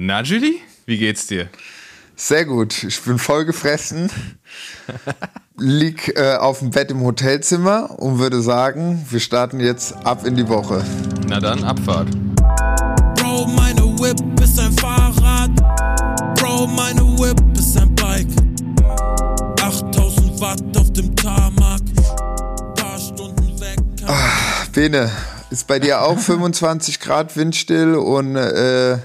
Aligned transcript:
Na, 0.00 0.22
Julie, 0.22 0.60
wie 0.86 0.96
geht's 0.96 1.26
dir? 1.26 1.48
Sehr 2.14 2.44
gut. 2.44 2.84
Ich 2.84 3.02
bin 3.02 3.18
voll 3.18 3.44
gefressen. 3.44 4.08
Lieg 5.56 6.16
äh, 6.16 6.36
auf 6.36 6.60
dem 6.60 6.70
Bett 6.70 6.92
im 6.92 7.02
Hotelzimmer 7.02 7.98
und 7.98 8.20
würde 8.20 8.40
sagen, 8.40 9.04
wir 9.10 9.18
starten 9.18 9.58
jetzt 9.58 9.94
ab 10.06 10.24
in 10.24 10.36
die 10.36 10.48
Woche. 10.48 10.84
Na 11.26 11.40
dann, 11.40 11.64
Abfahrt. 11.64 12.10
Bro, 13.16 13.48
meine 13.48 13.82
Whip 13.98 14.20
ist 14.40 14.60
ein 14.60 14.70
Fahrrad. 14.74 15.50
Bro, 16.38 16.68
meine 16.68 17.02
Whip 17.18 17.58
ist 17.58 17.76
ein 17.76 17.92
Bike. 17.96 18.28
8000 19.60 20.40
Watt 20.40 20.62
auf 20.76 20.92
dem 20.92 21.16
Tarmac. 21.16 21.80
Paar 22.76 23.00
Stunden 23.00 23.60
weg. 23.60 23.80
Bene, 24.72 25.10
ist 25.50 25.66
bei 25.66 25.80
dir 25.80 26.02
auch 26.02 26.18
25 26.20 27.00
Grad 27.00 27.36
windstill 27.36 27.96
und 27.96 28.36
äh, 28.36 28.98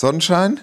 Sonnenschein? 0.00 0.60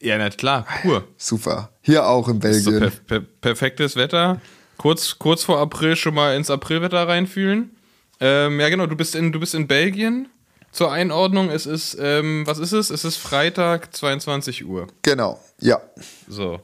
Ja, 0.00 0.16
na 0.16 0.30
klar, 0.30 0.66
pur. 0.80 1.04
Super. 1.18 1.68
Hier 1.82 2.06
auch 2.06 2.26
in 2.26 2.40
Ist 2.40 2.64
so 2.64 2.70
Belgien. 2.70 2.90
per 3.06 3.20
per 3.20 3.20
perfektes 3.20 3.96
Wetter. 3.96 4.40
Kurz, 4.78 5.18
kurz 5.18 5.44
vor 5.44 5.58
April 5.58 5.94
schon 5.94 6.14
mal 6.14 6.34
ins 6.34 6.48
Aprilwetter 6.48 7.06
reinfühlen. 7.06 7.76
Ähm, 8.18 8.58
ja, 8.58 8.70
genau, 8.70 8.86
du 8.86 8.96
bist 8.96 9.14
in, 9.14 9.30
du 9.30 9.40
bist 9.40 9.54
in 9.54 9.66
Belgien. 9.66 10.30
Zur 10.72 10.90
Einordnung, 10.90 11.50
es 11.50 11.66
ist, 11.66 11.98
ähm, 12.00 12.46
was 12.46 12.58
ist 12.58 12.72
es? 12.72 12.88
Es 12.88 13.04
ist 13.04 13.18
Freitag, 13.18 13.94
22 13.94 14.64
Uhr. 14.64 14.86
Genau, 15.02 15.38
ja. 15.60 15.82
So. 16.26 16.60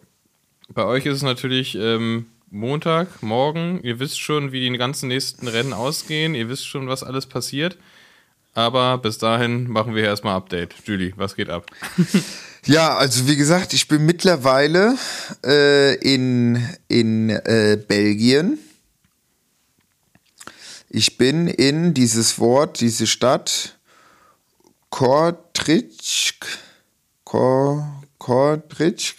Bei 0.70 0.86
euch 0.86 1.04
ist 1.04 1.16
es 1.16 1.22
natürlich 1.22 1.74
ähm, 1.74 2.24
Montag, 2.48 3.22
morgen. 3.22 3.80
Ihr 3.82 3.98
wisst 4.00 4.18
schon, 4.18 4.50
wie 4.50 4.66
die 4.66 4.78
ganzen 4.78 5.08
nächsten 5.08 5.46
Rennen 5.46 5.74
ausgehen. 5.74 6.34
Ihr 6.34 6.48
wisst 6.48 6.66
schon, 6.66 6.88
was 6.88 7.02
alles 7.02 7.26
passiert. 7.26 7.76
Aber 8.54 8.98
bis 8.98 9.18
dahin 9.18 9.68
machen 9.70 9.94
wir 9.94 10.04
erstmal 10.04 10.36
Update. 10.36 10.74
Julie, 10.84 11.12
was 11.16 11.34
geht 11.36 11.48
ab? 11.50 11.66
Ja, 12.64 12.96
also 12.96 13.26
wie 13.26 13.34
gesagt, 13.34 13.72
ich 13.72 13.88
bin 13.88 14.06
mittlerweile 14.06 14.94
äh, 15.44 15.96
in, 15.96 16.64
in 16.86 17.28
äh, 17.28 17.76
Belgien. 17.88 18.56
Ich 20.88 21.18
bin 21.18 21.48
in 21.48 21.92
dieses 21.92 22.38
Wort, 22.38 22.78
diese 22.78 23.08
Stadt 23.08 23.76
Kortrijk. 24.90 25.90
Kor, 27.24 28.04
Kortrijk, 28.18 29.14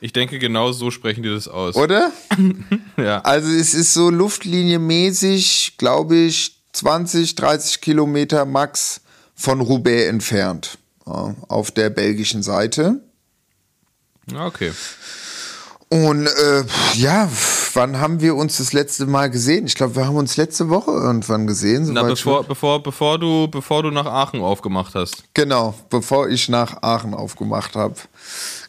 Ich 0.00 0.12
denke, 0.12 0.38
genau 0.38 0.70
so 0.70 0.92
sprechen 0.92 1.24
die 1.24 1.30
das 1.30 1.48
aus. 1.48 1.74
oder? 1.74 2.12
Ja. 2.96 3.22
Also 3.22 3.48
es 3.50 3.74
ist 3.74 3.92
so 3.92 4.08
luftlinienmäßig, 4.08 5.74
glaube 5.78 6.14
ich, 6.16 6.55
20, 6.76 7.34
30 7.34 7.80
Kilometer 7.80 8.44
max 8.44 9.00
von 9.34 9.60
Roubaix 9.60 10.08
entfernt. 10.08 10.78
Ja, 11.06 11.34
auf 11.48 11.70
der 11.70 11.90
belgischen 11.90 12.42
Seite. 12.42 13.00
Ah, 14.34 14.46
Okay. 14.46 14.72
Und 15.88 16.26
äh, 16.26 16.64
ja, 16.94 17.30
wann 17.74 18.00
haben 18.00 18.20
wir 18.20 18.34
uns 18.34 18.56
das 18.56 18.72
letzte 18.72 19.06
Mal 19.06 19.30
gesehen? 19.30 19.66
Ich 19.66 19.76
glaube, 19.76 19.94
wir 19.94 20.06
haben 20.06 20.16
uns 20.16 20.36
letzte 20.36 20.68
Woche 20.68 20.90
irgendwann 20.90 21.46
gesehen. 21.46 21.92
Na, 21.92 22.02
bevor, 22.02 22.42
bevor, 22.42 22.82
bevor, 22.82 23.20
du, 23.20 23.46
bevor 23.46 23.84
du 23.84 23.92
nach 23.92 24.06
Aachen 24.06 24.40
aufgemacht 24.40 24.96
hast. 24.96 25.22
Genau, 25.32 25.74
bevor 25.88 26.28
ich 26.28 26.48
nach 26.48 26.82
Aachen 26.82 27.14
aufgemacht 27.14 27.76
habe. 27.76 27.94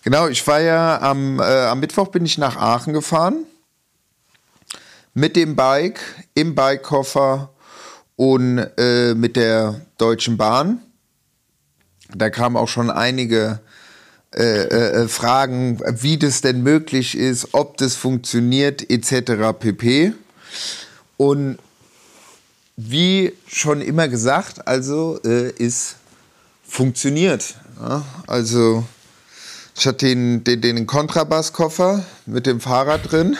Genau, 0.03 0.27
ich 0.27 0.45
war 0.45 0.61
ja 0.61 1.01
am, 1.01 1.39
äh, 1.39 1.43
am 1.43 1.79
Mittwoch 1.79 2.09
bin 2.09 2.23
ich 2.23 2.37
nach 2.37 2.55
Aachen 2.55 2.93
gefahren. 2.93 3.45
Mit 5.15 5.35
dem 5.35 5.55
Bike, 5.55 5.99
im 6.35 6.53
Bikekoffer 6.53 7.49
und 8.17 8.57
äh, 8.77 9.13
mit 9.13 9.37
der 9.37 9.79
Deutschen 9.97 10.35
Bahn. 10.35 10.81
Da 12.13 12.29
kamen 12.29 12.57
auch 12.57 12.67
schon 12.67 12.89
einige 12.89 13.59
äh, 14.35 14.41
äh, 14.41 15.07
Fragen, 15.07 15.79
wie 16.01 16.17
das 16.17 16.41
denn 16.41 16.61
möglich 16.61 17.17
ist, 17.17 17.53
ob 17.53 17.77
das 17.77 17.95
funktioniert, 17.95 18.89
etc. 18.89 19.57
pp. 19.57 20.13
Und 21.15 21.57
wie 22.75 23.33
schon 23.47 23.81
immer 23.81 24.07
gesagt, 24.07 24.67
also 24.67 25.19
äh, 25.23 25.51
ist 25.51 25.95
funktioniert. 26.67 27.55
Ja? 27.79 28.03
Also 28.27 28.83
ich 29.75 29.87
hatte 29.87 30.07
den, 30.07 30.43
den, 30.43 30.61
den 30.61 30.87
Kontrabasskoffer 30.87 32.05
mit 32.25 32.45
dem 32.45 32.59
Fahrrad 32.59 33.11
drin. 33.11 33.37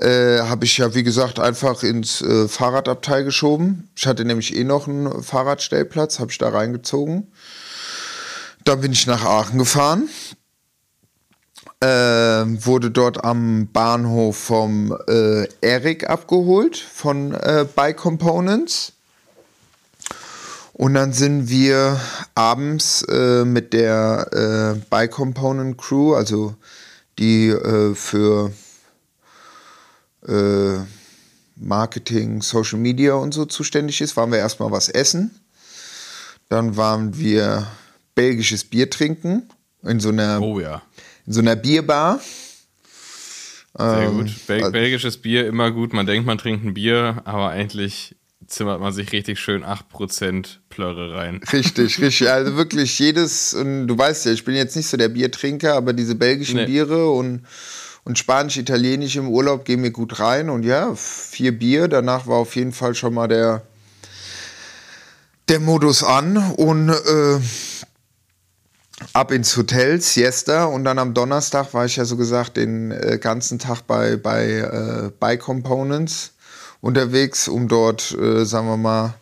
Äh, 0.00 0.40
habe 0.40 0.64
ich 0.64 0.78
ja, 0.78 0.94
wie 0.94 1.04
gesagt, 1.04 1.38
einfach 1.38 1.82
ins 1.82 2.20
äh, 2.20 2.48
Fahrradabteil 2.48 3.24
geschoben. 3.24 3.90
Ich 3.94 4.06
hatte 4.06 4.24
nämlich 4.24 4.56
eh 4.56 4.64
noch 4.64 4.88
einen 4.88 5.22
Fahrradstellplatz, 5.22 6.18
habe 6.18 6.32
ich 6.32 6.38
da 6.38 6.48
reingezogen. 6.48 7.28
Dann 8.64 8.80
bin 8.80 8.92
ich 8.92 9.06
nach 9.06 9.24
Aachen 9.24 9.58
gefahren. 9.58 10.08
Äh, 11.80 11.86
wurde 11.86 12.90
dort 12.90 13.24
am 13.24 13.68
Bahnhof 13.72 14.36
vom 14.36 14.96
äh, 15.06 15.46
Eric 15.60 16.08
abgeholt 16.08 16.76
von 16.76 17.32
äh, 17.34 17.66
Bike 17.74 17.98
Components. 17.98 18.92
Und 20.72 20.94
dann 20.94 21.12
sind 21.12 21.50
wir 21.50 22.00
abends 22.34 23.02
äh, 23.02 23.44
mit 23.44 23.72
der 23.72 24.74
äh, 24.76 24.80
Bike 24.90 25.12
Component 25.12 25.78
Crew, 25.78 26.14
also 26.14 26.54
die 27.18 27.48
äh, 27.48 27.94
für 27.94 28.50
äh, 30.28 30.78
Marketing, 31.56 32.42
Social 32.42 32.78
Media 32.78 33.14
und 33.14 33.32
so 33.32 33.44
zuständig 33.44 34.00
ist, 34.00 34.16
waren 34.16 34.30
wir 34.32 34.38
erstmal 34.38 34.70
was 34.70 34.88
essen. 34.88 35.30
Dann 36.48 36.76
waren 36.76 37.16
wir 37.18 37.66
belgisches 38.14 38.64
Bier 38.64 38.90
trinken 38.90 39.48
in 39.82 40.00
so 40.00 40.08
einer, 40.10 40.40
Oh 40.42 40.60
ja. 40.60 40.82
in 41.26 41.32
so 41.32 41.40
einer 41.40 41.56
Bierbar. 41.56 42.20
Sehr 43.76 44.02
Ähm, 44.02 44.18
gut. 44.18 44.46
Bel 44.46 44.60
also- 44.60 44.72
belgisches 44.72 45.16
Bier 45.18 45.46
immer 45.46 45.70
gut. 45.70 45.92
Man 45.92 46.06
denkt, 46.06 46.26
man 46.26 46.38
trinkt 46.38 46.64
ein 46.64 46.74
Bier, 46.74 47.22
aber 47.24 47.48
eigentlich 47.50 48.14
zimmert 48.46 48.78
man 48.80 48.92
sich 48.92 49.10
richtig 49.12 49.40
schön 49.40 49.64
8% 49.64 50.58
Plörre 50.68 51.14
rein. 51.14 51.40
Richtig, 51.52 51.98
richtig. 52.00 52.30
Also 52.30 52.56
wirklich 52.56 52.98
jedes, 52.98 53.54
und 53.54 53.86
du 53.88 53.96
weißt 53.96 54.26
ja, 54.26 54.32
ich 54.32 54.44
bin 54.44 54.54
jetzt 54.54 54.76
nicht 54.76 54.86
so 54.88 54.96
der 54.96 55.08
Biertrinker, 55.08 55.74
aber 55.74 55.92
diese 55.92 56.14
belgischen 56.14 56.56
Nee. 56.56 56.66
Biere 56.66 57.10
und, 57.10 57.42
und 58.04 58.18
Spanisch, 58.18 58.58
Italienisch 58.58 59.16
im 59.16 59.28
Urlaub 59.28 59.64
gehen 59.64 59.80
mir 59.80 59.90
gut 59.90 60.20
rein. 60.20 60.50
Und 60.50 60.62
ja, 60.64 60.94
vier 60.94 61.58
Bier, 61.58 61.88
danach 61.88 62.26
war 62.26 62.36
auf 62.36 62.54
jeden 62.54 62.72
Fall 62.72 62.94
schon 62.94 63.14
mal 63.14 63.28
der, 63.28 63.62
der 65.48 65.60
Modus 65.60 66.02
an 66.04 66.36
und 66.36 66.90
äh, 66.90 67.40
ab 69.14 69.32
ins 69.32 69.56
Hotel, 69.56 70.00
Siesta. 70.00 70.66
Und 70.66 70.84
dann 70.84 70.98
am 70.98 71.14
Donnerstag 71.14 71.72
war 71.72 71.86
ich 71.86 71.96
ja 71.96 72.04
so 72.04 72.16
gesagt 72.16 72.58
den 72.58 72.90
äh, 72.90 73.18
ganzen 73.18 73.58
Tag 73.58 73.82
bei, 73.86 74.16
bei 74.16 74.48
äh, 74.48 75.10
Bike 75.18 75.40
Components 75.40 76.32
unterwegs, 76.82 77.48
um 77.48 77.68
dort, 77.68 78.12
äh, 78.12 78.44
sagen 78.44 78.66
wir 78.68 78.76
mal, 78.76 79.14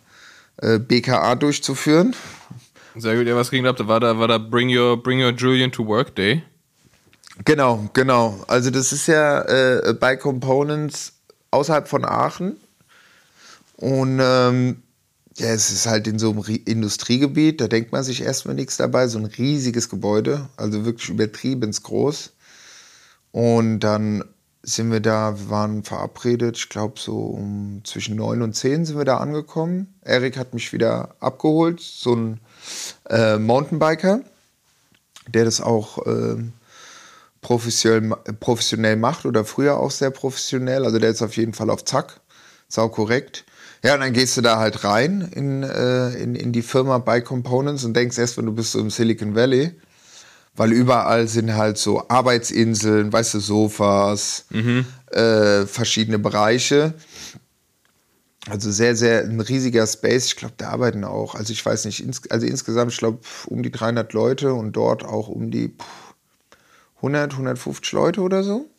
äh, 0.56 0.81
BKA 0.81 1.37
durchzuführen. 1.37 2.16
Sehr 2.97 3.16
gut. 3.16 3.28
Ja, 3.28 3.37
was 3.37 3.50
ging 3.53 3.64
ab? 3.64 3.76
Da 3.76 3.87
war 3.87 4.00
da, 4.00 4.19
war 4.19 4.26
da 4.26 4.38
Bring 4.38 4.76
Your, 4.76 5.00
Bring 5.00 5.22
Your 5.22 5.31
Julian 5.31 5.70
to 5.70 5.87
Work 5.87 6.16
Day. 6.16 6.43
Genau, 7.44 7.88
genau. 7.93 8.44
Also 8.47 8.70
das 8.70 8.93
ist 8.93 9.06
ja 9.06 9.43
äh, 9.43 9.94
bei 9.94 10.16
Components 10.16 11.15
außerhalb 11.50 11.88
von 11.88 12.04
Aachen. 12.04 12.56
Und 13.76 14.20
ähm, 14.22 14.82
ja, 15.37 15.48
es 15.48 15.70
ist 15.70 15.87
halt 15.87 16.06
in 16.06 16.19
so 16.19 16.31
einem 16.31 16.41
Ri- 16.41 16.66
Industriegebiet, 16.69 17.60
da 17.60 17.69
denkt 17.69 17.91
man 17.91 18.04
sich 18.04 18.22
erstmal 18.22 18.54
nichts 18.54 18.76
dabei. 18.76 19.09
So 19.09 19.19
ein 19.19 19.25
riesiges 19.25 19.88
Gebäude, 19.88 20.48
also 20.56 20.84
wirklich 20.84 21.09
übertrieben 21.09 21.72
groß. 21.72 22.32
Und 23.32 23.81
dann 23.81 24.25
sind 24.62 24.93
wir 24.93 25.00
da, 25.00 25.37
wir 25.38 25.50
waren 25.50 25.82
verabredet, 25.82 26.56
ich 26.56 26.69
glaube 26.69 27.00
so 27.00 27.19
um 27.19 27.81
zwischen 27.82 28.14
neun 28.14 28.43
und 28.43 28.54
zehn 28.54 28.84
sind 28.84 28.97
wir 28.97 29.04
da 29.04 29.16
angekommen. 29.16 29.93
Erik 30.03 30.37
hat 30.37 30.54
mich 30.54 30.72
wieder 30.72 31.16
abgeholt, 31.19 31.81
so 31.81 32.14
ein 32.14 32.41
äh, 33.09 33.38
Mountainbiker, 33.38 34.20
der 35.26 35.44
das 35.47 35.60
auch 35.60 36.06
ähm, 36.06 36.52
professionell, 37.43 38.17
professionell 38.41 38.97
macht 38.97 39.27
oder 39.27 39.44
früher 39.44 39.77
auch 39.77 39.91
sehr 39.91 40.11
professionell. 40.11 40.87
Also 40.87 40.99
der 40.99 41.11
ist 41.11 41.21
auf 41.21 41.37
jeden 41.37 41.53
Fall 41.53 41.69
auf 41.69 41.85
Zack, 41.85 42.21
sau 42.69 42.89
korrekt. 42.89 43.44
Ja, 43.85 43.94
und 43.94 44.00
dann 44.00 44.12
gehst 44.12 44.37
du 44.37 44.41
da 44.41 44.59
halt 44.59 44.85
rein 44.85 45.29
in, 45.35 45.65
äh, 45.65 46.11
in, 46.15 46.37
in 46.37 46.53
die 46.53 46.62
Firma 46.62 46.99
Bike 46.99 47.25
Components 47.25 47.85
und 47.85 47.94
denkst 47.94 48.17
erst, 48.17 48.39
wenn 48.39 48.47
du 48.47 48.53
bist 48.53 48.73
so 48.73 48.81
im 48.81 48.91
Silicon 48.91 49.35
Valley, 49.35 49.73
weil 50.55 50.73
überall 50.73 51.27
sind 51.27 51.55
halt 51.55 51.79
so 51.79 52.09
Arbeitsinseln, 52.09 53.12
weißt 53.12 53.35
du, 53.35 53.41
Sofas, 53.41 54.45
äh, 55.11 55.67
verschiedene 55.67 56.21
Bereiche. 56.21 56.95
Also 58.49 58.71
sehr, 58.71 58.95
sehr 58.95 59.25
ein 59.25 59.41
riesiger 59.41 59.87
Space. 59.87 60.27
Ich 60.27 60.37
glaube, 60.37 60.55
da 60.56 60.71
arbeiten 60.71 61.05
auch, 61.05 61.35
also 61.35 61.53
ich 61.53 61.65
weiß 61.65 61.85
nicht, 61.87 62.05
ins, 62.05 62.29
also 62.31 62.47
insgesamt, 62.47 62.93
ich 62.93 62.99
glaube, 62.99 63.19
um 63.47 63.62
die 63.62 63.71
300 63.71 64.12
Leute 64.12 64.55
und 64.55 64.73
dort 64.73 65.05
auch 65.05 65.29
um 65.29 65.50
die 65.50 65.75
100, 67.02 67.32
150 67.32 67.93
Leute 67.93 68.20
oder 68.20 68.43
so. 68.43 68.70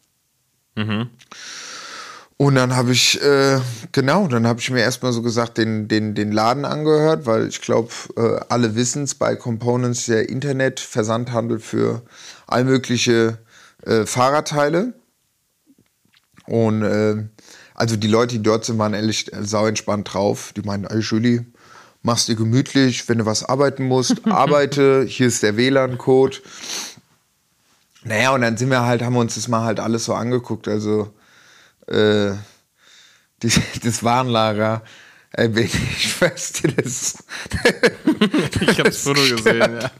Und 2.37 2.55
dann 2.55 2.75
habe 2.75 2.91
ich, 2.91 3.21
äh, 3.21 3.59
genau, 3.91 4.27
dann 4.27 4.47
habe 4.47 4.59
ich 4.59 4.71
mir 4.71 4.81
erstmal 4.81 5.13
so 5.13 5.21
gesagt, 5.21 5.57
den, 5.57 5.87
den, 5.87 6.15
den 6.15 6.31
Laden 6.31 6.65
angehört, 6.65 7.25
weil 7.25 7.47
ich 7.47 7.61
glaube, 7.61 7.91
äh, 8.17 8.39
alle 8.49 8.75
wissen 8.75 9.03
es, 9.03 9.15
bei 9.15 9.35
Components 9.35 10.07
der 10.07 10.29
Internet-Versandhandel 10.29 11.59
für 11.59 12.01
all 12.47 12.63
mögliche 12.63 13.37
äh, 13.85 14.05
Fahrradteile. 14.05 14.93
Und 16.45 16.81
äh, 16.83 17.23
also 17.75 17.95
die 17.95 18.07
Leute, 18.07 18.37
die 18.37 18.43
dort 18.43 18.65
sind, 18.65 18.77
waren 18.77 18.93
ehrlich 18.93 19.31
sau 19.41 19.67
entspannt 19.67 20.13
drauf. 20.13 20.53
Die 20.55 20.61
meinen, 20.63 20.85
ey 20.85 20.99
Julie, 20.99 21.45
machst 22.01 22.27
dir 22.27 22.35
gemütlich, 22.35 23.07
wenn 23.09 23.19
du 23.19 23.25
was 23.25 23.43
arbeiten 23.43 23.85
musst, 23.85 24.25
arbeite, 24.25 25.05
hier 25.07 25.27
ist 25.27 25.43
der 25.43 25.55
WLAN-Code. 25.55 26.37
Naja, 28.03 28.33
und 28.33 28.41
dann 28.41 28.57
sind 28.57 28.69
wir 28.69 28.85
halt, 28.85 29.01
haben 29.01 29.13
wir 29.13 29.19
uns 29.19 29.35
das 29.35 29.47
mal 29.47 29.63
halt 29.63 29.79
alles 29.79 30.05
so 30.05 30.13
angeguckt. 30.13 30.67
Also 30.67 31.13
äh, 31.87 32.31
die, 33.41 33.51
das 33.83 34.03
Warenlager, 34.03 34.83
äh, 35.31 35.47
ich 35.59 36.21
weiß 36.21 36.53
das. 36.75 37.23
ich 38.61 38.79
hab's 38.79 38.97
Foto 38.97 39.21
gesehen, 39.21 39.79
ja. 39.81 39.91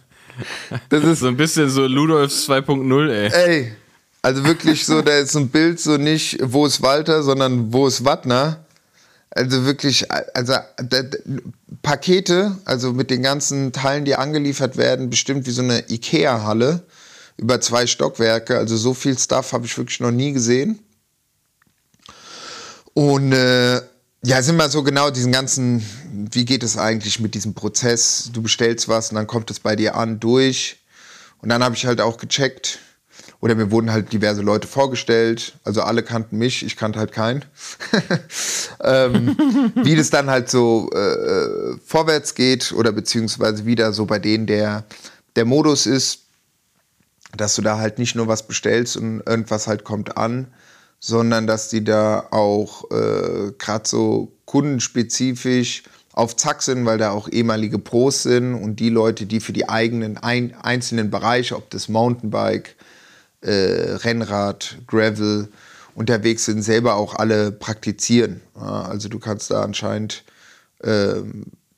Das 0.90 1.04
ist 1.04 1.20
so 1.20 1.28
ein 1.28 1.38
bisschen 1.38 1.70
so 1.70 1.86
Ludolfs 1.86 2.50
2.0, 2.50 3.10
ey. 3.10 3.32
Ey, 3.32 3.76
also 4.24 4.44
wirklich 4.46 4.86
so, 4.86 5.02
da 5.02 5.20
ist 5.20 5.34
so 5.34 5.40
ein 5.40 5.50
Bild 5.50 5.80
so 5.80 5.98
nicht, 5.98 6.40
wo 6.42 6.66
ist 6.66 6.82
Walter, 6.82 7.24
sondern 7.24 7.72
wo 7.72 7.88
ist 7.88 8.04
Wattner. 8.04 8.66
Also 9.30 9.66
wirklich, 9.66 10.12
also 10.12 10.54
Pakete, 11.82 12.58
also 12.66 12.94
mit 12.94 13.10
den 13.10 13.24
ganzen 13.24 13.72
Teilen, 13.74 14.06
die 14.06 14.16
angeliefert 14.16 14.78
werden, 14.78 15.10
bestimmt 15.10 15.46
wie 15.46 15.52
so 15.52 15.62
eine 15.62 15.90
Ikea-Halle 15.90 16.84
über 17.38 17.60
zwei 17.62 17.88
Stockwerke. 17.88 18.58
Also 18.58 18.78
so 18.78 18.94
viel 18.94 19.18
Stuff 19.18 19.54
habe 19.54 19.66
ich 19.66 19.78
wirklich 19.78 20.00
noch 20.00 20.12
nie 20.12 20.34
gesehen. 20.34 20.80
Und 22.94 23.32
äh, 23.32 23.82
ja, 24.26 24.42
sind 24.42 24.56
wir 24.56 24.70
so 24.70 24.84
genau 24.84 25.10
diesen 25.10 25.32
ganzen, 25.32 25.84
wie 26.32 26.46
geht 26.46 26.64
es 26.64 26.78
eigentlich 26.78 27.20
mit 27.20 27.36
diesem 27.36 27.54
Prozess? 27.54 28.30
Du 28.32 28.42
bestellst 28.42 28.88
was 28.88 29.10
und 29.10 29.16
dann 29.16 29.28
kommt 29.28 29.52
es 29.52 29.60
bei 29.60 29.76
dir 29.76 29.96
an, 29.96 30.20
durch. 30.20 30.78
Und 31.42 31.50
dann 31.50 31.64
habe 31.64 31.76
ich 31.76 31.86
halt 31.86 32.00
auch 32.00 32.18
gecheckt, 32.18 32.80
oder 33.42 33.56
mir 33.56 33.72
wurden 33.72 33.92
halt 33.92 34.14
diverse 34.14 34.42
Leute 34.42 34.70
vorgestellt. 34.70 35.56
Also 35.66 35.82
alle 35.82 36.02
kannten 36.02 36.38
mich, 36.38 36.66
ich 36.66 36.78
kannte 36.78 36.98
halt 36.98 37.12
keinen. 37.12 37.44
ähm, 38.82 39.36
wie 39.84 39.98
das 39.98 40.10
dann 40.10 40.30
halt 40.30 40.50
so 40.50 40.90
äh, 40.94 41.78
vorwärts 41.86 42.36
geht 42.36 42.72
oder 42.72 42.94
beziehungsweise 42.94 43.66
wieder 43.66 43.92
so 43.92 44.06
bei 44.06 44.20
denen 44.20 44.48
der, 44.48 44.86
der 45.36 45.44
Modus 45.44 45.86
ist, 45.86 46.23
dass 47.36 47.56
du 47.56 47.62
da 47.62 47.78
halt 47.78 47.98
nicht 48.00 48.16
nur 48.16 48.28
was 48.28 48.48
bestellst 48.48 48.98
und 48.98 49.22
irgendwas 49.26 49.68
halt 49.68 49.84
kommt 49.84 50.18
an, 50.18 50.48
sondern 51.00 51.48
dass 51.48 51.70
die 51.70 51.84
da 51.84 52.28
auch 52.32 52.90
äh, 52.92 53.52
gerade 53.58 53.88
so 53.88 54.32
kundenspezifisch 54.46 55.84
auf 56.14 56.36
Zack 56.36 56.62
sind, 56.62 56.86
weil 56.86 56.98
da 56.98 57.12
auch 57.12 57.28
ehemalige 57.28 57.80
Pros 57.80 58.24
sind 58.24 58.54
und 58.54 58.80
die 58.80 58.90
Leute, 58.90 59.26
die 59.26 59.40
für 59.40 59.54
die 59.54 59.68
eigenen 59.68 60.18
ein, 60.18 60.54
einzelnen 60.62 61.10
Bereiche, 61.10 61.56
ob 61.56 61.70
das 61.72 61.90
Mountainbike, 61.90 62.76
äh, 63.42 63.52
Rennrad, 63.52 64.78
Gravel 64.88 65.50
unterwegs 65.96 66.46
sind, 66.46 66.62
selber 66.62 66.96
auch 66.96 67.16
alle 67.16 67.52
praktizieren. 67.52 68.42
Ja, 68.56 68.84
also 68.84 69.10
du 69.10 69.20
kannst 69.20 69.52
da 69.52 69.64
anscheinend, 69.64 70.24
äh, 70.80 71.16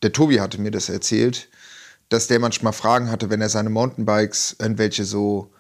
der 0.04 0.12
Tobi 0.12 0.40
hatte 0.40 0.60
mir 0.60 0.72
das 0.72 0.90
erzählt, 0.90 1.48
dass 2.10 2.28
der 2.28 2.40
manchmal 2.40 2.74
Fragen 2.74 3.10
hatte, 3.10 3.30
wenn 3.30 3.42
er 3.42 3.50
seine 3.50 3.69
Mountainbikes 3.69 4.57
irgendwelche 4.60 5.06
so, 5.06 5.52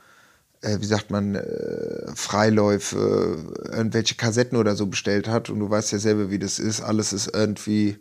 äh, 0.61 0.77
wie 0.79 0.85
sagt 0.85 1.11
man, 1.11 1.35
äh, 1.35 2.15
Freiläufe, 2.15 3.37
irgendwelche 3.71 4.15
Kassetten 4.15 4.57
oder 4.57 4.75
so 4.75 4.87
bestellt 4.87 5.27
hat. 5.27 5.49
Und 5.49 5.59
du 5.59 5.69
weißt 5.69 5.91
ja 5.91 5.99
selber, 5.99 6.29
wie 6.29 6.39
das 6.39 6.59
ist. 6.59 6.81
Alles 6.81 7.13
ist 7.13 7.27
irgendwie 7.33 7.97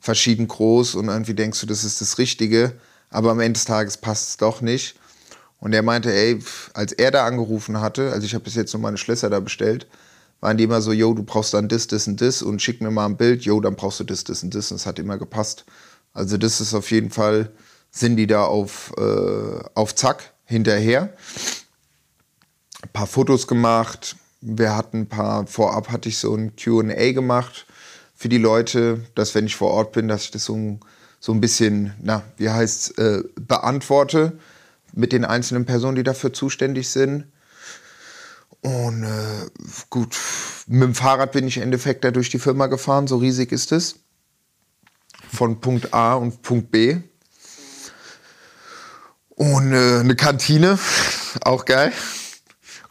verschieden 0.00 0.48
groß 0.48 0.96
und 0.96 1.08
irgendwie 1.08 1.34
denkst 1.34 1.60
du, 1.60 1.66
das 1.66 1.84
ist 1.84 2.00
das 2.00 2.18
Richtige. 2.18 2.72
Aber 3.10 3.30
am 3.30 3.40
Ende 3.40 3.58
des 3.58 3.66
Tages 3.66 3.98
passt 3.98 4.30
es 4.30 4.36
doch 4.38 4.62
nicht. 4.62 4.96
Und 5.60 5.72
er 5.74 5.82
meinte, 5.82 6.12
ey, 6.12 6.40
als 6.74 6.92
er 6.92 7.12
da 7.12 7.24
angerufen 7.24 7.80
hatte, 7.80 8.10
also 8.12 8.26
ich 8.26 8.34
habe 8.34 8.42
bis 8.42 8.56
jetzt 8.56 8.72
nur 8.72 8.82
meine 8.82 8.96
Schlösser 8.96 9.30
da 9.30 9.38
bestellt, 9.38 9.86
waren 10.40 10.56
die 10.56 10.64
immer 10.64 10.82
so, 10.82 10.92
yo, 10.92 11.14
du 11.14 11.22
brauchst 11.22 11.54
dann 11.54 11.68
das, 11.68 11.86
das 11.86 12.08
und 12.08 12.20
das 12.20 12.42
und 12.42 12.60
schick 12.60 12.80
mir 12.80 12.90
mal 12.90 13.06
ein 13.06 13.16
Bild, 13.16 13.44
yo, 13.44 13.60
dann 13.60 13.76
brauchst 13.76 14.00
du 14.00 14.04
das, 14.04 14.24
das 14.24 14.42
und 14.42 14.54
das. 14.56 14.72
Und 14.72 14.78
es 14.78 14.86
hat 14.86 14.98
immer 14.98 15.18
gepasst. 15.18 15.64
Also 16.14 16.36
das 16.36 16.60
ist 16.60 16.74
auf 16.74 16.90
jeden 16.90 17.10
Fall, 17.10 17.52
sind 17.92 18.16
die 18.16 18.26
da 18.26 18.44
auf, 18.44 18.92
äh, 18.96 19.60
auf 19.74 19.94
Zack 19.94 20.32
hinterher. 20.44 21.14
Ein 22.82 22.88
paar 22.92 23.06
Fotos 23.06 23.46
gemacht. 23.46 24.16
Wir 24.40 24.74
hatten 24.74 25.02
ein 25.02 25.08
paar, 25.08 25.46
vorab 25.46 25.90
hatte 25.90 26.08
ich 26.08 26.18
so 26.18 26.34
ein 26.34 26.56
QA 26.56 27.12
gemacht 27.12 27.66
für 28.14 28.28
die 28.28 28.38
Leute, 28.38 29.04
dass 29.14 29.34
wenn 29.34 29.46
ich 29.46 29.54
vor 29.54 29.70
Ort 29.70 29.92
bin, 29.92 30.08
dass 30.08 30.24
ich 30.24 30.30
das 30.32 30.44
so, 30.44 30.80
so 31.20 31.32
ein 31.32 31.40
bisschen, 31.40 31.94
na, 32.02 32.22
wie 32.38 32.48
heißt 32.48 32.98
äh, 32.98 33.22
beantworte 33.36 34.38
mit 34.94 35.12
den 35.12 35.24
einzelnen 35.24 35.66
Personen, 35.66 35.96
die 35.96 36.02
dafür 36.02 36.32
zuständig 36.32 36.88
sind. 36.88 37.26
Und 38.62 39.04
äh, 39.04 39.50
gut, 39.90 40.16
mit 40.66 40.82
dem 40.82 40.94
Fahrrad 40.94 41.32
bin 41.32 41.46
ich 41.46 41.58
im 41.58 41.64
Endeffekt 41.64 42.04
da 42.04 42.10
durch 42.10 42.30
die 42.30 42.38
Firma 42.38 42.68
gefahren, 42.68 43.06
so 43.06 43.16
riesig 43.16 43.52
ist 43.52 43.72
es. 43.72 43.96
Von 45.32 45.60
Punkt 45.60 45.92
A 45.94 46.14
und 46.14 46.42
Punkt 46.42 46.70
B. 46.70 46.98
Und 49.34 49.72
äh, 49.72 50.00
eine 50.00 50.14
Kantine, 50.16 50.78
auch 51.42 51.64
geil. 51.64 51.92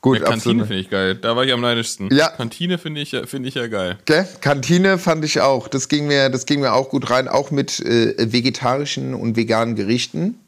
Gut, 0.02 0.20
ja, 0.20 0.26
Kantine 0.26 0.66
finde 0.66 0.82
ich 0.82 0.90
geil. 0.90 1.16
Da 1.16 1.36
war 1.36 1.46
ich 1.46 1.54
am 1.54 1.62
neidischsten. 1.62 2.10
Ja. 2.12 2.30
Kantine 2.30 2.80
finde 2.80 3.02
ich, 3.02 3.16
find 3.26 3.46
ich 3.46 3.54
ja 3.54 3.68
geil. 3.68 4.00
Okay. 4.02 4.26
Kantine 4.42 4.98
fand 4.98 5.24
ich 5.24 5.42
auch. 5.42 5.68
Das 5.68 5.90
ging 5.90 6.08
mir, 6.08 6.30
das 6.30 6.48
ging 6.48 6.62
mir 6.62 6.74
auch 6.74 6.90
gut 6.90 7.12
rein, 7.12 7.28
auch 7.28 7.52
mit 7.52 7.80
äh, 7.80 8.16
vegetarischen 8.18 9.14
und 9.14 9.36
veganen 9.36 9.76
Gerichten. 9.76 10.40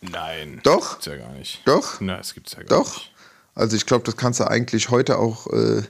Nein. 0.00 0.60
Doch? 0.62 0.92
Gibt's 0.92 1.06
ja 1.06 1.16
gar 1.16 1.32
nicht. 1.32 1.60
Doch? 1.64 2.00
Nein, 2.00 2.18
das 2.18 2.34
gibt's 2.34 2.52
ja 2.52 2.62
gar 2.62 2.78
Doch? 2.78 2.94
nicht. 2.94 3.12
Also 3.54 3.76
ich 3.76 3.84
glaube, 3.84 4.04
das 4.04 4.16
kannst 4.16 4.38
du 4.38 4.44
eigentlich 4.44 4.90
heute 4.90 5.18
auch 5.18 5.48
äh, 5.48 5.82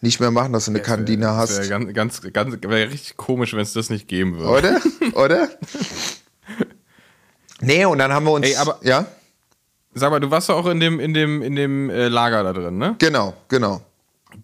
nicht 0.00 0.20
mehr 0.20 0.30
machen, 0.30 0.54
dass 0.54 0.64
du 0.64 0.70
eine 0.70 0.78
ja, 0.78 0.84
Kantine 0.84 1.26
wär, 1.26 1.36
hast. 1.36 1.58
Wäre 1.58 1.68
ganz, 1.68 1.92
ganz, 1.92 2.32
ganz, 2.32 2.56
wäre 2.62 2.90
richtig 2.90 3.18
komisch, 3.18 3.52
wenn 3.52 3.60
es 3.60 3.74
das 3.74 3.90
nicht 3.90 4.08
geben 4.08 4.38
würde. 4.38 4.80
Oder? 5.12 5.14
Oder? 5.24 5.48
Nee, 7.60 7.84
und 7.84 7.98
dann 7.98 8.12
haben 8.12 8.24
wir 8.24 8.32
uns. 8.32 8.46
Ey, 8.46 8.56
aber, 8.56 8.78
ja? 8.82 9.06
Sag 9.92 10.10
mal, 10.10 10.20
du 10.20 10.30
warst 10.30 10.48
ja 10.48 10.54
auch 10.54 10.66
in 10.66 10.78
dem, 10.78 11.00
in 11.00 11.14
dem, 11.14 11.42
in 11.42 11.56
dem 11.56 11.90
äh, 11.90 12.08
Lager 12.08 12.44
da 12.44 12.52
drin, 12.52 12.78
ne? 12.78 12.94
Genau, 12.98 13.34
genau. 13.48 13.82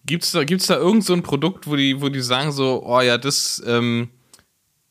Gibt's 0.05 0.33
da, 0.33 0.43
gibt's 0.43 0.67
da 0.67 0.77
irgend 0.77 1.05
so 1.05 1.13
ein 1.13 1.23
Produkt, 1.23 1.69
wo 1.69 1.77
die, 1.77 2.01
wo 2.01 2.09
die 2.09 2.21
sagen 2.21 2.51
so, 2.51 2.83
oh 2.85 3.01
ja, 3.01 3.17
das, 3.17 3.63
ähm, 3.65 4.09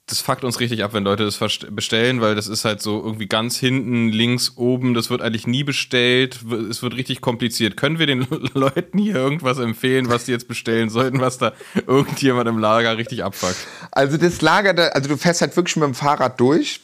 das 0.07 0.21
fuckt 0.21 0.45
uns 0.45 0.59
richtig 0.59 0.83
ab, 0.83 0.93
wenn 0.93 1.03
Leute 1.03 1.25
das 1.25 1.39
bestellen, 1.71 2.21
weil 2.21 2.35
das 2.35 2.47
ist 2.47 2.63
halt 2.63 2.81
so 2.81 3.03
irgendwie 3.03 3.27
ganz 3.27 3.57
hinten, 3.57 4.09
links, 4.09 4.53
oben, 4.55 4.93
das 4.93 5.09
wird 5.09 5.21
eigentlich 5.21 5.47
nie 5.47 5.65
bestellt, 5.65 6.39
es 6.69 6.81
wird 6.83 6.95
richtig 6.95 7.19
kompliziert. 7.19 7.75
Können 7.75 7.99
wir 7.99 8.05
den 8.05 8.25
Leuten 8.53 8.97
hier 8.97 9.15
irgendwas 9.15 9.57
empfehlen, 9.57 10.07
was 10.07 10.25
die 10.25 10.31
jetzt 10.31 10.47
bestellen 10.47 10.89
sollten, 10.89 11.19
was 11.19 11.39
da 11.39 11.53
irgendjemand 11.87 12.47
im 12.47 12.59
Lager 12.59 12.97
richtig 12.97 13.23
abfuckt? 13.23 13.57
Also 13.91 14.15
das 14.17 14.41
Lager, 14.41 14.95
also 14.95 15.09
du 15.09 15.17
fährst 15.17 15.41
halt 15.41 15.55
wirklich 15.57 15.75
mit 15.75 15.85
dem 15.85 15.95
Fahrrad 15.95 16.39
durch 16.39 16.81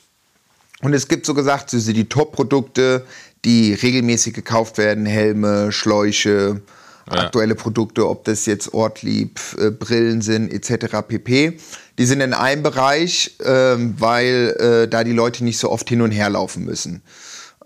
und 0.82 0.94
es 0.94 1.08
gibt 1.08 1.26
so 1.26 1.34
gesagt, 1.34 1.70
so 1.70 1.94
die 1.94 2.10
Top-Produkte, 2.10 3.06
die 3.46 3.74
regelmäßig 3.74 4.34
gekauft 4.34 4.78
werden, 4.78 5.06
Helme, 5.06 5.72
Schläuche, 5.72 6.62
ja. 7.08 7.24
aktuelle 7.24 7.56
Produkte, 7.56 8.08
ob 8.08 8.24
das 8.26 8.46
jetzt 8.46 8.74
Ortlieb, 8.74 9.40
äh, 9.58 9.72
Brillen 9.72 10.22
sind, 10.22 10.52
etc. 10.52 10.98
pp. 11.08 11.58
Die 11.98 12.06
sind 12.06 12.22
in 12.22 12.34
einem 12.34 12.64
Bereich, 12.64 13.38
ähm, 13.44 13.96
weil 13.98 14.56
äh, 14.60 14.88
da 14.88 15.04
die 15.04 15.12
Leute 15.12 15.44
nicht 15.44 15.60
so 15.60 15.70
oft 15.70 15.88
hin 15.90 16.02
und 16.02 16.12
her 16.12 16.30
laufen 16.30 16.66
müssen. 16.66 17.02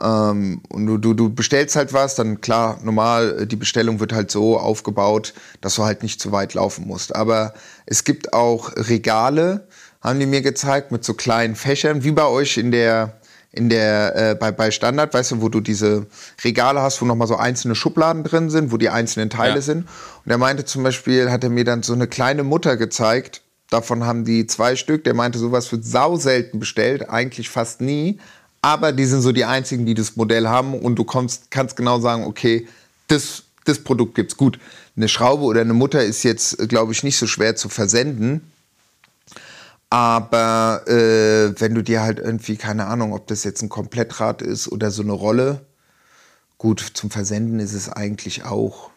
Ähm, 0.02 0.62
und 0.70 0.88
du, 0.88 0.98
du, 0.98 1.14
du 1.14 1.34
bestellst 1.34 1.76
halt 1.76 1.94
was, 1.94 2.16
dann 2.16 2.42
klar, 2.42 2.80
normal, 2.84 3.42
äh, 3.42 3.48
die 3.48 3.56
Bestellung 3.56 4.00
wird 4.00 4.12
halt 4.12 4.30
so 4.30 4.58
aufgebaut, 4.60 5.34
dass 5.62 5.76
du 5.76 5.84
halt 5.84 6.04
nicht 6.04 6.20
zu 6.20 6.32
weit 6.32 6.54
laufen 6.54 6.86
musst. 6.86 7.16
Aber 7.16 7.54
es 7.86 8.04
gibt 8.04 8.34
auch 8.34 8.74
Regale, 8.76 9.68
haben 10.10 10.20
die 10.20 10.26
mir 10.26 10.42
gezeigt, 10.42 10.92
mit 10.92 11.04
so 11.04 11.14
kleinen 11.14 11.56
Fächern, 11.56 12.04
wie 12.04 12.12
bei 12.12 12.26
euch 12.26 12.58
in 12.58 12.72
der, 12.72 13.14
in 13.52 13.70
der, 13.70 14.16
äh, 14.16 14.36
bei, 14.36 14.52
bei 14.52 14.72
Standard, 14.72 15.14
weißt 15.14 15.32
du, 15.32 15.42
wo 15.42 15.50
du 15.50 15.62
diese 15.62 16.08
Regale 16.44 16.82
hast, 16.82 17.02
wo 17.02 17.06
nochmal 17.06 17.28
so 17.28 17.36
einzelne 17.36 17.76
Schubladen 17.76 18.24
drin 18.24 18.50
sind, 18.50 18.72
wo 18.72 18.78
die 18.78 18.90
einzelnen 18.90 19.30
Teile 19.30 19.56
ja. 19.56 19.62
sind. 19.62 19.88
Und 20.26 20.32
er 20.32 20.38
meinte 20.38 20.66
zum 20.66 20.84
Beispiel, 20.84 21.32
hat 21.32 21.44
er 21.44 21.50
mir 21.50 21.64
dann 21.64 21.84
so 21.84 21.94
eine 21.94 22.08
kleine 22.08 22.44
Mutter 22.44 22.78
gezeigt, 22.78 23.42
Davon 23.70 24.06
haben 24.06 24.26
die 24.26 24.46
zwei 24.48 24.76
Stück. 24.76 25.04
Der 25.04 25.14
meinte, 25.14 25.40
sowas 25.40 25.72
wird 25.72 25.86
sau 25.86 26.16
selten 26.18 26.60
bestellt, 26.60 27.10
eigentlich 27.10 27.50
fast 27.50 27.82
nie. 27.82 28.20
Aber 28.62 28.92
die 28.92 29.06
sind 29.06 29.22
so 29.22 29.32
die 29.32 29.46
einzigen, 29.46 29.86
die 29.86 29.94
das 29.94 30.16
Modell 30.16 30.48
haben 30.48 30.80
und 30.80 30.96
du 30.96 31.04
kommst, 31.04 31.52
kannst 31.52 31.76
genau 31.76 32.00
sagen, 32.00 32.26
okay, 32.26 32.68
das, 33.08 33.44
das 33.66 33.80
Produkt 33.80 34.16
gibt's. 34.16 34.38
Gut, 34.38 34.60
eine 34.96 35.08
Schraube 35.08 35.44
oder 35.44 35.62
eine 35.62 35.74
Mutter 35.74 36.04
ist 36.04 36.24
jetzt, 36.24 36.70
glaube 36.70 36.92
ich, 36.92 37.04
nicht 37.04 37.18
so 37.18 37.28
schwer 37.28 37.56
zu 37.56 37.70
versenden. 37.70 38.52
Aber 39.90 40.84
äh, 40.88 41.60
wenn 41.60 41.76
du 41.76 41.84
dir 41.84 42.02
halt 42.02 42.20
irgendwie, 42.20 42.58
keine 42.58 42.86
Ahnung, 42.86 43.14
ob 43.14 43.28
das 43.28 43.44
jetzt 43.44 43.62
ein 43.62 43.70
Komplettrad 43.70 44.42
ist 44.42 44.68
oder 44.68 44.92
so 44.92 45.04
eine 45.04 45.14
Rolle, 45.14 45.66
gut, 46.58 46.80
zum 46.80 47.12
Versenden 47.12 47.60
ist 47.60 47.74
es 47.74 47.90
eigentlich 47.90 48.44
auch. 48.46 48.92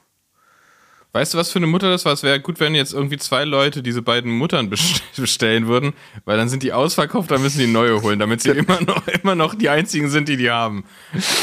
Weißt 1.13 1.33
du, 1.33 1.39
was 1.39 1.51
für 1.51 1.59
eine 1.59 1.67
Mutter 1.67 1.91
das 1.91 2.05
war? 2.05 2.13
Es 2.13 2.23
wäre 2.23 2.39
gut, 2.39 2.61
wenn 2.61 2.75
jetzt 2.75 2.93
irgendwie 2.93 3.17
zwei 3.17 3.45
Leute 3.45 3.83
diese 3.83 4.03
beiden 4.03 4.31
Muttern 4.31 4.71
bestellen 5.17 5.67
würden, 5.67 5.95
weil 6.25 6.37
dann 6.37 6.49
sind 6.49 6.63
die 6.63 6.73
ausverkauft, 6.73 7.31
dann 7.31 7.41
müssen 7.41 7.59
die 7.59 7.67
neue 7.67 8.03
holen, 8.03 8.19
damit 8.19 8.43
sie 8.43 8.51
immer 8.57 8.81
noch, 8.83 9.09
immer 9.09 9.35
noch 9.35 9.55
die 9.55 9.71
einzigen 9.71 10.11
sind, 10.11 10.29
die 10.29 10.37
die 10.37 10.51
haben. 10.51 10.85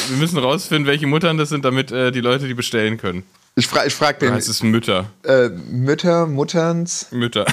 Wir 0.08 0.18
müssen 0.18 0.38
rausfinden, 0.38 0.86
welche 0.86 1.08
Muttern 1.08 1.38
das 1.38 1.50
sind, 1.50 1.66
damit 1.66 1.92
äh, 1.92 2.12
die 2.12 2.22
Leute 2.22 2.48
die 2.48 2.54
bestellen 2.54 2.98
können. 2.98 3.24
Ich 3.58 3.68
frage 3.68 3.88
ich 3.88 3.96
frag 3.96 4.20
den. 4.20 4.34
Heißt 4.34 4.50
es 4.50 4.62
Mütter? 4.64 5.10
Äh, 5.24 5.48
Mütter, 5.50 6.28
Mutterns. 6.28 7.08
Mütter. 7.12 7.46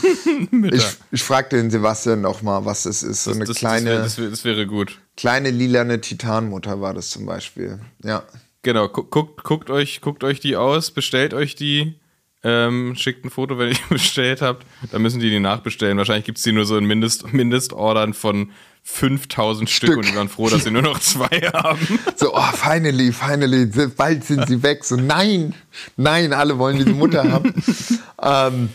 Mütter. 0.50 0.76
Ich, 0.76 0.96
ich 1.12 1.22
frage 1.22 1.50
den 1.50 1.70
Sebastian 1.70 2.22
noch 2.22 2.40
mal, 2.40 2.64
was 2.64 2.84
das 2.84 3.02
ist. 3.02 3.24
So 3.24 3.30
das, 3.30 3.36
eine 3.36 3.44
das, 3.46 3.56
kleine, 3.58 3.98
das, 3.98 4.18
wäre, 4.18 4.30
das 4.30 4.44
wäre 4.44 4.66
gut. 4.66 4.98
kleine 5.18 5.50
lilane 5.50 6.00
Titanmutter 6.00 6.80
war 6.80 6.94
das 6.94 7.10
zum 7.10 7.26
Beispiel. 7.26 7.78
Ja. 8.02 8.22
Genau, 8.62 8.88
guckt, 8.88 9.42
guckt, 9.42 9.70
euch, 9.70 10.00
guckt 10.00 10.24
euch 10.24 10.40
die 10.40 10.56
aus, 10.56 10.90
bestellt 10.90 11.32
euch 11.32 11.54
die, 11.56 11.98
ähm, 12.42 12.94
schickt 12.96 13.24
ein 13.24 13.30
Foto, 13.30 13.58
wenn 13.58 13.70
ihr 13.70 13.78
bestellt 13.90 14.40
habt. 14.40 14.66
Dann 14.90 15.02
müssen 15.02 15.20
die 15.20 15.30
die 15.30 15.40
nachbestellen. 15.40 15.98
Wahrscheinlich 15.98 16.24
gibt 16.24 16.38
es 16.38 16.44
die 16.44 16.52
nur 16.52 16.64
so 16.64 16.78
in 16.78 16.86
Mindest, 16.86 17.32
Mindestordern 17.34 18.14
von 18.14 18.50
5000 18.82 19.68
Stück. 19.68 19.90
Stück 19.90 19.98
und 19.98 20.08
die 20.08 20.16
waren 20.16 20.28
froh, 20.28 20.48
dass 20.48 20.64
sie 20.64 20.70
nur 20.70 20.82
noch 20.82 20.98
zwei 21.00 21.26
haben. 21.54 21.98
So, 22.16 22.34
oh, 22.34 22.52
finally, 22.54 23.12
finally, 23.12 23.66
bald 23.66 24.24
sind 24.24 24.48
sie 24.48 24.62
weg. 24.62 24.84
So, 24.84 24.96
nein, 24.96 25.54
nein, 25.96 26.32
alle 26.32 26.58
wollen 26.58 26.78
diese 26.78 26.90
Mutter 26.90 27.30
haben. 27.30 27.54
ähm, 28.22 28.70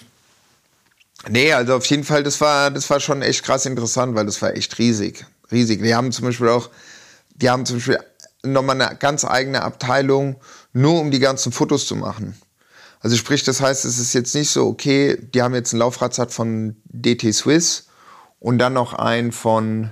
nee, 1.30 1.52
also 1.52 1.76
auf 1.76 1.86
jeden 1.88 2.04
Fall, 2.04 2.24
das 2.24 2.40
war, 2.40 2.72
das 2.72 2.90
war 2.90 3.00
schon 3.00 3.22
echt 3.22 3.44
krass 3.44 3.66
interessant, 3.66 4.16
weil 4.16 4.26
das 4.26 4.42
war 4.42 4.56
echt 4.56 4.78
riesig. 4.78 5.26
Riesig. 5.52 5.82
Die 5.82 5.94
haben 5.94 6.12
zum 6.12 6.26
Beispiel 6.26 6.50
auch, 6.50 6.70
die 7.36 7.50
haben 7.50 7.66
zum 7.66 7.78
Beispiel 7.78 8.00
nochmal 8.44 8.82
eine 8.82 8.96
ganz 8.98 9.26
eigene 9.26 9.64
Abteilung, 9.64 10.38
nur 10.74 11.00
um 11.00 11.12
die 11.12 11.20
ganzen 11.20 11.52
Fotos 11.52 11.88
zu 11.88 11.96
machen. 11.96 12.40
Also 13.02 13.18
sprich, 13.18 13.44
das 13.44 13.62
heißt, 13.62 13.86
es 13.86 14.00
ist 14.00 14.14
jetzt 14.14 14.34
nicht 14.34 14.50
so, 14.50 14.68
okay, 14.68 15.18
die 15.34 15.42
haben 15.42 15.54
jetzt 15.54 15.74
einen 15.74 15.80
Laufradsatz 15.80 16.34
von 16.34 16.76
DT 16.86 17.34
Swiss 17.34 17.85
und 18.46 18.60
dann 18.60 18.74
noch 18.74 18.94
einen 18.94 19.32
von, 19.32 19.90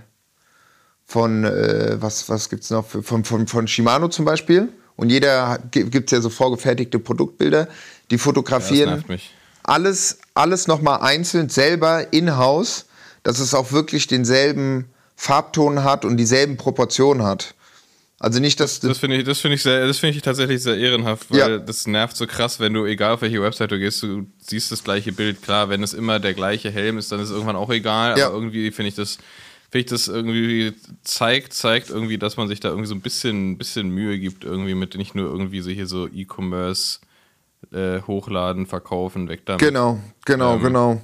von 1.06 1.44
äh, 1.44 2.00
was, 2.00 2.30
was 2.30 2.52
gibt 2.52 2.64
es 2.64 2.70
noch, 2.70 2.86
von, 2.86 3.24
von, 3.24 3.48
von 3.48 3.68
Shimano 3.68 4.10
zum 4.10 4.26
Beispiel. 4.26 4.72
Und 4.96 5.10
jeder 5.10 5.58
gibt 5.72 6.12
es 6.12 6.12
ja 6.12 6.22
so 6.22 6.30
vorgefertigte 6.30 7.00
Produktbilder, 7.00 7.68
die 8.12 8.20
fotografieren 8.20 9.04
ja, 9.08 9.16
alles, 9.64 10.20
alles 10.36 10.68
nochmal 10.68 11.02
einzeln 11.02 11.50
selber 11.50 12.14
in-house, 12.14 12.86
dass 13.24 13.40
es 13.40 13.56
auch 13.56 13.72
wirklich 13.72 14.06
denselben 14.06 14.88
Farbton 15.16 15.84
hat 15.84 16.06
und 16.06 16.18
dieselben 16.18 16.56
Proportionen 16.56 17.24
hat. 17.24 17.56
Also 18.24 18.40
nicht, 18.40 18.58
dass 18.62 18.80
das, 18.80 18.92
das 18.92 18.98
finde 19.00 19.18
ich, 19.18 19.26
das 19.26 19.42
finde 19.42 19.56
ich 19.56 19.64
sehr, 19.64 19.86
das 19.86 20.00
finde 20.00 20.16
ich 20.16 20.24
tatsächlich 20.24 20.64
sehr 20.64 20.78
ehrenhaft, 20.78 21.30
weil 21.30 21.40
ja. 21.40 21.58
das 21.58 21.88
nervt 21.88 22.16
so 22.16 22.26
krass, 22.26 22.58
wenn 22.62 22.74
du 22.74 22.86
egal 22.86 23.16
auf 23.16 23.22
welche 23.22 23.42
Website 23.42 23.72
du 23.72 23.78
gehst, 23.78 24.02
du 24.02 24.26
siehst 24.38 24.72
das 24.72 24.82
gleiche 24.82 25.12
Bild. 25.12 25.42
Klar, 25.42 25.68
wenn 25.68 25.84
es 25.84 25.94
immer 25.94 26.22
der 26.22 26.34
gleiche 26.34 26.72
Helm 26.72 26.98
ist, 26.98 27.12
dann 27.12 27.20
ist 27.20 27.26
es 27.28 27.34
irgendwann 27.34 27.58
auch 27.58 27.70
egal. 27.70 28.18
Ja. 28.18 28.28
Aber 28.28 28.36
irgendwie 28.36 28.72
finde 28.72 28.88
ich 28.88 28.96
das, 28.96 29.18
finde 29.70 29.80
ich 29.80 29.86
das 29.88 30.08
irgendwie 30.08 30.74
zeigt, 31.04 31.52
zeigt 31.52 31.90
irgendwie, 31.90 32.18
dass 32.18 32.38
man 32.38 32.48
sich 32.48 32.62
da 32.62 32.70
irgendwie 32.70 32.88
so 32.88 32.96
ein 32.96 33.02
bisschen, 33.02 33.58
bisschen 33.58 33.90
Mühe 33.90 34.18
gibt 34.18 34.46
irgendwie 34.46 34.74
mit 34.74 34.96
nicht 34.96 35.16
nur 35.16 35.30
irgendwie 35.30 35.60
so 35.60 35.70
hier 35.72 35.88
so 35.88 36.08
E-Commerce 36.08 37.00
äh, 37.74 38.00
hochladen, 38.08 38.68
verkaufen, 38.68 39.28
weg 39.28 39.42
damit. 39.44 39.60
Genau, 39.60 40.00
genau, 40.24 40.54
ähm, 40.54 40.64
genau. 40.64 41.02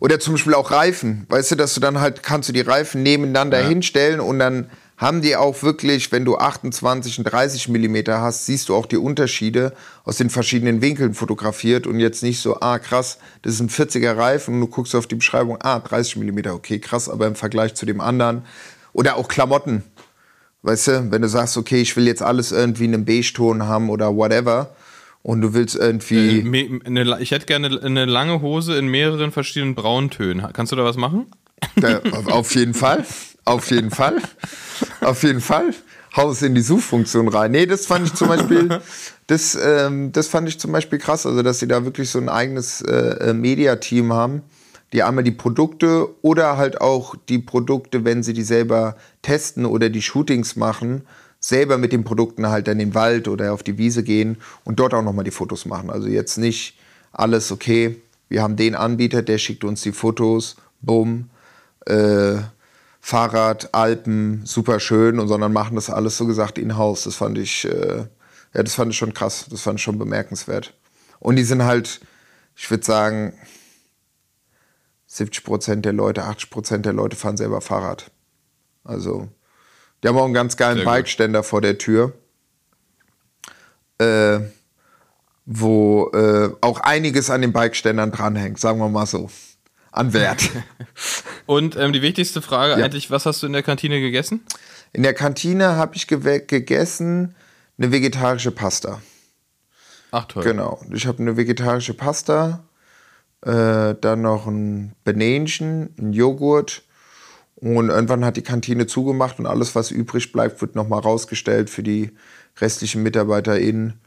Oder 0.00 0.18
zum 0.18 0.32
Beispiel 0.32 0.54
auch 0.54 0.70
Reifen. 0.70 1.26
Weißt 1.28 1.50
du, 1.50 1.56
dass 1.56 1.74
du 1.74 1.80
dann 1.80 2.00
halt 2.00 2.22
kannst 2.22 2.48
du 2.48 2.54
die 2.54 2.62
Reifen 2.62 3.02
nebeneinander 3.02 3.60
ja. 3.60 3.68
hinstellen 3.68 4.20
und 4.20 4.38
dann 4.38 4.70
haben 4.96 5.22
die 5.22 5.36
auch 5.36 5.62
wirklich, 5.62 6.12
wenn 6.12 6.24
du 6.24 6.36
28 6.36 7.18
und 7.18 7.24
30 7.24 7.68
Millimeter 7.68 8.20
hast, 8.20 8.46
siehst 8.46 8.68
du 8.68 8.74
auch 8.74 8.86
die 8.86 8.96
Unterschiede 8.96 9.72
aus 10.04 10.18
den 10.18 10.30
verschiedenen 10.30 10.82
Winkeln 10.82 11.14
fotografiert 11.14 11.86
und 11.86 11.98
jetzt 11.98 12.22
nicht 12.22 12.40
so, 12.40 12.60
ah 12.60 12.78
krass, 12.78 13.18
das 13.42 13.54
ist 13.54 13.60
ein 13.60 13.70
40er 13.70 14.16
Reifen 14.16 14.54
und 14.54 14.60
du 14.60 14.66
guckst 14.68 14.94
auf 14.94 15.06
die 15.06 15.16
Beschreibung, 15.16 15.58
ah 15.60 15.80
30 15.80 16.16
Millimeter, 16.16 16.54
okay 16.54 16.78
krass, 16.78 17.08
aber 17.08 17.26
im 17.26 17.34
Vergleich 17.34 17.74
zu 17.74 17.86
dem 17.86 18.00
anderen 18.00 18.42
oder 18.92 19.16
auch 19.16 19.26
Klamotten, 19.26 19.82
weißt 20.62 20.86
du, 20.88 21.10
wenn 21.10 21.22
du 21.22 21.28
sagst, 21.28 21.56
okay, 21.56 21.80
ich 21.80 21.96
will 21.96 22.06
jetzt 22.06 22.22
alles 22.22 22.52
irgendwie 22.52 22.84
in 22.84 22.94
einem 22.94 23.04
Beige-Ton 23.04 23.64
haben 23.64 23.90
oder 23.90 24.14
whatever 24.14 24.76
und 25.22 25.40
du 25.40 25.54
willst 25.54 25.74
irgendwie... 25.74 26.38
Äh, 26.38 27.22
ich 27.22 27.32
hätte 27.32 27.46
gerne 27.46 27.80
eine 27.82 28.04
lange 28.04 28.42
Hose 28.42 28.78
in 28.78 28.86
mehreren 28.86 29.32
verschiedenen 29.32 29.74
Brauntönen. 29.74 30.46
Kannst 30.52 30.70
du 30.70 30.76
da 30.76 30.84
was 30.84 30.96
machen? 30.96 31.26
Da, 31.76 32.00
auf 32.26 32.54
jeden 32.54 32.74
Fall. 32.74 33.04
Auf 33.44 33.70
jeden 33.70 33.90
Fall. 33.90 34.20
Auf 35.00 35.22
jeden 35.22 35.40
Fall. 35.40 35.74
Haus 36.16 36.42
in 36.42 36.54
die 36.54 36.60
Suchfunktion 36.60 37.28
rein. 37.28 37.50
Nee, 37.50 37.66
das 37.66 37.86
fand 37.86 38.06
ich 38.06 38.14
zum 38.14 38.28
Beispiel, 38.28 38.80
das, 39.26 39.58
ähm, 39.60 40.12
das 40.12 40.28
fand 40.28 40.48
ich 40.48 40.60
zum 40.60 40.70
Beispiel 40.70 40.98
krass, 40.98 41.26
also 41.26 41.42
dass 41.42 41.58
sie 41.58 41.66
da 41.66 41.84
wirklich 41.84 42.08
so 42.08 42.20
ein 42.20 42.28
eigenes 42.28 42.82
äh, 42.82 43.30
äh, 43.30 43.34
Mediateam 43.34 44.12
haben, 44.12 44.42
die 44.92 45.02
einmal 45.02 45.24
die 45.24 45.32
Produkte 45.32 46.08
oder 46.22 46.56
halt 46.56 46.80
auch 46.80 47.16
die 47.28 47.40
Produkte, 47.40 48.04
wenn 48.04 48.22
sie 48.22 48.32
die 48.32 48.44
selber 48.44 48.96
testen 49.22 49.66
oder 49.66 49.90
die 49.90 50.02
Shootings 50.02 50.54
machen, 50.54 51.02
selber 51.40 51.78
mit 51.78 51.92
den 51.92 52.04
Produkten 52.04 52.48
halt 52.48 52.68
in 52.68 52.78
den 52.78 52.94
Wald 52.94 53.26
oder 53.26 53.52
auf 53.52 53.64
die 53.64 53.76
Wiese 53.76 54.04
gehen 54.04 54.38
und 54.62 54.78
dort 54.78 54.94
auch 54.94 55.02
nochmal 55.02 55.24
die 55.24 55.32
Fotos 55.32 55.66
machen. 55.66 55.90
Also 55.90 56.06
jetzt 56.06 56.38
nicht 56.38 56.78
alles 57.12 57.50
okay, 57.50 58.00
wir 58.28 58.42
haben 58.42 58.56
den 58.56 58.76
Anbieter, 58.76 59.20
der 59.22 59.38
schickt 59.38 59.64
uns 59.64 59.82
die 59.82 59.92
Fotos, 59.92 60.56
bumm, 60.80 61.28
äh, 61.86 62.36
Fahrrad, 63.06 63.68
Alpen, 63.74 64.46
super 64.46 64.80
schön 64.80 65.18
und 65.18 65.28
sondern 65.28 65.52
machen 65.52 65.74
das 65.74 65.90
alles 65.90 66.16
so 66.16 66.26
gesagt 66.26 66.56
in-house. 66.56 67.04
Das 67.04 67.16
fand 67.16 67.36
ich, 67.36 67.66
äh, 67.66 68.06
ja, 68.54 68.62
das 68.62 68.72
fand 68.72 68.92
ich 68.92 68.96
schon 68.96 69.12
krass. 69.12 69.44
Das 69.50 69.60
fand 69.60 69.78
ich 69.78 69.82
schon 69.82 69.98
bemerkenswert. 69.98 70.72
Und 71.20 71.36
die 71.36 71.44
sind 71.44 71.64
halt, 71.64 72.00
ich 72.56 72.70
würde 72.70 72.82
sagen, 72.82 73.34
70 75.08 75.44
Prozent 75.44 75.84
der 75.84 75.92
Leute, 75.92 76.24
80 76.24 76.48
Prozent 76.48 76.86
der 76.86 76.94
Leute 76.94 77.14
fahren 77.14 77.36
selber 77.36 77.60
Fahrrad. 77.60 78.10
Also, 78.84 79.28
die 80.02 80.08
haben 80.08 80.16
auch 80.16 80.24
einen 80.24 80.32
ganz 80.32 80.56
geilen 80.56 80.82
Bikeständer 80.82 81.42
vor 81.42 81.60
der 81.60 81.76
Tür. 81.76 82.14
Äh, 83.98 84.40
wo 85.44 86.10
äh, 86.14 86.48
auch 86.62 86.80
einiges 86.80 87.28
an 87.28 87.42
den 87.42 87.52
Bikeständern 87.52 88.12
dranhängt, 88.12 88.58
sagen 88.58 88.78
wir 88.78 88.88
mal 88.88 89.04
so 89.04 89.28
an 89.94 90.12
Wert. 90.12 90.50
Und 91.46 91.76
ähm, 91.76 91.92
die 91.92 92.02
wichtigste 92.02 92.42
Frage 92.42 92.78
ja. 92.78 92.84
eigentlich, 92.84 93.10
was 93.10 93.26
hast 93.26 93.42
du 93.42 93.46
in 93.46 93.52
der 93.52 93.62
Kantine 93.62 94.00
gegessen? 94.00 94.44
In 94.92 95.02
der 95.02 95.14
Kantine 95.14 95.76
habe 95.76 95.96
ich 95.96 96.06
ge 96.06 96.40
gegessen 96.46 97.34
eine 97.78 97.90
vegetarische 97.90 98.50
Pasta. 98.50 99.00
Ach 100.10 100.26
toll. 100.26 100.44
Genau. 100.44 100.80
Ich 100.92 101.06
habe 101.06 101.18
eine 101.18 101.36
vegetarische 101.36 101.94
Pasta, 101.94 102.64
äh, 103.42 103.94
dann 104.00 104.22
noch 104.22 104.46
ein 104.46 104.94
Benähnchen, 105.04 105.94
ein 105.98 106.12
Joghurt 106.12 106.82
und 107.56 107.88
irgendwann 107.88 108.24
hat 108.24 108.36
die 108.36 108.42
Kantine 108.42 108.86
zugemacht 108.86 109.38
und 109.38 109.46
alles, 109.46 109.74
was 109.74 109.90
übrig 109.90 110.32
bleibt, 110.32 110.60
wird 110.60 110.74
nochmal 110.74 111.00
rausgestellt 111.00 111.70
für 111.70 111.82
die 111.82 112.10
restlichen 112.60 113.02
MitarbeiterInnen 113.02 114.00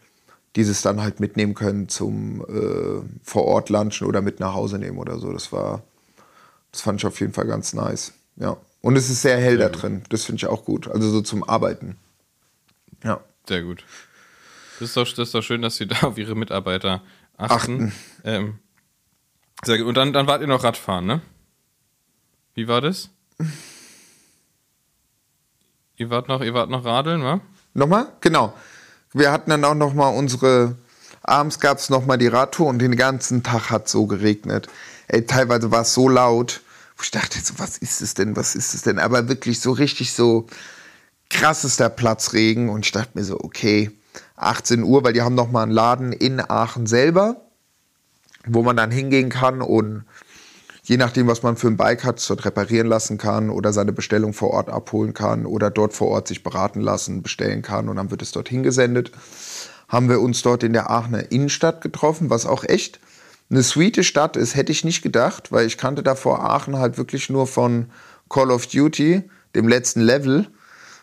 dieses 0.58 0.82
dann 0.82 1.02
halt 1.02 1.20
mitnehmen 1.20 1.54
können 1.54 1.88
zum 1.88 2.42
äh, 2.42 3.02
vor 3.24 3.46
Ort 3.46 3.70
lunchen 3.70 4.08
oder 4.08 4.22
mit 4.22 4.40
nach 4.40 4.56
Hause 4.56 4.80
nehmen 4.80 4.98
oder 4.98 5.20
so. 5.20 5.32
Das 5.32 5.52
war, 5.54 5.84
das 6.72 6.82
fand 6.82 7.00
ich 7.00 7.06
auf 7.06 7.20
jeden 7.20 7.32
Fall 7.32 7.46
ganz 7.46 7.74
nice. 7.74 8.14
Ja. 8.38 8.58
Und 8.82 8.96
es 8.96 9.10
ist 9.10 9.22
sehr 9.22 9.38
hell 9.38 9.58
sehr 9.58 9.70
da 9.70 9.74
gut. 9.74 9.84
drin. 9.84 10.04
Das 10.10 10.26
finde 10.26 10.38
ich 10.38 10.48
auch 10.48 10.66
gut. 10.66 10.88
Also 10.88 11.12
so 11.12 11.22
zum 11.22 11.48
Arbeiten. 11.48 11.96
Ja. 13.04 13.22
Sehr 13.48 13.62
gut. 13.62 13.86
Das 14.80 14.90
ist 14.90 14.98
doch, 14.98 15.08
das 15.08 15.20
ist 15.20 15.36
doch 15.36 15.44
schön, 15.44 15.62
dass 15.62 15.76
Sie 15.78 15.86
da 15.88 16.02
auf 16.02 16.18
Ihre 16.18 16.36
Mitarbeiter 16.36 17.04
achten. 17.38 17.54
achten. 17.54 17.94
Ähm, 18.24 18.60
sehr 19.64 19.78
gut. 19.78 19.86
Und 19.88 19.96
dann, 19.96 20.12
dann 20.14 20.26
wart 20.26 20.42
ihr 20.42 20.48
noch 20.48 20.64
Radfahren, 20.64 21.06
ne? 21.06 21.22
Wie 22.56 22.68
war 22.68 22.82
das? 22.82 23.12
ihr 25.98 26.10
wart 26.10 26.28
noch, 26.28 26.42
ihr 26.42 26.56
wart 26.56 26.72
noch 26.72 26.84
Radeln, 26.84 27.22
wa? 27.22 27.42
Nochmal? 27.76 28.12
Genau 28.22 28.56
wir 29.14 29.32
hatten 29.32 29.50
dann 29.50 29.64
auch 29.64 29.76
noch 29.76 29.94
mal 29.94 30.10
unsere, 30.10 30.76
abends 31.24 31.60
gab 31.60 31.78
es 31.78 31.90
noch 31.90 32.06
mal 32.06 32.18
die 32.18 32.28
Radtour 32.28 32.68
und 32.68 32.80
den 32.80 32.96
ganzen 32.96 33.44
Tag 33.44 33.70
hat 33.70 33.88
so 33.88 34.06
geregnet. 34.06 34.68
Ey, 35.08 35.26
teilweise 35.26 35.72
war 35.72 35.82
es 35.82 35.94
so 35.94 36.10
laut, 36.10 36.62
wo 36.98 37.04
ich 37.04 37.12
dachte, 37.12 37.40
so, 37.40 37.54
was 37.58 37.78
ist 37.78 38.02
es 38.02 38.14
denn, 38.14 38.36
was 38.36 38.56
ist 38.56 38.74
es 38.74 38.82
denn? 38.82 39.00
Aber 39.00 39.30
wirklich 39.30 39.60
so 39.60 39.72
richtig 39.72 40.14
so 40.14 40.48
krassester 41.30 41.90
Platzregen 41.90 42.70
und 42.70 42.86
ich 42.86 42.92
dachte 42.92 43.12
mir 43.14 43.24
so, 43.24 43.40
okay, 43.40 43.92
18 44.38 44.84
Uhr, 44.84 45.04
weil 45.04 45.14
die 45.14 45.22
haben 45.22 45.36
noch 45.36 45.52
mal 45.52 45.64
einen 45.64 45.72
Laden 45.72 46.12
in 46.12 46.40
Aachen 46.40 46.88
selber, 46.88 47.42
wo 48.46 48.64
man 48.64 48.78
dann 48.78 48.92
hingehen 48.92 49.30
kann 49.30 49.62
und 49.62 50.06
je 50.88 50.96
nachdem, 50.96 51.27
was 51.27 51.44
man 51.44 51.58
für 51.58 51.67
ein 51.67 51.75
Bike 51.75 52.06
hat, 52.06 52.24
dort 52.29 52.46
reparieren 52.46 52.88
lassen 52.88 53.17
kann 53.17 53.50
oder 53.50 53.74
seine 53.74 53.91
Bestellung 53.91 54.32
vor 54.32 54.51
Ort 54.51 54.70
abholen 54.70 55.13
kann 55.13 55.46
oder 55.46 55.70
dort 55.70 55.94
vor 55.94 56.08
Ort 56.08 56.29
sich 56.29 56.44
beraten 56.44 56.79
lassen, 56.79 57.22
bestellen 57.22 57.62
kann 57.62 57.89
und 57.89 57.98
dann 57.98 58.10
wird 58.10 58.22
es 58.22 58.32
dorthin 58.32 58.63
gesendet. 58.63 59.12
Haben 59.89 60.08
wir 60.08 60.22
uns 60.22 60.41
dort 60.41 60.63
in 60.63 60.72
der 60.72 60.89
Aachener 60.89 61.29
Innenstadt 61.29 61.82
getroffen, 61.82 62.29
was 62.29 62.46
auch 62.46 62.63
echt 62.63 63.01
eine 63.50 63.63
sweete 63.63 64.06
Stadt 64.06 64.38
ist, 64.38 64.56
hätte 64.56 64.72
ich 64.72 64.86
nicht 64.86 65.01
gedacht, 65.01 65.51
weil 65.51 65.67
ich 65.67 65.77
kannte 65.77 66.03
davor 66.03 66.44
Aachen 66.44 66.77
halt 66.77 66.98
wirklich 66.98 67.29
nur 67.29 67.48
von 67.48 67.88
Call 68.29 68.51
of 68.51 68.67
Duty, 68.67 69.24
dem 69.56 69.67
letzten 69.67 70.01
Level, 70.01 70.48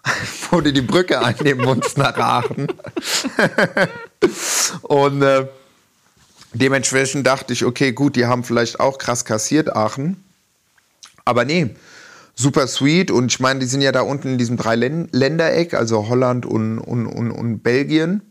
wo 0.51 0.63
du 0.63 0.73
die 0.73 0.83
Brücke 0.83 1.23
einnehmen 1.23 1.65
musst 1.65 1.99
nach 1.99 2.17
Aachen. 2.17 2.69
und 4.83 5.23
äh, 5.23 5.47
Dementsprechend 6.55 7.27
dachte 7.27 7.53
ich, 7.53 7.65
okay, 7.65 7.93
gut, 7.93 8.15
die 8.15 8.27
haben 8.27 8.45
vielleicht 8.45 8.79
auch 8.79 8.99
krass 8.99 9.25
kassiert, 9.25 9.75
Aachen. 9.75 10.23
Aber 11.25 11.45
nee, 11.45 11.75
super 12.35 12.67
sweet. 12.69 13.11
Und 13.11 13.33
ich 13.33 13.41
meine, 13.41 13.61
die 13.61 13.67
sind 13.67 13.81
ja 13.81 13.91
da 13.91 14.03
unten 14.03 14.29
in 14.29 14.39
diesem 14.39 14.57
Drei-Ländereck, 14.57 15.75
also 15.75 16.09
Holland 16.09 16.47
und, 16.47 16.79
und, 16.79 17.07
und, 17.07 17.31
und 17.33 17.63
Belgien. 17.63 18.23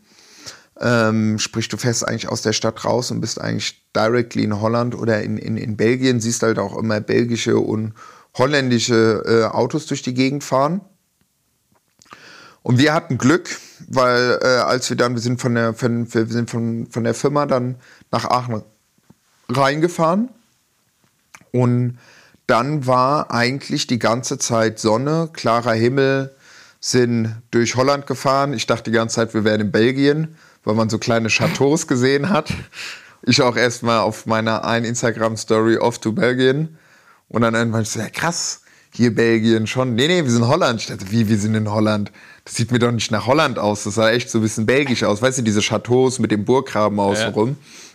Ähm, 0.80 1.38
sprich, 1.38 1.68
du 1.68 1.76
fährst 1.76 2.08
eigentlich 2.08 2.28
aus 2.28 2.42
der 2.42 2.52
Stadt 2.52 2.84
raus 2.84 3.10
und 3.10 3.20
bist 3.20 3.40
eigentlich 3.40 3.84
directly 3.94 4.42
in 4.42 4.60
Holland 4.60 4.94
oder 4.94 5.22
in, 5.22 5.36
in, 5.36 5.56
in 5.56 5.76
Belgien. 5.76 6.20
Siehst 6.20 6.42
halt 6.42 6.58
auch 6.58 6.76
immer 6.78 7.00
belgische 7.00 7.58
und 7.58 7.92
holländische 8.36 9.22
äh, 9.26 9.54
Autos 9.54 9.86
durch 9.86 10.02
die 10.02 10.14
Gegend 10.14 10.42
fahren. 10.42 10.80
Und 12.62 12.78
wir 12.78 12.94
hatten 12.94 13.18
Glück, 13.18 13.50
weil 13.88 14.38
äh, 14.42 14.46
als 14.46 14.88
wir 14.88 14.96
dann, 14.96 15.12
wir 15.12 15.20
sind 15.20 15.38
von 15.38 15.54
der, 15.54 15.74
von, 15.74 16.12
wir 16.12 16.26
sind 16.26 16.48
von, 16.48 16.86
von 16.90 17.04
der 17.04 17.12
Firma 17.12 17.44
dann 17.44 17.76
nach 18.14 18.24
Aachen 18.26 18.62
reingefahren 19.48 20.28
und 21.50 21.98
dann 22.46 22.86
war 22.86 23.32
eigentlich 23.32 23.86
die 23.86 23.98
ganze 23.98 24.38
Zeit 24.38 24.78
Sonne, 24.78 25.30
klarer 25.32 25.72
Himmel, 25.72 26.34
sind 26.78 27.34
durch 27.50 27.74
Holland 27.74 28.06
gefahren. 28.06 28.52
Ich 28.52 28.66
dachte 28.66 28.90
die 28.90 28.96
ganze 28.96 29.16
Zeit, 29.16 29.34
wir 29.34 29.44
wären 29.44 29.60
in 29.60 29.72
Belgien, 29.72 30.36
weil 30.62 30.74
man 30.74 30.90
so 30.90 30.98
kleine 30.98 31.28
Chateaus 31.28 31.86
gesehen 31.88 32.30
hat. 32.30 32.52
Ich 33.22 33.42
auch 33.42 33.56
erstmal 33.56 34.00
auf 34.00 34.26
meiner 34.26 34.64
einen 34.64 34.84
Instagram-Story 34.84 35.78
off 35.78 35.98
to 35.98 36.12
Belgien. 36.12 36.76
Und 37.28 37.42
dann 37.42 37.54
irgendwann 37.54 37.84
so, 37.84 37.98
ja 37.98 38.10
krass, 38.10 38.60
hier 38.92 39.14
Belgien 39.14 39.66
schon. 39.66 39.94
Nee, 39.94 40.06
nee, 40.06 40.22
wir 40.22 40.30
sind 40.30 40.46
Holland. 40.46 40.82
Ich 40.82 40.86
dachte, 40.86 41.10
wie, 41.10 41.28
wir 41.28 41.38
sind 41.38 41.54
in 41.54 41.70
Holland? 41.70 42.12
Das 42.44 42.54
sieht 42.54 42.70
mir 42.70 42.78
doch 42.78 42.92
nicht 42.92 43.10
nach 43.10 43.26
Holland 43.26 43.58
aus. 43.58 43.84
Das 43.84 43.94
sah 43.94 44.10
echt 44.10 44.30
so 44.30 44.38
ein 44.38 44.42
bisschen 44.42 44.66
belgisch 44.66 45.02
aus. 45.02 45.22
Weißt 45.22 45.38
du, 45.38 45.42
diese 45.42 45.62
Chateaus 45.62 46.18
mit 46.18 46.30
dem 46.30 46.44
Burggraben 46.44 47.00
außenrum. 47.00 47.48
Ja. 47.48 47.93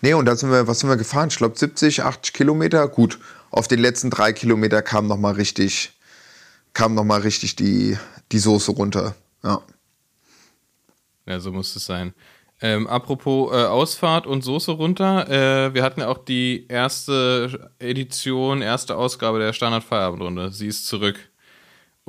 Nee, 0.00 0.14
und 0.14 0.26
da 0.26 0.36
sind 0.36 0.50
wir, 0.50 0.66
was 0.66 0.80
sind 0.80 0.88
wir 0.88 0.96
gefahren? 0.96 1.28
Ich 1.28 1.36
glaube 1.36 1.58
70, 1.58 2.02
80 2.02 2.32
Kilometer. 2.32 2.86
Gut, 2.88 3.18
auf 3.50 3.68
den 3.68 3.80
letzten 3.80 4.10
drei 4.10 4.32
Kilometer 4.32 4.82
kam 4.82 5.06
noch 5.06 5.16
mal 5.16 5.34
richtig, 5.34 5.92
kam 6.72 6.94
noch 6.94 7.04
mal 7.04 7.20
richtig 7.20 7.56
die, 7.56 7.96
die 8.32 8.38
Soße 8.38 8.72
runter. 8.72 9.14
Ja. 9.42 9.62
Ja, 11.26 11.40
so 11.40 11.52
muss 11.52 11.74
es 11.76 11.86
sein. 11.86 12.14
Ähm, 12.62 12.86
apropos 12.86 13.52
äh, 13.52 13.64
Ausfahrt 13.64 14.26
und 14.26 14.42
Soße 14.42 14.72
runter, 14.72 15.28
äh, 15.30 15.72
wir 15.72 15.82
hatten 15.82 16.00
ja 16.00 16.08
auch 16.08 16.18
die 16.18 16.66
erste 16.68 17.70
Edition, 17.78 18.60
erste 18.60 18.96
Ausgabe 18.96 19.38
der 19.38 19.54
Standard-Feierabendrunde. 19.54 20.50
Sie 20.50 20.66
ist 20.66 20.86
zurück. 20.86 21.29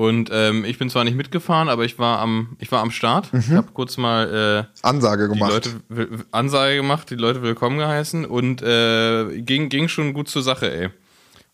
Und 0.02 0.32
ähm, 0.34 0.66
ich 0.66 0.80
bin 0.80 0.90
zwar 0.90 1.04
nicht 1.04 1.14
mitgefahren, 1.14 1.70
aber 1.70 1.86
ich 1.86 2.00
war 2.00 2.18
am, 2.18 2.58
ich 2.58 2.72
war 2.72 2.82
am 2.82 2.90
Start. 2.90 3.32
Mhm. 3.32 3.40
Ich 3.40 3.52
habe 3.52 3.68
kurz 3.72 3.98
mal 3.98 4.66
äh, 4.74 4.82
Ansage 4.82 5.30
gemacht. 5.30 5.52
Leute, 5.52 6.24
Ansage 6.32 6.78
gemacht, 6.78 7.12
die 7.12 7.16
Leute 7.16 7.44
willkommen 7.44 7.78
geheißen 7.78 8.26
und 8.26 8.64
äh, 8.64 9.44
ging, 9.44 9.70
ging 9.70 9.90
schon 9.90 10.14
gut 10.16 10.28
zur 10.28 10.42
Sache, 10.42 10.74
ey. 10.74 10.90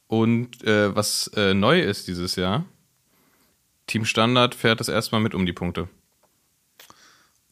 Und 0.08 0.64
äh, 0.64 0.96
was 0.96 1.30
äh, 1.36 1.54
neu 1.54 1.82
ist 1.82 2.08
dieses 2.08 2.38
Jahr, 2.38 2.64
Team 3.86 4.06
Standard 4.06 4.56
fährt 4.56 4.80
das 4.80 4.88
erstmal 4.88 5.20
mit 5.20 5.36
um 5.36 5.46
die 5.46 5.52
Punkte. 5.52 5.90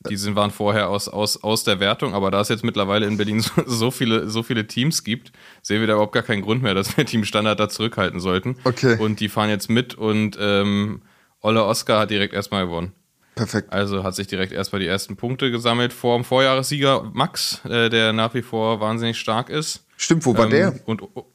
Die 0.09 0.17
sind, 0.17 0.35
waren 0.35 0.51
vorher 0.51 0.89
aus, 0.89 1.07
aus, 1.07 1.43
aus 1.43 1.63
der 1.63 1.79
Wertung, 1.79 2.13
aber 2.13 2.31
da 2.31 2.41
es 2.41 2.50
jetzt 2.50 2.63
mittlerweile 2.63 3.05
in 3.05 3.17
Berlin 3.17 3.39
so, 3.41 3.51
so, 3.65 3.91
viele, 3.91 4.29
so 4.29 4.43
viele 4.43 4.67
Teams 4.67 5.03
gibt, 5.03 5.31
sehen 5.62 5.79
wir 5.79 5.88
da 5.88 5.93
überhaupt 5.93 6.13
gar 6.13 6.24
keinen 6.24 6.41
Grund 6.41 6.63
mehr, 6.63 6.74
dass 6.74 6.95
wir 6.97 7.05
Team 7.05 7.25
Standard 7.25 7.59
da 7.59 7.69
zurückhalten 7.69 8.19
sollten. 8.19 8.57
Okay. 8.63 8.97
Und 9.00 9.19
die 9.19 9.29
fahren 9.29 9.50
jetzt 9.50 9.69
mit 9.69 9.95
und 9.95 10.38
ähm, 10.39 11.01
Olle 11.41 11.63
Oscar 11.63 12.00
hat 12.00 12.09
direkt 12.09 12.33
erstmal 12.33 12.65
gewonnen. 12.65 12.93
Perfekt. 13.35 13.71
Also 13.71 14.03
hat 14.03 14.15
sich 14.15 14.27
direkt 14.27 14.53
erstmal 14.53 14.79
die 14.79 14.88
ersten 14.88 15.17
Punkte 15.17 15.51
gesammelt 15.51 15.93
vor 15.93 16.17
dem 16.17 16.24
Vorjahressieger 16.24 17.12
Max, 17.13 17.63
äh, 17.65 17.89
der 17.89 18.13
nach 18.13 18.33
wie 18.33 18.41
vor 18.41 18.79
wahnsinnig 18.79 19.19
stark 19.19 19.50
ist. 19.50 19.83
Stimmt, 19.97 20.25
wo 20.25 20.35
war 20.35 20.45
ähm, 20.45 20.51
der? 20.51 20.79
Und 20.85 21.01
oh, 21.01 21.25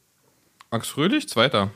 Max 0.70 0.88
Fröhlich, 0.88 1.28
Zweiter. 1.28 1.70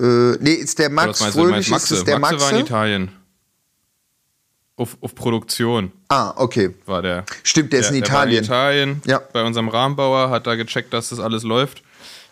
Äh, 0.00 0.36
nee, 0.40 0.52
ist 0.52 0.78
der 0.78 0.88
Max 0.88 1.22
Fröhlich, 1.22 1.68
Maxe. 1.68 1.96
ist 1.96 2.06
der 2.06 2.18
Maxe? 2.18 2.36
Maxe 2.36 2.50
war 2.50 2.58
in 2.58 2.64
Italien. 2.64 3.12
Auf, 4.78 4.96
auf 5.00 5.14
Produktion. 5.14 5.92
Ah, 6.08 6.32
okay. 6.36 6.74
War 6.86 7.02
der. 7.02 7.24
Stimmt, 7.42 7.72
der, 7.72 7.80
der 7.80 7.88
ist 7.88 7.94
in 7.94 8.02
Italien. 8.02 8.44
Der 8.44 8.50
war 8.50 8.72
in 8.72 8.78
Italien, 8.78 9.02
ja. 9.06 9.20
bei 9.32 9.44
unserem 9.44 9.68
Rahmenbauer, 9.68 10.30
hat 10.30 10.46
da 10.46 10.54
gecheckt, 10.54 10.92
dass 10.92 11.10
das 11.10 11.20
alles 11.20 11.42
läuft. 11.42 11.82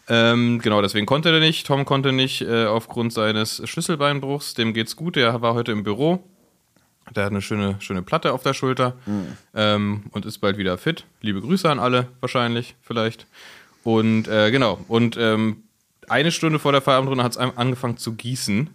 Ähm, 0.08 0.60
genau, 0.62 0.80
deswegen 0.80 1.06
konnte 1.06 1.30
er 1.30 1.40
nicht. 1.40 1.66
Tom 1.66 1.84
konnte 1.84 2.12
nicht 2.12 2.42
äh, 2.42 2.66
aufgrund 2.66 3.12
seines 3.12 3.60
Schlüsselbeinbruchs. 3.68 4.54
Dem 4.54 4.72
geht's 4.72 4.96
gut. 4.96 5.16
Der 5.16 5.42
war 5.42 5.54
heute 5.54 5.72
im 5.72 5.82
Büro. 5.82 6.22
Der 7.14 7.24
hat 7.24 7.30
eine 7.30 7.42
schöne, 7.42 7.76
schöne 7.80 8.02
Platte 8.02 8.32
auf 8.32 8.42
der 8.42 8.54
Schulter 8.54 8.94
mhm. 9.06 9.36
ähm, 9.54 10.04
und 10.10 10.26
ist 10.26 10.38
bald 10.38 10.58
wieder 10.58 10.76
fit. 10.78 11.04
Liebe 11.20 11.40
Grüße 11.40 11.68
an 11.70 11.78
alle, 11.78 12.08
wahrscheinlich, 12.20 12.74
vielleicht. 12.82 13.26
Und 13.84 14.26
äh, 14.26 14.50
genau, 14.50 14.78
und 14.88 15.16
ähm, 15.16 15.62
eine 16.08 16.32
Stunde 16.32 16.58
vor 16.58 16.72
der 16.72 16.82
Feierabendrunde 16.82 17.22
hat 17.22 17.32
es 17.32 17.38
angefangen 17.38 17.96
zu 17.96 18.14
gießen. 18.14 18.70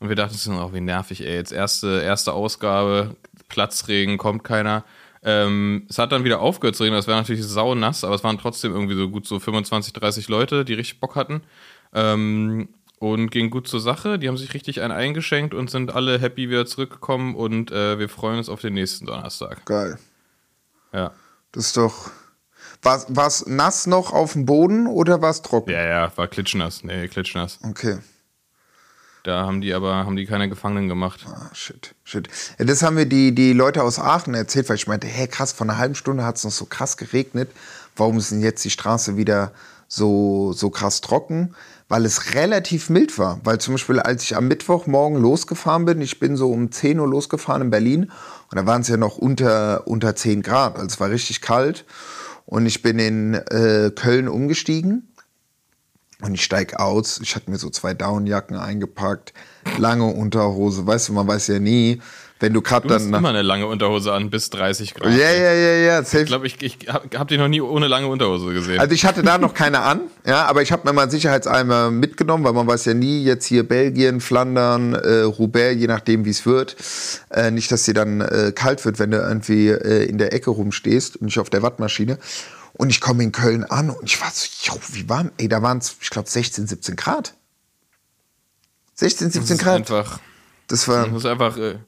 Und 0.00 0.08
wir 0.08 0.16
dachten, 0.16 0.34
ist 0.34 0.48
auch 0.48 0.72
wie 0.72 0.80
nervig, 0.80 1.24
ey. 1.24 1.36
Jetzt 1.36 1.52
erste, 1.52 2.00
erste 2.02 2.32
Ausgabe, 2.32 3.16
Platzregen, 3.48 4.18
kommt 4.18 4.44
keiner. 4.44 4.84
Ähm, 5.22 5.86
es 5.88 5.98
hat 5.98 6.12
dann 6.12 6.24
wieder 6.24 6.40
aufgehört 6.40 6.74
zu 6.74 6.82
regnen, 6.82 6.98
das 6.98 7.06
war 7.06 7.16
natürlich 7.16 7.44
saunass, 7.44 8.04
aber 8.04 8.14
es 8.14 8.24
waren 8.24 8.38
trotzdem 8.38 8.72
irgendwie 8.72 8.96
so 8.96 9.10
gut 9.10 9.26
so 9.26 9.38
25, 9.38 9.92
30 9.92 10.28
Leute, 10.28 10.64
die 10.64 10.72
richtig 10.72 11.00
Bock 11.00 11.16
hatten. 11.16 11.42
Ähm, 11.92 12.70
und 12.98 13.30
ging 13.30 13.50
gut 13.50 13.66
zur 13.66 13.80
Sache. 13.80 14.18
Die 14.18 14.28
haben 14.28 14.36
sich 14.36 14.52
richtig 14.54 14.82
einen 14.82 14.92
eingeschenkt 14.92 15.54
und 15.54 15.70
sind 15.70 15.94
alle 15.94 16.18
happy 16.18 16.50
wieder 16.50 16.66
zurückgekommen 16.66 17.34
und 17.34 17.72
äh, 17.72 17.98
wir 17.98 18.08
freuen 18.08 18.38
uns 18.38 18.48
auf 18.48 18.60
den 18.60 18.74
nächsten 18.74 19.06
Donnerstag. 19.06 19.64
Geil. 19.64 19.98
Ja. 20.92 21.12
Das 21.52 21.66
ist 21.66 21.76
doch. 21.76 22.10
War 22.82 23.26
es 23.26 23.46
nass 23.46 23.86
noch 23.86 24.12
auf 24.12 24.34
dem 24.34 24.46
Boden 24.46 24.86
oder 24.86 25.20
war 25.20 25.30
es 25.30 25.42
trocken? 25.42 25.70
Ja, 25.70 25.84
ja, 25.84 26.12
war 26.16 26.28
klitschnass. 26.28 26.84
Nee, 26.84 27.08
klitschnass. 27.08 27.58
Okay. 27.62 27.98
Da 29.22 29.44
haben 29.44 29.60
die 29.60 29.74
aber 29.74 29.94
haben 30.06 30.16
die 30.16 30.26
keine 30.26 30.48
Gefangenen 30.48 30.88
gemacht. 30.88 31.26
Ah, 31.28 31.50
shit, 31.52 31.94
shit. 32.04 32.28
Das 32.58 32.82
haben 32.82 32.94
mir 32.94 33.06
die, 33.06 33.34
die 33.34 33.52
Leute 33.52 33.82
aus 33.82 33.98
Aachen 33.98 34.34
erzählt, 34.34 34.68
weil 34.68 34.76
ich 34.76 34.86
meinte, 34.86 35.06
hey 35.06 35.28
krass, 35.28 35.52
vor 35.52 35.66
einer 35.66 35.78
halben 35.78 35.94
Stunde 35.94 36.24
hat 36.24 36.36
es 36.36 36.44
noch 36.44 36.50
so 36.50 36.64
krass 36.64 36.96
geregnet. 36.96 37.50
Warum 37.96 38.18
ist 38.18 38.30
denn 38.30 38.42
jetzt 38.42 38.64
die 38.64 38.70
Straße 38.70 39.16
wieder 39.16 39.52
so, 39.88 40.52
so 40.52 40.70
krass 40.70 41.02
trocken? 41.02 41.54
Weil 41.88 42.06
es 42.06 42.34
relativ 42.34 42.88
mild 42.88 43.18
war. 43.18 43.40
Weil 43.44 43.58
zum 43.58 43.74
Beispiel, 43.74 43.98
als 43.98 44.22
ich 44.22 44.36
am 44.36 44.48
Mittwochmorgen 44.48 45.20
losgefahren 45.20 45.84
bin, 45.84 46.00
ich 46.00 46.18
bin 46.18 46.36
so 46.36 46.50
um 46.50 46.72
10 46.72 46.98
Uhr 46.98 47.08
losgefahren 47.08 47.62
in 47.62 47.70
Berlin 47.70 48.10
und 48.50 48.56
da 48.56 48.64
waren 48.64 48.82
es 48.82 48.88
ja 48.88 48.96
noch 48.96 49.18
unter, 49.18 49.86
unter 49.86 50.16
10 50.16 50.42
Grad. 50.42 50.76
Also 50.76 50.86
es 50.86 51.00
war 51.00 51.10
richtig 51.10 51.40
kalt. 51.42 51.84
Und 52.46 52.66
ich 52.66 52.82
bin 52.82 52.98
in 52.98 53.34
äh, 53.34 53.92
Köln 53.94 54.28
umgestiegen 54.28 55.09
und 56.22 56.34
ich 56.34 56.44
steig 56.44 56.78
aus, 56.78 57.20
ich 57.22 57.36
hatte 57.36 57.50
mir 57.50 57.58
so 57.58 57.70
zwei 57.70 57.94
Downjacken 57.94 58.56
eingepackt, 58.56 59.32
lange 59.78 60.06
Unterhose, 60.06 60.86
weißt 60.86 61.08
du, 61.08 61.12
man 61.12 61.26
weiß 61.26 61.48
ja 61.48 61.58
nie, 61.58 62.00
wenn 62.40 62.54
du 62.54 62.62
gerade 62.62 62.88
dann. 62.88 62.98
Du 62.98 63.04
hast 63.04 63.18
immer 63.18 63.28
eine 63.28 63.42
lange 63.42 63.66
Unterhose 63.66 64.12
an, 64.12 64.30
bis 64.30 64.48
30 64.48 64.94
Grad. 64.94 65.12
Ja, 65.12 65.30
ja, 65.30 65.52
ja, 65.52 65.74
ja. 65.74 66.00
Ich 66.00 66.26
glaube, 66.26 66.46
ich, 66.46 66.60
ich 66.62 66.78
habe 66.88 67.18
hab 67.18 67.28
dich 67.28 67.38
noch 67.38 67.48
nie 67.48 67.60
ohne 67.60 67.86
lange 67.86 68.06
Unterhose 68.06 68.52
gesehen. 68.54 68.80
Also 68.80 68.94
ich 68.94 69.04
hatte 69.04 69.22
da 69.22 69.36
noch 69.36 69.52
keine 69.52 69.80
an, 69.80 70.00
ja, 70.26 70.46
aber 70.46 70.62
ich 70.62 70.72
habe 70.72 70.88
mir 70.88 70.94
mal 70.94 71.02
einen 71.02 71.10
Sicherheitseimer 71.10 71.90
mitgenommen, 71.90 72.44
weil 72.44 72.54
man 72.54 72.66
weiß 72.66 72.86
ja 72.86 72.94
nie, 72.94 73.22
jetzt 73.22 73.44
hier 73.44 73.68
Belgien, 73.68 74.22
Flandern, 74.22 74.94
äh, 74.94 75.20
Roubaix, 75.20 75.78
je 75.78 75.86
nachdem, 75.86 76.24
wie 76.24 76.30
es 76.30 76.46
wird. 76.46 76.76
Äh, 77.30 77.50
nicht, 77.50 77.70
dass 77.70 77.84
dir 77.84 77.94
dann 77.94 78.22
äh, 78.22 78.52
kalt 78.54 78.84
wird, 78.86 78.98
wenn 78.98 79.10
du 79.10 79.18
irgendwie 79.18 79.68
äh, 79.68 80.04
in 80.04 80.16
der 80.16 80.32
Ecke 80.32 80.50
rumstehst 80.50 81.16
und 81.16 81.26
nicht 81.26 81.38
auf 81.38 81.50
der 81.50 81.62
Wattmaschine. 81.62 82.18
Und 82.72 82.90
ich 82.90 83.00
komme 83.00 83.22
in 83.22 83.32
Köln 83.32 83.64
an 83.64 83.90
und 83.90 84.04
ich 84.04 84.20
war 84.20 84.30
so, 84.30 84.46
jo, 84.62 84.78
wie 84.92 85.08
warm? 85.08 85.32
Ey, 85.38 85.48
da 85.48 85.62
waren 85.62 85.78
es, 85.78 85.96
ich 86.00 86.10
glaube, 86.10 86.28
16, 86.28 86.66
17 86.66 86.96
Grad. 86.96 87.34
16, 88.94 89.30
17 89.30 89.56
das 89.56 89.64
Grad. 89.64 89.76
Einfach, 89.76 90.20
das 90.68 90.86
war. 90.88 91.06
Das 91.06 91.16
ist 91.16 91.26
einfach. 91.26 91.56
Äh, 91.56 91.78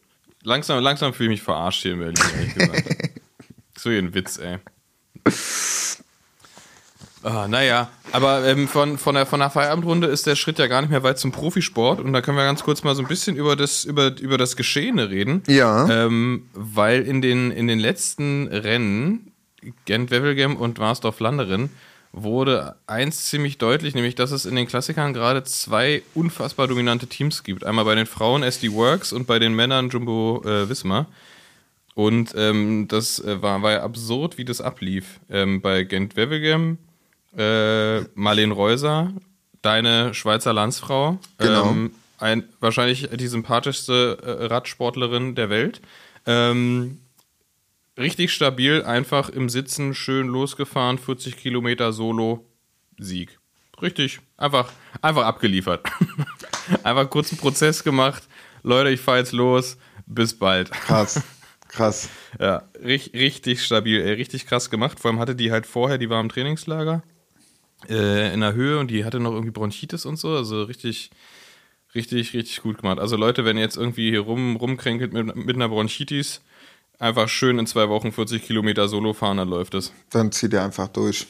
langsam, 0.43 0.83
langsam 0.83 1.15
fühle 1.15 1.33
ich 1.33 1.41
mich 1.41 1.43
verarscht 1.43 1.83
hier 1.83 1.93
in 1.93 1.99
Berlin, 1.99 2.19
ehrlich 2.37 2.55
gesagt. 2.55 3.13
so 3.79 3.91
ein 3.91 4.15
Witz, 4.15 4.39
ey. 4.39 4.59
Ah, 7.25 7.47
naja, 7.49 7.89
aber 8.11 8.45
ähm, 8.47 8.67
von, 8.67 8.99
von, 8.99 9.15
der, 9.15 9.27
von 9.27 9.39
der 9.39 9.51
Feierabendrunde 9.51 10.09
ist 10.09 10.27
der 10.27 10.35
Schritt 10.35 10.59
ja 10.59 10.67
gar 10.67 10.81
nicht 10.81 10.91
mehr 10.91 11.05
weit 11.05 11.19
zum 11.19 11.31
Profisport 11.31 12.01
und 12.01 12.13
da 12.13 12.21
können 12.21 12.37
wir 12.37 12.45
ganz 12.45 12.65
kurz 12.65 12.83
mal 12.83 12.97
so 12.97 13.03
ein 13.03 13.09
bisschen 13.09 13.37
über 13.37 13.55
das, 13.55 13.85
über, 13.85 14.19
über 14.19 14.39
das 14.39 14.57
Geschehene 14.57 15.09
reden. 15.09 15.43
Ja. 15.47 15.89
Ähm, 15.89 16.49
weil 16.53 17.03
in 17.03 17.23
den, 17.23 17.53
in 17.53 17.69
den 17.69 17.79
letzten 17.79 18.49
Rennen 18.49 19.32
Gent-Wevelgem 19.85 20.57
und 20.57 20.79
Marsdorf-Landerin 20.79 21.71
wurde 22.13 22.77
eins 22.87 23.27
ziemlich 23.27 23.59
deutlich, 23.59 23.95
nämlich 23.95 24.15
dass 24.15 24.31
es 24.31 24.45
in 24.45 24.55
den 24.55 24.67
Klassikern 24.67 25.15
gerade 25.15 25.45
zwei 25.45 26.03
unfassbar 26.15 26.69
dominante 26.69 27.07
Teams 27.07 27.43
gibt. 27.43 27.65
Einmal 27.65 27.87
bei 27.87 27.95
den 27.95 28.07
Frauen 28.07 28.43
SD 28.43 28.73
Works 28.73 29.13
und 29.13 29.27
bei 29.27 29.39
den 29.39 29.55
Männern 29.55 29.89
Jumbo 29.89 30.43
äh, 30.45 30.69
Wismar. 30.69 31.07
Und 31.95 32.35
ähm, 32.37 32.87
das 32.89 33.19
äh, 33.19 33.41
war, 33.43 33.63
war 33.63 33.73
ja 33.73 33.83
absurd, 33.83 34.39
wie 34.39 34.45
das 34.45 34.61
ablief. 34.61 35.21
Ähm, 35.31 35.61
bei 35.61 35.85
Gent 35.85 36.17
Wevelgem, 36.17 36.79
äh, 37.37 38.01
Marlene 38.15 38.53
Reuser, 38.53 39.13
deine 39.63 40.15
Schweizer 40.15 40.53
Landsfrau, 40.53 41.19
genau. 41.39 41.71
ähm, 41.71 41.93
ein, 42.19 42.45
wahrscheinlich 42.61 43.09
die 43.11 43.27
sympathischste 43.27 44.19
äh, 44.23 44.47
Radsportlerin 44.47 45.35
der 45.35 45.51
Welt. 45.51 45.81
Ähm, 46.25 46.99
richtig 47.99 48.33
stabil, 48.33 48.83
einfach 48.83 49.29
im 49.29 49.49
Sitzen 49.49 49.95
schön 49.95 50.29
losgefahren, 50.29 50.99
40 50.99 51.37
Kilometer 51.37 51.93
Solo, 51.93 52.47
Sieg. 52.99 53.39
Richtig, 53.81 54.21
einfach, 54.37 54.71
einfach 55.01 55.25
abgeliefert. 55.25 55.85
einfach 56.85 57.11
kurzen 57.11 57.37
Prozess 57.37 57.83
gemacht. 57.83 58.23
Leute, 58.63 58.91
ich 58.91 59.01
fahre 59.01 59.19
jetzt 59.19 59.33
los. 59.33 59.77
Bis 60.07 60.39
bald. 60.39 60.71
Krass. 60.71 61.23
Krass. 61.69 62.09
Ja, 62.41 62.63
richtig, 62.83 63.21
richtig 63.21 63.63
stabil, 63.63 64.01
ey, 64.01 64.15
richtig 64.15 64.47
krass 64.47 64.71
gemacht. 64.71 64.99
Vor 64.99 65.11
allem 65.11 65.21
hatte 65.21 65.37
die 65.37 65.53
halt 65.53 65.67
vorher, 65.67 65.99
die 65.99 66.09
war 66.09 66.19
im 66.21 66.31
Trainingslager 66.31 67.03
äh, 67.91 68.33
in 68.33 68.41
der 68.41 68.55
Höhe 68.55 68.79
und 68.79 68.91
die 68.91 69.05
hatte 69.05 69.21
noch 69.21 69.33
irgendwie 69.33 69.51
Bronchitis 69.51 70.07
und 70.07 70.17
so. 70.17 70.35
Also 70.35 70.63
richtig, 70.63 71.11
richtig, 71.95 72.33
richtig 72.33 72.63
gut 72.63 72.79
gemacht. 72.79 72.99
Also 72.99 73.17
Leute, 73.17 73.45
wenn 73.45 73.59
ihr 73.59 73.63
jetzt 73.63 73.77
irgendwie 73.77 74.11
hier 74.11 74.21
rum, 74.21 74.57
rumkränkelt 74.57 75.13
mit, 75.13 75.37
mit 75.37 75.57
einer 75.57 75.69
Bronchitis, 75.69 76.41
einfach 77.03 77.29
schön 77.29 77.59
in 77.59 77.67
zwei 77.67 77.89
Wochen 77.89 78.13
40 78.13 78.43
Kilometer 78.43 78.89
Solo 78.89 79.13
fahren, 79.13 79.37
dann 79.37 79.49
läuft 79.49 79.75
es. 79.75 79.93
Dann 80.11 80.33
zieht 80.33 80.53
ihr 80.53 80.63
einfach 80.63 80.89
durch. 80.89 81.27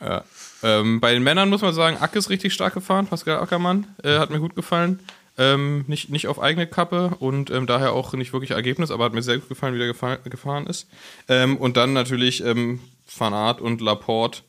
Ja. 0.00 0.24
Ähm, 0.62 1.00
bei 1.00 1.12
den 1.12 1.22
Männern 1.22 1.48
muss 1.48 1.62
man 1.62 1.72
sagen, 1.72 1.96
Ack 2.00 2.14
ist 2.14 2.30
richtig 2.30 2.52
stark 2.52 2.74
gefahren, 2.74 3.06
Pascal 3.06 3.40
Ackermann. 3.40 3.86
Äh, 4.02 4.18
hat 4.18 4.30
mir 4.30 4.40
gut 4.40 4.54
gefallen. 4.54 5.00
Ähm, 5.38 5.84
nicht, 5.88 6.10
nicht 6.10 6.28
auf 6.28 6.40
eigene 6.40 6.66
Kappe 6.66 7.16
und 7.18 7.50
ähm, 7.50 7.66
daher 7.66 7.94
auch 7.94 8.12
nicht 8.12 8.34
wirklich 8.34 8.50
Ergebnis, 8.50 8.90
aber 8.90 9.04
hat 9.04 9.14
mir 9.14 9.22
sehr 9.22 9.38
gut 9.38 9.48
gefallen, 9.48 9.74
wie 9.74 9.78
der 9.78 9.86
gefahren, 9.86 10.18
gefahren 10.24 10.66
ist. 10.66 10.88
Ähm, 11.26 11.56
und 11.56 11.78
dann 11.78 11.94
natürlich 11.94 12.44
ähm, 12.44 12.80
Van 13.16 13.32
Aert 13.32 13.60
und 13.60 13.80
Laporte 13.80 14.42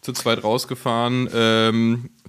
zu 0.00 0.14
zweit 0.14 0.42
rausgefahren. 0.42 1.28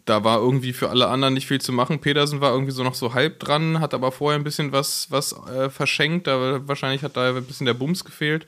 Da 0.06 0.24
war 0.24 0.40
irgendwie 0.40 0.74
für 0.74 0.90
alle 0.90 1.08
anderen 1.08 1.34
nicht 1.34 1.48
viel 1.48 1.62
zu 1.62 1.72
machen. 1.72 2.00
Petersen 2.00 2.42
war 2.42 2.52
irgendwie 2.52 2.72
so 2.72 2.84
noch 2.84 2.96
so 2.96 3.14
halb 3.14 3.40
dran, 3.40 3.80
hat 3.80 3.94
aber 3.94 4.12
vorher 4.12 4.40
ein 4.40 4.44
bisschen 4.44 4.72
was, 4.72 5.12
was 5.12 5.34
äh, 5.48 5.70
verschenkt. 5.70 6.28
Da, 6.28 6.68
wahrscheinlich 6.68 7.04
hat 7.04 7.18
da 7.18 7.36
ein 7.36 7.44
bisschen 7.46 7.66
der 7.66 7.76
Bums 7.76 8.04
gefehlt. 8.04 8.48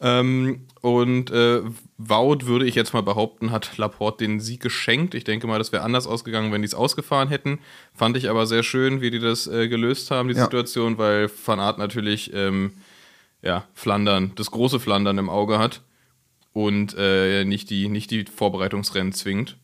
Ähm, 0.00 0.66
und 0.80 1.30
äh, 1.30 1.62
Wout, 1.96 2.46
würde 2.46 2.66
ich 2.66 2.76
jetzt 2.76 2.94
mal 2.94 3.02
behaupten, 3.02 3.50
hat 3.50 3.76
Laporte 3.78 4.24
den 4.24 4.38
Sieg 4.38 4.60
geschenkt. 4.60 5.14
Ich 5.14 5.24
denke 5.24 5.46
mal, 5.48 5.58
das 5.58 5.72
wäre 5.72 5.82
anders 5.82 6.06
ausgegangen, 6.06 6.52
wenn 6.52 6.62
die 6.62 6.66
es 6.66 6.74
ausgefahren 6.74 7.28
hätten. 7.28 7.58
Fand 7.94 8.16
ich 8.16 8.30
aber 8.30 8.46
sehr 8.46 8.62
schön, 8.62 9.00
wie 9.00 9.10
die 9.10 9.18
das 9.18 9.46
äh, 9.48 9.68
gelöst 9.68 10.10
haben, 10.10 10.28
die 10.28 10.34
Ja. 10.36 10.44
Situation, 10.44 10.98
weil 10.98 11.28
Van 11.44 11.58
Aert 11.58 11.78
natürlich 11.78 12.32
ähm, 12.32 12.72
ja, 13.42 13.64
Flandern, 13.74 14.32
das 14.36 14.50
große 14.50 14.78
Flandern 14.80 15.18
im 15.18 15.28
Auge 15.28 15.58
hat 15.58 15.82
und 16.52 16.94
äh, 16.98 17.44
nicht, 17.44 17.70
die, 17.70 17.88
nicht 17.88 18.10
die 18.10 18.24
Vorbereitungsrennen 18.24 19.12
zwingt. 19.12 19.56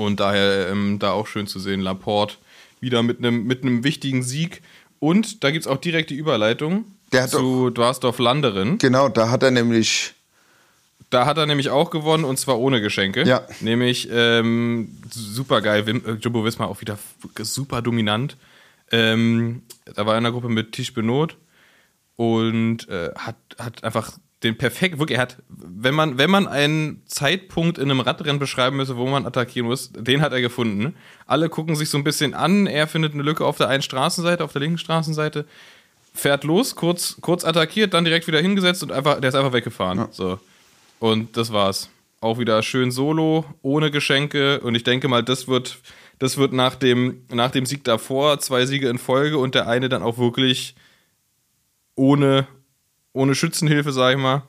Und 0.00 0.20
daher 0.20 0.68
ähm, 0.68 0.98
da 0.98 1.12
auch 1.12 1.26
schön 1.26 1.46
zu 1.46 1.58
sehen, 1.58 1.80
Laporte 1.80 2.36
wieder 2.80 3.02
mit 3.02 3.18
einem 3.18 3.44
mit 3.44 3.62
einem 3.62 3.84
wichtigen 3.84 4.22
Sieg. 4.22 4.62
Und 4.98 5.44
da 5.44 5.50
gibt 5.50 5.66
es 5.66 5.70
auch 5.70 5.78
direkt 5.78 6.10
die 6.10 6.16
Überleitung 6.16 6.84
Der 7.12 7.24
hat 7.24 7.30
zu 7.30 7.70
Dwarsdorf-Landerin. 7.70 8.78
Genau, 8.78 9.08
da 9.08 9.30
hat 9.30 9.42
er 9.42 9.50
nämlich. 9.50 10.14
Da 11.10 11.26
hat 11.26 11.38
er 11.38 11.46
nämlich 11.46 11.70
auch 11.70 11.90
gewonnen 11.90 12.24
und 12.24 12.38
zwar 12.38 12.60
ohne 12.60 12.80
Geschenke. 12.80 13.24
Ja. 13.24 13.42
Nämlich 13.60 14.08
ähm, 14.12 14.96
super 15.10 15.60
geil. 15.60 15.84
Wim, 15.86 16.02
äh, 16.06 16.12
Jumbo 16.12 16.44
Visma 16.44 16.66
auch 16.66 16.80
wieder 16.80 16.98
super 17.40 17.82
dominant. 17.82 18.36
Ähm, 18.92 19.62
da 19.84 20.06
war 20.06 20.14
er 20.14 20.18
in 20.18 20.24
der 20.24 20.32
Gruppe 20.32 20.48
mit 20.48 20.72
Tisch 20.72 20.94
Benot 20.94 21.36
und 22.14 22.88
äh, 22.88 23.10
hat, 23.16 23.36
hat 23.58 23.82
einfach 23.82 24.18
den 24.42 24.56
perfekt, 24.56 24.98
wirklich, 24.98 25.18
er 25.18 25.22
hat, 25.22 25.36
wenn 25.48 25.94
man, 25.94 26.16
wenn 26.16 26.30
man 26.30 26.46
einen 26.46 27.02
Zeitpunkt 27.06 27.76
in 27.76 27.90
einem 27.90 28.00
Radrennen 28.00 28.38
beschreiben 28.38 28.76
müsse, 28.76 28.96
wo 28.96 29.06
man 29.06 29.26
attackieren 29.26 29.68
muss, 29.68 29.92
den 29.92 30.22
hat 30.22 30.32
er 30.32 30.40
gefunden. 30.40 30.94
Alle 31.26 31.50
gucken 31.50 31.76
sich 31.76 31.90
so 31.90 31.98
ein 31.98 32.04
bisschen 32.04 32.32
an, 32.32 32.66
er 32.66 32.86
findet 32.86 33.12
eine 33.12 33.22
Lücke 33.22 33.44
auf 33.44 33.58
der 33.58 33.68
einen 33.68 33.82
Straßenseite, 33.82 34.42
auf 34.42 34.52
der 34.52 34.62
linken 34.62 34.78
Straßenseite, 34.78 35.44
fährt 36.14 36.44
los, 36.44 36.74
kurz, 36.74 37.18
kurz 37.20 37.44
attackiert, 37.44 37.92
dann 37.92 38.04
direkt 38.04 38.26
wieder 38.26 38.40
hingesetzt 38.40 38.82
und 38.82 38.92
einfach, 38.92 39.20
der 39.20 39.28
ist 39.28 39.34
einfach 39.34 39.52
weggefahren. 39.52 40.08
So. 40.10 40.38
Und 40.98 41.36
das 41.36 41.52
war's. 41.52 41.90
Auch 42.20 42.38
wieder 42.38 42.62
schön 42.62 42.90
solo, 42.90 43.44
ohne 43.62 43.90
Geschenke. 43.90 44.60
Und 44.60 44.74
ich 44.74 44.84
denke 44.84 45.08
mal, 45.08 45.22
das 45.22 45.48
wird, 45.48 45.78
das 46.18 46.36
wird 46.36 46.52
nach 46.52 46.74
dem, 46.74 47.22
nach 47.30 47.50
dem 47.50 47.64
Sieg 47.64 47.84
davor, 47.84 48.38
zwei 48.40 48.66
Siege 48.66 48.88
in 48.88 48.98
Folge 48.98 49.38
und 49.38 49.54
der 49.54 49.68
eine 49.68 49.88
dann 49.88 50.02
auch 50.02 50.18
wirklich 50.18 50.74
ohne, 51.94 52.46
ohne 53.12 53.34
Schützenhilfe, 53.34 53.92
sag 53.92 54.12
ich 54.12 54.18
mal. 54.18 54.42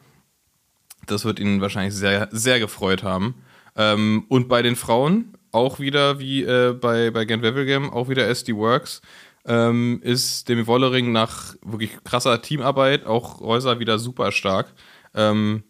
Das 1.08 1.26
wird 1.26 1.40
ihn 1.40 1.62
wahrscheinlich 1.62 1.96
sehr, 1.96 2.30
sehr 2.32 2.60
gefreut 2.60 3.04
haben. 3.04 3.36
Ähm, 3.76 4.26
und 4.30 4.48
bei 4.48 4.62
den 4.62 4.76
Frauen 4.76 5.34
auch 5.52 5.80
wieder 5.80 6.20
wie 6.20 6.44
äh, 6.44 6.74
bei, 6.74 7.12
bei 7.12 7.26
Gent 7.26 7.44
Wevelgem, 7.44 7.90
auch 7.90 8.10
wieder 8.10 8.28
SD 8.28 8.56
Works, 8.56 9.02
ähm, 9.46 10.00
ist 10.04 10.48
Demi 10.48 10.68
Wollering 10.68 11.12
nach 11.12 11.56
wirklich 11.64 11.92
krasser 12.04 12.42
Teamarbeit, 12.42 13.06
auch 13.06 13.42
Reuser 13.42 13.80
wieder 13.80 14.00
super 14.00 14.32
stark. 14.32 14.74
Ähm, 15.16 15.64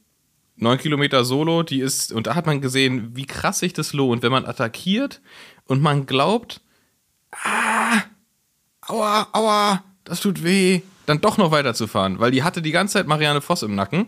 9 0.58 0.78
Kilometer 0.78 1.24
Solo, 1.24 1.64
die 1.64 1.80
ist, 1.80 2.12
und 2.12 2.28
da 2.28 2.36
hat 2.36 2.46
man 2.46 2.62
gesehen, 2.62 3.16
wie 3.16 3.26
krass 3.26 3.60
sich 3.60 3.74
das 3.74 3.94
lohnt, 3.94 4.22
wenn 4.22 4.32
man 4.32 4.46
attackiert 4.46 5.22
und 5.66 5.82
man 5.82 6.06
glaubt, 6.06 6.62
ah, 7.32 8.02
aua, 8.82 9.28
aua, 9.32 9.84
das 10.04 10.20
tut 10.20 10.44
weh, 10.44 10.82
dann 11.06 11.22
doch 11.22 11.38
noch 11.38 11.52
weiterzufahren, 11.52 12.20
weil 12.20 12.32
die 12.32 12.44
hatte 12.44 12.62
die 12.62 12.72
ganze 12.72 12.94
Zeit 12.94 13.08
Marianne 13.08 13.42
Voss 13.42 13.64
im 13.64 13.76
Nacken 13.76 14.08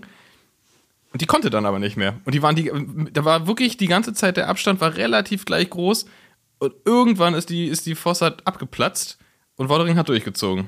und 1.11 1.21
die 1.21 1.25
konnte 1.25 1.49
dann 1.49 1.65
aber 1.65 1.79
nicht 1.79 1.97
mehr. 1.97 2.19
Und 2.25 2.33
die 2.33 2.41
waren 2.41 2.55
die, 2.55 2.71
da 3.11 3.25
war 3.25 3.47
wirklich 3.47 3.77
die 3.77 3.87
ganze 3.87 4.13
Zeit 4.13 4.37
der 4.37 4.49
Abstand 4.49 4.81
war 4.81 4.95
relativ 4.95 5.45
gleich 5.45 5.69
groß 5.69 6.05
und 6.59 6.73
irgendwann 6.85 7.33
ist 7.33 7.49
die, 7.49 7.67
ist 7.67 7.85
die 7.85 7.95
Voss 7.95 8.21
halt 8.21 8.45
abgeplatzt 8.45 9.17
und 9.57 9.69
Wollering 9.69 9.97
hat 9.97 10.09
durchgezogen. 10.09 10.67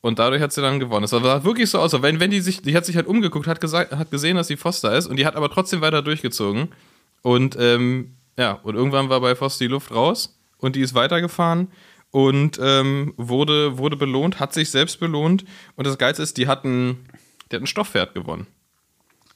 Und 0.00 0.18
dadurch 0.18 0.42
hat 0.42 0.52
sie 0.52 0.60
dann 0.60 0.80
gewonnen. 0.80 1.04
Es 1.04 1.10
sah 1.10 1.44
wirklich 1.44 1.70
so 1.70 1.78
aus, 1.78 1.92
wenn, 2.02 2.18
wenn 2.18 2.32
die 2.32 2.40
sich, 2.40 2.60
die 2.60 2.76
hat 2.76 2.84
sich 2.84 2.96
halt 2.96 3.06
umgeguckt, 3.06 3.46
hat, 3.46 3.60
gesagt, 3.60 3.92
hat 3.92 4.10
gesehen, 4.10 4.36
dass 4.36 4.48
die 4.48 4.56
Voss 4.56 4.80
da 4.80 4.96
ist 4.96 5.06
und 5.06 5.16
die 5.16 5.26
hat 5.26 5.36
aber 5.36 5.48
trotzdem 5.48 5.80
weiter 5.80 6.02
durchgezogen. 6.02 6.68
Und 7.22 7.56
ähm, 7.58 8.16
ja, 8.36 8.58
und 8.64 8.74
irgendwann 8.74 9.08
war 9.10 9.20
bei 9.20 9.36
Voss 9.36 9.58
die 9.58 9.68
Luft 9.68 9.92
raus 9.92 10.36
und 10.58 10.74
die 10.74 10.80
ist 10.80 10.94
weitergefahren 10.94 11.68
und 12.12 12.60
ähm, 12.62 13.14
wurde, 13.16 13.78
wurde 13.78 13.96
belohnt, 13.96 14.38
hat 14.38 14.52
sich 14.54 14.70
selbst 14.70 15.00
belohnt. 15.00 15.44
Und 15.74 15.86
das 15.86 15.98
Geilste 15.98 16.22
ist, 16.22 16.36
die 16.36 16.46
hatten, 16.46 16.98
die 17.50 17.56
hat 17.56 17.62
ein 17.62 17.66
Stofppferd 17.66 18.14
gewonnen. 18.14 18.46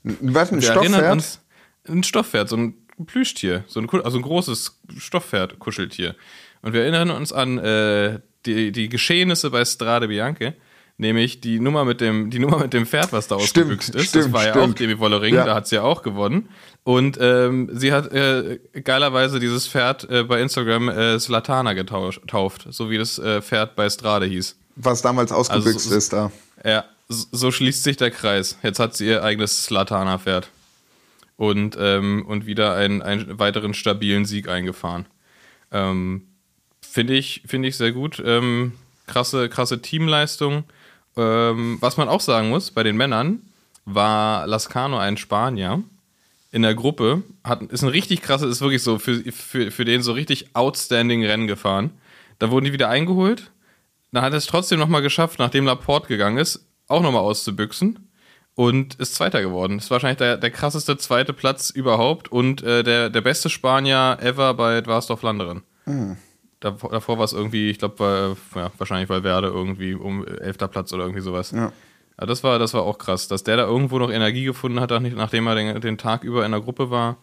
Was, 0.04 0.52
ein 0.52 0.60
Wir 0.62 0.70
Stoffpferd? 0.70 1.12
uns 1.12 1.40
ein 1.88 2.04
Stofppferd, 2.04 2.48
so 2.48 2.56
ein 2.56 2.74
Plüschtier, 3.06 3.64
so 3.66 3.80
ein, 3.80 3.88
also 4.04 4.18
ein 4.18 4.22
großes 4.22 4.78
Stofppferd, 4.98 5.58
Kuscheltier. 5.58 6.14
Und 6.62 6.72
wir 6.72 6.82
erinnern 6.82 7.10
uns 7.10 7.32
an 7.32 7.58
äh, 7.58 8.20
die, 8.46 8.72
die 8.72 8.88
Geschehnisse 8.88 9.50
bei 9.50 9.64
Strade 9.64 10.08
Bianche, 10.08 10.54
nämlich 10.98 11.40
die 11.40 11.60
Nummer 11.60 11.84
mit 11.84 12.00
dem, 12.00 12.30
die 12.30 12.38
Nummer 12.38 12.58
mit 12.58 12.72
dem 12.72 12.86
Pferd, 12.86 13.12
was 13.12 13.26
da 13.28 13.38
Stimmt, 13.40 13.66
ausgebüxt 13.72 13.94
ist. 13.94 14.08
stimmt, 14.08 14.24
das 14.26 14.32
war 14.32 14.44
ja 14.46 14.52
stimmt. 14.52 14.74
auch 14.74 14.74
Debbie 14.74 14.98
Wollering, 14.98 15.34
Ja. 15.34 15.44
da 15.44 15.54
hat 15.54 15.66
sie 15.66 15.76
ja 15.76 15.82
auch 15.82 16.02
gewonnen. 16.02 16.48
Und 16.86 17.18
ähm, 17.20 17.68
sie 17.72 17.92
hat 17.92 18.12
äh, 18.12 18.60
geilerweise 18.84 19.40
dieses 19.40 19.66
Pferd 19.66 20.08
äh, 20.08 20.22
bei 20.22 20.40
Instagram 20.40 20.88
äh, 20.88 21.18
Slatana 21.18 21.72
getauft, 21.72 22.20
tauft, 22.28 22.68
so 22.70 22.90
wie 22.90 22.96
das 22.96 23.18
äh, 23.18 23.42
Pferd 23.42 23.74
bei 23.74 23.90
Strade 23.90 24.24
hieß. 24.26 24.54
Was 24.76 25.02
damals 25.02 25.32
ausgebüxt 25.32 25.78
Also, 25.78 25.90
so- 25.90 25.96
ist 25.96 26.12
da. 26.12 26.30
Ja, 26.64 26.84
so 27.08 27.50
schließt 27.50 27.82
sich 27.82 27.96
der 27.96 28.12
Kreis. 28.12 28.56
Jetzt 28.62 28.78
hat 28.78 28.94
sie 28.94 29.06
ihr 29.08 29.24
eigenes 29.24 29.64
Slatana-Pferd. 29.64 30.48
Und, 31.36 31.76
ähm, 31.80 32.24
und 32.24 32.46
wieder 32.46 32.74
einen, 32.76 33.02
einen 33.02 33.36
weiteren 33.40 33.74
stabilen 33.74 34.24
Sieg 34.24 34.48
eingefahren. 34.48 35.06
Ähm, 35.72 36.22
Finde 36.88 37.14
ich, 37.14 37.42
find 37.46 37.66
ich 37.66 37.76
sehr 37.76 37.90
gut. 37.90 38.22
Ähm, 38.24 38.74
krasse, 39.08 39.48
krasse 39.48 39.82
Teamleistung. 39.82 40.62
Ähm, 41.16 41.78
was 41.80 41.96
man 41.96 42.08
auch 42.08 42.20
sagen 42.20 42.48
muss, 42.48 42.70
bei 42.70 42.84
den 42.84 42.96
Männern 42.96 43.40
war 43.86 44.46
Lascano 44.46 44.98
ein 44.98 45.16
Spanier 45.16 45.82
in 46.56 46.62
der 46.62 46.74
Gruppe. 46.74 47.22
Hat, 47.44 47.62
ist 47.64 47.82
ein 47.82 47.90
richtig 47.90 48.22
krasses, 48.22 48.50
ist 48.50 48.60
wirklich 48.62 48.82
so 48.82 48.98
für, 48.98 49.20
für, 49.30 49.70
für 49.70 49.84
den 49.84 50.02
so 50.02 50.12
richtig 50.12 50.56
outstanding 50.56 51.22
Rennen 51.22 51.46
gefahren. 51.46 51.90
Da 52.38 52.50
wurden 52.50 52.64
die 52.64 52.72
wieder 52.72 52.88
eingeholt. 52.88 53.50
Dann 54.10 54.22
hat 54.24 54.32
er 54.32 54.38
es 54.38 54.46
trotzdem 54.46 54.78
nochmal 54.78 55.02
geschafft, 55.02 55.38
nachdem 55.38 55.66
Laporte 55.66 56.08
gegangen 56.08 56.38
ist, 56.38 56.66
auch 56.88 57.02
nochmal 57.02 57.20
auszubüchsen 57.20 58.08
und 58.54 58.94
ist 58.94 59.14
Zweiter 59.14 59.42
geworden. 59.42 59.76
Das 59.76 59.84
ist 59.84 59.90
wahrscheinlich 59.90 60.16
der, 60.16 60.38
der 60.38 60.50
krasseste 60.50 60.96
zweite 60.96 61.34
Platz 61.34 61.68
überhaupt 61.68 62.32
und 62.32 62.62
äh, 62.62 62.82
der, 62.82 63.10
der 63.10 63.20
beste 63.20 63.50
Spanier 63.50 64.16
ever 64.22 64.54
bei 64.54 64.80
Dwarsdorf 64.80 65.20
Landeren. 65.20 65.62
Davor, 66.60 66.90
davor 66.90 67.18
war 67.18 67.26
es 67.26 67.34
irgendwie, 67.34 67.68
ich 67.68 67.78
glaube, 67.78 68.34
ja, 68.54 68.72
wahrscheinlich 68.78 69.10
Valverde 69.10 69.48
irgendwie 69.48 69.92
um 69.92 70.26
elfter 70.26 70.68
Platz 70.68 70.90
oder 70.94 71.02
irgendwie 71.04 71.20
sowas. 71.20 71.50
Ja. 71.50 71.70
Aber 72.16 72.26
das 72.26 72.42
war, 72.42 72.58
das 72.58 72.72
war 72.74 72.82
auch 72.82 72.98
krass, 72.98 73.28
dass 73.28 73.44
der 73.44 73.56
da 73.58 73.64
irgendwo 73.64 73.98
noch 73.98 74.10
Energie 74.10 74.44
gefunden 74.44 74.80
hat, 74.80 74.90
nach- 74.90 75.00
nachdem 75.00 75.46
er 75.46 75.54
den, 75.54 75.80
den 75.80 75.98
Tag 75.98 76.24
über 76.24 76.44
in 76.46 76.52
der 76.52 76.60
Gruppe 76.60 76.90
war. 76.90 77.16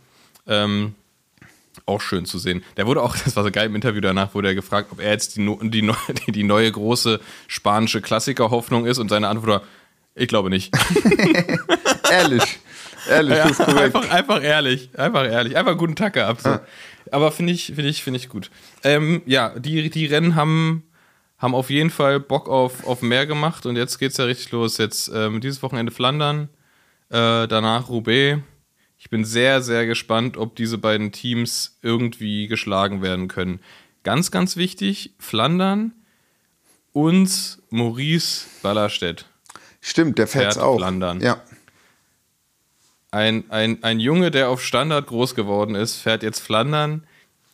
Ähm, 0.47 0.93
auch 1.87 2.01
schön 2.01 2.25
zu 2.25 2.37
sehen. 2.37 2.63
Der 2.77 2.85
wurde 2.85 3.01
auch, 3.01 3.15
das 3.25 3.35
war 3.35 3.43
so 3.43 3.49
geil 3.51 3.65
im 3.67 3.75
Interview 3.75 4.01
danach, 4.01 4.35
wurde 4.35 4.49
er 4.49 4.55
gefragt, 4.55 4.89
ob 4.91 4.99
er 4.99 5.11
jetzt 5.11 5.35
die, 5.37 5.57
die, 5.69 5.81
neu- 5.81 5.95
die, 6.27 6.31
die 6.31 6.43
neue 6.43 6.71
große 6.71 7.19
spanische 7.47 8.01
Klassiker-Hoffnung 8.01 8.85
ist 8.85 8.99
und 8.99 9.09
seine 9.09 9.27
Antwort 9.29 9.49
war, 9.49 9.61
ich 10.15 10.27
glaube 10.27 10.49
nicht. 10.51 10.71
Ehrlich. 12.11 12.59
Ehrlich, 13.09 13.35
das 13.37 13.51
ist 13.51 13.57
korrekt. 13.65 13.95
einfach, 13.95 14.09
einfach 14.11 14.43
ehrlich, 14.43 14.89
einfach 14.97 15.25
ehrlich, 15.25 15.57
einfach 15.57 15.75
guten 15.77 15.95
Tag 15.95 16.13
gehabt. 16.13 16.41
So. 16.41 16.57
Aber 17.11 17.31
finde 17.31 17.51
ich, 17.53 17.65
finde 17.67 17.87
ich, 17.87 18.01
finde 18.03 18.19
ich 18.19 18.29
gut. 18.29 18.49
Ähm, 18.83 19.21
ja, 19.25 19.49
die, 19.59 19.89
die 19.89 20.05
Rennen 20.05 20.35
haben, 20.35 20.83
haben 21.43 21.55
auf 21.55 21.69
jeden 21.69 21.89
Fall 21.89 22.21
Bock 22.21 22.47
auf, 22.47 22.87
auf 22.87 23.01
mehr 23.01 23.27
gemacht 23.27 23.65
und 23.65 23.75
jetzt 23.75 23.99
geht's 23.99 24.15
ja 24.15 24.23
richtig 24.23 24.53
los. 24.53 24.77
Jetzt 24.77 25.11
ähm, 25.13 25.41
dieses 25.41 25.61
Wochenende 25.61 25.91
Flandern, 25.91 26.47
äh, 27.09 27.49
danach 27.49 27.89
Roubaix. 27.89 28.41
Ich 28.97 29.09
bin 29.09 29.25
sehr, 29.25 29.61
sehr 29.61 29.85
gespannt, 29.85 30.37
ob 30.37 30.55
diese 30.55 30.77
beiden 30.77 31.11
Teams 31.11 31.77
irgendwie 31.81 32.47
geschlagen 32.47 33.01
werden 33.01 33.27
können. 33.27 33.59
Ganz, 34.03 34.31
ganz 34.31 34.55
wichtig, 34.55 35.15
Flandern 35.19 35.91
und 36.93 37.59
Maurice 37.69 38.45
Ballerstedt. 38.61 39.25
Stimmt, 39.81 40.19
der 40.19 40.27
fährt 40.27 40.53
Fährt 40.53 40.65
auch. 40.65 40.77
Flandern. 40.77 41.19
Ja. 41.19 41.43
Ein, 43.11 43.43
ein, 43.49 43.83
ein 43.83 43.99
Junge, 43.99 44.31
der 44.31 44.47
auf 44.47 44.63
Standard 44.63 45.07
groß 45.07 45.35
geworden 45.35 45.75
ist, 45.75 45.97
fährt 45.97 46.23
jetzt 46.23 46.39
Flandern. 46.39 47.05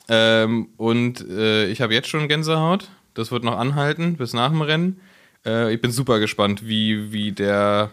Ähm, 0.07 0.69
und 0.77 1.27
äh, 1.27 1.65
ich 1.65 1.81
habe 1.81 1.95
jetzt 1.95 2.07
schon 2.07 2.27
Gänsehaut. 2.27 2.87
Das 3.13 3.31
wird 3.31 3.43
noch 3.43 3.57
anhalten 3.57 4.15
bis 4.17 4.33
nach 4.33 4.49
dem 4.49 4.61
Rennen. 4.61 5.01
Äh, 5.45 5.73
ich 5.73 5.81
bin 5.81 5.91
super 5.91 6.19
gespannt, 6.19 6.67
wie, 6.67 7.11
wie 7.11 7.31
der 7.31 7.91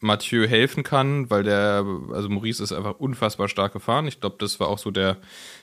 Mathieu 0.00 0.46
helfen 0.46 0.82
kann, 0.82 1.28
weil 1.30 1.42
der, 1.42 1.84
also 2.12 2.28
Maurice 2.28 2.62
ist 2.62 2.72
einfach 2.72 2.98
unfassbar 2.98 3.48
stark 3.48 3.72
gefahren. 3.72 4.06
Ich 4.06 4.20
glaube, 4.20 4.36
das 4.38 4.58
war 4.60 4.68
auch 4.68 4.78
so 4.78 4.90
der, 4.90 5.18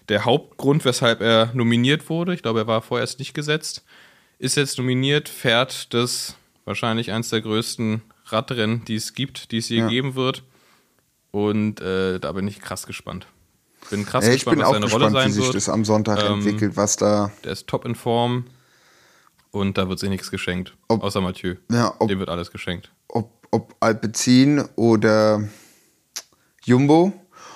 der 0.09 0.25
Hauptgrund, 0.25 0.85
weshalb 0.85 1.21
er 1.21 1.49
nominiert 1.53 2.09
wurde. 2.09 2.33
Ich 2.33 2.41
glaube, 2.43 2.59
er 2.59 2.67
war 2.67 2.81
vorerst 2.81 3.19
nicht 3.19 3.33
gesetzt. 3.33 3.83
Ist 4.39 4.55
jetzt 4.55 4.77
nominiert, 4.77 5.27
fährt 5.29 5.93
das 5.93 6.35
wahrscheinlich 6.65 7.11
eins 7.11 7.29
der 7.29 7.41
größten 7.41 8.01
Radrennen, 8.25 8.85
die 8.85 8.95
es 8.95 9.13
gibt, 9.15 9.51
die 9.51 9.57
es 9.57 9.69
je 9.69 9.79
Ja. 9.79 9.87
geben 9.87 10.13
wird. 10.15 10.43
Und 11.31 11.81
äh, 11.81 12.19
da 12.19 12.31
bin 12.31 12.47
ich 12.47 12.61
krass 12.61 12.85
gespannt. 12.85 13.27
Bin 13.89 14.05
krass 14.05 14.25
Ja, 14.25 14.31
ich 14.31 14.37
gespannt, 14.39 14.57
bin 14.57 14.61
was 14.63 14.67
auch 14.69 14.73
seine 14.73 14.85
gespannt, 14.85 15.03
Rolle 15.03 15.13
wie 15.13 15.21
sein 15.23 15.31
sich 15.31 15.45
wird. 15.45 15.55
das 15.55 15.69
am 15.69 15.85
Sonntag 15.85 16.19
Ähm, 16.23 16.33
entwickelt, 16.35 16.75
was 16.75 16.97
da. 16.97 17.31
Der 17.43 17.53
ist 17.53 17.67
top 17.67 17.85
in 17.85 17.95
Form 17.95 18.45
und 19.51 19.77
da 19.77 19.89
wird 19.89 19.99
sich 19.99 20.09
nichts 20.09 20.31
geschenkt. 20.31 20.75
Ob- 20.87 21.03
außer 21.03 21.21
Mathieu. 21.21 21.55
Ja, 21.71 21.93
ob, 21.99 22.07
Dem 22.07 22.19
wird 22.19 22.29
alles 22.29 22.51
geschenkt. 22.51 22.91
ob, 23.07 23.31
ob 23.51 23.75
Alpecin 23.79 24.63
oder 24.75 25.43
Jumbo. 26.63 27.13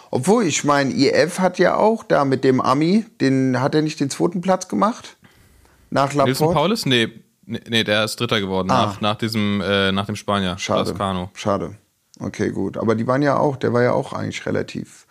Obwohl, 0.10 0.44
ich 0.46 0.64
meine, 0.64 0.94
IF 0.94 1.40
hat 1.40 1.58
ja 1.58 1.76
auch 1.78 2.04
da 2.04 2.26
mit 2.26 2.44
dem 2.44 2.60
Ami, 2.60 3.06
den 3.22 3.60
hat 3.62 3.76
er 3.76 3.82
nicht 3.82 4.00
den 4.00 4.10
zweiten 4.10 4.42
Platz 4.42 4.68
gemacht? 4.68 5.18
Nach 5.90 6.14
Wilson 6.14 6.28
Laporte? 6.28 6.54
Paulus? 6.54 6.86
Nee, 6.86 7.10
nee, 7.46 7.62
nee, 7.70 7.84
der 7.84 8.04
ist 8.06 8.20
Dritter 8.20 8.40
geworden 8.42 8.70
Ah. 8.72 8.88
nach, 8.88 9.02
nach, 9.02 9.16
diesem, 9.16 9.62
äh, 9.62 9.92
nach 9.92 10.06
dem 10.06 10.16
Spanier, 10.18 10.58
Schade. 10.58 10.90
Lascano. 10.90 11.30
Schade. 11.34 11.78
Okay, 12.20 12.50
gut. 12.52 12.78
Aber 12.78 12.96
die 12.96 13.08
waren 13.08 13.22
ja 13.22 13.38
auch, 13.38 13.56
der 13.56 13.72
war 13.74 13.84
ja 13.84 13.94
auch 13.94 14.12
eigentlich 14.14 14.46
relativ, 14.46 15.08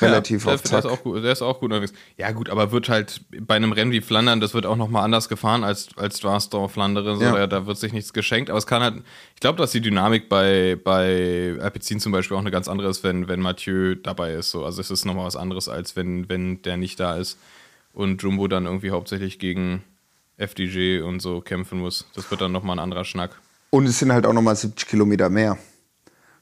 relativ 0.00 0.46
ja, 0.46 0.54
auf 0.54 0.62
der, 0.62 0.70
der, 0.70 0.82
Zack. 0.82 0.90
ist 0.90 0.98
auch 0.98 1.02
gut, 1.02 1.24
der 1.24 1.32
ist 1.32 1.42
auch 1.42 1.60
gut 1.60 1.70
unterwegs. 1.70 1.92
Ja, 2.16 2.30
gut, 2.32 2.48
aber 2.50 2.72
wird 2.72 2.88
halt 2.88 3.20
bei 3.40 3.54
einem 3.54 3.72
Rennen 3.72 3.92
wie 3.92 4.00
Flandern, 4.00 4.40
das 4.40 4.54
wird 4.54 4.66
auch 4.66 4.76
nochmal 4.76 5.04
anders 5.04 5.28
gefahren 5.28 5.64
als, 5.64 5.88
als 5.96 6.20
Dwarsdorf, 6.20 6.72
Flandern. 6.72 7.16
So, 7.18 7.22
Ja. 7.22 7.32
da, 7.32 7.46
da 7.46 7.66
wird 7.66 7.78
sich 7.78 7.92
nichts 7.92 8.12
geschenkt. 8.12 8.50
Aber 8.50 8.58
es 8.58 8.66
kann 8.66 8.82
halt, 8.82 8.96
ich 9.34 9.40
glaube, 9.40 9.58
dass 9.58 9.72
die 9.72 9.80
Dynamik 9.80 10.28
bei, 10.28 10.78
bei 10.82 11.56
Alpecin 11.60 12.00
zum 12.00 12.12
Beispiel 12.12 12.36
auch 12.36 12.40
eine 12.40 12.50
ganz 12.50 12.68
andere 12.68 12.88
ist, 12.88 13.04
wenn, 13.04 13.28
wenn 13.28 13.40
Mathieu 13.40 13.94
dabei 13.94 14.32
ist. 14.34 14.50
So. 14.50 14.64
Also 14.64 14.80
es 14.80 14.90
ist 14.90 15.04
nochmal 15.04 15.26
was 15.26 15.36
anderes, 15.36 15.68
als 15.68 15.96
wenn, 15.96 16.28
wenn 16.28 16.62
der 16.62 16.76
nicht 16.76 16.98
da 17.00 17.16
ist 17.16 17.38
und 17.92 18.22
Jumbo 18.22 18.48
dann 18.48 18.66
irgendwie 18.66 18.90
hauptsächlich 18.90 19.38
gegen 19.38 19.84
FDG 20.36 21.00
und 21.00 21.20
so 21.20 21.40
kämpfen 21.40 21.78
muss. 21.78 22.06
Das 22.14 22.30
wird 22.30 22.40
dann 22.40 22.52
nochmal 22.52 22.76
ein 22.76 22.82
anderer 22.82 23.04
Schnack. 23.04 23.38
Und 23.70 23.86
es 23.86 23.98
sind 23.98 24.12
halt 24.12 24.26
auch 24.26 24.32
nochmal 24.32 24.56
70 24.56 24.88
Kilometer 24.88 25.28
mehr. 25.30 25.58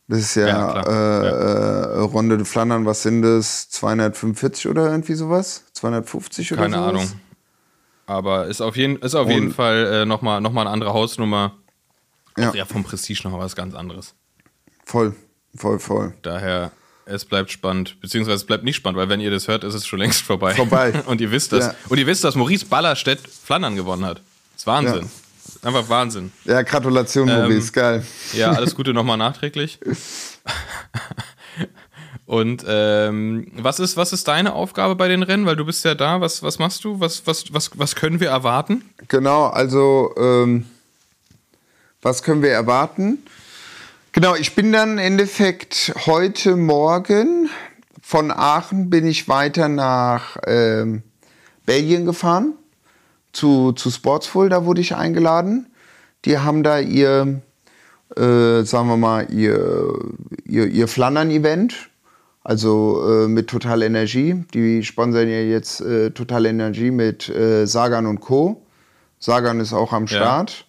Das 0.09 0.19
ist 0.21 0.35
ja, 0.35 0.47
Ja, 0.49 0.81
äh, 0.83 1.27
äh, 1.29 1.99
Ronde 2.01 2.37
de 2.37 2.45
Flandern, 2.45 2.85
was 2.87 3.03
sind 3.03 3.23
das? 3.23 3.71
245 3.71 4.69
oder 4.69 4.91
irgendwie 4.91 5.15
sowas? 5.15 5.65
250 5.73 6.53
oder 6.53 6.63
Keine 6.63 6.77
sowas? 6.77 6.89
Ahnung. 6.91 7.13
Aber 8.07 8.47
ist 8.47 8.61
auf 8.61 8.77
jeden, 8.77 8.97
ist 8.97 9.15
auf 9.15 9.27
Und- 9.27 9.33
jeden 9.33 9.53
Fall 9.55 9.87
äh, 10.03 10.05
nochmal 10.05 10.41
noch 10.41 10.53
mal 10.53 10.63
eine 10.63 10.71
andere 10.71 10.93
Hausnummer. 10.93 11.57
Ja. 12.37 12.51
Auch 12.51 12.55
ja, 12.55 12.65
vom 12.65 12.83
Prestige 12.85 13.29
noch 13.29 13.39
was 13.39 13.55
ganz 13.57 13.75
anderes. 13.75 14.15
Voll, 14.85 15.15
voll, 15.55 15.79
voll. 15.79 16.15
Daher, 16.23 16.73
es 17.05 17.25
bleibt 17.25 17.51
spannend, 17.51 18.01
beziehungsweise 18.01 18.37
es 18.37 18.45
bleibt 18.47 18.65
nicht 18.65 18.77
spannend, 18.77 18.99
weil 18.99 19.09
wenn 19.09 19.21
ihr 19.21 19.31
das 19.31 19.49
hört, 19.49 19.65
ist 19.65 19.75
es 19.75 19.87
schon 19.87 19.99
längst 19.99 20.23
vorbei. 20.23 20.55
Vorbei. 20.55 20.93
und 21.07 21.21
ihr 21.21 21.31
wisst 21.31 21.53
das. 21.53 21.67
Ja. 21.67 21.75
Und 21.89 21.99
ihr 21.99 22.07
wisst, 22.07 22.25
dass 22.25 22.35
Maurice 22.35 22.67
Ballerstedt 22.67 23.21
Flandern 23.21 23.77
gewonnen 23.77 24.05
hat. 24.05 24.19
Das 24.53 24.63
ist 24.63 24.67
Wahnsinn. 24.67 25.11
Einfach 25.63 25.89
Wahnsinn. 25.89 26.33
Ja, 26.45 26.63
Gratulation, 26.63 27.29
Ähm, 27.29 27.71
geil. 27.73 28.05
Ja, 28.33 28.51
alles 28.57 28.75
Gute 28.75 28.93
nochmal 28.93 29.17
nachträglich. 29.17 29.79
Und 32.27 32.65
ähm, 32.67 33.47
was, 33.57 33.79
ist, 33.79 33.97
was 33.97 34.13
ist 34.13 34.27
deine 34.27 34.55
Aufgabe 34.55 34.97
bei 34.97 35.07
den 35.07 35.23
Rennen? 35.23 35.47
Weil 35.47 35.55
du 35.55 35.65
bist 35.65 35.85
ja 35.85 35.95
da. 35.95 36.21
Was, 36.21 36.43
was 36.43 36.59
machst 36.59 36.83
du? 36.85 36.99
Was, 36.99 37.27
was, 37.27 37.53
was, 37.53 37.71
was 37.75 37.95
können 37.95 38.19
wir 38.19 38.31
erwarten? 38.31 38.83
Genau, 39.07 39.47
also 39.47 40.13
ähm, 40.17 40.67
was 42.01 42.25
können 42.25 42.43
wir 42.43 42.51
erwarten? 42.51 43.19
Genau, 44.11 44.35
ich 44.35 44.55
bin 44.55 44.73
dann 44.73 44.93
im 44.93 44.99
Endeffekt 44.99 45.93
heute 46.07 46.57
Morgen 46.57 47.49
von 48.03 48.33
Aachen 48.33 48.91
bin 48.91 49.07
ich 49.07 49.29
weiter 49.29 49.69
nach 49.69 50.37
ähm, 50.47 51.03
Belgien 51.65 52.05
gefahren 52.05 52.55
zu, 53.33 53.73
zu 53.73 53.91
Sportsful, 53.91 54.49
da 54.49 54.65
wurde 54.65 54.81
ich 54.81 54.95
eingeladen. 54.95 55.67
Die 56.25 56.39
haben 56.39 56.63
da 56.63 56.79
ihr, 56.79 57.41
äh, 58.17 58.63
sagen 58.63 58.89
wir 58.89 58.97
mal, 58.97 59.33
ihr, 59.33 59.95
ihr, 60.45 60.67
ihr 60.67 60.87
Flandern-Event, 60.89 61.91
also 62.45 63.03
äh, 63.25 63.29
mit 63.29 63.49
Total 63.49 63.83
Energie. 63.83 64.45
Die 64.55 64.83
sponsern 64.85 65.29
ja 65.29 65.41
jetzt 65.41 65.81
äh, 65.81 66.11
Total 66.11 66.47
Energie 66.47 66.91
mit 66.91 67.29
äh, 67.29 67.67
Sagan 67.67 68.07
und 68.07 68.21
Co. 68.21 68.63
Sagan 69.19 69.61
ist 69.61 69.73
auch 69.73 69.93
am 69.93 70.07
Ja. 70.07 70.17
Start. 70.17 70.67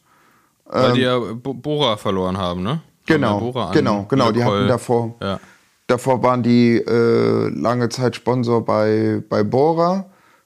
Weil 0.65 0.93
die 0.93 1.01
ja 1.01 1.19
Bo- 1.19 1.53
Bora 1.53 1.97
verloren 1.97 2.37
haben, 2.37 2.63
ne? 2.63 2.71
Ähm, 2.71 2.79
Genau, 3.05 3.53
Haben 3.53 3.73
genau, 3.73 4.05
genau. 4.07 4.31
Die 4.31 4.43
hatten 4.43 4.67
davor, 4.69 5.15
Ja. 5.21 5.39
davor 5.87 6.23
waren 6.23 6.41
die 6.41 6.77
äh, 6.77 7.49
lange 7.49 7.89
Zeit 7.89 8.15
Sponsor 8.15 8.63
bei, 8.63 9.21
bei 9.27 9.43
Bora. 9.43 10.05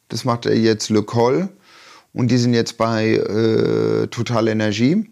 Das 0.10 0.26
macht 0.26 0.48
er 0.48 0.58
jetzt 0.58 0.90
Le 0.90 1.04
Col. 1.04 1.50
Und 2.18 2.32
die 2.32 2.38
sind 2.38 2.56
jetzt 2.56 2.78
bei 2.78 3.12
äh, 3.12 4.08
Total 4.08 4.48
Energie. 4.48 5.08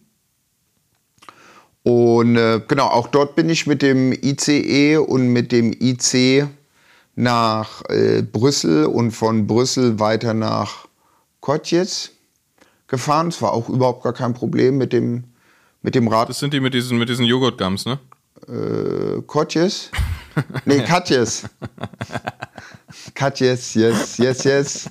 Und 1.83 2.35
äh, 2.35 2.59
genau, 2.67 2.87
auch 2.87 3.09
dort 3.09 3.35
bin 3.35 3.47
ich 3.47 3.67
mit 3.67 3.83
dem 3.83 4.11
ICE 4.11 4.97
und 4.97 5.27
mit 5.27 5.51
dem 5.51 5.71
IC 5.71 6.47
nach 7.13 7.83
äh, 7.89 8.23
Brüssel 8.23 8.87
und 8.87 9.11
von 9.11 9.45
Brüssel 9.45 9.99
weiter 9.99 10.33
nach 10.33 10.87
Kotjes 11.41 12.09
gefahren. 12.87 13.27
Es 13.27 13.39
war 13.39 13.53
auch 13.53 13.69
überhaupt 13.69 14.03
gar 14.03 14.13
kein 14.13 14.33
Problem 14.33 14.79
mit 14.79 14.91
dem, 14.91 15.25
mit 15.83 15.93
dem 15.93 16.07
Rad. 16.07 16.29
Das 16.29 16.39
sind 16.39 16.55
die 16.55 16.59
mit 16.59 16.73
diesen, 16.73 16.97
mit 16.97 17.07
diesen 17.07 17.25
Joghurtgums, 17.25 17.85
ne? 17.85 17.99
Äh, 18.47 19.21
Kotjes? 19.21 19.91
Nee, 20.65 20.79
Katjes. 20.87 21.43
Katjes, 23.13 23.75
yes, 23.75 24.17
yes, 24.17 24.43
yes. 24.43 24.89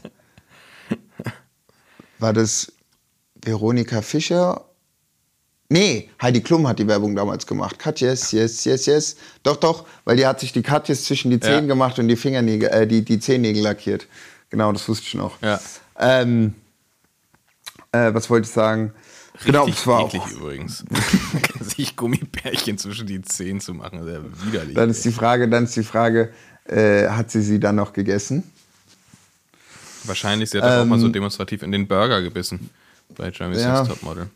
War 2.18 2.32
das 2.32 2.72
Veronika 3.42 4.02
Fischer? 4.02 4.64
Nee, 5.68 6.10
Heidi 6.20 6.40
Klum 6.40 6.68
hat 6.68 6.78
die 6.78 6.86
Werbung 6.86 7.16
damals 7.16 7.46
gemacht. 7.46 7.78
Katjes, 7.78 8.30
yes, 8.32 8.64
yes, 8.64 8.86
yes. 8.86 9.16
Doch, 9.42 9.56
doch, 9.56 9.86
weil 10.04 10.16
die 10.16 10.26
hat 10.26 10.38
sich 10.40 10.52
die 10.52 10.62
Katjes 10.62 11.04
zwischen 11.04 11.30
die 11.30 11.40
Zehen 11.40 11.52
Ja. 11.52 11.60
gemacht 11.60 11.98
und 11.98 12.08
die 12.08 12.16
Fingernägel, 12.16 12.68
äh, 12.68 12.86
die, 12.86 13.02
die 13.02 13.18
Zehennägel 13.18 13.62
lackiert. 13.62 14.06
Genau, 14.50 14.72
das 14.72 14.88
wusste 14.88 15.06
ich 15.06 15.14
noch. 15.14 15.40
Ja. 15.42 15.58
Ähm, 15.98 16.54
äh, 17.92 18.12
was 18.14 18.28
wollte 18.30 18.46
ich 18.46 18.52
sagen? 18.52 18.92
genau, 19.44 19.64
Richtig 19.64 19.80
es 19.80 19.86
war 19.86 20.06
eklig 20.06 20.22
auch 20.22 20.30
übrigens. 20.30 20.84
Sich 21.60 21.96
Gummibärchen 21.96 22.78
zwischen 22.78 23.06
die 23.06 23.22
Zehen 23.22 23.60
zu 23.60 23.74
machen, 23.74 24.04
sehr 24.04 24.22
widerlich. 24.44 24.74
Dann 24.74 24.90
ist 24.90 25.04
die 25.04 25.12
Frage, 25.12 25.48
dann 25.48 25.64
ist 25.64 25.74
die 25.76 25.82
Frage, 25.82 26.32
äh, 26.66 27.08
hat 27.08 27.30
sie 27.30 27.42
sie 27.42 27.58
dann 27.58 27.76
noch 27.76 27.92
gegessen? 27.92 28.44
Wahrscheinlich, 30.04 30.50
sie 30.50 30.60
hat 30.60 30.82
auch 30.82 30.84
mal 30.84 30.98
so 30.98 31.08
demonstrativ 31.08 31.62
in 31.62 31.72
den 31.72 31.86
Burger 31.86 32.22
gebissen. 32.22 32.70
Bei 33.16 33.30
Jeremy's 33.30 33.58
Ähm, 33.58 33.64
Ja. 33.64 33.82
Next 33.82 33.90
Topmodel. 33.90 34.28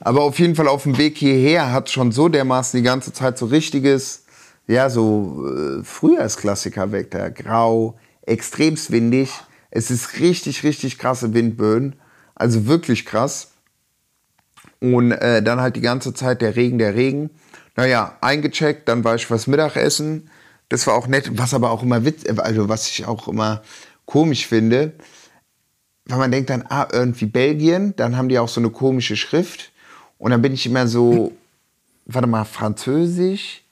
Aber 0.00 0.22
auf 0.22 0.38
jeden 0.38 0.56
Fall 0.56 0.68
auf 0.68 0.82
dem 0.82 0.98
Weg 0.98 1.16
hierher 1.16 1.72
hat 1.72 1.88
schon 1.90 2.10
so 2.10 2.28
dermaßen 2.28 2.78
die 2.78 2.84
ganze 2.84 3.12
Zeit 3.12 3.38
so 3.38 3.46
richtiges, 3.46 4.24
ja, 4.66 4.90
so 4.90 5.46
äh, 5.48 5.84
Frühjahrsklassiker-Wetter. 5.84 7.30
Grau, 7.30 7.98
extremst 8.22 8.90
windig. 8.90 9.30
Es 9.70 9.90
ist 9.90 10.18
richtig, 10.18 10.64
richtig 10.64 10.98
krasse 10.98 11.34
Windböen. 11.34 11.96
Also 12.34 12.66
wirklich 12.66 13.06
krass. 13.06 13.52
Und 14.80 15.12
äh, 15.12 15.42
dann 15.42 15.60
halt 15.60 15.76
die 15.76 15.80
ganze 15.80 16.12
Zeit 16.12 16.42
der 16.42 16.56
Regen, 16.56 16.78
der 16.78 16.94
Regen. 16.94 17.30
Naja, 17.76 18.16
eingecheckt, 18.20 18.88
dann 18.88 19.04
war 19.04 19.14
ich 19.14 19.30
was 19.30 19.46
Mittagessen. 19.46 20.28
Das 20.68 20.86
war 20.86 20.94
auch 20.94 21.06
nett. 21.06 21.30
Was 21.38 21.54
aber 21.54 21.70
auch 21.70 21.82
immer 21.82 22.04
witz, 22.04 22.24
also 22.38 22.68
was 22.68 22.88
ich 22.88 23.06
auch 23.06 23.28
immer 23.28 23.62
komisch 24.06 24.46
finde, 24.46 24.92
weil 26.06 26.18
man 26.18 26.30
denkt 26.30 26.50
dann, 26.50 26.64
ah, 26.68 26.88
irgendwie 26.92 27.26
Belgien, 27.26 27.94
dann 27.96 28.16
haben 28.16 28.28
die 28.28 28.38
auch 28.38 28.48
so 28.48 28.60
eine 28.60 28.70
komische 28.70 29.16
Schrift. 29.16 29.70
Und 30.18 30.30
dann 30.30 30.42
bin 30.42 30.52
ich 30.52 30.66
immer 30.66 30.86
so, 30.86 31.32
warte 32.06 32.28
mal, 32.28 32.44
Französisch, 32.44 33.62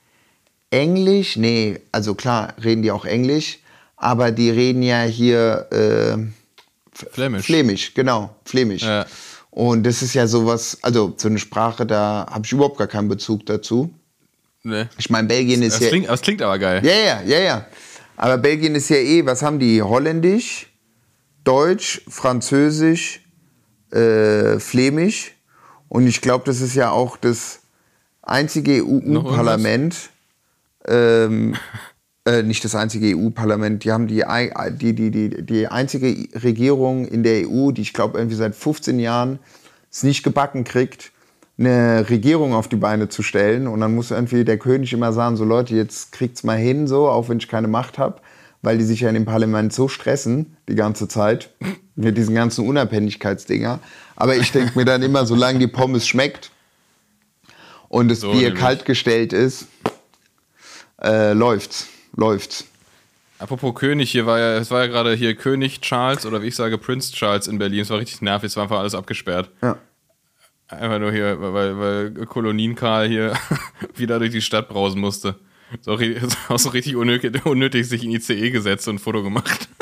Englisch? 0.70 1.36
Nee, 1.36 1.80
also 1.92 2.14
klar, 2.14 2.54
reden 2.62 2.82
die 2.82 2.90
auch 2.90 3.04
Englisch, 3.04 3.58
aber 3.96 4.30
die 4.30 4.50
reden 4.50 4.82
ja 4.82 5.02
hier 5.02 5.66
äh, 5.70 6.16
Flämisch. 6.92 7.46
Flämisch, 7.46 7.94
genau, 7.94 8.34
Flämisch. 8.44 8.82
Ja. 8.82 9.06
Und 9.50 9.84
das 9.84 10.02
ist 10.02 10.14
ja 10.14 10.26
sowas, 10.26 10.78
also 10.82 11.14
so 11.16 11.28
eine 11.28 11.38
Sprache, 11.38 11.86
da 11.86 12.26
habe 12.30 12.44
ich 12.44 12.52
überhaupt 12.52 12.78
gar 12.78 12.86
keinen 12.86 13.08
Bezug 13.08 13.46
dazu. 13.46 13.92
Ne? 14.62 14.88
Ich 14.98 15.10
meine, 15.10 15.26
Belgien 15.26 15.62
ist 15.62 15.74
Das 15.76 15.82
ja. 15.82 15.88
klingt, 15.88 16.08
das 16.08 16.20
klingt 16.20 16.42
aber 16.42 16.58
geil. 16.58 16.84
Ja, 16.84 16.92
ja, 16.92 17.22
ja, 17.22 17.40
ja. 17.40 17.66
Aber 18.22 18.36
Belgien 18.36 18.74
ist 18.74 18.90
ja 18.90 18.96
eh, 18.96 19.24
was 19.24 19.40
haben 19.40 19.58
die? 19.58 19.80
Holländisch, 19.80 20.66
Deutsch, 21.42 22.02
Französisch, 22.06 23.22
äh, 23.92 24.58
Flämisch. 24.58 25.32
Und 25.88 26.06
ich 26.06 26.20
glaube, 26.20 26.44
das 26.44 26.60
ist 26.60 26.74
ja 26.74 26.90
auch 26.90 27.16
das 27.16 27.60
einzige 28.20 28.84
EU-Parlament, 28.84 30.10
ähm, 30.86 31.56
äh, 32.26 32.42
nicht 32.42 32.62
das 32.62 32.74
einzige 32.74 33.16
EU-Parlament, 33.16 33.84
die 33.84 33.90
haben 33.90 34.06
die, 34.06 34.22
die, 34.72 34.94
die, 34.94 35.10
die, 35.10 35.42
die 35.42 35.68
einzige 35.68 36.28
Regierung 36.42 37.06
in 37.06 37.22
der 37.22 37.48
EU, 37.48 37.70
die 37.70 37.80
ich 37.80 37.94
glaube 37.94 38.18
irgendwie 38.18 38.36
seit 38.36 38.54
15 38.54 38.98
Jahren 39.00 39.38
es 39.90 40.02
nicht 40.02 40.22
gebacken 40.24 40.64
kriegt, 40.64 41.10
eine 41.60 42.08
Regierung 42.08 42.54
auf 42.54 42.68
die 42.68 42.76
Beine 42.76 43.08
zu 43.08 43.22
stellen. 43.22 43.66
Und 43.68 43.80
dann 43.80 43.94
muss 43.94 44.10
irgendwie 44.10 44.44
der 44.44 44.58
König 44.58 44.92
immer 44.92 45.12
sagen, 45.12 45.36
so 45.36 45.44
Leute, 45.44 45.74
jetzt 45.76 46.10
kriegt's 46.12 46.42
mal 46.42 46.56
hin, 46.56 46.88
so, 46.88 47.08
auch 47.08 47.28
wenn 47.28 47.38
ich 47.38 47.48
keine 47.48 47.68
Macht 47.68 47.98
habe, 47.98 48.20
weil 48.62 48.78
die 48.78 48.84
sich 48.84 49.00
ja 49.00 49.08
in 49.08 49.14
dem 49.14 49.26
Parlament 49.26 49.72
so 49.72 49.86
stressen 49.86 50.56
die 50.68 50.74
ganze 50.74 51.06
Zeit 51.06 51.50
mit 51.94 52.16
diesen 52.16 52.34
ganzen 52.34 52.66
Unabhängigkeitsdinger. 52.66 53.78
Aber 54.16 54.36
ich 54.36 54.52
denke 54.52 54.78
mir 54.78 54.84
dann 54.86 55.02
immer, 55.02 55.26
solange 55.26 55.58
die 55.58 55.66
Pommes 55.66 56.06
schmeckt 56.08 56.50
und 57.88 58.08
das 58.08 58.20
So 58.20 58.32
Bier 58.32 58.48
nämlich. 58.48 58.60
kalt 58.60 58.84
gestellt 58.86 59.32
ist, 59.32 59.66
äh, 61.02 61.32
läuft's, 61.34 61.88
läuft's. 62.16 62.64
Apropos 63.38 63.74
König, 63.74 64.10
hier 64.10 64.26
war 64.26 64.38
ja, 64.38 64.56
es 64.58 64.70
war 64.70 64.80
ja 64.80 64.86
gerade 64.86 65.14
hier 65.14 65.34
König 65.34 65.80
Charles 65.80 66.26
oder 66.26 66.42
wie 66.42 66.48
ich 66.48 66.56
sage 66.56 66.76
Prince 66.76 67.12
Charles 67.12 67.46
in 67.48 67.58
Berlin. 67.58 67.80
Es 67.80 67.90
war 67.90 67.98
richtig 67.98 68.20
nervig, 68.20 68.48
es 68.48 68.56
war 68.56 68.64
einfach 68.64 68.78
alles 68.78 68.94
abgesperrt. 68.94 69.50
Ja. 69.62 69.78
Einfach 70.70 70.98
nur 71.00 71.12
hier, 71.12 71.40
weil, 71.40 71.78
weil 71.78 72.26
Kolonien 72.26 72.74
Karl 72.74 73.08
hier 73.08 73.34
wieder 73.96 74.18
durch 74.18 74.30
die 74.30 74.40
Stadt 74.40 74.68
brausen 74.68 75.00
musste. 75.00 75.36
Ist 75.78 75.88
auch, 75.88 76.00
ist 76.00 76.36
auch 76.48 76.58
so 76.58 76.70
richtig 76.70 76.96
unnötig, 76.96 77.44
unnötig 77.44 77.88
sich 77.88 78.04
in 78.04 78.12
ICE 78.12 78.50
gesetzt 78.50 78.88
und 78.88 78.96
ein 78.96 78.98
Foto 78.98 79.22
gemacht. 79.22 79.68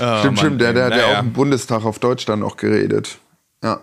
Ah, 0.00 0.20
Stimmt, 0.20 0.38
stimmt, 0.38 0.60
der, 0.60 0.72
der 0.72 0.86
hat 0.86 0.92
ja 0.92 0.96
naja. 0.96 1.18
auch 1.18 1.22
im 1.22 1.32
Bundestag 1.34 1.84
auf 1.84 1.98
Deutsch 1.98 2.24
dann 2.24 2.40
noch 2.40 2.56
geredet. 2.56 3.18
Ja. 3.62 3.82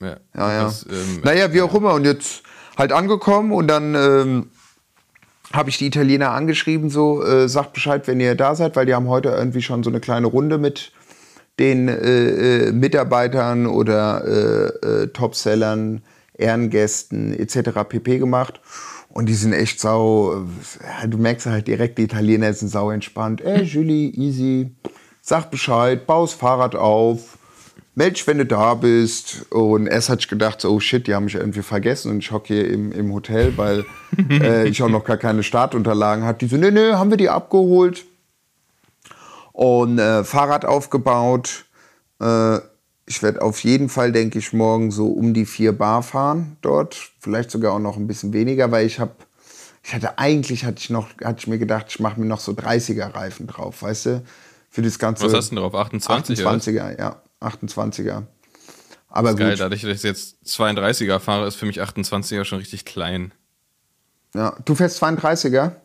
Ja, 0.00 0.16
Ja, 0.34 0.52
ja. 0.52 0.62
Das, 0.64 0.84
ähm, 0.90 1.20
naja, 1.22 1.52
wie 1.52 1.62
auch 1.62 1.72
immer. 1.72 1.94
Und 1.94 2.04
jetzt 2.04 2.42
halt 2.76 2.92
angekommen 2.92 3.52
und 3.52 3.68
dann 3.68 3.94
ähm, 3.94 4.50
habe 5.52 5.70
ich 5.70 5.78
die 5.78 5.86
Italiener 5.86 6.32
angeschrieben, 6.32 6.90
so, 6.90 7.24
äh, 7.24 7.48
sagt 7.48 7.72
Bescheid, 7.72 8.06
wenn 8.06 8.20
ihr 8.20 8.34
da 8.34 8.54
seid, 8.54 8.76
weil 8.76 8.86
die 8.86 8.94
haben 8.94 9.08
heute 9.08 9.30
irgendwie 9.30 9.62
schon 9.62 9.82
so 9.82 9.88
eine 9.88 10.00
kleine 10.00 10.26
Runde 10.26 10.58
mit 10.58 10.92
den 11.58 11.88
äh, 11.88 12.68
äh, 12.68 12.72
Mitarbeitern 12.72 13.66
oder 13.66 14.24
äh, 14.24 14.86
äh, 14.86 15.06
Topsellern, 15.08 16.02
Ehrengästen 16.36 17.38
etc. 17.38 17.70
pp. 17.88 18.18
gemacht. 18.18 18.60
Und 19.08 19.26
die 19.26 19.34
sind 19.34 19.54
echt 19.54 19.80
sau, 19.80 20.44
äh, 21.02 21.08
du 21.08 21.16
merkst 21.16 21.46
halt 21.46 21.66
direkt, 21.68 21.96
die 21.96 22.02
Italiener 22.02 22.52
sind 22.52 22.68
sau 22.68 22.90
entspannt. 22.90 23.40
Ey, 23.40 23.62
Julie, 23.62 24.10
easy, 24.10 24.70
sag 25.22 25.50
Bescheid, 25.50 26.06
baus 26.06 26.34
Fahrrad 26.34 26.74
auf, 26.74 27.38
meld 27.94 28.16
dich, 28.16 28.26
wenn 28.26 28.36
du 28.36 28.44
da 28.44 28.74
bist. 28.74 29.46
Und 29.50 29.86
erst 29.86 30.10
hatte 30.10 30.20
ich 30.20 30.28
gedacht, 30.28 30.60
so, 30.60 30.70
oh 30.70 30.80
shit, 30.80 31.06
die 31.06 31.14
haben 31.14 31.24
mich 31.24 31.36
irgendwie 31.36 31.62
vergessen 31.62 32.10
und 32.10 32.18
ich 32.18 32.30
hocke 32.30 32.52
hier 32.52 32.68
im, 32.68 32.92
im 32.92 33.10
Hotel, 33.14 33.56
weil 33.56 33.86
äh, 34.30 34.68
ich 34.68 34.82
auch 34.82 34.90
noch 34.90 35.04
gar 35.04 35.16
keine 35.16 35.42
Startunterlagen 35.42 36.24
hatte. 36.26 36.40
Die 36.44 36.48
so, 36.48 36.58
nö, 36.58 36.70
nö, 36.70 36.92
haben 36.92 37.08
wir 37.08 37.16
die 37.16 37.30
abgeholt 37.30 38.04
und 39.56 39.98
äh, 39.98 40.22
Fahrrad 40.22 40.66
aufgebaut. 40.66 41.64
Äh, 42.20 42.58
ich 43.06 43.22
werde 43.22 43.40
auf 43.40 43.64
jeden 43.64 43.88
Fall, 43.88 44.12
denke 44.12 44.38
ich, 44.38 44.52
morgen 44.52 44.90
so 44.90 45.06
um 45.06 45.32
die 45.32 45.46
vier 45.46 45.72
Bar 45.72 46.02
fahren 46.02 46.58
dort. 46.60 47.12
Vielleicht 47.20 47.50
sogar 47.50 47.72
auch 47.72 47.78
noch 47.78 47.96
ein 47.96 48.06
bisschen 48.06 48.34
weniger, 48.34 48.70
weil 48.70 48.84
ich 48.84 49.00
habe, 49.00 49.14
ich 49.82 49.94
hatte 49.94 50.18
eigentlich, 50.18 50.66
hatte 50.66 50.80
ich 50.80 50.90
noch, 50.90 51.08
hatte 51.24 51.38
ich 51.38 51.46
mir 51.46 51.58
gedacht, 51.58 51.86
ich 51.88 52.00
mache 52.00 52.20
mir 52.20 52.26
noch 52.26 52.40
so 52.40 52.52
30er 52.52 53.14
Reifen 53.14 53.46
drauf, 53.46 53.80
weißt 53.80 54.06
du? 54.06 54.22
Für 54.68 54.82
das 54.82 54.98
ganze. 54.98 55.24
was 55.24 55.32
hast 55.32 55.50
du 55.52 55.54
denn 55.54 55.62
drauf? 55.62 55.74
28 55.74 56.38
oder? 56.40 56.50
28er, 56.50 56.98
ja, 56.98 57.22
28er. 57.40 58.24
Aber 59.08 59.34
Geil, 59.34 59.52
gut, 59.52 59.60
dadurch, 59.60 59.80
dass 59.80 59.90
ich 59.90 60.02
jetzt 60.02 60.36
32er 60.44 61.18
fahre, 61.18 61.46
ist 61.46 61.54
für 61.54 61.64
mich 61.64 61.80
28er 61.80 62.44
schon 62.44 62.58
richtig 62.58 62.84
klein. 62.84 63.32
ja. 64.34 64.54
Du 64.66 64.74
fährst 64.74 65.02
32er? 65.02 65.76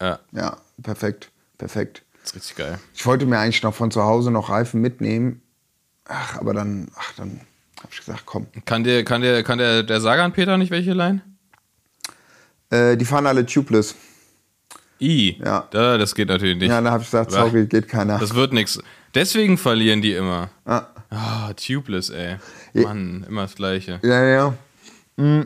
Ja, 0.00 0.20
Ja, 0.30 0.58
perfekt, 0.80 1.32
perfekt. 1.58 2.03
Das 2.24 2.30
ist 2.30 2.36
richtig 2.36 2.56
geil. 2.56 2.78
Ich 2.94 3.04
wollte 3.04 3.26
mir 3.26 3.38
eigentlich 3.38 3.62
noch 3.62 3.74
von 3.74 3.90
zu 3.90 4.02
Hause 4.02 4.30
noch 4.30 4.48
Reifen 4.48 4.80
mitnehmen. 4.80 5.42
Ach, 6.06 6.38
aber 6.38 6.54
dann, 6.54 6.88
ach, 6.96 7.12
dann 7.16 7.40
habe 7.78 7.88
ich 7.92 7.98
gesagt, 7.98 8.22
komm. 8.24 8.46
Kann 8.64 8.82
der, 8.82 9.04
kann 9.04 9.20
der, 9.20 9.42
kann 9.42 9.58
der, 9.58 9.82
der 9.82 10.00
Sagan 10.00 10.32
Peter 10.32 10.56
nicht 10.56 10.70
welche 10.70 10.94
leihen? 10.94 11.20
Äh, 12.70 12.96
die 12.96 13.04
fahren 13.04 13.26
alle 13.26 13.44
tubeless. 13.44 13.94
I. 15.00 15.38
Ja. 15.44 15.68
Da, 15.70 15.98
das 15.98 16.14
geht 16.14 16.28
natürlich 16.28 16.56
nicht. 16.56 16.70
Ja, 16.70 16.80
da 16.80 16.92
habe 16.92 17.02
ich 17.02 17.10
gesagt, 17.10 17.30
Wa? 17.32 17.44
sorry, 17.44 17.66
geht 17.66 17.88
keiner. 17.88 18.18
Das 18.18 18.34
wird 18.34 18.54
nix. 18.54 18.78
Deswegen 19.14 19.58
verlieren 19.58 20.00
die 20.00 20.14
immer. 20.14 20.48
Ah, 20.64 21.52
tubeless, 21.54 22.08
ey. 22.08 22.36
Ja. 22.72 22.82
Mann, 22.84 23.26
immer 23.28 23.42
das 23.42 23.54
Gleiche. 23.54 24.00
ja, 24.02 24.24
ja. 24.24 24.54
Mm. 25.16 25.42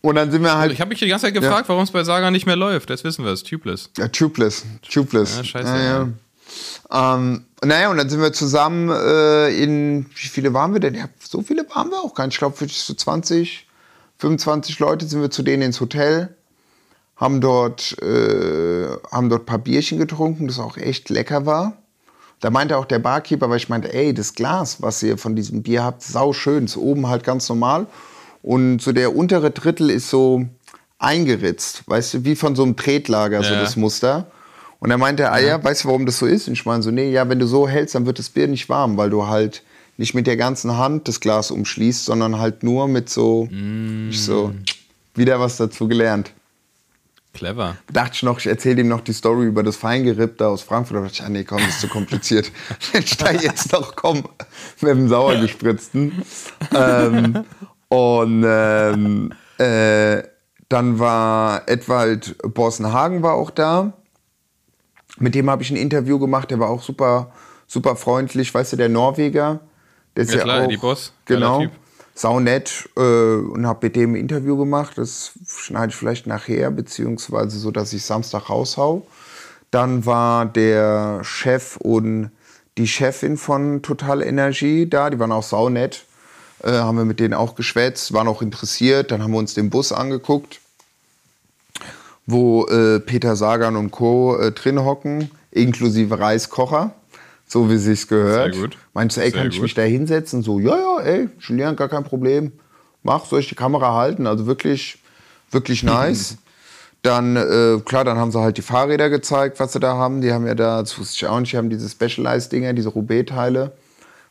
Und 0.00 0.14
dann 0.14 0.30
sind 0.30 0.42
wir 0.42 0.56
halt. 0.56 0.72
Ich 0.72 0.80
habe 0.80 0.90
mich 0.90 0.98
die 1.00 1.08
ganze 1.08 1.26
Zeit 1.26 1.34
gefragt, 1.34 1.68
warum 1.68 1.82
es 1.82 1.90
bei 1.90 2.04
Sagan 2.04 2.32
nicht 2.32 2.46
mehr 2.46 2.56
läuft. 2.56 2.90
Jetzt 2.90 3.04
wissen 3.04 3.24
wir 3.24 3.32
es. 3.32 3.42
Tubeless. 3.42 3.90
Ja, 3.96 4.08
tubeless. 4.08 4.64
Tubeless. 4.88 5.36
Ja, 5.36 5.44
scheiße, 5.44 5.68
Ja, 5.68 5.82
ja. 5.82 6.08
Ähm, 6.90 7.44
naja, 7.62 7.90
und 7.90 7.98
dann 7.98 8.08
sind 8.08 8.20
wir 8.20 8.32
zusammen 8.32 8.88
äh, 8.90 9.50
in, 9.62 10.06
wie 10.14 10.28
viele 10.28 10.54
waren 10.54 10.72
wir 10.72 10.80
denn? 10.80 10.94
Ja, 10.94 11.08
so 11.18 11.42
viele 11.42 11.68
waren 11.74 11.90
wir 11.90 12.00
auch 12.00 12.14
gar 12.14 12.26
nicht. 12.26 12.34
Ich 12.34 12.38
glaube, 12.38 12.56
so 12.66 12.94
20, 12.94 13.66
25 14.18 14.78
Leute 14.78 15.06
sind 15.06 15.20
wir 15.20 15.30
zu 15.30 15.42
denen 15.42 15.62
ins 15.62 15.80
Hotel, 15.80 16.34
haben 17.16 17.40
dort, 17.40 18.00
äh, 18.00 18.86
haben 19.10 19.28
dort 19.28 19.42
ein 19.42 19.46
paar 19.46 19.58
Bierchen 19.58 19.98
getrunken, 19.98 20.46
das 20.46 20.58
auch 20.58 20.76
echt 20.76 21.10
lecker 21.10 21.46
war. 21.46 21.76
Da 22.40 22.50
meinte 22.50 22.76
auch 22.76 22.84
der 22.84 23.00
Barkeeper, 23.00 23.50
weil 23.50 23.56
ich 23.56 23.68
meinte, 23.68 23.92
ey, 23.92 24.14
das 24.14 24.34
Glas, 24.34 24.80
was 24.80 25.02
ihr 25.02 25.18
von 25.18 25.34
diesem 25.34 25.62
Bier 25.62 25.82
habt, 25.82 26.02
sau 26.02 26.32
schön, 26.32 26.66
ist 26.66 26.76
oben 26.76 27.08
halt 27.08 27.24
ganz 27.24 27.48
normal. 27.48 27.86
Und 28.42 28.80
so 28.80 28.92
der 28.92 29.14
untere 29.16 29.50
Drittel 29.50 29.90
ist 29.90 30.08
so 30.10 30.44
eingeritzt, 30.98 31.82
weißt 31.86 32.14
du, 32.14 32.24
wie 32.24 32.34
von 32.36 32.56
so 32.56 32.62
einem 32.64 32.76
Tretlager, 32.76 33.42
so 33.42 33.52
Ja. 33.54 33.60
das 33.60 33.76
Muster. 33.76 34.30
Und 34.80 34.90
er 34.90 34.98
meinte, 34.98 35.30
ah 35.32 35.38
ja, 35.38 35.62
weißt 35.62 35.84
du, 35.84 35.88
warum 35.88 36.06
das 36.06 36.18
so 36.18 36.26
ist? 36.26 36.46
Und 36.46 36.54
ich 36.54 36.64
meine 36.64 36.82
so, 36.82 36.90
nee, 36.90 37.10
ja, 37.10 37.28
wenn 37.28 37.38
du 37.38 37.46
so 37.46 37.68
hältst, 37.68 37.94
dann 37.94 38.06
wird 38.06 38.18
das 38.18 38.28
Bier 38.30 38.46
nicht 38.46 38.68
warm, 38.68 38.96
weil 38.96 39.10
du 39.10 39.26
halt 39.26 39.62
nicht 39.96 40.14
mit 40.14 40.26
der 40.28 40.36
ganzen 40.36 40.76
Hand 40.76 41.08
das 41.08 41.18
Glas 41.18 41.50
umschließt, 41.50 42.04
sondern 42.04 42.38
halt 42.38 42.62
nur 42.62 42.86
mit 42.86 43.08
so, 43.10 43.48
ich 44.10 44.22
so, 44.22 44.52
wieder 45.16 45.40
was 45.40 45.56
dazu 45.56 45.88
gelernt. 45.88 46.32
Clever. 47.34 47.76
Dachte 47.92 48.12
ich 48.14 48.22
noch, 48.22 48.38
ich 48.38 48.46
erzähle 48.46 48.80
ihm 48.80 48.88
noch 48.88 49.00
die 49.00 49.12
Story 49.12 49.46
über 49.46 49.62
das 49.62 49.76
Feingerippte 49.76 50.46
aus 50.46 50.62
Frankfurt. 50.62 50.96
Da 50.96 51.00
dachte 51.02 51.14
ich, 51.14 51.22
ah 51.22 51.28
nee, 51.28 51.44
komm, 51.44 51.58
das 51.58 51.68
ist 51.70 51.80
zu 51.80 51.88
kompliziert. 51.88 52.50
Wenn 52.92 53.02
ich 53.02 53.16
da 53.16 53.30
jetzt 53.32 53.72
noch 53.72 53.94
komme 53.96 54.22
mit 54.80 54.90
dem 54.90 55.08
Sauergespritzten. 55.08 56.22
ähm, 56.74 57.44
und 57.88 58.44
ähm, 58.46 59.32
äh, 59.58 60.22
dann 60.68 60.98
war 60.98 61.62
Edwald 61.66 62.36
Borsenhagen 62.42 63.22
war 63.22 63.34
auch 63.34 63.50
da. 63.50 63.94
Mit 65.18 65.34
dem 65.34 65.50
habe 65.50 65.62
ich 65.62 65.70
ein 65.70 65.76
Interview 65.76 66.18
gemacht. 66.18 66.50
Der 66.50 66.58
war 66.58 66.68
auch 66.68 66.82
super, 66.82 67.32
super 67.66 67.96
freundlich. 67.96 68.52
Weißt 68.52 68.72
du, 68.72 68.76
der 68.76 68.88
Norweger. 68.88 69.60
Der 70.14 70.24
ist 70.24 70.34
Ja, 70.34 70.42
klar, 70.42 70.60
auch, 70.60 70.64
Eddie 70.64 70.76
Boss. 70.76 71.12
Genau. 71.24 71.64
Saunett 72.14 72.88
äh, 72.96 73.00
und 73.00 73.66
habe 73.66 73.86
mit 73.86 73.96
dem 73.96 74.12
ein 74.12 74.16
Interview 74.16 74.56
gemacht. 74.56 74.98
Das 74.98 75.32
schneide 75.46 75.90
ich 75.90 75.96
vielleicht 75.96 76.26
nachher, 76.26 76.70
beziehungsweise 76.70 77.58
so, 77.58 77.70
dass 77.70 77.92
ich 77.92 78.04
Samstag 78.04 78.50
raushau. 78.50 79.06
Dann 79.70 80.04
war 80.04 80.46
der 80.46 81.20
Chef 81.22 81.76
und 81.76 82.30
die 82.76 82.88
Chefin 82.88 83.36
von 83.36 83.82
Total 83.82 84.22
Energie 84.22 84.88
da. 84.88 85.10
Die 85.10 85.18
waren 85.18 85.32
auch 85.32 85.42
saunett. 85.42 86.04
Äh, 86.62 86.72
haben 86.72 86.98
wir 86.98 87.04
mit 87.04 87.20
denen 87.20 87.34
auch 87.34 87.54
geschwätzt, 87.54 88.12
waren 88.12 88.28
auch 88.28 88.42
interessiert. 88.42 89.10
Dann 89.10 89.22
haben 89.22 89.32
wir 89.32 89.38
uns 89.38 89.54
den 89.54 89.70
Bus 89.70 89.92
angeguckt 89.92 90.60
wo 92.28 92.66
äh, 92.66 93.00
Peter 93.00 93.34
Sagan 93.36 93.74
und 93.74 93.90
Co. 93.90 94.36
Äh, 94.36 94.52
drin 94.52 94.84
hocken, 94.84 95.30
inklusive 95.50 96.18
Reiskocher, 96.18 96.92
so 97.46 97.70
wie 97.70 97.78
sich's 97.78 98.06
gehört. 98.06 98.54
Sehr 98.54 98.62
gut. 98.62 98.76
Meinst 98.92 99.16
du, 99.16 99.22
ey, 99.22 99.30
Sehr 99.30 99.40
kann 99.40 99.48
ich 99.48 99.56
gut. 99.56 99.62
mich 99.62 99.74
da 99.74 99.82
hinsetzen? 99.82 100.42
So, 100.42 100.60
ja, 100.60 100.76
ja, 100.76 101.00
ey, 101.00 101.28
Julian, 101.40 101.74
gar 101.74 101.88
kein 101.88 102.04
Problem. 102.04 102.52
Mach, 103.02 103.24
soll 103.24 103.40
ich 103.40 103.48
die 103.48 103.54
Kamera 103.54 103.94
halten? 103.94 104.26
Also 104.26 104.46
wirklich, 104.46 104.98
wirklich 105.50 105.82
nice. 105.82 106.36
Dann, 107.00 107.36
äh, 107.36 107.80
klar, 107.82 108.04
dann 108.04 108.18
haben 108.18 108.30
sie 108.30 108.40
halt 108.40 108.58
die 108.58 108.62
Fahrräder 108.62 109.08
gezeigt, 109.08 109.58
was 109.58 109.72
sie 109.72 109.80
da 109.80 109.94
haben. 109.94 110.20
Die 110.20 110.30
haben 110.30 110.46
ja 110.46 110.54
da, 110.54 110.82
das 110.82 110.98
wusste 110.98 111.16
ich 111.16 111.26
auch 111.26 111.40
nicht, 111.40 111.52
die 111.54 111.56
haben 111.56 111.70
diese 111.70 111.88
Specialized-Dinger, 111.88 112.74
diese 112.74 112.90
Roubaix-Teile. 112.90 113.72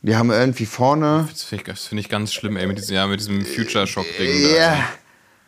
Die 0.08 0.16
haben 0.16 0.32
irgendwie 0.32 0.66
vorne. 0.66 1.28
Das 1.30 1.44
finde 1.44 1.72
ich, 1.72 1.80
find 1.80 2.02
ich 2.02 2.10
ganz 2.10 2.34
schlimm, 2.34 2.58
ey, 2.58 2.66
mit 2.66 2.80
diesem, 2.80 2.96
ja, 2.96 3.06
mit 3.06 3.20
diesem 3.20 3.46
Future-Shock-Ding. 3.46 4.44
da. 4.44 4.50
Ja, 4.50 4.90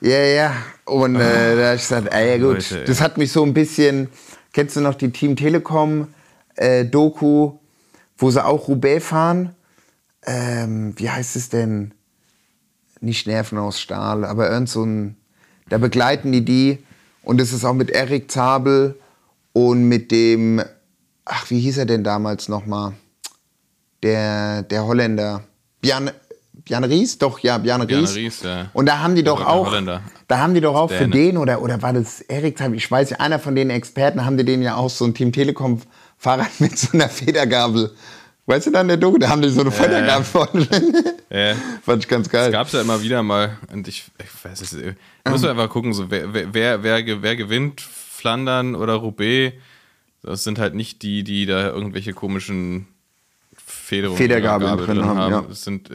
ja, 0.01 0.24
ja. 0.24 0.55
Und 0.86 1.16
äh, 1.16 1.55
da 1.55 1.66
habe 1.66 1.76
ich 1.76 1.82
gesagt, 1.82 2.14
ey, 2.14 2.30
ja 2.30 2.38
gut, 2.38 2.70
Leute, 2.70 2.84
das 2.84 3.01
hat 3.01 3.18
mich 3.18 3.32
so 3.32 3.43
ein 3.43 3.55
bisschen, 3.55 4.10
kennst 4.53 4.76
du 4.76 4.82
noch 4.82 4.93
die 4.93 5.10
Team 5.12 5.36
Telekom 5.36 6.10
äh, 6.55 6.86
Doku, 6.86 7.53
wo 8.18 8.30
sie 8.30 8.45
auch 8.45 8.68
Roubaix 8.68 9.03
fahren? 9.05 9.55
ähm, 10.26 10.93
wie 10.97 11.10
heißt 11.10 11.36
es 11.36 11.49
denn? 11.49 11.93
Nicht 13.01 13.28
Nerven 13.28 13.57
aus 13.57 13.80
Stahl, 13.80 14.26
aber 14.26 14.49
irgend 14.51 14.70
so 14.70 14.84
ein, 14.84 15.16
da 15.70 15.78
begleiten 15.78 16.32
die 16.32 16.43
die 16.43 16.80
und 17.24 17.39
es 17.39 17.53
ist 17.53 17.64
auch 17.64 17.74
mit 17.74 17.89
Erik 17.89 18.30
Zabel 18.30 18.99
und 19.53 19.88
mit 19.88 20.12
dem, 20.12 20.62
ach, 21.24 21.49
wie 21.49 21.62
hieß 21.62 21.78
er 21.78 21.86
denn 21.86 22.03
damals 22.03 22.49
nochmal? 22.49 22.93
Der, 24.04 24.64
der 24.64 24.86
Holländer. 24.86 25.43
Bjan, 25.82 26.12
Bjan 26.66 26.84
Ries? 26.84 27.18
Doch, 27.18 27.39
ja, 27.39 27.58
Bjarne 27.58 27.88
Ries. 27.88 28.16
Ries, 28.16 28.43
ja. 28.43 28.70
Und 28.74 28.86
da 28.86 29.00
haben 29.00 29.16
die 29.16 29.24
doch 29.24 29.45
auch, 29.45 29.68
Holländer. 29.68 30.02
da 30.28 30.38
haben 30.39 30.54
die 30.54 30.62
doch 30.62 30.76
auch 30.76 30.89
für 30.89 31.08
Däne. 31.08 31.12
den 31.34 31.38
oder, 31.38 31.62
oder 31.62 31.82
war 31.82 31.93
das 31.93 32.22
Erik? 32.22 32.60
Ich 32.76 32.89
weiß 32.89 33.10
nicht, 33.12 33.20
einer 33.20 33.39
von 33.39 33.56
den 33.56 33.70
Experten 33.70 34.26
haben 34.26 34.38
die 34.38 34.45
den 34.45 34.62
ja 34.62 34.76
auch 34.76 34.89
so 34.89 35.06
ein 35.06 35.14
Team 35.14 35.32
Telekom 35.32 35.82
Fahrrad 36.18 36.50
mit 36.60 36.78
so 36.78 36.89
einer 36.93 37.10
Federgabel. 37.10 37.91
Weißt 38.45 38.66
du 38.68 38.72
dann 38.72 38.88
der 38.88 38.97
Doku? 38.97 39.20
Da 39.20 39.30
haben 39.30 39.41
die 39.43 39.50
so 39.50 39.62
eine 39.62 39.72
Federgabel 39.72 40.24
vorne 40.26 40.66
drin. 40.66 40.93
Ja. 41.30 41.54
Fand 41.84 42.04
ich 42.04 42.10
ganz 42.10 42.26
Das 42.28 42.32
geil. 42.32 42.52
gab 42.52 42.66
es 42.68 42.74
ja 42.74 42.82
immer 42.82 43.02
wieder 43.04 43.22
mal. 43.22 43.58
Und 43.72 43.88
ich, 43.88 44.06
ich 44.18 44.45
weiß 44.45 44.62
es. 44.62 44.74
äh, 44.74 44.95
Muss 45.30 45.41
man 45.43 45.52
einfach 45.52 45.70
gucken, 45.70 45.93
so, 45.93 46.10
wer, 46.10 46.34
wer, 46.34 46.82
wer, 46.84 47.22
wer 47.22 47.36
gewinnt, 47.36 47.80
Flandern 47.82 48.74
oder 48.76 48.95
Roubaix. 48.95 49.54
Das 50.24 50.43
sind 50.43 50.58
halt 50.58 50.74
nicht 50.74 51.04
die, 51.04 51.24
die 51.24 51.45
da 51.45 51.68
irgendwelche 51.70 52.14
komischen 52.14 52.88
Federungen 53.70 54.17
Federgabeln 54.17 54.70
Gabel 54.72 54.86
drin 54.86 55.05
haben, 55.05 55.32
ja. 55.32 55.45
Es 55.51 55.63
sind, 55.63 55.89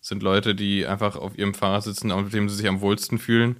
sind 0.00 0.22
Leute, 0.22 0.54
die 0.54 0.86
einfach 0.86 1.16
auf 1.16 1.36
ihrem 1.38 1.54
Fahrrad 1.54 1.84
sitzen, 1.84 2.12
auf 2.12 2.28
dem 2.30 2.48
sie 2.48 2.56
sich 2.56 2.68
am 2.68 2.80
wohlsten 2.80 3.18
fühlen. 3.18 3.56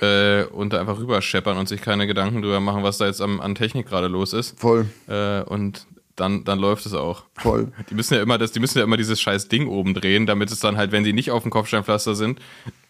Äh, 0.00 0.44
und 0.44 0.72
da 0.72 0.80
einfach 0.80 0.98
rüberscheppern 0.98 1.58
und 1.58 1.68
sich 1.68 1.82
keine 1.82 2.06
Gedanken 2.06 2.40
drüber 2.40 2.60
machen, 2.60 2.84
was 2.84 2.98
da 2.98 3.06
jetzt 3.06 3.20
am, 3.20 3.40
an 3.40 3.56
Technik 3.56 3.88
gerade 3.88 4.06
los 4.06 4.32
ist. 4.32 4.58
Voll, 4.58 4.86
Äh, 5.08 5.42
und 5.42 5.86
dann, 6.14 6.44
dann 6.44 6.58
läuft 6.58 6.86
es 6.86 6.94
auch. 6.94 7.24
voll. 7.34 7.72
Die 7.90 7.94
müssen 7.94 8.14
ja 8.14 8.22
immer 8.22 8.38
das, 8.38 8.52
die 8.52 8.60
müssen 8.60 8.78
ja 8.78 8.84
immer 8.84 8.96
dieses 8.96 9.20
scheiß 9.20 9.48
Ding 9.48 9.68
oben 9.68 9.94
drehen, 9.94 10.26
damit 10.26 10.50
es 10.50 10.60
dann 10.60 10.76
halt, 10.76 10.92
wenn 10.92 11.04
sie 11.04 11.12
nicht 11.12 11.30
auf 11.30 11.42
dem 11.42 11.50
Kopfsteinpflaster 11.50 12.14
sind, 12.14 12.40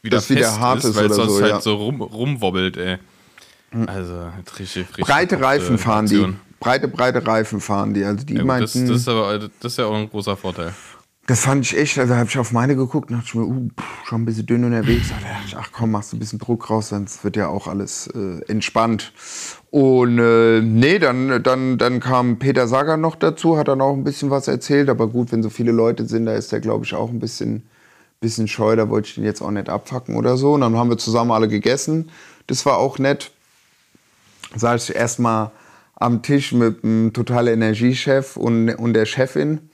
wieder 0.03 0.19
Das 0.19 0.31
wieder 0.31 0.47
fest 0.49 0.61
hart 0.61 0.85
ist 0.85 0.97
weil 0.97 1.07
es 1.07 1.17
sonst 1.17 1.37
so, 1.37 1.43
halt 1.43 1.53
ja. 1.53 1.61
so 1.61 1.75
rum, 1.77 2.01
rumwobbelt, 2.01 2.77
ey. 2.77 2.99
Also, 3.87 4.31
richtig, 4.59 4.77
richtig 4.77 5.05
Breite 5.05 5.41
Reifen 5.41 5.79
fahren 5.79 6.07
die. 6.07 6.35
Breite, 6.61 6.89
breite 6.89 7.27
Reifen 7.27 7.61
fahren 7.61 7.95
die. 7.95 8.05
Also 8.05 8.25
die 8.25 8.35
Ja, 8.35 8.39
das, 8.41 8.47
meinten, 8.47 8.81
das, 8.81 8.89
das, 8.89 9.01
ist 9.03 9.09
aber, 9.09 9.39
das 9.39 9.73
ist 9.73 9.79
ja 9.79 9.87
auch 9.87 9.95
ein 9.95 10.11
großer 10.11 10.37
Vorteil. 10.37 10.73
fand 11.41 11.65
ich 11.65 11.77
echt, 11.77 11.99
also 11.99 12.15
habe 12.15 12.29
ich 12.29 12.39
auf 12.39 12.53
meine 12.53 12.75
geguckt 12.75 13.11
und 13.11 13.19
dachte 13.19 13.29
ich 13.29 13.35
mir, 13.35 13.45
uh, 13.45 13.69
schon 14.05 14.23
ein 14.23 14.25
bisschen 14.25 14.47
dünn 14.47 14.65
unterwegs. 14.65 15.11
Aber 15.13 15.21
da 15.21 15.29
dachte 15.29 15.45
ich, 15.47 15.57
ach 15.57 15.71
komm, 15.73 15.91
machst 15.91 16.13
du 16.13 16.17
ein 16.17 16.21
bisschen 16.21 16.39
Druck 16.39 16.71
raus, 16.71 16.89
sonst 16.89 17.23
wird 17.23 17.37
ja 17.37 17.49
auch 17.49 17.69
alles 17.69 18.09
äh, 18.09 18.41
entspannt. 18.49 19.13
Und 19.71 20.19
äh, 20.19 20.63
nee, 20.63 20.99
dann, 20.99 21.43
dann, 21.43 21.77
dann 21.77 22.01
kam 22.01 22.39
Peter 22.39 22.67
Sager 22.67 22.97
noch 22.97 23.15
dazu, 23.15 23.59
hat 23.59 23.69
dann 23.69 23.83
auch 23.83 23.93
ein 23.93 24.05
bisschen 24.05 24.31
was 24.31 24.49
erzählt. 24.49 24.89
Aber 24.89 25.07
gut, 25.09 25.31
wenn 25.31 25.43
so 25.43 25.51
viele 25.51 25.73
Leute 25.73 26.07
sind, 26.07 26.27
da 26.27 26.35
ist 26.35 26.51
der, 26.51 26.61
glaube 26.61 26.87
ich, 26.87 26.95
auch 26.95 27.11
ein 27.11 27.19
bisschen, 27.21 27.69
bisschen 28.21 28.49
scheu. 28.49 28.75
Da 28.75 28.89
wollte 28.89 29.09
ich 29.09 29.15
den 29.15 29.25
jetzt 29.25 29.43
auch 29.43 29.51
nicht 29.51 29.69
abfacken 29.69 30.17
oder 30.17 30.39
so. 30.39 30.55
Und 30.55 30.63
dann 30.63 30.77
haben 30.77 30.89
wir 30.89 30.99
zusammen 30.99 31.31
alle 31.31 31.49
gegessen. 31.49 32.11
Das 32.47 32.65
war 32.65 32.79
auch 32.79 32.99
nett. 32.99 33.31
saß 34.57 34.89
ich 34.89 34.97
erstmal 34.97 35.51
am 36.01 36.23
Tisch 36.23 36.53
mit 36.53 36.83
dem 36.83 37.13
total 37.13 37.49
Energiechef 37.49 38.37
und, 38.37 38.71
und 38.71 38.95
der 38.95 39.07
Chefin. 39.07 39.71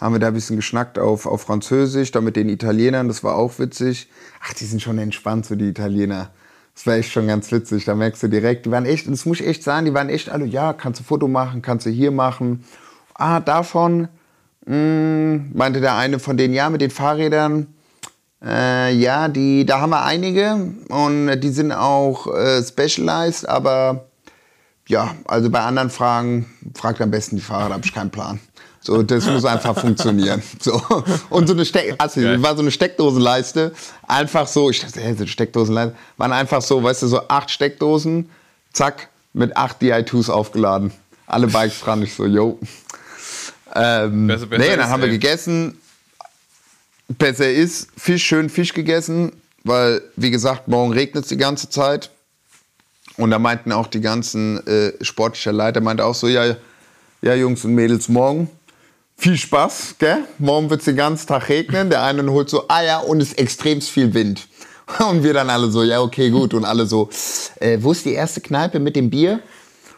Haben 0.00 0.14
wir 0.14 0.18
da 0.18 0.28
ein 0.28 0.34
bisschen 0.34 0.56
geschnackt 0.56 0.98
auf, 0.98 1.26
auf 1.26 1.42
Französisch, 1.42 2.10
dann 2.10 2.24
mit 2.24 2.36
den 2.36 2.50
Italienern, 2.50 3.08
das 3.08 3.24
war 3.24 3.36
auch 3.36 3.58
witzig. 3.58 4.10
Ach, 4.42 4.52
die 4.52 4.64
sind 4.64 4.82
schon 4.82 4.98
entspannt, 4.98 5.46
so 5.46 5.54
die 5.54 5.68
Italiener. 5.68 6.30
Das 6.74 6.86
war 6.86 6.94
echt 6.96 7.10
schon 7.12 7.26
ganz 7.26 7.50
witzig, 7.50 7.86
da 7.86 7.94
merkst 7.94 8.22
du 8.22 8.28
direkt, 8.28 8.66
die 8.66 8.70
waren 8.70 8.84
echt, 8.84 9.08
das 9.08 9.24
muss 9.24 9.40
ich 9.40 9.46
echt 9.46 9.62
sagen, 9.62 9.86
die 9.86 9.94
waren 9.94 10.10
echt 10.10 10.28
alle, 10.28 10.44
ja, 10.44 10.74
kannst 10.74 11.00
du 11.00 11.04
Foto 11.04 11.26
machen, 11.26 11.62
kannst 11.62 11.86
du 11.86 11.90
hier 11.90 12.10
machen. 12.10 12.64
Ah, 13.14 13.40
davon, 13.40 14.08
mh, 14.66 15.40
meinte 15.54 15.80
der 15.80 15.96
eine 15.96 16.18
von 16.18 16.36
denen, 16.36 16.52
ja, 16.52 16.68
mit 16.68 16.82
den 16.82 16.90
Fahrrädern, 16.90 17.68
äh, 18.44 18.92
ja, 18.94 19.28
die, 19.28 19.64
da 19.64 19.80
haben 19.80 19.90
wir 19.90 20.04
einige 20.04 20.74
und 20.90 21.40
die 21.40 21.48
sind 21.48 21.72
auch 21.72 22.26
äh, 22.26 22.62
specialized, 22.62 23.48
aber 23.48 24.08
ja, 24.88 25.14
also 25.24 25.50
bei 25.50 25.60
anderen 25.60 25.90
Fragen 25.90 26.46
fragt 26.74 27.00
am 27.00 27.10
besten 27.10 27.36
die 27.36 27.42
Fahrer, 27.42 27.68
da 27.68 27.74
habe 27.74 27.84
ich 27.84 27.92
keinen 27.94 28.10
Plan. 28.10 28.38
So, 28.80 29.02
das 29.02 29.26
muss 29.26 29.44
einfach 29.44 29.76
funktionieren. 29.78 30.42
So. 30.60 30.80
Und 31.28 31.48
so 31.48 31.54
eine 31.54 31.64
Steck, 31.64 31.94
also, 31.98 32.20
Geil. 32.20 32.40
war 32.42 32.54
so 32.54 32.62
eine 32.62 32.70
Steckdosenleiste, 32.70 33.72
einfach 34.06 34.46
so, 34.46 34.70
ich 34.70 34.80
dachte, 34.80 35.00
hey, 35.00 35.12
so 35.14 35.20
eine 35.20 35.28
Steckdosenleiste, 35.28 35.96
waren 36.16 36.32
einfach 36.32 36.62
so, 36.62 36.82
weißt 36.82 37.02
du, 37.02 37.08
so 37.08 37.26
acht 37.28 37.50
Steckdosen, 37.50 38.30
zack, 38.72 39.08
mit 39.32 39.56
acht 39.56 39.82
DI2s 39.82 40.30
aufgeladen. 40.30 40.92
Alle 41.26 41.48
Bikes 41.48 41.80
dran, 41.80 42.02
ich 42.02 42.14
so, 42.14 42.24
yo. 42.24 42.58
Ähm, 43.74 44.28
Besser- 44.28 44.46
besser 44.46 44.62
nee, 44.70 44.76
dann 44.76 44.88
haben 44.88 45.02
wir 45.02 45.08
ey. 45.08 45.14
gegessen. 45.18 45.78
Besser 47.08 47.50
ist, 47.50 47.88
Fisch, 47.96 48.24
schön 48.24 48.48
Fisch 48.48 48.72
gegessen, 48.72 49.32
weil, 49.64 50.02
wie 50.16 50.30
gesagt, 50.30 50.68
morgen 50.68 50.92
regnet 50.92 51.24
es 51.24 51.28
die 51.28 51.36
ganze 51.36 51.68
Zeit. 51.70 52.10
Und 53.16 53.30
da 53.30 53.38
meinten 53.38 53.72
auch 53.72 53.86
die 53.86 54.00
ganzen 54.00 54.66
äh, 54.66 54.92
sportliche 55.02 55.50
Leiter, 55.50 55.80
meinte 55.80 56.04
auch 56.04 56.14
so, 56.14 56.28
ja, 56.28 56.56
ja, 57.22 57.34
Jungs 57.34 57.64
und 57.64 57.74
Mädels, 57.74 58.08
morgen 58.08 58.50
viel 59.16 59.36
Spaß, 59.36 59.96
gell? 59.98 60.18
Morgen 60.38 60.70
wird 60.70 60.80
es 60.80 60.84
den 60.84 60.96
ganzen 60.96 61.26
Tag 61.26 61.48
regnen. 61.48 61.90
Der 61.90 62.02
eine 62.02 62.30
holt 62.30 62.50
so 62.50 62.68
Eier 62.68 63.06
und 63.08 63.20
es 63.20 63.28
ist 63.28 63.38
extremst 63.38 63.90
viel 63.90 64.14
Wind. 64.14 64.48
Und 65.10 65.24
wir 65.24 65.34
dann 65.34 65.50
alle 65.50 65.68
so, 65.68 65.82
ja, 65.82 66.00
okay, 66.00 66.30
gut. 66.30 66.54
Und 66.54 66.64
alle 66.64 66.86
so, 66.86 67.10
äh, 67.58 67.78
wo 67.80 67.90
ist 67.90 68.04
die 68.04 68.12
erste 68.12 68.40
Kneipe 68.40 68.78
mit 68.78 68.94
dem 68.94 69.10
Bier? 69.10 69.40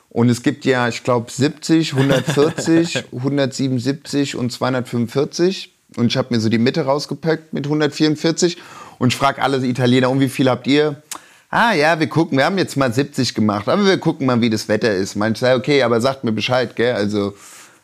Und 0.09 0.31
es 0.31 0.43
gibt 0.43 0.65
ja, 0.65 0.89
ich 0.89 1.05
glaube, 1.05 1.31
70, 1.31 1.93
140, 1.93 3.05
177 3.13 4.35
und 4.35 4.51
245. 4.51 5.75
Und 5.99 6.07
ich 6.07 6.17
habe 6.17 6.35
mir 6.35 6.41
so 6.41 6.49
die 6.49 6.57
Mitte 6.57 6.87
rausgepackt 6.87 7.53
mit 7.53 7.67
144. 7.67 8.57
Und 8.99 9.13
ich 9.13 9.17
frage 9.17 9.43
alle 9.43 9.59
Italiener, 9.59 10.09
und 10.09 10.21
wie 10.21 10.31
viel 10.31 10.49
habt 10.49 10.67
ihr? 10.67 11.03
Ah 11.51 11.73
ja, 11.73 11.99
wir 11.99 12.09
gucken, 12.09 12.37
wir 12.37 12.45
haben 12.45 12.59
jetzt 12.59 12.77
mal 12.77 12.93
70 12.93 13.35
gemacht, 13.35 13.69
aber 13.69 13.87
wir 13.87 13.99
gucken 13.99 14.27
mal, 14.27 14.41
wie 14.43 14.51
das 14.51 14.69
Wetter 14.69 14.95
ist. 14.95 15.17
Manche 15.17 15.41
sagen, 15.41 15.59
okay, 15.59 15.83
aber 15.83 16.01
sagt 16.01 16.23
mir 16.23 16.33
Bescheid, 16.33 16.77
gell? 16.77 16.95
Also 16.95 17.35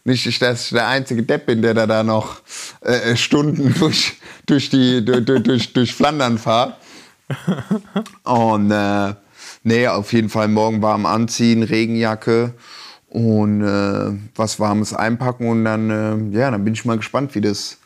nicht, 0.05 0.43
dass 0.43 0.65
ich 0.65 0.71
der 0.71 0.87
einzige 0.87 1.23
Depp 1.23 1.47
bin, 1.47 1.63
der 1.63 1.73
da, 1.73 1.87
da 1.87 2.03
noch 2.03 2.43
äh, 2.83 3.17
Stunden 3.17 3.75
durch, 3.79 4.19
durch, 4.45 4.69
die, 4.69 5.03
durch, 5.03 5.25
durch, 5.25 5.73
durch 5.73 5.95
Flandern 5.95 6.37
fahrt. 6.37 6.77
Und 8.25 8.71
äh, 8.71 9.15
nee, 9.63 9.89
auf 9.89 10.13
jeden 10.13 10.29
Fall 10.29 10.49
morgen 10.49 10.83
warm 10.83 11.07
anziehen, 11.07 11.63
Regenjacke 11.63 12.53
und 13.09 13.63
äh, 13.63 14.13
was 14.37 14.61
Warmes 14.61 14.93
einpacken 14.93 15.49
und 15.49 15.65
dann, 15.65 16.33
äh, 16.33 16.37
ja, 16.39 16.51
dann 16.51 16.65
bin 16.65 16.75
ich 16.75 16.85
mal 16.85 16.99
gespannt, 16.99 17.35
wie 17.35 17.41
das, 17.41 17.79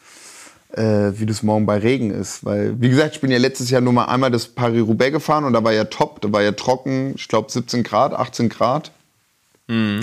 äh, 0.73 1.13
wie 1.19 1.27
das 1.27 1.43
morgen 1.43 1.67
bei 1.67 1.79
Regen 1.79 2.11
ist. 2.11 2.45
Weil, 2.45 2.81
wie 2.81 2.89
gesagt, 2.89 3.17
ich 3.17 3.21
bin 3.21 3.31
ja 3.31 3.39
letztes 3.39 3.71
Jahr 3.71 3.81
nur 3.81 3.93
mal 3.93 4.07
einmal 4.07 4.31
das 4.31 4.47
Paris-Roubaix 4.49 5.13
gefahren 5.13 5.45
und 5.45 5.53
da 5.53 5.65
war 5.65 5.73
ja 5.73 5.85
top, 5.85 6.21
da 6.21 6.33
war 6.33 6.43
ja 6.43 6.53
trocken, 6.53 7.15
ich 7.17 7.29
glaube 7.29 7.51
17 7.51 7.83
Grad, 7.83 8.13
18 8.13 8.49
Grad. 8.49 8.93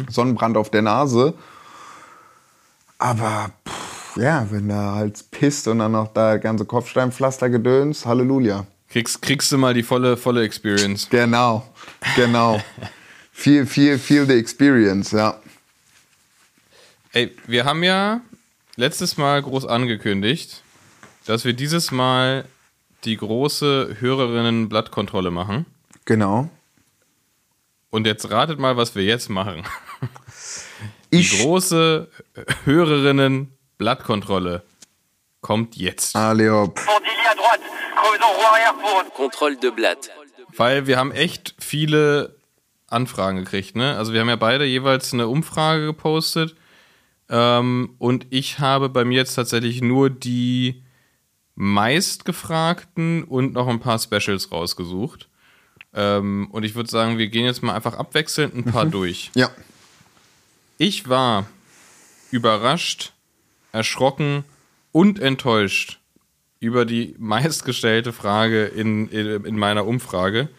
Sonnenbrand 0.09 0.57
auf 0.57 0.69
der 0.69 0.83
Nase. 0.83 1.33
Aber 2.97 3.51
pff, 3.67 4.17
ja, 4.17 4.47
wenn 4.51 4.69
da 4.69 4.93
halt 4.95 5.31
pisst 5.31 5.67
und 5.67 5.79
dann 5.79 5.91
noch 5.91 6.13
da 6.13 6.37
ganze 6.37 6.65
Kopfsteinpflaster 6.65 7.49
gedöns, 7.49 8.05
Halleluja. 8.05 8.65
Kriegst, 8.89 9.21
kriegst 9.21 9.51
du 9.51 9.57
mal 9.57 9.73
die 9.73 9.83
volle, 9.83 10.15
volle 10.15 10.43
Experience. 10.43 11.09
Genau, 11.09 11.65
genau. 12.15 12.61
viel, 13.31 13.65
viel, 13.65 13.97
viel 13.97 14.25
the 14.25 14.33
experience, 14.33 15.11
ja. 15.11 15.39
Ey, 17.11 17.35
wir 17.47 17.65
haben 17.65 17.83
ja 17.83 18.21
letztes 18.75 19.17
Mal 19.17 19.41
groß 19.41 19.65
angekündigt, 19.65 20.61
dass 21.25 21.45
wir 21.45 21.53
dieses 21.53 21.91
Mal 21.91 22.45
die 23.03 23.17
große 23.17 23.97
Hörerinnen-Blattkontrolle 23.99 25.31
machen. 25.31 25.65
Genau. 26.05 26.49
Und 27.89 28.07
jetzt 28.07 28.29
ratet 28.29 28.59
mal, 28.59 28.77
was 28.77 28.95
wir 28.95 29.03
jetzt 29.03 29.29
machen. 29.29 29.63
Die 31.13 31.19
Ich, 31.19 31.39
große 31.39 32.09
Hörerinnen-Blattkontrolle 32.65 34.63
kommt 35.41 35.75
jetzt. 35.77 36.15
Arrière 36.15 36.67
pour 36.73 36.95
Contrôle 39.15 39.59
de 39.59 39.71
Blatt. 39.71 40.09
Weil 40.55 40.87
wir 40.87 40.97
haben 40.97 41.11
echt 41.11 41.55
viele 41.59 42.35
Anfragen 42.87 43.37
gekriegt, 43.37 43.75
ne? 43.75 43.97
Also 43.97 44.13
wir 44.13 44.21
haben 44.21 44.29
ja 44.29 44.35
beide 44.35 44.65
jeweils 44.65 45.13
eine 45.13 45.27
Umfrage 45.27 45.85
gepostet. 45.85 46.55
Ähm, 47.29 47.95
und 47.97 48.27
ich 48.29 48.59
habe 48.59 48.89
bei 48.89 49.03
mir 49.03 49.17
jetzt 49.17 49.35
tatsächlich 49.35 49.81
nur 49.81 50.09
die 50.09 50.83
meistgefragten 51.55 53.23
und 53.23 53.53
noch 53.53 53.67
ein 53.67 53.79
paar 53.79 53.99
Specials 53.99 54.51
rausgesucht. 54.51 55.29
Ähm, 55.93 56.49
und 56.51 56.63
ich 56.63 56.75
würde 56.75 56.89
sagen, 56.89 57.17
wir 57.17 57.27
gehen 57.27 57.45
jetzt 57.45 57.63
mal 57.63 57.73
einfach 57.73 57.93
abwechselnd 57.97 58.53
ein 58.55 58.65
paar 58.65 58.85
durch. 58.85 59.31
Ja. 59.33 59.49
Ich 60.77 61.07
war 61.07 61.47
überrascht, 62.31 63.13
erschrocken 63.71 64.43
und 64.91 65.19
enttäuscht 65.19 65.99
über 66.59 66.85
die 66.85 67.15
meistgestellte 67.17 68.11
Frage 68.11 68.65
in, 68.65 69.07
in, 69.09 69.45
in 69.45 69.57
meiner 69.57 69.85
Umfrage, 69.85 70.49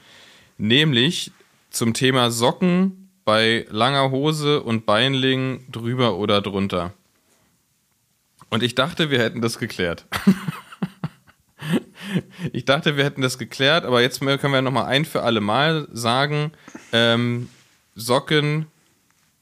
nämlich 0.56 1.32
zum 1.70 1.92
Thema 1.92 2.30
Socken 2.30 3.05
bei 3.26 3.66
langer 3.70 4.12
Hose 4.12 4.62
und 4.62 4.86
Beinling 4.86 5.66
drüber 5.70 6.16
oder 6.16 6.40
drunter. 6.40 6.94
Und 8.48 8.56
Und 8.56 8.62
ich 8.62 8.76
dachte, 8.76 9.10
wir 9.10 9.18
hätten 9.18 9.42
das 9.42 9.58
geklärt. 9.58 10.06
ich 12.52 12.64
dachte, 12.64 12.96
wir 12.96 13.04
hätten 13.04 13.22
das 13.22 13.36
geklärt, 13.36 13.84
aber 13.84 14.00
jetzt 14.00 14.20
können 14.20 14.52
wir 14.52 14.62
nochmal 14.62 14.86
ein 14.86 15.04
für 15.04 15.22
alle 15.22 15.40
Mal 15.40 15.88
sagen, 15.92 16.52
ähm, 16.92 17.50
Socken 17.96 18.66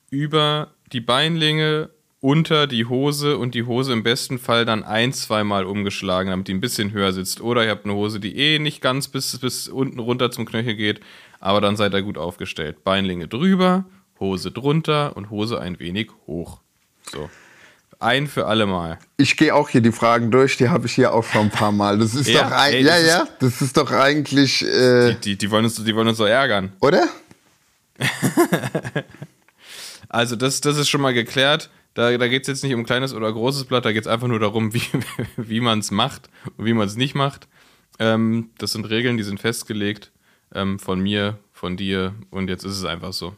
über 0.09 0.73
die 0.93 1.03
Beinlinge, 1.03 1.91
unter 2.25 2.67
die 2.67 2.87
Hose 2.87 3.37
und 3.37 3.55
die 3.55 3.65
Hose 3.65 3.93
im 3.93 4.03
besten 4.03 4.39
Fall 4.39 4.65
dann 4.65 4.83
ein, 4.83 5.13
zweimal 5.13 5.67
umgeschlagen, 5.67 6.31
damit 6.31 6.49
die 6.49 6.55
ein 6.55 6.61
bisschen 6.63 6.91
höher 6.93 7.13
sitzt. 7.13 7.43
Oder 7.43 7.65
ihr 7.67 7.71
habt 7.71 7.85
eine 7.85 7.93
Hose, 7.93 8.19
die 8.19 8.35
eh 8.39 8.59
nicht 8.59 8.81
ganz 8.81 9.09
bis, 9.09 9.37
bis 9.37 9.69
unten 9.69 9.99
runter 9.99 10.31
zum 10.31 10.47
Knöchel 10.47 10.75
geht, 10.75 11.01
aber 11.39 11.61
dann 11.61 11.77
seid 11.77 11.93
ihr 11.93 12.01
gut 12.01 12.17
aufgestellt. 12.17 12.83
Beinlinge 12.83 13.29
drüber, 13.29 13.85
Hose 14.19 14.51
drunter 14.51 15.15
und 15.19 15.29
Hose 15.29 15.61
ein 15.61 15.79
wenig 15.79 16.13
hoch. 16.27 16.61
So. 17.13 17.29
Ein 18.01 18.27
für 18.27 18.47
alle 18.47 18.65
Mal. 18.65 18.99
Ich 19.19 19.37
gehe 19.37 19.55
auch 19.55 19.69
hier 19.69 19.83
die 19.83 19.93
Fragen 19.93 20.31
durch, 20.31 20.57
die 20.57 20.71
habe 20.71 20.87
ich 20.87 20.95
hier 20.95 21.13
auch 21.13 21.25
schon 21.25 21.43
ein 21.43 21.51
paar 21.51 21.73
Mal. 21.73 21.99
Das 21.99 22.15
ist 22.15 22.27
Ja, 22.29 22.45
doch 22.45 22.53
ein, 22.53 22.73
ey, 22.73 22.85
ja, 22.85 22.97
das 22.97 23.07
ja, 23.07 23.29
das 23.39 23.61
ist 23.61 23.77
doch 23.77 23.91
eigentlich, 23.91 24.65
äh, 24.65 25.11
Die, 25.13 25.21
die, 25.21 25.37
die, 25.37 25.51
wollen 25.51 25.67
uns, 25.67 25.75
die 25.85 25.95
wollen 25.95 26.09
uns 26.09 26.17
so 26.17 26.25
ärgern. 26.25 26.73
oder? 26.81 27.07
Also, 30.09 30.37
das, 30.37 30.61
das 30.61 30.77
ist 30.77 30.89
schon 30.89 31.01
mal 31.01 31.13
geklärt. 31.13 31.71
Da, 31.95 32.17
da 32.17 32.29
geht 32.29 32.43
es 32.43 32.49
jetzt 32.49 32.65
nicht 32.65 32.75
um 32.75 32.85
kleines 32.85 33.15
oder 33.15 33.33
großes 33.33 33.65
Blatt, 33.65 33.85
da 33.85 33.93
geht 33.93 34.03
es 34.03 34.09
einfach 34.09 34.27
nur 34.29 34.41
darum, 34.41 34.75
wie, 34.75 34.83
wie 35.37 35.61
man 35.61 35.79
es 35.79 35.91
macht 35.91 36.29
und 36.57 36.65
wie 36.65 36.75
man 36.75 36.87
es 36.87 36.97
nicht 36.97 37.15
macht. 37.15 37.49
Ähm, 37.99 38.51
das 38.59 38.73
sind 38.73 38.91
Regeln, 38.91 39.17
die 39.17 39.23
sind 39.23 39.41
festgelegt 39.41 40.11
ähm, 40.53 40.79
von 40.79 41.01
mir, 41.01 41.39
von 41.53 41.77
dir 41.77 42.15
und 42.31 42.49
jetzt 42.49 42.65
ist 42.65 42.77
es 42.77 42.85
einfach 42.85 43.13
so. 43.13 43.37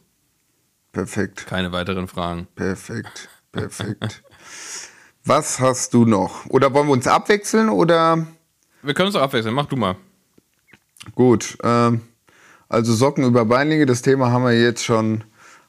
Perfekt, 0.92 1.46
Keine 1.46 1.72
weiteren 1.72 2.08
Fragen. 2.08 2.48
perfekt, 2.54 3.28
perfekt. 3.52 4.22
Was 5.24 5.58
hast 5.60 5.92
du 5.92 6.04
noch? 6.06 6.46
Oder 6.46 6.72
wollen 6.72 6.86
wir 6.86 6.92
uns 6.92 7.06
abwechseln 7.06 7.68
oder? 7.68 8.26
Wir 8.82 8.94
können 8.94 9.08
uns 9.08 9.16
auch 9.16 9.22
abwechseln, 9.22 9.54
mach 9.54 9.66
du 9.66 9.76
mal. 9.76 9.96
Gut, 11.14 11.58
ähm, 11.62 12.00
also 12.68 12.94
Socken 12.94 13.24
über 13.24 13.44
Beinlinge, 13.44 13.86
das 13.86 14.02
Thema 14.02 14.30
haben 14.30 14.44
wir 14.44 14.58
jetzt 14.58 14.84
schon, 14.84 15.24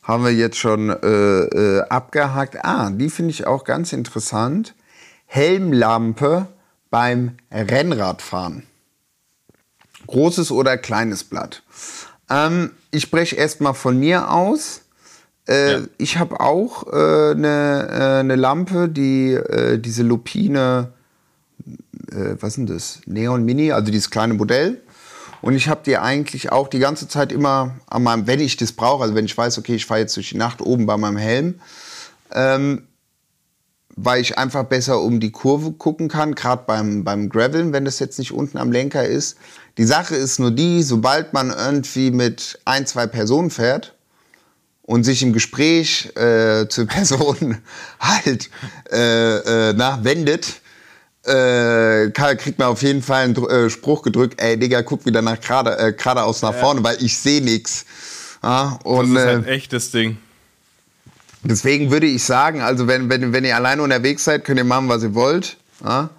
haben 0.08 0.24
wir 0.24 0.34
jetzt 0.34 0.58
schon 0.58 0.90
äh, 0.90 0.96
äh, 0.96 1.82
abgehakt. 1.90 2.64
Ah, 2.64 2.90
die 2.90 3.10
finde 3.10 3.32
ich 3.32 3.46
auch 3.46 3.66
ganz 3.66 3.92
interessant. 3.92 4.74
Helmlampe 5.26 6.48
beim 6.90 7.34
Rennradfahren. 7.52 8.64
Großes 10.08 10.52
oder 10.52 10.78
kleines 10.78 11.26
Blatt. 11.26 11.62
Ähm, 12.30 12.72
ich 12.92 13.04
spreche 13.04 13.36
erstmal 13.36 13.74
von 13.74 14.00
mir 14.00 14.32
aus. 14.32 14.82
Äh, 15.48 15.72
Ja. 15.74 15.80
Ich 15.98 16.18
habe 16.18 16.40
auch 16.40 16.88
äh, 16.88 17.32
eine 17.32 17.88
äh, 17.92 18.20
eine 18.20 18.36
Lampe, 18.36 18.88
die 18.88 19.34
äh, 19.34 19.78
diese 19.78 20.04
Lupine 20.04 20.94
äh, 22.12 22.36
was 22.40 22.50
ist 22.50 22.58
denn 22.58 22.66
das? 22.68 23.02
Neon 23.06 23.44
Mini, 23.44 23.72
also 23.72 23.92
dieses 23.92 24.10
kleine 24.10 24.34
Modell. 24.34 24.82
Und 25.42 25.56
ich 25.56 25.68
habe 25.70 25.82
die 25.86 25.98
eigentlich 25.98 26.52
auch 26.52 26.68
die 26.68 26.80
ganze 26.80 27.08
Zeit 27.08 27.32
immer 27.32 27.76
an 27.88 28.04
meinem, 28.04 28.28
wenn 28.28 28.40
ich 28.40 28.58
das 28.58 28.72
brauche, 28.72 29.04
also 29.04 29.16
wenn 29.16 29.26
ich 29.26 29.38
weiß, 29.38 29.58
okay, 29.58 29.76
ich 29.76 29.86
fahre 29.86 30.02
jetzt 30.02 30.16
durch 30.16 30.30
die 30.30 30.38
Nacht 30.38 30.62
oben 30.62 30.86
bei 30.86 30.98
meinem 30.98 31.18
Helm, 31.18 31.60
ähm, 32.32 32.88
weil 33.96 34.22
ich 34.22 34.38
einfach 34.38 34.64
besser 34.64 35.02
um 35.02 35.20
die 35.20 35.32
Kurve 35.32 35.72
gucken 35.72 36.08
kann, 36.08 36.36
gerade 36.36 36.64
beim, 36.68 37.04
beim 37.04 37.30
Graveln, 37.30 37.74
wenn 37.74 37.86
das 37.86 38.00
jetzt 38.00 38.20
nicht 38.20 38.32
unten 38.32 38.58
am 38.58 38.72
Lenker 38.72 39.06
ist. 39.06 39.38
Die 39.78 39.86
Sache 39.86 40.16
ist 40.16 40.40
nur 40.40 40.52
die, 40.52 40.84
sobald 40.84 41.34
man 41.34 41.50
irgendwie 41.50 42.12
mit 42.12 42.60
ein, 42.66 42.86
zwei 42.86 43.08
Personen 43.08 43.50
fährt, 43.50 43.98
und 44.88 45.04
sich 45.04 45.22
im 45.22 45.34
Gespräch 45.34 46.16
äh, 46.16 46.68
zur 46.70 46.86
Person 46.88 47.60
halt 48.00 48.50
äh, 48.92 49.70
äh, 49.70 49.74
nachwendet, 49.74 50.62
äh, 51.28 52.10
kriegt 52.12 52.60
man 52.60 52.70
auf 52.70 52.82
jeden 52.82 53.02
Fall 53.02 53.24
einen 53.26 53.36
äh, 53.36 53.70
Spruch 53.70 54.02
gedrückt, 54.02 54.42
ey 54.42 54.58
Digga, 54.58 54.82
guck 54.82 55.06
wieder 55.06 55.22
nach 55.22 55.40
gerade 55.40 55.78
äh, 55.78 55.94
geradeaus 55.94 56.42
nach 56.42 56.54
vorne, 56.54 56.84
weil 56.84 56.98
ich 57.04 57.18
sehe 57.18 57.42
nichts. 57.44 57.86
Ja, 58.44 58.80
Das 58.84 58.92
und 58.92 59.16
ist 59.16 59.24
äh, 59.24 59.28
halt 59.28 59.48
echt 59.48 59.74
das 59.74 59.92
Ding. 59.92 60.18
deswegen 61.44 61.92
würde 61.92 62.06
ich 62.08 62.24
sagen, 62.24 62.62
also 62.62 62.88
wenn, 62.88 63.10
wenn, 63.10 63.34
wenn 63.34 63.46
ihr 63.46 63.56
alleine 63.56 63.82
unterwegs 63.82 64.24
seid, 64.24 64.44
könnt 64.46 64.60
ihr 64.60 64.64
machen, 64.64 64.90
was 64.90 65.04
ihr 65.04 65.16
wollt. 65.16 65.58
Ja? 65.84 66.10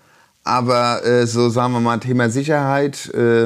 Aber 0.44 1.04
äh, 1.04 1.26
so 1.26 1.48
sagen 1.50 1.72
wir 1.72 1.80
mal 1.80 1.98
Thema 1.98 2.30
Sicherheit 2.30 3.12
äh, 3.14 3.44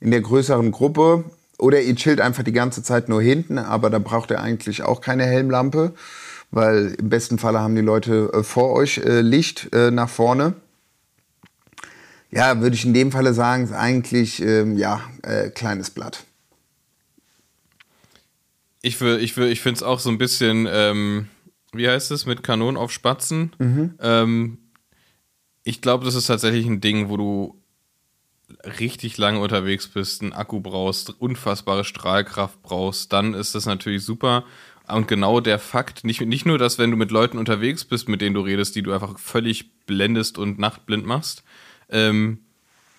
in 0.00 0.10
der 0.10 0.20
größeren 0.20 0.70
Gruppe 0.70 1.24
oder 1.58 1.80
ihr 1.80 1.96
chillt 1.96 2.20
einfach 2.20 2.44
die 2.44 2.52
ganze 2.52 2.82
Zeit 2.82 3.08
nur 3.08 3.20
hinten, 3.20 3.58
aber 3.58 3.90
da 3.90 3.98
braucht 3.98 4.30
ihr 4.30 4.40
eigentlich 4.40 4.82
auch 4.82 5.00
keine 5.00 5.24
Helmlampe, 5.26 5.92
weil 6.50 6.94
im 6.98 7.08
besten 7.08 7.38
Falle 7.38 7.58
haben 7.60 7.74
die 7.74 7.82
Leute 7.82 8.30
äh, 8.32 8.42
vor 8.42 8.72
euch 8.72 8.98
äh, 8.98 9.20
Licht 9.20 9.68
äh, 9.74 9.90
nach 9.90 10.08
vorne. 10.08 10.54
Ja, 12.30 12.60
würde 12.60 12.76
ich 12.76 12.84
in 12.84 12.94
dem 12.94 13.10
Falle 13.10 13.32
sagen, 13.32 13.64
ist 13.64 13.72
eigentlich 13.72 14.42
ähm, 14.42 14.76
ja 14.76 15.00
äh, 15.22 15.50
kleines 15.50 15.90
Blatt. 15.90 16.24
Ich, 18.82 19.00
will, 19.00 19.18
ich, 19.20 19.36
will, 19.36 19.48
ich 19.48 19.60
finde 19.60 19.76
es 19.78 19.82
auch 19.82 19.98
so 19.98 20.10
ein 20.10 20.18
bisschen, 20.18 20.68
ähm, 20.70 21.28
wie 21.72 21.88
heißt 21.88 22.10
es, 22.10 22.26
mit 22.26 22.42
Kanonen 22.42 22.76
auf 22.76 22.92
Spatzen. 22.92 23.52
Ähm, 24.00 24.58
ich 25.64 25.80
glaube, 25.80 26.04
das 26.04 26.14
ist 26.14 26.26
tatsächlich 26.26 26.66
ein 26.66 26.80
Ding, 26.80 27.08
wo 27.08 27.16
du 27.16 27.62
richtig 28.78 29.18
lange 29.18 29.40
unterwegs 29.40 29.88
bist, 29.88 30.22
einen 30.22 30.32
Akku 30.32 30.60
brauchst, 30.60 31.10
unfassbare 31.20 31.84
Strahlkraft 31.84 32.62
brauchst, 32.62 33.12
dann 33.12 33.34
ist 33.34 33.54
das 33.54 33.66
natürlich 33.66 34.04
super. 34.04 34.44
Und 34.86 35.06
genau 35.06 35.40
der 35.40 35.58
Fakt, 35.58 36.04
nicht, 36.04 36.22
nicht 36.22 36.46
nur, 36.46 36.56
dass 36.56 36.78
wenn 36.78 36.90
du 36.90 36.96
mit 36.96 37.10
Leuten 37.10 37.36
unterwegs 37.36 37.84
bist, 37.84 38.08
mit 38.08 38.22
denen 38.22 38.34
du 38.34 38.40
redest, 38.40 38.74
die 38.74 38.82
du 38.82 38.92
einfach 38.92 39.18
völlig 39.18 39.70
blendest 39.84 40.38
und 40.38 40.58
nachtblind 40.58 41.04
machst, 41.04 41.42
ähm, 41.90 42.38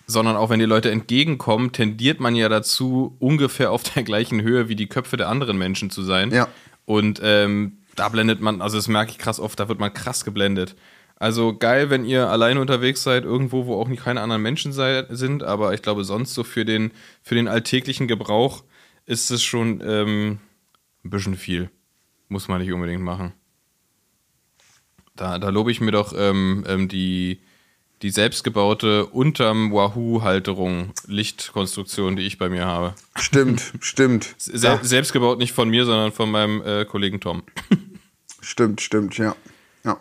sondern 0.06 0.36
auch 0.36 0.50
wenn 0.50 0.58
die 0.58 0.66
Leute 0.66 0.90
entgegenkommen, 0.90 1.72
tendiert 1.72 2.20
man 2.20 2.34
ja 2.34 2.48
dazu, 2.48 3.16
ungefähr 3.18 3.70
auf 3.70 3.82
der 3.82 4.02
gleichen 4.02 4.42
Höhe 4.42 4.68
wie 4.68 4.76
die 4.76 4.88
Köpfe 4.88 5.16
der 5.16 5.28
anderen 5.28 5.56
Menschen 5.56 5.90
zu 5.90 6.02
sein. 6.02 6.30
Ja. 6.32 6.48
Und 6.84 7.20
ähm, 7.22 7.78
da 7.96 8.08
blendet 8.08 8.40
man, 8.40 8.60
also 8.60 8.76
das 8.76 8.88
merke 8.88 9.12
ich 9.12 9.18
krass 9.18 9.38
oft, 9.38 9.58
da 9.60 9.68
wird 9.68 9.78
man 9.78 9.94
krass 9.94 10.24
geblendet. 10.24 10.74
Also 11.16 11.54
geil, 11.56 11.90
wenn 11.90 12.06
ihr 12.06 12.28
alleine 12.30 12.60
unterwegs 12.60 13.02
seid, 13.02 13.24
irgendwo, 13.24 13.66
wo 13.66 13.78
auch 13.78 13.88
nicht 13.88 14.02
keine 14.02 14.22
anderen 14.22 14.42
Menschen 14.42 14.72
sei, 14.72 15.04
sind, 15.10 15.42
aber 15.42 15.74
ich 15.74 15.82
glaube, 15.82 16.02
sonst 16.02 16.32
so 16.32 16.44
für 16.44 16.64
den, 16.64 16.92
für 17.22 17.34
den 17.34 17.46
alltäglichen 17.46 18.08
Gebrauch 18.08 18.64
ist 19.04 19.30
es 19.30 19.42
schon 19.42 19.82
ähm, 19.84 20.38
ein 21.04 21.10
bisschen 21.10 21.36
viel. 21.36 21.70
Muss 22.28 22.48
man 22.48 22.60
nicht 22.60 22.72
unbedingt 22.72 23.02
machen. 23.02 23.32
Da, 25.14 25.38
da 25.38 25.50
lobe 25.50 25.70
ich 25.70 25.82
mir 25.82 25.90
doch 25.90 26.14
ähm, 26.16 26.64
ähm, 26.66 26.88
die, 26.88 27.40
die 28.02 28.10
selbstgebaute 28.10 29.06
unterm 29.06 29.72
Wahoo-Halterung 29.72 30.92
Lichtkonstruktion, 31.06 32.16
die 32.16 32.22
ich 32.22 32.38
bei 32.38 32.48
mir 32.48 32.64
habe. 32.64 32.94
Stimmt, 33.16 33.72
stimmt. 33.80 34.34
Se 34.38 34.56
Ja. 34.56 34.78
Selbstgebaut 34.82 35.38
nicht 35.38 35.52
von 35.52 35.68
mir, 35.68 35.84
sondern 35.84 36.12
von 36.12 36.30
meinem 36.30 36.62
äh, 36.62 36.84
Kollegen 36.84 37.20
Tom. 37.20 37.42
Stimmt, 38.40 38.80
stimmt, 38.80 39.18
ja. 39.18 39.36
Ja. 39.84 40.00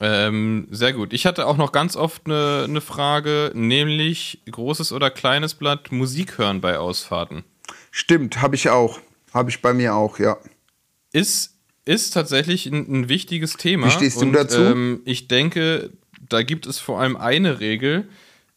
Ähm, 0.00 0.68
sehr 0.70 0.92
gut. 0.92 1.12
Ich 1.12 1.26
hatte 1.26 1.46
auch 1.46 1.56
noch 1.56 1.72
ganz 1.72 1.96
oft 1.96 2.22
eine, 2.26 2.64
eine 2.64 2.80
Frage, 2.80 3.50
nämlich 3.54 4.42
großes 4.50 4.92
oder 4.92 5.10
kleines 5.10 5.54
Blatt 5.54 5.92
Musik 5.92 6.38
hören 6.38 6.60
bei 6.60 6.78
Ausfahrten. 6.78 7.44
Stimmt, 7.90 8.40
habe 8.40 8.54
ich 8.54 8.70
auch. 8.70 9.00
Habe 9.32 9.50
ich 9.50 9.60
bei 9.60 9.74
mir 9.74 9.94
auch, 9.94 10.18
ja. 10.18 10.38
Ist, 11.12 11.55
ist 11.86 12.10
tatsächlich 12.10 12.66
ein, 12.66 12.86
ein 12.92 13.08
wichtiges 13.08 13.56
Thema. 13.56 13.86
Wie 13.86 13.90
stehst 13.92 14.20
du 14.20 14.26
und, 14.26 14.32
dazu? 14.34 14.60
Ähm, 14.60 15.00
ich 15.04 15.28
denke, 15.28 15.90
da 16.28 16.42
gibt 16.42 16.66
es 16.66 16.78
vor 16.78 17.00
allem 17.00 17.16
eine 17.16 17.60
Regel, 17.60 18.08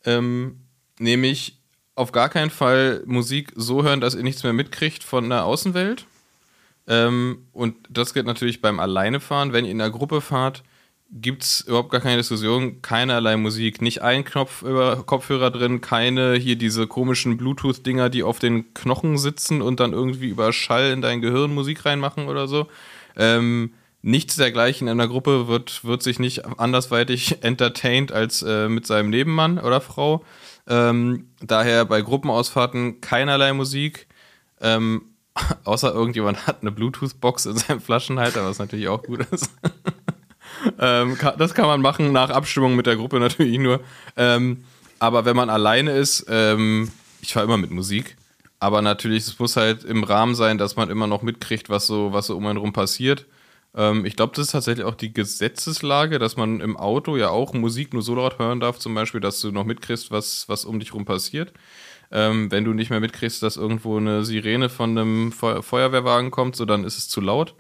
ähm, 0.04 0.58
nämlich 1.00 1.58
auf 1.96 2.12
gar 2.12 2.30
keinen 2.30 2.50
Fall 2.50 3.04
Musik 3.06 3.54
so 3.56 3.84
hören, 3.84 4.02
dass 4.02 4.16
ihr 4.16 4.24
nichts 4.24 4.44
mehr 4.44 4.54
mitkriegt 4.54 5.04
von 5.04 5.30
der 5.30 5.46
Außenwelt. 5.46 6.06
Ähm, 6.88 7.46
und 7.54 7.76
das 7.90 8.14
gilt 8.14 8.26
natürlich 8.26 8.62
beim 8.62 8.80
Alleinefahren. 8.80 9.54
Wenn 9.54 9.66
ihr 9.66 9.72
in 9.72 9.78
der 9.78 9.92
Gruppe 9.92 10.22
fahrt, 10.22 10.64
gibt 11.12 11.44
es 11.44 11.62
überhaupt 11.62 11.92
gar 11.92 12.02
keine 12.02 12.18
Diskussion, 12.18 12.82
keinerlei 12.82 13.36
Musik, 13.36 13.82
nicht 13.82 14.02
ein 14.02 14.24
Knopf 14.24 14.62
über 14.62 15.04
Kopfhörer 15.04 15.52
drin, 15.52 15.82
keine 15.82 16.36
hier 16.36 16.56
diese 16.56 16.88
komischen 16.88 17.38
Bluetooth-Dinger, 17.38 18.10
die 18.10 18.24
auf 18.24 18.40
den 18.40 18.74
Knochen 18.74 19.18
sitzen 19.18 19.62
und 19.62 19.80
dann 19.80 19.94
irgendwie 19.94 20.30
über 20.30 20.54
Schall 20.54 20.92
in 20.92 21.02
dein 21.02 21.22
Gehirn 21.22 21.54
Musik 21.54 21.86
reinmachen 21.86 22.28
oder 22.28 22.48
so. 22.48 22.68
Ähm, 23.20 23.74
nichts 24.02 24.38
dergleichen 24.38 24.88
in 24.88 24.98
der 24.98 25.08
Gruppe 25.08 25.48
wird, 25.48 25.84
wird 25.84 26.02
sich 26.02 26.18
nicht 26.20 26.46
andersweitig 26.60 27.38
entertained 27.44 28.12
als 28.12 28.42
äh, 28.42 28.70
mit 28.70 28.88
seinem 28.88 29.12
Nebenmann 29.12 29.60
oder 29.60 29.82
Frau. 29.82 30.24
Ähm, 30.68 31.28
daher 31.42 31.86
bei 31.86 32.02
Gruppenausfahrten 32.02 33.02
keinerlei 33.02 33.54
Musik. 33.54 34.08
Ähm, 34.62 35.02
außer 35.64 35.94
irgendjemand 35.94 36.48
hat 36.48 36.62
eine 36.62 36.72
Bluetooth-Box 36.72 37.46
in 37.46 37.58
seinem 37.58 37.82
Flaschenhalter, 37.82 38.46
was 38.46 38.60
natürlich 38.60 38.88
auch 38.88 39.04
gut 39.04 39.28
ist. 39.32 39.52
ähm, 40.80 41.18
das 41.38 41.54
kann 41.54 41.68
man 41.68 41.82
machen, 41.82 42.12
nach 42.12 42.30
Abstimmung 42.30 42.76
mit 42.76 42.86
der 42.86 42.96
Gruppe 42.96 43.20
natürlich 43.20 43.60
nur. 43.60 43.82
Ähm, 44.16 44.64
aber 45.00 45.26
wenn 45.26 45.36
man 45.36 45.50
alleine 45.50 45.92
ist, 45.92 46.26
ähm, 46.30 46.92
ich 47.22 47.34
fahre 47.34 47.46
immer 47.46 47.58
mit 47.58 47.72
Musik. 47.72 48.18
Aber 48.60 48.82
natürlich, 48.82 49.28
es 49.28 49.40
muss 49.40 49.56
halt 49.56 49.84
im 49.86 50.04
Rahmen 50.04 50.36
sein, 50.36 50.58
dass 50.58 50.76
man 50.76 50.90
immer 50.90 51.08
noch 51.08 51.22
mitkriegt, 51.22 51.70
was 51.70 51.88
so, 51.88 52.12
was 52.14 52.28
so 52.28 52.36
um 52.36 52.46
einen 52.46 52.58
rum 52.58 52.74
passiert. 52.74 53.26
Ähm, 53.76 54.06
ich 54.06 54.16
glaube, 54.16 54.34
das 54.36 54.48
ist 54.48 54.52
tatsächlich 54.52 54.86
auch 54.86 54.96
die 54.96 55.14
Gesetzeslage, 55.14 56.20
dass 56.20 56.38
man 56.38 56.60
im 56.60 56.76
Auto 56.78 57.18
ja 57.18 57.30
auch 57.30 57.54
Musik 57.54 57.94
nur 57.94 58.02
so 58.02 58.16
laut 58.16 58.40
hören 58.40 58.60
darf, 58.60 58.80
zum 58.80 58.94
Beispiel, 58.96 59.22
dass 59.22 59.40
du 59.42 59.52
noch 59.52 59.66
mitkriegst, 59.66 60.12
was, 60.12 60.50
was 60.50 60.66
um 60.66 60.80
dich 60.80 60.94
rum 60.94 61.06
passiert. 61.06 61.54
Ähm, 62.12 62.52
wenn 62.52 62.66
du 62.66 62.74
nicht 62.74 62.90
mehr 62.90 63.00
mitkriegst, 63.00 63.44
dass 63.44 63.58
irgendwo 63.58 63.98
eine 63.98 64.24
Sirene 64.26 64.70
von 64.70 64.98
einem 64.98 65.32
Feu 65.32 65.62
Feuerwehrwagen 65.62 66.32
kommt, 66.32 66.56
so 66.56 66.66
dann 66.66 66.84
ist 66.84 66.98
es 66.98 67.08
zu 67.08 67.22
laut. 67.22 67.56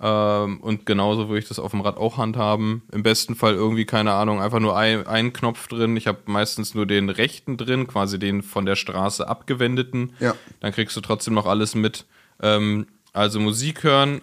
Ähm, 0.00 0.60
und 0.60 0.84
genauso 0.84 1.28
würde 1.28 1.38
ich 1.38 1.48
das 1.48 1.58
auf 1.58 1.70
dem 1.70 1.80
Rad 1.80 1.96
auch 1.96 2.18
handhaben. 2.18 2.82
Im 2.92 3.02
besten 3.02 3.34
Fall 3.34 3.54
irgendwie, 3.54 3.86
keine 3.86 4.12
Ahnung, 4.12 4.40
einfach 4.42 4.60
nur 4.60 4.76
ein, 4.76 5.06
einen 5.06 5.32
Knopf 5.32 5.68
drin. 5.68 5.96
Ich 5.96 6.06
habe 6.06 6.20
meistens 6.26 6.74
nur 6.74 6.86
den 6.86 7.08
rechten 7.08 7.56
drin, 7.56 7.86
quasi 7.86 8.18
den 8.18 8.42
von 8.42 8.66
der 8.66 8.76
Straße 8.76 9.26
abgewendeten. 9.26 10.12
Ja. 10.20 10.34
Dann 10.60 10.72
kriegst 10.72 10.96
du 10.96 11.00
trotzdem 11.00 11.34
noch 11.34 11.46
alles 11.46 11.74
mit. 11.74 12.04
Ähm, 12.42 12.86
also 13.12 13.40
Musik 13.40 13.82
hören, 13.82 14.20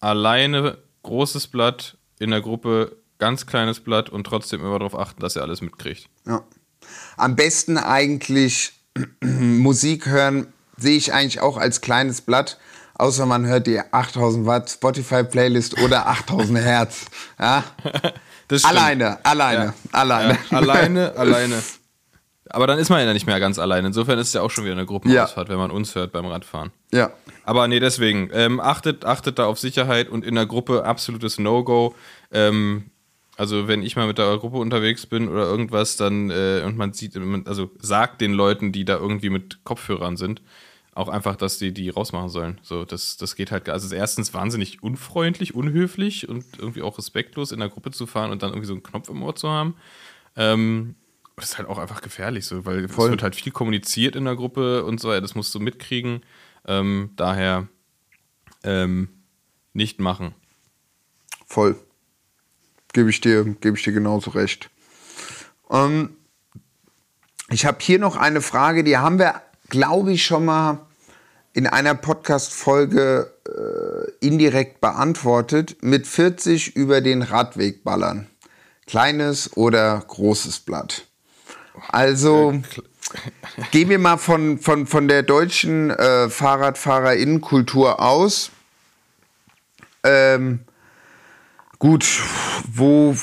alleine 0.00 0.78
großes 1.02 1.46
Blatt, 1.46 1.96
in 2.18 2.30
der 2.30 2.40
Gruppe 2.40 2.96
ganz 3.18 3.46
kleines 3.46 3.80
Blatt 3.80 4.10
und 4.10 4.24
trotzdem 4.24 4.60
immer 4.60 4.78
darauf 4.78 4.98
achten, 4.98 5.20
dass 5.20 5.36
er 5.36 5.42
alles 5.42 5.62
mitkriegt. 5.62 6.08
Ja. 6.26 6.44
Am 7.16 7.36
besten 7.36 7.78
eigentlich 7.78 8.72
Musik 9.22 10.06
hören, 10.06 10.52
sehe 10.76 10.96
ich 10.96 11.12
eigentlich 11.12 11.40
auch 11.40 11.56
als 11.56 11.80
kleines 11.80 12.20
Blatt, 12.20 12.58
außer 12.98 13.26
man 13.26 13.46
hört 13.46 13.66
die 13.66 13.78
8000 13.80 14.46
Watt 14.46 14.70
Spotify 14.70 15.22
Playlist 15.24 15.80
oder 15.80 16.06
8000 16.08 16.58
Hertz. 16.58 17.06
Ja? 17.38 17.64
Alleine, 18.62 19.18
alleine, 19.24 19.64
Ja. 19.64 19.74
alleine. 19.92 20.38
Ja, 20.50 20.56
alleine, 20.58 21.16
alleine. 21.16 21.62
Aber 22.50 22.68
dann 22.68 22.78
ist 22.78 22.90
man 22.90 23.04
ja 23.04 23.12
nicht 23.12 23.26
mehr 23.26 23.40
ganz 23.40 23.58
alleine. 23.58 23.88
Insofern 23.88 24.18
ist 24.20 24.28
es 24.28 24.32
ja 24.34 24.42
auch 24.42 24.50
schon 24.50 24.64
wieder 24.64 24.74
eine 24.74 24.86
Gruppenausfahrt, 24.86 25.48
wenn 25.48 25.58
man 25.58 25.72
uns 25.72 25.94
hört 25.96 26.12
beim 26.12 26.26
Radfahren. 26.26 26.70
Ja. 26.92 27.10
Aber 27.44 27.66
nee, 27.66 27.80
deswegen, 27.80 28.30
ähm, 28.32 28.60
achtet, 28.60 29.04
achtet 29.04 29.40
da 29.40 29.46
auf 29.46 29.58
Sicherheit 29.58 30.08
und 30.08 30.24
in 30.24 30.36
der 30.36 30.46
Gruppe 30.46 30.84
absolutes 30.84 31.40
No-Go. 31.40 31.96
Ähm, 32.30 32.90
also 33.36 33.66
wenn 33.68 33.82
ich 33.82 33.96
mal 33.96 34.06
mit 34.06 34.18
der 34.18 34.36
Gruppe 34.38 34.58
unterwegs 34.58 35.06
bin 35.06 35.28
oder 35.28 35.42
irgendwas, 35.42 35.96
dann 35.96 36.30
äh, 36.30 36.62
und 36.64 36.76
man 36.76 36.92
sieht, 36.92 37.18
also 37.46 37.70
sagt 37.80 38.20
den 38.20 38.32
Leuten, 38.32 38.70
die 38.70 38.84
da 38.84 38.96
irgendwie 38.96 39.30
mit 39.30 39.64
Kopfhörern 39.64 40.16
sind, 40.16 40.40
auch 40.96 41.08
einfach, 41.08 41.36
dass 41.36 41.58
die 41.58 41.72
die 41.72 41.90
rausmachen 41.90 42.28
sollen. 42.28 42.58
So, 42.62 42.84
das, 42.84 43.16
das 43.16 43.36
geht 43.36 43.50
halt, 43.50 43.64
gar- 43.64 43.74
also 43.74 43.86
es 43.86 43.92
ist 43.92 43.98
erstens 43.98 44.32
wahnsinnig 44.32 44.82
unfreundlich, 44.82 45.54
unhöflich 45.54 46.28
und 46.28 46.44
irgendwie 46.58 46.82
auch 46.82 46.98
respektlos 46.98 47.52
in 47.52 47.60
der 47.60 47.68
Gruppe 47.68 47.90
zu 47.90 48.06
fahren 48.06 48.30
und 48.30 48.42
dann 48.42 48.50
irgendwie 48.50 48.66
so 48.66 48.72
einen 48.72 48.82
Knopf 48.82 49.08
im 49.08 49.22
Ohr 49.22 49.36
zu 49.36 49.48
haben. 49.48 49.76
Ähm, 50.36 50.94
das 51.36 51.50
ist 51.50 51.58
halt 51.58 51.68
auch 51.68 51.78
einfach 51.78 52.00
gefährlich, 52.00 52.46
so, 52.46 52.64
weil 52.64 52.88
Voll. 52.88 53.06
es 53.06 53.10
wird 53.10 53.22
halt 53.22 53.36
viel 53.36 53.52
kommuniziert 53.52 54.16
in 54.16 54.24
der 54.24 54.36
Gruppe 54.36 54.84
und 54.84 54.98
so, 54.98 55.10
das 55.20 55.34
musst 55.34 55.54
du 55.54 55.60
mitkriegen. 55.60 56.22
Ähm, 56.66 57.10
daher 57.16 57.68
ähm, 58.64 59.08
nicht 59.74 60.00
machen. 60.00 60.34
Voll. 61.46 61.78
Gebe 62.94 63.10
ich 63.10 63.20
dir, 63.20 63.44
gebe 63.44 63.76
ich 63.76 63.84
dir 63.84 63.92
genauso 63.92 64.30
recht. 64.30 64.70
Ähm, 65.70 66.16
ich 67.50 67.66
habe 67.66 67.78
hier 67.80 67.98
noch 67.98 68.16
eine 68.16 68.40
Frage, 68.40 68.82
die 68.82 68.96
haben 68.96 69.18
wir, 69.18 69.42
glaube 69.68 70.12
ich, 70.12 70.24
schon 70.24 70.46
mal 70.46 70.85
in 71.56 71.66
einer 71.66 71.94
Podcast-Folge 71.94 73.32
äh, 73.46 74.26
indirekt 74.26 74.82
beantwortet. 74.82 75.78
Mit 75.80 76.06
40 76.06 76.76
über 76.76 77.00
den 77.00 77.22
Radweg 77.22 77.82
ballern. 77.82 78.26
Kleines 78.86 79.56
oder 79.56 80.04
großes 80.06 80.60
Blatt. 80.60 81.06
Also, 81.88 82.60
gehen 83.70 83.88
wir 83.88 83.98
mal 83.98 84.18
von, 84.18 84.58
von, 84.58 84.86
von 84.86 85.08
der 85.08 85.22
deutschen 85.22 85.88
äh, 85.90 86.28
FahrradfahrerInnenkultur 86.28 88.00
aus. 88.00 88.50
Ähm, 90.04 90.60
Gut, 91.78 92.22
wo, 92.72 93.14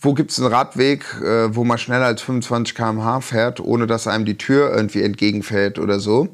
wo 0.00 0.14
gibt 0.14 0.32
es 0.32 0.38
einen 0.40 0.52
Radweg, 0.52 1.04
äh, 1.22 1.54
wo 1.54 1.62
man 1.64 1.78
schneller 1.78 2.06
als 2.06 2.22
25 2.22 2.74
km/h 2.74 3.20
fährt, 3.20 3.60
ohne 3.60 3.86
dass 3.86 4.08
einem 4.08 4.24
die 4.24 4.38
Tür 4.38 4.72
irgendwie 4.72 5.02
entgegenfällt 5.02 5.78
oder 5.78 6.00
so? 6.00 6.28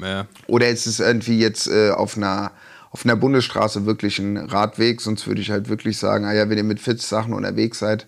Ja, 0.00 0.26
Oder 0.46 0.68
ist 0.68 0.86
es 0.86 1.00
irgendwie 1.00 1.38
jetzt 1.38 1.68
äh, 1.68 1.90
auf, 1.90 2.16
einer, 2.16 2.52
auf 2.90 3.04
einer 3.04 3.16
Bundesstraße 3.16 3.86
wirklich 3.86 4.18
ein 4.18 4.36
Radweg? 4.36 5.00
Sonst 5.00 5.26
würde 5.26 5.40
ich 5.40 5.50
halt 5.50 5.68
wirklich 5.68 5.98
sagen, 5.98 6.24
ah 6.24 6.32
ja, 6.32 6.48
wenn 6.48 6.58
ihr 6.58 6.64
mit 6.64 6.80
40 6.80 7.06
Sachen 7.06 7.32
unterwegs 7.32 7.78
seid, 7.78 8.06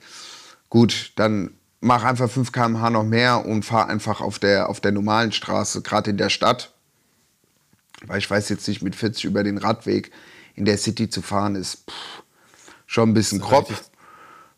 gut, 0.68 1.12
dann 1.16 1.50
mach 1.80 2.04
einfach 2.04 2.30
5 2.30 2.52
km/h 2.52 2.90
noch 2.90 3.04
mehr 3.04 3.46
und 3.46 3.64
fahr 3.64 3.88
einfach 3.88 4.20
auf 4.20 4.38
der, 4.38 4.68
auf 4.68 4.80
der 4.80 4.92
normalen 4.92 5.32
Straße, 5.32 5.82
gerade 5.82 6.10
in 6.10 6.16
der 6.16 6.28
Stadt. 6.28 6.72
Weil 8.06 8.18
ich 8.18 8.30
weiß 8.30 8.48
jetzt 8.48 8.68
nicht, 8.68 8.82
mit 8.82 8.94
40 8.94 9.24
über 9.24 9.42
den 9.42 9.58
Radweg 9.58 10.12
in 10.54 10.64
der 10.64 10.78
City 10.78 11.08
zu 11.08 11.22
fahren, 11.22 11.54
ist 11.54 11.90
pff, 11.90 12.22
schon 12.86 13.10
ein 13.10 13.14
bisschen 13.14 13.40
grob. 13.40 13.72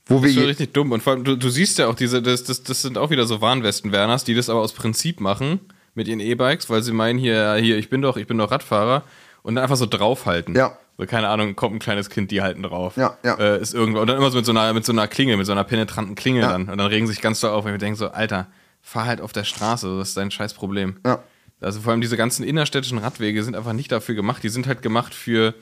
Wo 0.07 0.17
wir 0.17 0.23
Das 0.23 0.31
ist 0.31 0.35
schon 0.37 0.45
richtig 0.45 0.73
dumm. 0.73 0.93
Und 0.93 1.03
vor 1.03 1.13
allem, 1.13 1.25
du, 1.25 1.37
du 1.37 1.49
siehst 1.49 1.79
ja 1.79 1.87
auch 1.87 1.95
diese, 1.95 2.21
das, 2.21 2.45
das, 2.45 2.63
das 2.63 2.83
sind 2.83 2.99
auch 2.99 3.11
wieder 3.11 3.27
so 3.27 3.41
Warnwesten-Werners, 3.41 4.25
die 4.25 4.35
das 4.35 4.49
aber 4.49 4.61
aus 4.61 4.73
Prinzip 4.73 5.21
machen 5.21 5.61
mit 5.95 6.09
ihren 6.09 6.21
E-Bikes, 6.21 6.71
weil 6.71 6.83
sie 6.83 6.93
meinen, 6.93 7.19
hier, 7.19 7.55
hier, 7.55 7.77
ich 7.79 7.89
bin 7.91 8.03
doch, 8.03 8.17
ich 8.17 8.27
bin 8.27 8.39
doch 8.39 8.51
Radfahrer 8.51 9.03
und 9.43 9.55
dann 9.55 9.63
einfach 9.63 9.77
so 9.77 9.87
draufhalten. 9.87 10.55
Ja. 10.55 10.77
So, 10.99 11.07
keine 11.07 11.29
Ahnung, 11.29 11.57
kommt 11.57 11.77
ein 11.77 11.79
kleines 11.79 12.11
Kind, 12.11 12.31
die 12.31 12.43
halten 12.43 12.63
drauf. 12.63 12.97
Ja, 12.97 13.17
ja. 13.25 13.35
Äh, 13.37 13.61
ist 13.61 13.75
irgendwo, 13.75 14.01
und 14.01 14.07
dann 14.07 14.17
immer 14.19 14.31
so 14.31 14.37
mit 14.37 14.45
so 14.47 14.53
einer, 14.53 14.73
mit 14.73 14.85
so 14.85 14.93
einer 14.93 15.09
Klingel, 15.09 15.37
mit 15.37 15.47
so 15.47 15.53
einer 15.53 15.65
penetranten 15.65 16.15
Klingel 16.15 16.43
Ja. 16.43 16.53
dann. 16.53 16.69
Und 16.69 16.79
dann 16.79 16.87
regen 16.87 17.07
sich 17.07 17.21
ganz 17.21 17.41
doll 17.41 17.51
auf, 17.51 17.65
und 17.65 17.73
ich 17.73 17.79
denke 17.79 17.99
so, 17.99 18.09
Alter, 18.09 18.47
fahr 18.83 19.07
halt 19.07 19.21
auf 19.21 19.33
der 19.33 19.45
Straße, 19.45 19.99
das 19.99 20.09
ist 20.09 20.17
dein 20.17 20.31
scheiß 20.31 20.55
Problem. 20.55 20.97
Ja. 21.05 21.23
Also 21.61 21.81
vor 21.81 21.93
allem 21.93 22.01
diese 22.01 22.17
ganzen 22.17 22.43
innerstädtischen 22.45 22.99
Radwege 22.99 23.43
sind 23.45 23.55
einfach 23.55 23.75
nicht 23.75 23.93
dafür 23.93 24.15
gemacht. 24.15 24.43
Die 24.43 24.49
sind 24.49 24.67
halt 24.67 24.81
gemacht 24.81 25.13
für, 25.15 25.53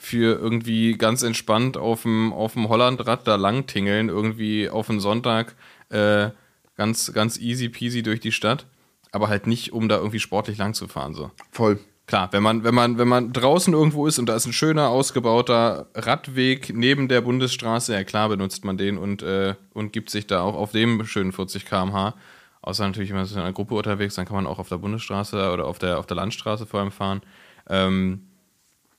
für 0.00 0.38
irgendwie 0.38 0.96
ganz 0.96 1.22
entspannt 1.24 1.76
auf 1.76 2.02
dem, 2.02 2.32
auf 2.32 2.52
dem 2.52 2.68
Hollandrad 2.68 3.26
da 3.26 3.34
lang 3.34 3.66
tingeln, 3.66 4.08
irgendwie 4.08 4.68
auf 4.70 4.88
einen 4.88 5.00
Sonntag 5.00 5.56
äh, 5.90 6.28
ganz, 6.76 7.12
ganz 7.12 7.38
easy 7.38 7.68
peasy 7.68 8.02
durch 8.04 8.20
die 8.20 8.30
Stadt. 8.30 8.66
Aber 9.12 9.28
halt 9.28 9.46
nicht, 9.46 9.72
um 9.72 9.88
da 9.88 9.96
irgendwie 9.96 10.20
sportlich 10.20 10.58
lang 10.58 10.74
zu 10.74 10.88
fahren. 10.88 11.14
So. 11.14 11.30
voll. 11.50 11.78
Klar, 12.08 12.30
wenn 12.32 12.42
man, 12.42 12.64
wenn 12.64 12.74
man, 12.74 12.96
wenn 12.96 13.06
man 13.06 13.34
draußen 13.34 13.74
irgendwo 13.74 14.06
ist 14.06 14.18
und 14.18 14.30
da 14.30 14.34
ist 14.34 14.46
ein 14.46 14.54
schöner, 14.54 14.88
ausgebauter 14.88 15.88
Radweg 15.94 16.74
neben 16.74 17.06
der 17.06 17.20
Bundesstraße, 17.20 17.92
ja 17.92 18.02
klar 18.02 18.30
benutzt 18.30 18.64
man 18.64 18.78
den 18.78 18.96
und, 18.96 19.22
äh, 19.22 19.56
und 19.74 19.92
gibt 19.92 20.08
sich 20.08 20.26
da 20.26 20.40
auch 20.40 20.54
auf 20.54 20.72
dem 20.72 21.04
schönen 21.04 21.32
40 21.32 21.66
km/h. 21.66 22.14
Außer 22.62 22.86
natürlich, 22.86 23.10
wenn 23.10 23.16
man 23.16 23.26
ist 23.26 23.32
in 23.32 23.40
einer 23.40 23.52
Gruppe 23.52 23.74
unterwegs, 23.74 24.14
dann 24.14 24.24
kann 24.24 24.36
man 24.36 24.46
auch 24.46 24.58
auf 24.58 24.70
der 24.70 24.78
Bundesstraße 24.78 25.52
oder 25.52 25.66
auf 25.66 25.78
der, 25.78 25.98
auf 25.98 26.06
der 26.06 26.16
Landstraße 26.16 26.64
vor 26.64 26.80
allem 26.80 26.92
fahren. 26.92 27.20
Ähm, 27.68 28.22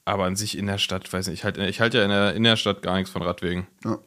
aber 0.06 0.26
an 0.26 0.36
sich 0.36 0.56
in 0.56 0.68
der 0.68 0.78
Stadt, 0.78 1.12
weiß 1.12 1.28
nicht, 1.28 1.40
ich 1.40 1.44
halte 1.44 1.66
ich 1.66 1.82
halt 1.82 1.96
ja 1.96 2.04
in 2.04 2.10
der 2.10 2.36
Innenstadt 2.36 2.84
gar 2.84 2.96
nichts 2.96 3.10
von 3.10 3.24
Radwegen. 3.24 3.66
Ja. 3.84 3.98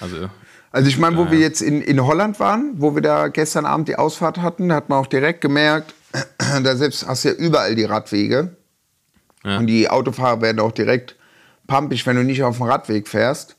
Also, 0.00 0.28
Also 0.70 0.88
ich 0.88 0.98
meine, 0.98 1.16
wo 1.16 1.30
wir 1.30 1.38
jetzt 1.38 1.62
in, 1.62 1.82
in 1.82 2.04
Holland 2.04 2.38
waren, 2.38 2.74
wo 2.76 2.94
wir 2.94 3.02
da 3.02 3.28
gestern 3.28 3.66
Abend 3.66 3.88
die 3.88 3.96
Ausfahrt 3.96 4.38
hatten, 4.38 4.72
hat 4.72 4.88
man 4.88 4.98
auch 4.98 5.08
direkt 5.08 5.40
gemerkt, 5.40 5.94
da 6.62 6.76
selbst 6.76 7.06
hast 7.06 7.24
du 7.24 7.30
ja 7.30 7.34
überall 7.34 7.74
die 7.74 7.84
Radwege. 7.84 8.56
Ja. 9.44 9.58
Und 9.58 9.66
die 9.66 9.88
Autofahrer 9.88 10.40
werden 10.42 10.60
auch 10.60 10.72
direkt 10.72 11.16
pumpig, 11.66 12.06
wenn 12.06 12.16
du 12.16 12.24
nicht 12.24 12.42
auf 12.42 12.58
dem 12.58 12.66
Radweg 12.66 13.08
fährst. 13.08 13.56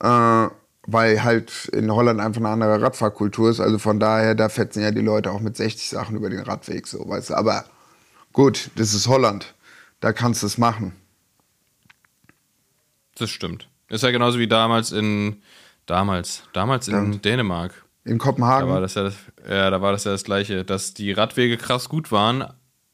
Äh, 0.00 0.48
weil 0.86 1.24
halt 1.24 1.66
in 1.72 1.90
Holland 1.90 2.20
einfach 2.20 2.40
eine 2.40 2.48
andere 2.48 2.80
Radfahrkultur 2.80 3.50
ist. 3.50 3.60
Also 3.60 3.78
von 3.78 3.98
daher, 3.98 4.34
da 4.34 4.48
fetzen 4.48 4.82
ja 4.82 4.92
die 4.92 5.00
Leute 5.00 5.32
auch 5.32 5.40
mit 5.40 5.56
60 5.56 5.88
Sachen 5.88 6.16
über 6.16 6.30
den 6.30 6.40
Radweg, 6.40 6.86
so, 6.86 7.08
weißt 7.08 7.30
du. 7.30 7.34
Aber 7.34 7.64
gut, 8.32 8.70
das 8.76 8.94
ist 8.94 9.08
Holland. 9.08 9.54
Da 10.00 10.12
kannst 10.12 10.42
du 10.42 10.46
es 10.46 10.58
machen. 10.58 10.92
das 13.16 13.30
stimmt. 13.30 13.68
Ist 13.88 14.02
ja 14.02 14.10
genauso 14.10 14.38
wie 14.38 14.48
damals 14.48 14.92
in, 14.92 15.42
damals, 15.86 16.42
damals 16.52 16.88
in 16.88 17.20
Dänemark. 17.22 17.84
In 18.04 18.18
Da 18.18 18.24
Kopenhagen. 18.24 18.68
war 18.68 18.80
das 18.80 18.94
ja 18.94 19.02
das, 19.04 19.16
ja, 19.48 19.70
da 19.70 19.80
war 19.82 19.92
das 19.92 20.04
ja 20.04 20.12
das 20.12 20.24
Gleiche, 20.24 20.64
dass 20.64 20.94
die 20.94 21.12
Radwege 21.12 21.56
krass 21.56 21.88
gut 21.88 22.12
waren 22.12 22.44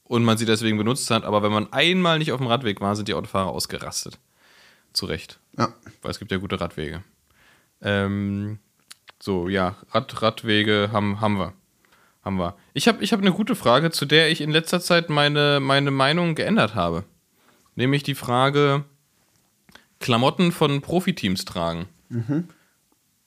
und 0.03 0.23
man 0.23 0.37
sie 0.37 0.45
deswegen 0.45 0.77
benutzt 0.77 1.09
hat, 1.11 1.23
aber 1.23 1.43
wenn 1.43 1.51
man 1.51 1.71
einmal 1.71 2.17
nicht 2.19 2.31
auf 2.31 2.39
dem 2.39 2.47
Radweg 2.47 2.81
war, 2.81 2.95
sind 2.95 3.07
die 3.07 3.13
Autofahrer 3.13 3.49
ausgerastet. 3.49 4.17
Zu 4.93 5.05
Recht. 5.07 5.39
ja. 5.57 5.73
Weil 6.01 6.11
es 6.11 6.19
gibt 6.19 6.31
ja 6.31 6.37
gute 6.37 6.59
Radwege. 6.59 7.03
Ähm, 7.81 8.59
so, 9.21 9.47
ja, 9.49 9.75
Rad, 9.91 10.21
Radwege 10.21 10.89
haben, 10.91 11.19
haben 11.21 11.37
wir. 11.37 11.53
Haben 12.23 12.37
wir. 12.37 12.55
Ich 12.73 12.87
habe 12.87 13.03
ich 13.03 13.11
hab 13.11 13.19
eine 13.19 13.31
gute 13.33 13.55
Frage, 13.55 13.91
zu 13.91 14.05
der 14.05 14.29
ich 14.31 14.39
in 14.41 14.51
letzter 14.51 14.79
Zeit 14.79 15.09
meine, 15.09 15.59
meine 15.59 15.91
Meinung 15.91 16.35
geändert 16.35 16.73
habe. 16.75 17.03
Nämlich 17.75 18.03
die 18.03 18.15
Frage, 18.15 18.85
Klamotten 19.99 20.51
von 20.51 20.81
Profiteams 20.81 21.43
tragen. 21.45 21.85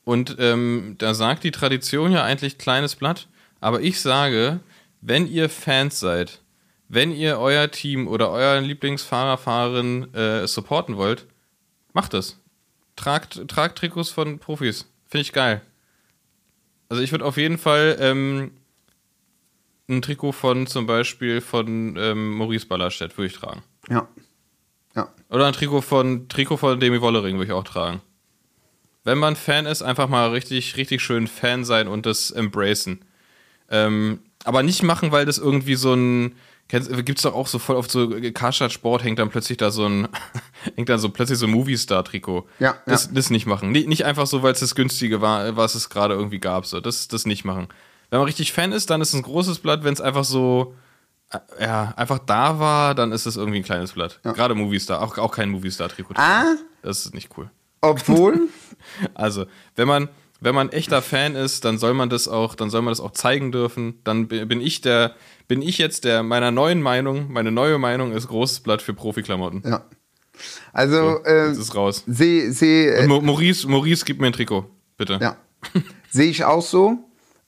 Und 0.06 0.36
ähm, 0.38 0.94
da 0.98 1.14
sagt 1.14 1.42
die 1.42 1.50
Tradition 1.50 2.12
ja 2.12 2.22
eigentlich 2.22 2.58
kleines 2.58 2.94
Blatt, 2.94 3.26
aber 3.60 3.80
ich 3.80 4.00
sage, 4.00 4.60
wenn 5.00 5.26
ihr 5.26 5.50
Fans 5.50 5.98
seid, 5.98 6.42
wenn 6.88 7.10
ihr 7.10 7.40
euer 7.40 7.72
Team 7.72 8.06
oder 8.06 8.30
euren 8.30 8.62
Lieblingsfahrer, 8.62 9.36
Fahrerin 9.36 10.14
äh, 10.14 10.46
supporten 10.46 10.96
wollt, 10.96 11.26
macht 11.92 12.14
es. 12.14 12.38
Tragt, 12.94 13.48
tragt 13.48 13.78
Trikots 13.78 14.10
von 14.10 14.38
Profis. 14.38 14.88
Finde 15.08 15.22
ich 15.22 15.32
geil. 15.32 15.60
Also 16.88 17.02
ich 17.02 17.10
würde 17.10 17.24
auf 17.24 17.36
jeden 17.36 17.58
Fall 17.58 17.96
ähm, 17.98 18.52
ein 19.88 20.02
Trikot 20.02 20.30
von 20.30 20.68
zum 20.68 20.86
Beispiel 20.86 21.40
von 21.40 21.96
ähm, 21.96 22.36
Maurice 22.36 22.66
Ballerstedt 22.66 23.18
würde 23.18 23.26
ich 23.26 23.32
tragen. 23.32 23.64
Ja. 23.88 24.06
Ja. 24.94 25.12
Oder 25.30 25.46
ein 25.46 25.52
Trikot 25.52 25.80
von 25.80 26.28
Trikot 26.28 26.58
von 26.58 26.78
Demi 26.78 27.00
Wollering 27.00 27.38
würde 27.38 27.46
ich 27.46 27.52
auch 27.52 27.64
tragen. 27.64 28.02
Wenn 29.06 29.18
man 29.18 29.36
Fan 29.36 29.66
ist, 29.66 29.82
einfach 29.82 30.08
mal 30.08 30.30
richtig, 30.30 30.76
richtig 30.76 31.00
schön 31.00 31.28
Fan 31.28 31.64
sein 31.64 31.86
und 31.86 32.06
das 32.06 32.32
embracen. 32.32 33.04
Ähm, 33.70 34.18
aber 34.44 34.62
nicht 34.62 34.82
machen, 34.82 35.12
weil 35.12 35.24
das 35.24 35.38
irgendwie 35.38 35.76
so 35.76 35.94
ein. 35.94 36.34
Gibt 36.68 37.18
es 37.18 37.22
doch 37.22 37.34
auch 37.34 37.46
so 37.46 37.60
voll 37.60 37.76
oft 37.76 37.88
so 37.88 38.12
Karstadt 38.34 38.72
Sport 38.72 39.04
hängt 39.04 39.20
dann 39.20 39.30
plötzlich 39.30 39.56
da 39.58 39.70
so 39.70 39.86
ein 39.88 40.08
hängt 40.74 40.88
dann 40.88 40.98
so 40.98 41.10
plötzlich 41.10 41.38
so 41.38 41.46
ein 41.46 41.52
Movie-Star-Trikot. 41.52 42.48
Ja, 42.58 42.74
das, 42.86 43.04
ja. 43.06 43.10
das 43.14 43.30
nicht 43.30 43.46
machen. 43.46 43.70
Nicht, 43.70 44.04
einfach 44.04 44.26
so, 44.26 44.42
weil 44.42 44.52
es 44.52 44.58
das 44.60 44.74
günstige 44.74 45.20
war, 45.20 45.56
was 45.56 45.76
es 45.76 45.88
gerade 45.88 46.14
irgendwie 46.14 46.40
gab. 46.40 46.66
So, 46.66 46.80
das, 46.80 47.06
das 47.06 47.24
nicht 47.26 47.44
machen. 47.44 47.68
Wenn 48.10 48.18
man 48.18 48.26
richtig 48.26 48.52
Fan 48.52 48.72
ist, 48.72 48.90
dann 48.90 49.00
ist 49.00 49.10
es 49.10 49.14
ein 49.14 49.22
großes 49.22 49.60
Blatt. 49.60 49.84
Wenn 49.84 49.94
es 49.94 50.00
einfach 50.00 50.24
so 50.24 50.74
äh, 51.30 51.38
ja 51.60 51.94
einfach 51.96 52.18
da 52.18 52.58
war, 52.58 52.96
dann 52.96 53.12
ist 53.12 53.26
es 53.26 53.36
irgendwie 53.36 53.58
ein 53.58 53.64
kleines 53.64 53.92
Blatt. 53.92 54.18
Gerade 54.24 54.56
Movie-Star, 54.56 55.00
auch, 55.00 55.16
auch 55.18 55.30
kein 55.30 55.50
Movie-Star-Trikot. 55.50 56.14
Ah, 56.16 56.56
Das 56.82 57.06
ist 57.06 57.14
nicht 57.14 57.30
cool. 57.38 57.48
obwohl, 57.80 58.48
Also, 59.14 59.46
wenn 59.76 59.88
man, 59.88 60.08
wenn 60.40 60.54
man 60.54 60.68
echter 60.70 61.02
Fan 61.02 61.34
ist, 61.34 61.64
dann 61.64 61.78
soll 61.78 61.94
man 61.94 62.10
das 62.10 62.28
auch, 62.28 62.54
dann 62.54 62.70
soll 62.70 62.82
man 62.82 62.92
das 62.92 63.00
auch 63.00 63.12
zeigen 63.12 63.52
dürfen. 63.52 64.00
Dann 64.04 64.28
bi- 64.28 64.44
bin 64.44 64.60
ich 64.60 64.80
der, 64.80 65.14
bin 65.48 65.62
ich 65.62 65.78
jetzt 65.78 66.04
der 66.04 66.22
meiner 66.22 66.50
neuen 66.50 66.82
Meinung, 66.82 67.32
meine 67.32 67.50
neue 67.52 67.78
Meinung 67.78 68.12
ist 68.12 68.28
großes 68.28 68.60
Blatt 68.60 68.82
für 68.82 68.94
Profiklamotten. 68.94 69.62
ja. 69.66 69.84
Also, 70.72 71.24
äh, 71.24 71.48
Das 71.48 71.56
ist 71.58 71.74
raus. 71.74 72.04
sehe 72.06 72.52
seh, 72.52 72.90
Und 72.90 73.04
äh, 73.10 73.20
Maurice, 73.22 73.66
Maurice, 73.68 74.04
gib 74.04 74.20
mir 74.20 74.26
ein 74.26 74.32
Trikot, 74.34 74.66
bitte. 74.98 75.18
ja. 75.22 75.36
sehe 76.10 76.28
ich 76.30 76.44
auch 76.44 76.60
so. 76.62 76.98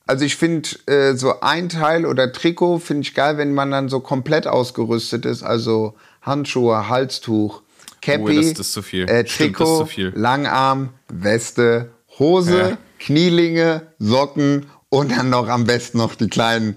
Also 0.06 0.24
ich 0.24 0.36
finde 0.36 0.70
äh, 0.86 1.14
so 1.14 1.40
ein 1.40 1.68
Teil 1.68 2.06
oder 2.06 2.32
Trikot 2.32 2.78
finde 2.78 3.02
ich 3.02 3.14
geil, 3.14 3.36
wenn 3.36 3.52
man 3.52 3.70
dann 3.70 3.90
so 3.90 4.00
komplett 4.00 4.46
ausgerüstet 4.46 5.26
ist. 5.26 5.42
Also 5.42 5.96
Handschuhe, 6.22 6.88
Halstuch, 6.88 7.60
Cappy, 8.00 8.38
Oh, 8.38 8.42
das- 8.42 8.54
das 8.54 8.72
zu 8.72 8.82
viel. 8.82 9.08
Äh, 9.08 9.26
Stimmt, 9.26 9.56
Trikot, 9.56 9.78
zu 9.78 9.86
viel. 9.86 10.12
Langarm, 10.14 10.90
Weste, 11.08 11.90
Hose, 12.18 12.58
Ja. 12.58 12.78
Knielinge, 12.98 13.82
Socken 13.98 14.66
und 14.88 15.12
dann 15.12 15.30
noch 15.30 15.48
am 15.48 15.64
besten 15.64 15.98
noch 15.98 16.14
die 16.14 16.28
kleinen 16.28 16.76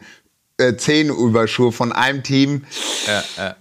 äh, 0.57 0.75
Zehenüberschuhe 0.75 1.71
von 1.71 1.91
einem 1.91 2.21
Team. 2.23 2.63
Ja, 3.07 3.23
äh, 3.47 3.53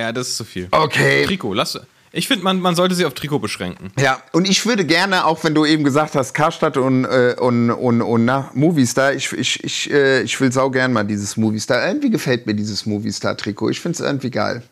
ja, 0.00 0.12
das 0.12 0.28
ist 0.28 0.36
zu 0.38 0.44
viel. 0.44 0.66
Okay. 0.72 1.24
Trikot, 1.26 1.54
lass. 1.54 1.78
Ich 2.10 2.26
finde, 2.28 2.44
man, 2.44 2.60
man 2.60 2.74
sollte 2.76 2.94
sich 2.94 3.04
auf 3.06 3.14
Trikot 3.14 3.38
beschränken. 3.40 3.92
Ja, 3.98 4.22
und 4.32 4.48
ich 4.48 4.64
würde 4.66 4.84
gerne, 4.84 5.24
auch 5.26 5.42
wenn 5.44 5.54
du 5.54 5.64
eben 5.64 5.82
gesagt 5.84 6.14
hast, 6.14 6.32
Karstadt 6.34 6.76
und, 6.76 7.04
äh, 7.04 7.34
und, 7.38 7.70
und, 7.70 8.02
und 8.02 8.24
na, 8.24 8.50
Movistar, 8.54 9.12
ich, 9.14 9.32
ich, 9.32 9.62
ich, 9.64 9.90
äh, 9.92 10.22
ich 10.22 10.40
will 10.40 10.52
sau 10.52 10.70
gern 10.70 10.92
mal 10.92 11.04
dieses 11.04 11.36
Movistar. 11.36 11.86
Irgendwie 11.86 12.10
gefällt 12.10 12.46
mir 12.46 12.54
dieses 12.54 12.86
Movistar-Trikot. 12.86 13.70
Ich 13.70 13.80
finde 13.80 13.94
es 13.96 14.00
irgendwie 14.00 14.30
geil. 14.30 14.62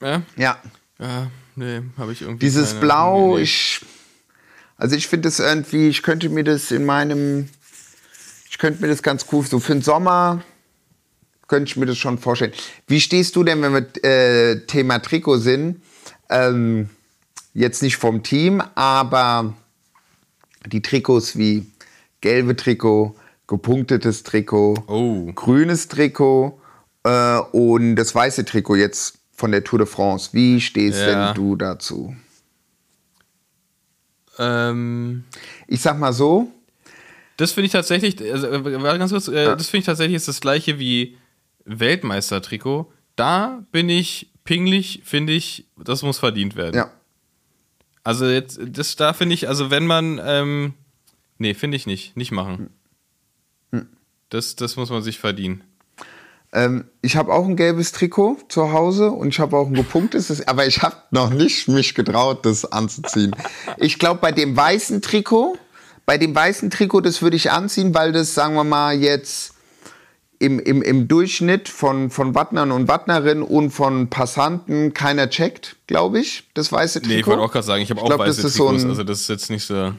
Ja, 0.00 0.22
Ja. 0.36 0.58
Ja 1.02 1.30
nee, 1.56 1.82
habe 1.98 2.12
ich 2.12 2.22
irgendwie. 2.22 2.44
Dieses 2.46 2.70
keine- 2.70 2.80
Blau, 2.80 3.36
nee. 3.36 3.42
ich. 3.42 3.80
Also 4.76 4.96
ich 4.96 5.06
finde 5.06 5.28
es 5.28 5.38
irgendwie, 5.38 5.88
ich 5.88 6.02
könnte 6.02 6.28
mir 6.28 6.44
das 6.44 6.70
in 6.70 6.84
meinem. 6.84 7.48
Ich 8.50 8.58
könnte 8.58 8.80
mir 8.82 8.88
das 8.88 9.02
ganz 9.02 9.26
cool, 9.32 9.44
so 9.46 9.58
für 9.60 9.72
den 9.72 9.82
Sommer 9.82 10.42
könnte 11.48 11.70
ich 11.70 11.76
mir 11.76 11.86
das 11.86 11.98
schon 11.98 12.18
vorstellen. 12.18 12.52
Wie 12.86 13.00
stehst 13.00 13.36
du 13.36 13.44
denn, 13.44 13.60
wenn 13.62 13.72
wir 13.74 14.04
äh, 14.04 14.60
Thema 14.66 14.98
Trikot 15.00 15.38
sind? 15.38 15.82
Ähm, 16.30 16.88
jetzt 17.54 17.82
nicht 17.82 17.96
vom 17.96 18.22
Team, 18.22 18.62
aber 18.74 19.52
die 20.66 20.80
Trikots 20.80 21.36
wie 21.36 21.66
gelbe 22.22 22.56
Trikot, 22.56 23.14
gepunktetes 23.46 24.22
Trikot, 24.22 24.74
Oh. 24.86 25.30
grünes 25.34 25.88
Trikot 25.88 26.58
äh, 27.04 27.36
und 27.52 27.96
das 27.96 28.14
weiße 28.14 28.44
Trikot 28.46 28.76
jetzt 28.76 29.18
von 29.42 29.50
der 29.50 29.64
Tour 29.64 29.80
de 29.80 29.88
France. 29.88 30.30
Wie 30.34 30.60
stehst 30.60 31.00
Ja. 31.00 31.32
denn 31.32 31.34
du 31.34 31.56
dazu? 31.56 32.14
Ähm, 34.38 35.24
Ich 35.66 35.80
sag 35.80 35.98
mal 35.98 36.12
so, 36.12 36.48
Das 37.36 37.50
finde 37.50 37.66
ich 37.66 37.72
tatsächlich, 37.72 38.20
also, 38.32 38.48
ganz 38.62 39.10
kurz, 39.10 39.26
äh, 39.26 39.56
das 39.56 39.68
finde 39.68 39.80
ich 39.80 39.86
tatsächlich 39.86 40.14
ist 40.14 40.28
das 40.28 40.40
gleiche 40.40 40.78
wie 40.78 41.16
Weltmeister-Trikot. 41.64 42.92
Da 43.16 43.64
bin 43.72 43.88
ich 43.88 44.30
pinglich, 44.44 45.00
finde 45.04 45.32
ich, 45.32 45.66
das 45.76 46.02
muss 46.02 46.18
verdient 46.20 46.54
werden. 46.54 46.76
ja. 46.76 46.90
Also 48.04 48.26
jetzt, 48.26 48.60
das 48.64 48.94
da 48.96 49.12
finde 49.12 49.34
ich, 49.34 49.48
also 49.48 49.70
wenn 49.70 49.86
man, 49.86 50.20
ähm, 50.24 50.74
nee, 51.38 51.54
finde 51.54 51.76
ich 51.76 51.86
nicht, 51.86 52.16
nicht 52.16 52.30
machen. 52.32 52.70
Hm. 53.72 53.86
Das, 54.28 54.54
das 54.56 54.76
muss 54.76 54.90
man 54.90 55.02
sich 55.02 55.18
verdienen. 55.18 55.62
Ähm, 56.54 56.84
ich 57.00 57.16
habe 57.16 57.32
auch 57.32 57.46
ein 57.46 57.56
gelbes 57.56 57.92
Trikot 57.92 58.36
zu 58.48 58.72
Hause 58.72 59.10
und 59.10 59.28
ich 59.28 59.40
habe 59.40 59.56
auch 59.56 59.66
ein 59.68 59.74
gepunktetes, 59.74 60.46
aber 60.46 60.66
ich 60.66 60.82
habe 60.82 60.96
noch 61.10 61.30
nicht 61.30 61.68
mich 61.68 61.94
getraut, 61.94 62.44
das 62.44 62.70
anzuziehen. 62.70 63.34
Ich 63.78 63.98
glaube, 63.98 64.20
bei 64.20 64.32
dem 64.32 64.54
weißen 64.56 65.00
Trikot, 65.00 65.56
bei 66.04 66.18
dem 66.18 66.34
weißen 66.34 66.68
Trikot, 66.70 67.00
das 67.00 67.22
würde 67.22 67.36
ich 67.36 67.50
anziehen, 67.50 67.94
weil 67.94 68.12
das, 68.12 68.34
sagen 68.34 68.54
wir 68.54 68.64
mal, 68.64 68.94
jetzt 68.98 69.54
im, 70.40 70.58
im, 70.58 70.82
im 70.82 71.08
Durchschnitt 71.08 71.68
von, 71.70 72.10
von 72.10 72.34
Wattnern 72.34 72.70
und 72.72 72.86
Wattnerinnen 72.88 73.44
und 73.44 73.70
von 73.70 74.10
Passanten 74.10 74.92
keiner 74.92 75.30
checkt, 75.30 75.76
glaube 75.86 76.18
ich, 76.20 76.50
das 76.52 76.70
weiße 76.72 77.00
Trikot. 77.00 77.14
Nee, 77.14 77.20
ich 77.20 77.26
wollte 77.28 77.42
auch 77.42 77.52
gerade 77.52 77.64
sagen, 77.66 77.82
ich 77.82 77.90
habe 77.90 78.02
auch 78.02 78.06
glaub, 78.06 78.18
weiße 78.18 78.46
ist 78.46 78.54
so 78.54 78.64
Trikots, 78.66 78.84
ein- 78.84 78.90
also 78.90 79.04
das 79.04 79.20
ist 79.22 79.28
jetzt 79.28 79.50
nicht 79.50 79.64
so. 79.64 79.92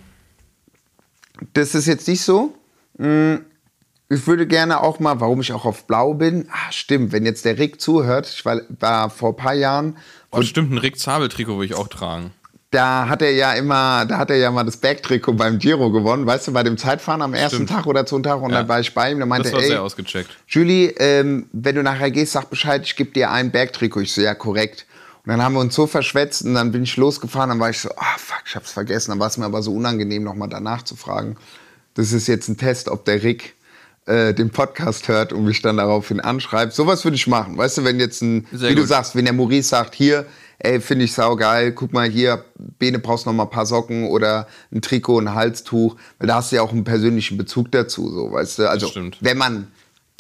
Das 1.54 1.74
ist 1.76 1.88
jetzt 1.88 2.08
nicht 2.08 2.22
so. 2.22 2.54
Mm, 2.98 3.36
Ich 4.10 4.28
würde 4.28 4.46
gerne 4.46 4.82
auch 4.82 5.00
mal, 5.00 5.20
warum 5.22 5.42
ich 5.42 5.54
auch 5.54 5.66
auf 5.66 5.86
Blau 5.88 6.14
bin. 6.14 6.48
Ah, 6.52 6.72
stimmt, 6.72 7.12
wenn 7.12 7.26
jetzt 7.26 7.46
der 7.46 7.58
Rick 7.58 7.82
zuhört, 7.82 8.28
ich 8.28 8.46
war, 8.46 8.62
war 8.80 9.10
vor 9.10 9.30
ein 9.30 9.36
paar 9.36 9.54
Jahren, 9.54 9.98
Oh, 10.32 10.42
stimmt, 10.42 10.72
ein 10.72 10.78
Rick 10.80 11.00
Zabel-Trikot 11.00 11.54
würde 11.58 11.66
ich 11.66 11.76
auch 11.76 11.88
tragen. 11.88 12.32
da 12.72 13.08
hat 13.08 13.22
er 13.22 13.32
ja 13.32 13.54
immer, 13.54 14.06
da 14.08 14.18
hat 14.18 14.32
er 14.32 14.38
ja 14.38 14.50
mal 14.50 14.64
das 14.64 14.78
Bergtrikot 14.78 15.34
beim 15.34 15.60
Giro 15.60 15.92
gewonnen, 15.92 16.26
weißt 16.26 16.48
du, 16.48 16.54
bei 16.54 16.64
dem 16.64 16.76
Zeitfahren 16.78 17.22
am 17.22 17.34
ersten 17.36 17.56
Stimmt. 17.58 17.70
Tag 17.70 17.86
oder 17.86 18.04
zweiten 18.06 18.24
Tag 18.24 18.42
und 18.42 18.50
Ja. 18.52 18.60
dann 18.60 18.68
war 18.68 18.80
ich 18.80 18.94
bei 18.96 19.12
ihm, 19.12 19.20
da 19.20 19.26
meinte 19.28 19.50
er, 19.52 19.60
ey, 19.60 19.68
sehr 19.68 19.84
ausgecheckt. 19.84 20.30
Julie, 20.48 20.88
ähm, 20.98 21.48
wenn 21.54 21.76
du 21.76 21.84
nachher 21.84 22.10
gehst, 22.10 22.32
sag 22.34 22.50
Bescheid, 22.50 22.82
ich 22.84 22.96
gebe 22.96 23.12
dir 23.12 23.30
ein 23.32 23.52
Bergtrikot. 23.52 24.02
Ich 24.02 24.14
so, 24.14 24.22
ja, 24.22 24.34
korrekt. 24.34 24.86
Und 25.24 25.30
dann 25.30 25.42
haben 25.44 25.54
wir 25.54 25.60
uns 25.62 25.76
so 25.76 25.86
verschwätzt 25.88 26.44
und 26.46 26.56
dann 26.56 26.72
bin 26.72 26.82
ich 26.84 26.98
losgefahren, 26.98 27.50
dann 27.50 27.60
war 27.60 27.70
ich 27.70 27.80
so, 27.80 27.90
ah, 27.96 28.18
fuck, 28.18 28.42
ich 28.48 28.56
hab's 28.56 28.72
vergessen. 28.72 29.12
Dann 29.12 29.20
war 29.20 29.28
es 29.28 29.38
mir 29.38 29.46
aber 29.46 29.62
so 29.62 29.72
unangenehm, 29.74 30.24
nochmal 30.24 30.50
danach 30.50 30.82
zu 30.82 30.96
fragen. 30.96 31.38
Das 31.94 32.12
ist 32.12 32.26
jetzt 32.28 32.50
ein 32.50 32.58
Test, 32.58 32.90
ob 32.90 33.06
der 33.06 33.22
Rick 33.24 33.54
äh, 34.06 34.34
den 34.34 34.50
Podcast 34.50 35.08
hört 35.08 35.34
und 35.34 35.46
mich 35.46 35.62
dann 35.62 35.78
daraufhin 35.78 36.20
anschreibt. 36.20 36.74
Sowas 36.74 37.04
würde 37.04 37.16
ich 37.16 37.28
machen. 37.28 37.58
Weißt 37.58 37.78
du, 37.78 37.84
wenn 37.84 38.00
jetzt 38.00 38.22
ein, 38.22 38.48
Sehr 38.52 38.70
wie 38.72 38.76
du 38.76 38.82
gut. 38.82 38.90
sagst, 38.90 39.16
wenn 39.16 39.26
der 39.26 39.34
Maurice 39.34 39.70
sagt, 39.70 39.96
hier, 39.96 40.26
ey, 40.60 40.80
finde 40.82 41.06
ich 41.06 41.14
saugeil, 41.14 41.72
guck 41.72 41.94
mal 41.94 42.10
hier, 42.10 42.46
Bene 42.80 43.00
brauchst 43.00 43.26
noch 43.26 43.34
mal 43.34 43.44
ein 43.44 43.50
paar 43.50 43.66
Socken 43.66 44.08
oder 44.08 44.48
ein 44.74 44.82
Trikot, 44.82 45.20
ein 45.20 45.34
Halstuch, 45.34 45.96
weil 46.20 46.28
da 46.28 46.36
hast 46.36 46.52
du 46.52 46.58
ja 46.58 46.62
auch 46.62 46.72
einen 46.72 46.84
persönlichen 46.84 47.38
Bezug 47.38 47.72
dazu, 47.72 48.10
so, 48.10 48.32
weißt 48.32 48.60
du. 48.60 48.70
Also, 48.70 48.92
wenn 49.22 49.38
man 49.38 49.68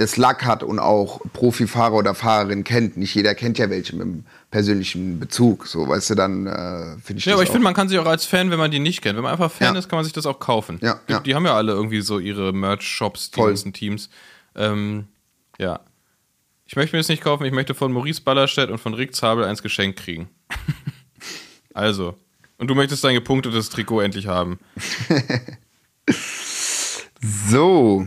das 0.03 0.17
Lack 0.17 0.45
hat 0.45 0.63
und 0.63 0.79
auch 0.79 1.21
Profifahrer 1.33 1.95
oder 1.95 2.13
Fahrerin 2.13 2.63
kennt, 2.63 2.97
nicht 2.97 3.15
jeder 3.15 3.33
kennt 3.35 3.57
ja 3.57 3.69
welche 3.69 3.95
mit 3.95 4.03
einem 4.03 4.25
persönlichen 4.51 5.19
Bezug, 5.19 5.65
so, 5.67 5.87
weißt 5.87 6.11
du, 6.11 6.15
dann 6.15 6.47
äh, 6.47 6.97
finde 7.01 7.19
ich 7.19 7.25
Ja, 7.25 7.33
aber 7.33 7.43
ich 7.43 7.49
finde, 7.49 7.63
man 7.63 7.73
kann 7.73 7.89
sich 7.89 7.97
auch 7.97 8.05
als 8.05 8.25
Fan, 8.25 8.51
wenn 8.51 8.59
man 8.59 8.71
die 8.71 8.79
nicht 8.79 9.01
kennt, 9.01 9.15
wenn 9.15 9.23
man 9.23 9.31
einfach 9.31 9.51
Fan 9.51 9.73
Ja. 9.73 9.79
ist, 9.79 9.89
kann 9.89 9.97
man 9.97 10.03
sich 10.03 10.13
das 10.13 10.25
auch 10.25 10.39
kaufen. 10.39 10.77
Ja, 10.81 10.99
die, 11.07 11.13
ja. 11.13 11.19
die 11.19 11.35
haben 11.35 11.45
ja 11.45 11.55
alle 11.55 11.71
irgendwie 11.71 12.01
so 12.01 12.19
ihre 12.19 12.53
Merch-Shops, 12.53 13.31
die 13.31 13.41
ganzen 13.41 13.73
Teams. 13.73 14.09
Ähm, 14.55 15.07
ja. 15.57 15.79
Ich 16.65 16.75
möchte 16.75 16.95
mir 16.95 16.99
das 16.99 17.09
nicht 17.09 17.23
kaufen, 17.23 17.45
ich 17.45 17.53
möchte 17.53 17.73
von 17.73 17.91
Maurice 17.91 18.21
Ballerstedt 18.21 18.69
und 18.69 18.77
von 18.77 18.93
Rick 18.93 19.15
Zabel 19.15 19.43
eins 19.43 19.63
geschenkt 19.63 19.99
kriegen. 19.99 20.29
also. 21.73 22.15
Und 22.57 22.67
du 22.67 22.75
möchtest 22.75 23.03
dein 23.03 23.15
gepunktetes 23.15 23.69
Trikot 23.69 24.01
endlich 24.01 24.27
haben. 24.27 24.59
So, 27.49 28.05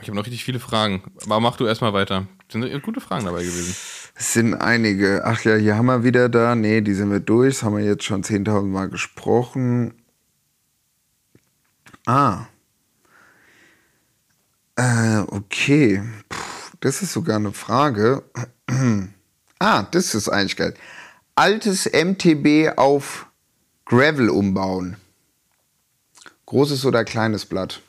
Ich 0.00 0.08
habe 0.08 0.16
noch 0.16 0.26
richtig 0.26 0.44
viele 0.44 0.60
Fragen. 0.60 1.02
Aber 1.24 1.40
mach 1.40 1.56
du 1.56 1.66
erstmal 1.66 1.92
weiter. 1.92 2.26
Sind 2.50 2.82
gute 2.82 3.00
Fragen 3.00 3.24
dabei 3.24 3.42
gewesen. 3.42 3.74
es 4.14 4.32
sind 4.32 4.54
einige. 4.54 5.22
Ach 5.24 5.42
ja, 5.42 5.56
hier 5.56 5.76
haben 5.76 5.86
wir 5.86 6.04
wieder 6.04 6.28
da. 6.28 6.54
Nee, 6.54 6.82
die 6.82 6.94
sind 6.94 7.10
wir 7.10 7.20
durch. 7.20 7.54
Das 7.54 7.62
haben 7.62 7.76
wir 7.76 7.84
jetzt 7.84 8.04
schon 8.04 8.22
10.000 8.22 8.62
Mal 8.66 8.88
gesprochen. 8.88 9.94
Ah. 12.04 12.46
Äh, 14.76 15.20
okay. 15.28 16.02
Puh, 16.28 16.76
das 16.80 17.00
ist 17.00 17.12
sogar 17.12 17.36
eine 17.36 17.52
Frage. 17.52 18.22
ah, 19.58 19.82
das 19.90 20.14
ist 20.14 20.28
eigentlich 20.28 20.56
geil. 20.56 20.74
Altes 21.34 21.86
MTB 21.86 22.76
auf 22.76 23.26
Gravel 23.86 24.28
umbauen. 24.28 24.96
Großes 26.44 26.84
oder 26.84 27.04
kleines 27.04 27.46
Blatt? 27.46 27.82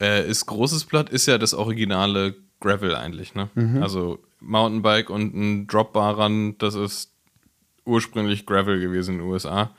Äh, 0.00 0.28
ist 0.28 0.46
großes 0.46 0.86
Blatt 0.86 1.10
ist 1.10 1.26
ja 1.26 1.38
das 1.38 1.54
originale 1.54 2.34
Gravel 2.60 2.94
eigentlich, 2.94 3.34
ne? 3.34 3.48
Also 3.82 4.18
Mountainbike 4.40 5.10
und 5.10 5.34
ein 5.34 5.66
Dropbar 5.66 6.18
ran, 6.18 6.56
das 6.58 6.74
ist 6.74 7.12
ursprünglich 7.84 8.46
Gravel 8.46 8.80
gewesen 8.80 9.14
in 9.14 9.20
den 9.20 9.28
USA. 9.28 9.70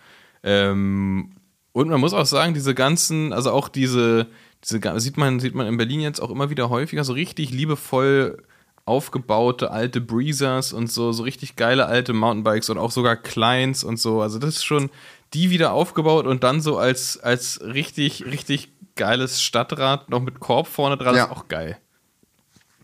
Ähm, 0.43 1.32
und 1.74 1.89
man 1.89 1.99
muss 1.99 2.13
auch 2.13 2.26
sagen, 2.26 2.53
diese 2.53 2.76
ganzen, 2.76 3.34
also 3.34 3.51
auch 3.51 3.69
diese, 3.69 4.28
diese 4.63 4.99
sieht 4.99 5.17
man, 5.17 5.39
sieht 5.39 5.55
man 5.55 5.67
in 5.67 5.78
Berlin 5.78 6.01
jetzt 6.01 6.19
auch 6.19 6.30
immer 6.30 6.49
wieder 6.49 6.69
häufiger, 6.69 7.03
so 7.03 7.13
richtig 7.13 7.51
liebevoll 7.51 8.43
aufgebaute 8.86 9.72
alte 9.72 10.01
Breezers 10.01 10.74
und 10.74 10.91
so, 10.91 11.11
so 11.11 11.24
richtig 11.24 11.55
geile 11.55 11.86
alte 11.86 12.13
Mountainbikes 12.13 12.69
und 12.69 12.78
auch 12.78 12.91
sogar 12.91 13.15
Kleins 13.15 13.84
und 13.84 13.97
so. 13.97 14.22
Also 14.22 14.39
das 14.39 14.55
ist 14.55 14.63
schon 14.65 14.89
die 15.34 15.49
wieder 15.49 15.72
aufgebaut 15.72 16.26
und 16.26 16.43
dann 16.43 16.59
so 16.59 16.78
als, 16.78 17.17
als 17.19 17.61
richtig, 17.61 18.26
richtig 18.26 18.70
geiles 18.96 19.42
Stadtrad 19.42 20.10
noch 20.10 20.22
mit 20.22 20.39
Korb 20.39 20.68
vorne 20.68 20.98
dran 20.98 21.16
Ja. 21.16 21.26
ist 21.26 21.32
auch 21.32 21.48
geil. 21.48 21.78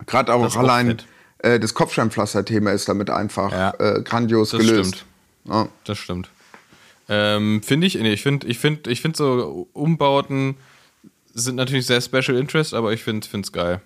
Gerade 0.06 0.32
auch 0.32 0.44
auch 0.44 0.56
allein 0.56 0.98
äh, 1.38 1.58
das 1.60 1.74
Kopfsteinpflaster-Thema 1.74 2.72
ist 2.72 2.88
damit 2.88 3.10
einfach 3.10 3.52
Ja. 3.52 3.74
äh, 3.78 4.02
grandios 4.02 4.50
Das 4.50 4.60
gelöst. 4.60 4.96
stimmt. 4.96 5.06
Ja. 5.44 5.68
Das 5.84 5.98
stimmt. 5.98 6.30
Ähm, 7.08 7.62
finde 7.62 7.86
ich, 7.86 7.94
nee, 7.94 8.12
ich 8.12 8.22
finde, 8.22 8.46
ich 8.46 8.58
finde, 8.58 8.90
ich 8.90 9.00
finde 9.00 9.16
so 9.16 9.68
Umbauten 9.72 10.56
sind 11.32 11.54
natürlich 11.56 11.86
sehr 11.86 12.00
Special 12.00 12.36
Interest, 12.36 12.74
aber 12.74 12.92
ich 12.92 13.02
finde 13.02 13.26
es 13.40 13.52
geil. 13.52 13.80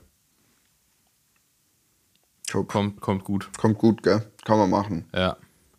Kommt, 2.68 3.00
kommt 3.00 3.24
gut. 3.24 3.48
Kommt 3.56 3.78
gut, 3.78 4.02
gell? 4.02 4.26
Kann 4.44 4.58
man 4.58 4.68
machen. 4.70 5.06
Ja. 5.14 5.36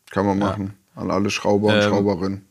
Kann 0.10 0.26
man 0.26 0.40
machen. 0.40 0.74
An 0.96 1.12
alle 1.12 1.30
Schrauber 1.30 1.68
und 1.70 1.76
Ähm, 1.76 1.82
Schrauberinnen. 1.84 2.46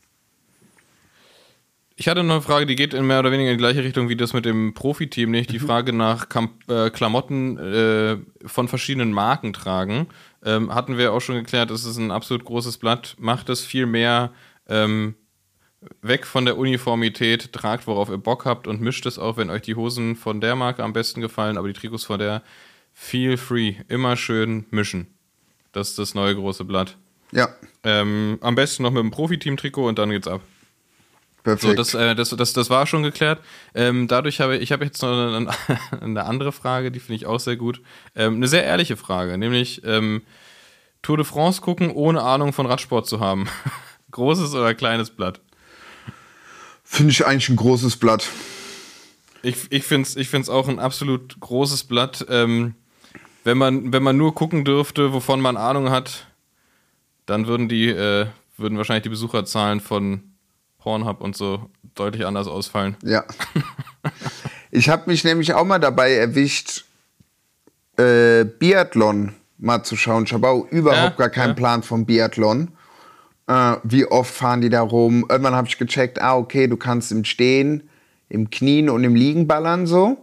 Ich 1.96 2.08
hatte 2.08 2.22
noch 2.22 2.34
eine 2.34 2.42
Frage, 2.42 2.66
die 2.66 2.76
geht 2.76 2.94
in 2.94 3.06
mehr 3.06 3.18
oder 3.20 3.30
weniger 3.32 3.50
in 3.50 3.58
die 3.58 3.62
gleiche 3.62 3.84
Richtung 3.84 4.08
wie 4.08 4.16
das 4.16 4.32
mit 4.32 4.44
dem 4.44 4.74
Profiteam, 4.74 5.30
nicht 5.30 5.50
die 5.50 5.58
Frage 5.58 5.92
nach 5.92 6.28
Kamp 6.28 6.68
äh, 6.68 6.90
Klamotten 6.90 7.58
äh, 7.58 8.16
von 8.46 8.68
verschiedenen 8.68 9.12
Marken 9.12 9.52
tragen. 9.52 10.08
Ähm, 10.44 10.74
hatten 10.74 10.96
wir 10.96 11.12
auch 11.12 11.20
schon 11.20 11.36
geklärt, 11.36 11.70
es 11.70 11.84
ist 11.84 11.98
ein 11.98 12.10
absolut 12.10 12.44
großes 12.44 12.78
Blatt. 12.78 13.14
Macht 13.18 13.48
es 13.50 13.64
viel 13.64 13.86
mehr 13.86 14.32
ähm, 14.68 15.14
weg 16.00 16.26
von 16.26 16.44
der 16.44 16.56
Uniformität, 16.56 17.52
tragt, 17.52 17.86
worauf 17.86 18.08
ihr 18.08 18.18
Bock 18.18 18.44
habt 18.44 18.66
und 18.66 18.80
mischt 18.80 19.04
es 19.06 19.18
auch, 19.18 19.36
wenn 19.36 19.50
euch 19.50 19.62
die 19.62 19.74
Hosen 19.74 20.16
von 20.16 20.40
der 20.40 20.56
Marke 20.56 20.82
am 20.82 20.92
besten 20.92 21.20
gefallen, 21.20 21.58
aber 21.58 21.68
die 21.68 21.74
Trikots 21.74 22.04
von 22.04 22.18
der. 22.18 22.42
Feel 22.94 23.36
free. 23.36 23.74
Immer 23.88 24.16
schön 24.16 24.66
mischen. 24.70 25.06
Das 25.72 25.90
ist 25.90 25.98
das 25.98 26.14
neue 26.14 26.34
große 26.34 26.64
Blatt. 26.64 26.96
Ja, 27.32 27.48
Ähm, 27.84 28.38
am 28.42 28.54
besten 28.54 28.82
noch 28.82 28.90
mit 28.90 29.02
dem 29.02 29.10
Profiteam-Trikot 29.10 29.88
und 29.88 29.98
dann 29.98 30.10
geht's 30.10 30.28
ab. 30.28 30.42
Perfekt. 31.42 31.62
So, 31.62 31.74
das, 31.74 31.94
äh, 31.94 32.14
das, 32.14 32.30
das, 32.30 32.52
das 32.52 32.70
war 32.70 32.86
schon 32.86 33.02
geklärt. 33.02 33.40
Ähm, 33.74 34.08
dadurch 34.08 34.40
habe 34.40 34.56
ich 34.56 34.72
habe 34.72 34.84
jetzt 34.84 35.02
noch 35.02 35.10
eine, 35.10 35.48
eine 36.00 36.24
andere 36.24 36.52
Frage, 36.52 36.90
die 36.90 37.00
finde 37.00 37.14
ich 37.14 37.26
auch 37.26 37.40
sehr 37.40 37.56
gut. 37.56 37.80
Ähm, 38.14 38.36
eine 38.36 38.48
sehr 38.48 38.64
ehrliche 38.64 38.96
Frage, 38.96 39.38
nämlich 39.38 39.82
ähm, 39.84 40.22
Tour 41.02 41.16
de 41.16 41.26
France 41.26 41.60
gucken, 41.60 41.90
ohne 41.90 42.22
Ahnung 42.22 42.52
von 42.52 42.66
Radsport 42.66 43.06
zu 43.06 43.20
haben. 43.20 43.48
Großes 44.12 44.54
oder 44.54 44.74
kleines 44.74 45.10
Blatt? 45.10 45.40
Finde 46.84 47.12
ich 47.12 47.26
eigentlich 47.26 47.48
ein 47.48 47.56
großes 47.56 47.96
Blatt. 47.96 48.28
Ich, 49.42 49.56
ich 49.70 49.84
finde 49.84 50.06
es 50.06 50.16
ich 50.16 50.28
find's 50.28 50.50
auch 50.50 50.68
ein 50.68 50.78
absolut 50.78 51.40
großes 51.40 51.84
Blatt. 51.84 52.26
Ähm, 52.28 52.74
wenn, 53.44 53.58
man, 53.58 53.92
wenn 53.92 54.02
man 54.02 54.16
nur 54.16 54.34
gucken 54.34 54.64
dürfte, 54.64 55.12
wovon 55.12 55.40
man 55.40 55.56
Ahnung 55.56 55.90
hat, 55.90 56.26
dann 57.26 57.46
würden 57.46 57.68
die, 57.68 57.88
äh, 57.88 58.26
würden 58.56 58.76
wahrscheinlich 58.76 59.04
die 59.04 59.08
Besucherzahlen 59.08 59.80
von 59.80 60.31
Pornhub 60.82 61.20
und 61.20 61.36
so 61.36 61.70
deutlich 61.94 62.26
anders 62.26 62.48
ausfallen. 62.48 62.96
Ja. 63.04 63.24
ich 64.70 64.88
habe 64.88 65.08
mich 65.10 65.22
nämlich 65.24 65.54
auch 65.54 65.64
mal 65.64 65.78
dabei 65.78 66.12
erwischt, 66.14 66.84
äh, 67.98 68.44
Biathlon 68.44 69.34
mal 69.58 69.84
zu 69.84 69.96
schauen. 69.96 70.24
Ich 70.24 70.32
habe 70.32 70.48
auch 70.48 70.64
überhaupt 70.70 71.18
Ja, 71.18 71.26
gar 71.26 71.30
keinen 71.30 71.50
ja. 71.50 71.54
Plan 71.54 71.82
vom 71.84 72.04
Biathlon. 72.04 72.72
Äh, 73.46 73.76
wie 73.84 74.06
oft 74.06 74.34
fahren 74.34 74.60
die 74.60 74.70
da 74.70 74.80
rum? 74.80 75.24
Irgendwann 75.28 75.54
habe 75.54 75.68
ich 75.68 75.78
gecheckt, 75.78 76.20
ah, 76.20 76.36
okay, 76.36 76.66
du 76.66 76.76
kannst 76.76 77.12
im 77.12 77.24
Stehen, 77.24 77.88
im 78.28 78.50
Knien 78.50 78.90
und 78.90 79.04
im 79.04 79.14
Liegen 79.14 79.46
ballern 79.46 79.86
so. 79.86 80.16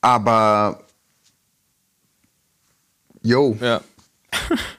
Aber, 0.00 0.84
yo, 3.22 3.58
Ja. 3.60 3.80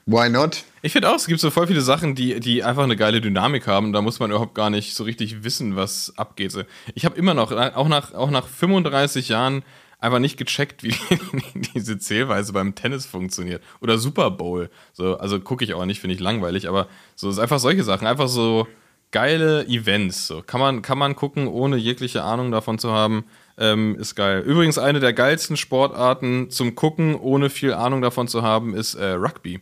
why 0.06 0.28
not? 0.28 0.64
Ich 0.84 0.92
finde 0.92 1.10
auch, 1.10 1.14
es 1.14 1.28
gibt 1.28 1.38
so 1.38 1.50
voll 1.50 1.68
viele 1.68 1.80
Sachen, 1.80 2.16
die, 2.16 2.40
die 2.40 2.64
einfach 2.64 2.82
eine 2.82 2.96
geile 2.96 3.20
Dynamik 3.20 3.68
haben. 3.68 3.92
Da 3.92 4.02
muss 4.02 4.18
man 4.18 4.30
überhaupt 4.30 4.56
gar 4.56 4.68
nicht 4.68 4.96
so 4.96 5.04
richtig 5.04 5.44
wissen, 5.44 5.76
was 5.76 6.12
abgeht. 6.16 6.52
Ich 6.96 7.04
habe 7.04 7.16
immer 7.16 7.34
noch, 7.34 7.52
auch 7.52 7.86
nach, 7.86 8.14
auch 8.14 8.30
nach 8.30 8.48
35 8.48 9.28
Jahren, 9.28 9.62
einfach 10.00 10.18
nicht 10.18 10.36
gecheckt, 10.36 10.82
wie 10.82 10.92
diese 11.74 11.98
Zählweise 11.98 12.52
beim 12.52 12.74
Tennis 12.74 13.06
funktioniert. 13.06 13.62
Oder 13.80 13.96
Super 13.96 14.32
Bowl. 14.32 14.70
So, 14.92 15.16
also 15.18 15.38
gucke 15.38 15.64
ich 15.64 15.72
auch 15.74 15.84
nicht, 15.84 16.00
finde 16.00 16.14
ich 16.14 16.20
langweilig. 16.20 16.68
Aber 16.68 16.88
so 17.14 17.30
ist 17.30 17.38
einfach 17.38 17.60
solche 17.60 17.84
Sachen. 17.84 18.08
Einfach 18.08 18.28
so 18.28 18.66
geile 19.12 19.64
Events. 19.66 20.26
So. 20.26 20.42
Kann, 20.42 20.60
man, 20.60 20.82
kann 20.82 20.98
man 20.98 21.14
gucken, 21.14 21.46
ohne 21.46 21.76
jegliche 21.76 22.24
Ahnung 22.24 22.50
davon 22.50 22.80
zu 22.80 22.90
haben. 22.90 23.24
Ähm, 23.56 23.94
ist 24.00 24.16
geil. 24.16 24.40
Übrigens, 24.40 24.78
eine 24.78 24.98
der 24.98 25.12
geilsten 25.12 25.56
Sportarten 25.56 26.50
zum 26.50 26.74
Gucken, 26.74 27.14
ohne 27.14 27.50
viel 27.50 27.72
Ahnung 27.72 28.02
davon 28.02 28.26
zu 28.26 28.42
haben, 28.42 28.74
ist 28.74 28.94
äh, 28.94 29.12
Rugby. 29.12 29.60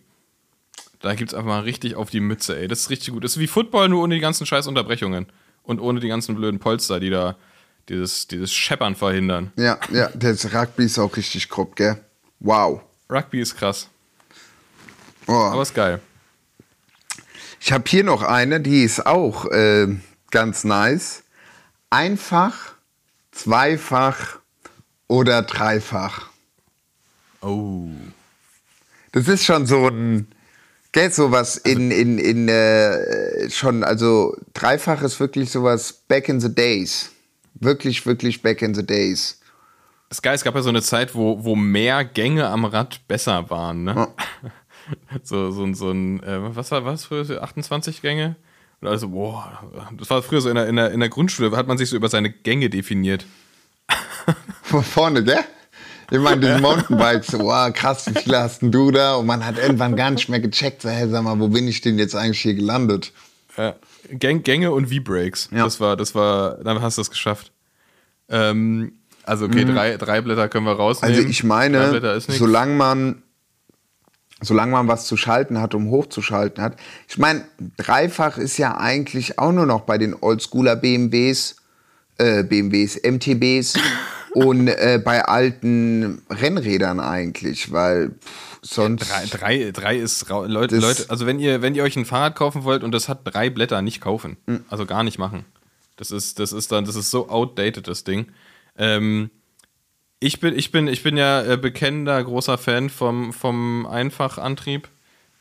Da 1.00 1.14
gibt's 1.14 1.34
einfach 1.34 1.48
mal 1.48 1.60
richtig 1.60 1.96
auf 1.96 2.10
die 2.10 2.20
Mütze, 2.20 2.58
ey. 2.58 2.68
Das 2.68 2.80
ist 2.80 2.90
richtig 2.90 3.12
gut. 3.12 3.24
Das 3.24 3.32
ist 3.32 3.38
wie 3.38 3.46
Football, 3.46 3.88
nur 3.88 4.02
ohne 4.02 4.14
die 4.14 4.20
ganzen 4.20 4.46
scheiß 4.46 4.66
Unterbrechungen. 4.66 5.26
Und 5.62 5.80
ohne 5.80 6.00
die 6.00 6.08
ganzen 6.08 6.34
blöden 6.34 6.58
Polster, 6.58 7.00
die 7.00 7.10
da 7.10 7.36
dieses, 7.88 8.26
dieses 8.28 8.52
Scheppern 8.52 8.94
verhindern. 8.94 9.52
Ja, 9.56 9.78
ja, 9.92 10.10
das 10.14 10.52
Rugby 10.54 10.84
ist 10.84 10.98
auch 10.98 11.16
richtig 11.16 11.48
grob, 11.48 11.76
gell? 11.76 12.02
Wow. 12.38 12.82
Rugby 13.10 13.40
ist 13.40 13.56
krass. 13.56 13.88
Oh. 15.26 15.32
Aber 15.32 15.62
ist 15.62 15.74
geil. 15.74 16.00
Ich 17.60 17.72
habe 17.72 17.84
hier 17.86 18.04
noch 18.04 18.22
eine, 18.22 18.60
die 18.60 18.84
ist 18.84 19.06
auch 19.06 19.46
äh, 19.46 19.86
ganz 20.30 20.64
nice. 20.64 21.24
Einfach, 21.90 22.74
zweifach 23.32 24.38
oder 25.08 25.42
dreifach. 25.42 26.30
Oh. 27.42 27.90
Das 29.12 29.28
ist 29.28 29.44
schon 29.44 29.66
so 29.66 29.88
ein, 29.88 30.28
gell, 30.92 31.10
sowas 31.12 31.56
in, 31.56 31.90
in, 31.90 32.18
in, 32.18 32.48
äh, 32.48 33.48
schon, 33.50 33.84
also 33.84 34.36
dreifach 34.54 35.02
ist 35.02 35.20
wirklich 35.20 35.50
sowas 35.50 35.92
back 36.08 36.28
in 36.28 36.40
the 36.40 36.52
days. 36.54 37.10
Wirklich, 37.54 38.06
wirklich 38.06 38.42
back 38.42 38.62
in 38.62 38.74
the 38.74 38.84
days. 38.84 39.40
Das 40.08 40.22
geil, 40.22 40.34
es 40.34 40.42
gab 40.44 40.54
ja 40.54 40.62
so 40.62 40.70
eine 40.70 40.82
Zeit, 40.82 41.14
wo, 41.14 41.44
wo 41.44 41.54
mehr 41.54 42.04
Gänge 42.04 42.46
am 42.48 42.64
Rad 42.64 43.00
besser 43.08 43.48
waren, 43.50 43.84
ne? 43.84 44.08
So, 45.22 45.52
so, 45.52 45.62
ein- 45.62 45.74
so 45.74 45.90
ein, 45.92 46.20
äh, 46.24 46.56
was 46.56 46.72
war 46.72 46.84
was 46.84 47.04
früher? 47.04 47.40
28 47.40 48.02
Gänge? 48.02 48.34
Und 48.80 48.88
also, 48.88 49.10
boah, 49.10 49.62
das 49.96 50.10
war 50.10 50.20
früher 50.20 50.40
so 50.40 50.48
in 50.48 50.56
der, 50.56 50.66
in, 50.66 50.74
der, 50.74 50.90
in 50.90 50.98
der 50.98 51.08
Grundschule, 51.08 51.56
hat 51.56 51.68
man 51.68 51.78
sich 51.78 51.88
so 51.90 51.94
über 51.96 52.08
seine 52.08 52.30
Gänge 52.30 52.70
definiert. 52.70 53.24
Von 54.62 54.82
vorne, 54.82 55.22
gell? 55.22 55.44
Ich 56.10 56.18
meine, 56.18 56.40
diese 56.40 56.58
Mountainbikes, 56.58 57.28
so, 57.28 57.38
wow, 57.38 57.72
krass, 57.72 58.06
wie 58.06 58.18
viele 58.18 58.40
hast 58.40 58.62
denn 58.62 58.72
du 58.72 58.90
da? 58.90 59.14
Und 59.14 59.26
man 59.26 59.46
hat 59.46 59.58
irgendwann 59.58 59.94
gar 59.94 60.10
nicht 60.10 60.28
mehr 60.28 60.40
gecheckt, 60.40 60.82
so, 60.82 60.88
hey, 60.88 61.08
sag 61.08 61.22
mal, 61.22 61.38
wo 61.38 61.48
bin 61.48 61.68
ich 61.68 61.80
denn 61.80 61.98
jetzt 61.98 62.16
eigentlich 62.16 62.40
hier 62.40 62.54
gelandet? 62.54 63.12
Ja. 63.56 63.76
Gänge 64.10 64.72
und 64.72 64.92
V-Breaks. 64.92 65.50
Ja. 65.52 65.64
Das 65.64 65.78
war, 65.80 65.96
das 65.96 66.14
war, 66.14 66.56
dann 66.64 66.82
hast 66.82 66.98
du 66.98 67.02
es 67.02 67.10
geschafft. 67.10 67.52
Ähm, 68.28 68.92
also, 69.22 69.44
okay, 69.44 69.64
drei, 69.64 69.96
drei 69.96 70.20
Blätter 70.20 70.48
können 70.48 70.66
wir 70.66 70.72
rausnehmen. 70.72 71.14
Mhm. 71.14 71.18
Also 71.18 71.30
ich 71.30 71.44
meine, 71.44 72.20
solange 72.20 72.74
man, 72.74 73.22
solange 74.40 74.72
man 74.72 74.88
was 74.88 75.06
zu 75.06 75.16
schalten 75.16 75.60
hat, 75.60 75.74
um 75.74 75.90
hochzuschalten 75.90 76.62
hat. 76.62 76.76
Ich 77.08 77.18
meine, 77.18 77.44
dreifach 77.76 78.38
ist 78.38 78.56
ja 78.56 78.76
eigentlich 78.78 79.38
auch 79.38 79.52
nur 79.52 79.66
noch 79.66 79.82
bei 79.82 79.98
den 79.98 80.16
Oldschooler 80.20 80.74
BMWs, 80.74 81.56
äh, 82.18 82.42
BMWs, 82.42 83.00
MTBs 83.04 83.78
und 84.34 84.68
äh, 84.68 85.00
bei 85.04 85.24
alten 85.24 86.22
Rennrädern 86.30 87.00
eigentlich, 87.00 87.72
weil 87.72 88.10
pff, 88.10 88.58
sonst. 88.62 89.10
Drei, 89.10 89.26
drei, 89.26 89.70
drei 89.72 89.96
ist 89.96 90.28
Leute, 90.28 90.78
Leute, 90.78 91.06
also 91.08 91.26
wenn 91.26 91.38
ihr, 91.38 91.62
wenn 91.62 91.74
ihr 91.74 91.82
euch 91.82 91.96
ein 91.96 92.04
Fahrrad 92.04 92.36
kaufen 92.36 92.64
wollt 92.64 92.84
und 92.84 92.92
das 92.92 93.08
hat 93.08 93.20
drei 93.24 93.50
Blätter, 93.50 93.82
nicht 93.82 94.00
kaufen. 94.00 94.36
Hm. 94.46 94.64
Also 94.68 94.86
gar 94.86 95.02
nicht 95.02 95.18
machen. 95.18 95.44
Das 95.96 96.10
ist, 96.10 96.38
das 96.38 96.52
ist 96.52 96.72
dann, 96.72 96.84
das 96.84 96.96
ist 96.96 97.10
so 97.10 97.28
outdated, 97.28 97.86
das 97.88 98.04
Ding. 98.04 98.32
Ähm, 98.76 99.30
ich 100.20 100.40
bin, 100.40 100.56
ich 100.56 100.70
bin, 100.70 100.86
ich 100.86 101.02
bin 101.02 101.16
ja 101.16 101.42
äh, 101.42 101.56
bekennender 101.56 102.22
großer 102.22 102.58
Fan 102.58 102.90
vom, 102.90 103.32
vom 103.32 103.86
Einfachantrieb. 103.86 104.88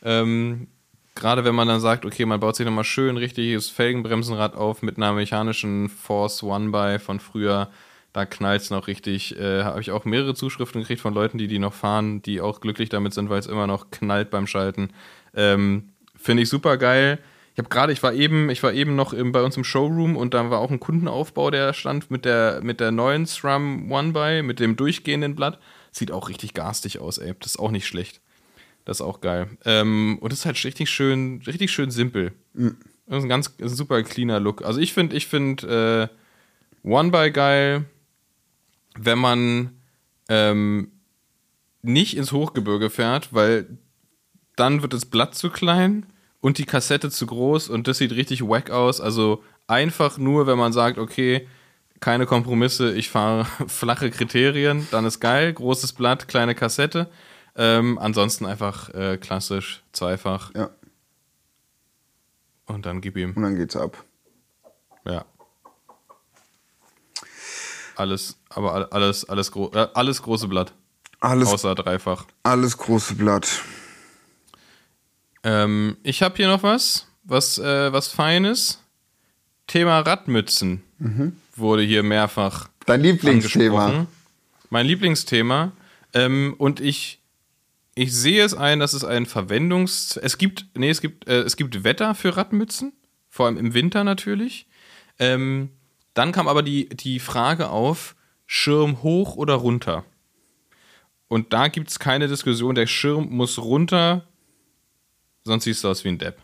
Ähm, 0.02 0.68
Gerade 1.14 1.44
wenn 1.44 1.54
man 1.54 1.68
dann 1.68 1.80
sagt, 1.80 2.06
okay, 2.06 2.24
man 2.24 2.40
baut 2.40 2.56
sich 2.56 2.64
nochmal 2.64 2.84
schön 2.84 3.16
richtiges 3.16 3.68
Felgenbremsenrad 3.68 4.54
auf 4.54 4.80
mit 4.80 4.96
einer 4.96 5.12
mechanischen 5.12 5.88
Force 5.88 6.42
One 6.42 6.70
by 6.70 6.98
von 6.98 7.20
früher. 7.20 7.68
Da 8.12 8.26
knallt 8.26 8.62
es 8.62 8.70
noch 8.70 8.88
richtig. 8.88 9.38
Äh, 9.38 9.62
Habe 9.62 9.80
ich 9.80 9.90
auch 9.90 10.04
mehrere 10.04 10.34
Zuschriften 10.34 10.80
gekriegt 10.80 11.00
von 11.00 11.14
Leuten, 11.14 11.38
die 11.38 11.46
die 11.46 11.58
noch 11.58 11.74
fahren, 11.74 12.22
die 12.22 12.40
auch 12.40 12.60
glücklich 12.60 12.88
damit 12.88 13.14
sind, 13.14 13.30
weil 13.30 13.38
es 13.38 13.46
immer 13.46 13.66
noch 13.66 13.90
knallt 13.90 14.30
beim 14.30 14.46
Schalten. 14.46 14.90
Ähm, 15.34 15.90
Finde 16.16 16.42
ich 16.42 16.48
super 16.48 16.76
geil. 16.76 17.18
Ich 17.54 17.58
habe 17.58 17.68
gerade, 17.68 17.92
ich 17.92 18.02
war 18.02 18.12
eben, 18.12 18.50
ich 18.50 18.62
war 18.62 18.72
eben 18.72 18.94
noch 18.96 19.12
im, 19.12 19.32
bei 19.32 19.42
uns 19.42 19.56
im 19.56 19.64
Showroom 19.64 20.16
und 20.16 20.34
da 20.34 20.50
war 20.50 20.58
auch 20.60 20.70
ein 20.70 20.80
Kundenaufbau, 20.80 21.50
der 21.50 21.72
stand 21.72 22.10
mit 22.10 22.24
der, 22.24 22.60
mit 22.62 22.80
der 22.80 22.90
neuen 22.90 23.26
SRAM 23.26 23.90
One 23.90 24.12
by, 24.12 24.42
mit 24.42 24.60
dem 24.60 24.76
durchgehenden 24.76 25.34
Blatt. 25.34 25.58
Sieht 25.92 26.12
auch 26.12 26.28
richtig 26.28 26.54
garstig 26.54 27.00
aus, 27.00 27.18
ey. 27.18 27.34
Das 27.40 27.52
ist 27.52 27.58
auch 27.58 27.70
nicht 27.70 27.86
schlecht. 27.86 28.20
Das 28.84 28.98
ist 28.98 29.02
auch 29.02 29.20
geil. 29.20 29.48
Ähm, 29.64 30.18
und 30.20 30.32
das 30.32 30.40
ist 30.40 30.46
halt 30.46 30.62
richtig 30.64 30.90
schön, 30.90 31.42
richtig 31.46 31.70
schön 31.70 31.90
simpel. 31.90 32.32
Das 32.54 33.18
ist 33.18 33.24
ein 33.24 33.28
ganz 33.28 33.48
ist 33.58 33.72
ein 33.72 33.76
super 33.76 34.02
cleaner 34.02 34.40
Look. 34.40 34.64
Also 34.64 34.80
ich 34.80 34.92
finde, 34.92 35.16
ich 35.16 35.26
finde 35.26 36.10
äh, 36.84 36.88
One 36.88 37.10
by 37.10 37.30
geil, 37.30 37.84
wenn 39.04 39.18
man 39.18 39.70
ähm, 40.28 40.92
nicht 41.82 42.16
ins 42.16 42.32
Hochgebirge 42.32 42.90
fährt, 42.90 43.32
weil 43.32 43.78
dann 44.56 44.82
wird 44.82 44.92
das 44.92 45.06
Blatt 45.06 45.34
zu 45.34 45.48
klein 45.50 46.06
und 46.40 46.58
die 46.58 46.66
Kassette 46.66 47.10
zu 47.10 47.26
groß 47.26 47.68
und 47.70 47.88
das 47.88 47.98
sieht 47.98 48.12
richtig 48.12 48.42
wack 48.42 48.70
aus. 48.70 49.00
Also 49.00 49.42
einfach 49.66 50.18
nur, 50.18 50.46
wenn 50.46 50.58
man 50.58 50.72
sagt, 50.72 50.98
okay, 50.98 51.48
keine 52.00 52.26
Kompromisse, 52.26 52.92
ich 52.94 53.08
fahre 53.08 53.44
flache 53.66 54.10
Kriterien, 54.10 54.86
dann 54.90 55.04
ist 55.06 55.20
geil, 55.20 55.52
großes 55.52 55.92
Blatt, 55.94 56.28
kleine 56.28 56.54
Kassette. 56.54 57.10
Ähm, 57.56 57.98
ansonsten 57.98 58.46
einfach 58.46 58.90
äh, 58.94 59.16
klassisch, 59.18 59.82
zweifach 59.92 60.54
Ja, 60.54 60.70
und 62.66 62.86
dann 62.86 63.00
gib 63.00 63.16
ihm. 63.16 63.32
und 63.34 63.42
dann 63.42 63.56
geht's 63.56 63.76
ab. 63.76 64.04
Ja. 65.06 65.24
Alles, 67.96 68.38
aber 68.48 68.72
all- 68.74 68.86
alles, 68.86 69.28
alles, 69.28 69.50
gro 69.52 69.70
äh, 69.74 69.88
alles 69.94 70.22
große 70.22 70.48
Blatt. 70.48 70.72
Alles, 71.20 71.48
Außer 71.48 71.74
dreifach. 71.74 72.24
alles 72.42 72.78
große 72.78 73.14
Blatt. 73.14 73.48
Ähm, 75.42 75.96
ich 76.02 76.22
habe 76.22 76.36
hier 76.36 76.48
noch 76.48 76.62
was, 76.62 77.06
was, 77.24 77.58
äh, 77.58 77.92
was 77.92 78.08
Feines. 78.08 78.82
Thema 79.66 80.00
Radmützen 80.00 80.82
wurde 81.54 81.82
hier 81.82 82.02
mehrfach 82.02 82.68
Dein 82.86 83.02
Lieblingsthema. 83.02 84.06
Mein 84.68 84.86
Lieblingsthema. 84.86 85.72
Ähm, 86.12 86.54
und 86.58 86.80
ich, 86.80 87.20
ich 87.94 88.12
sehe 88.12 88.44
es 88.44 88.52
ein, 88.54 88.80
dass 88.80 88.94
es 88.94 89.04
ein 89.04 89.26
Verwendungs... 89.26 90.16
Es 90.20 90.38
gibt, 90.38 90.66
nee, 90.76 90.90
es 90.90 91.00
gibt, 91.00 91.28
äh, 91.28 91.42
es 91.42 91.56
gibt 91.56 91.84
Wetter 91.84 92.14
für 92.16 92.36
Radmützen, 92.36 92.92
vor 93.28 93.46
allem 93.46 93.58
im 93.58 93.72
Winter 93.74 94.02
natürlich. 94.02 94.66
Ähm, 95.20 95.70
dann 96.14 96.32
kam 96.32 96.48
aber 96.48 96.62
die, 96.62 96.88
die 96.88 97.20
Frage 97.20 97.70
auf, 97.70 98.16
Schirm 98.46 99.02
hoch 99.02 99.36
oder 99.36 99.54
runter? 99.54 100.04
Und 101.28 101.52
da 101.52 101.68
gibt 101.68 101.88
es 101.88 101.98
keine 101.98 102.26
Diskussion, 102.26 102.74
der 102.74 102.86
Schirm 102.86 103.28
muss 103.30 103.58
runter, 103.58 104.26
sonst 105.44 105.64
siehst 105.64 105.84
du 105.84 105.88
aus 105.88 106.04
wie 106.04 106.08
ein 106.08 106.18
Depp. 106.18 106.38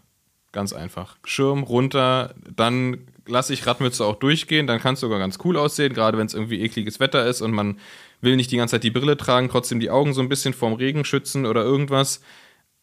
Ganz 0.52 0.72
einfach. 0.72 1.18
Schirm 1.24 1.64
runter, 1.64 2.34
dann 2.54 3.08
lasse 3.26 3.52
ich 3.52 3.66
Radmütze 3.66 4.04
auch 4.04 4.16
durchgehen, 4.16 4.66
dann 4.66 4.80
kann 4.80 4.94
es 4.94 5.00
sogar 5.00 5.18
ganz 5.18 5.38
cool 5.44 5.56
aussehen, 5.56 5.92
gerade 5.92 6.18
wenn 6.18 6.26
es 6.26 6.34
irgendwie 6.34 6.60
ekliges 6.62 7.00
Wetter 7.00 7.26
ist 7.26 7.40
und 7.40 7.50
man 7.52 7.78
will 8.20 8.36
nicht 8.36 8.50
die 8.52 8.56
ganze 8.56 8.76
Zeit 8.76 8.84
die 8.84 8.90
Brille 8.90 9.16
tragen, 9.16 9.48
trotzdem 9.48 9.80
die 9.80 9.90
Augen 9.90 10.14
so 10.14 10.20
ein 10.20 10.28
bisschen 10.28 10.54
vorm 10.54 10.74
Regen 10.74 11.04
schützen 11.04 11.46
oder 11.46 11.62
irgendwas. 11.62 12.20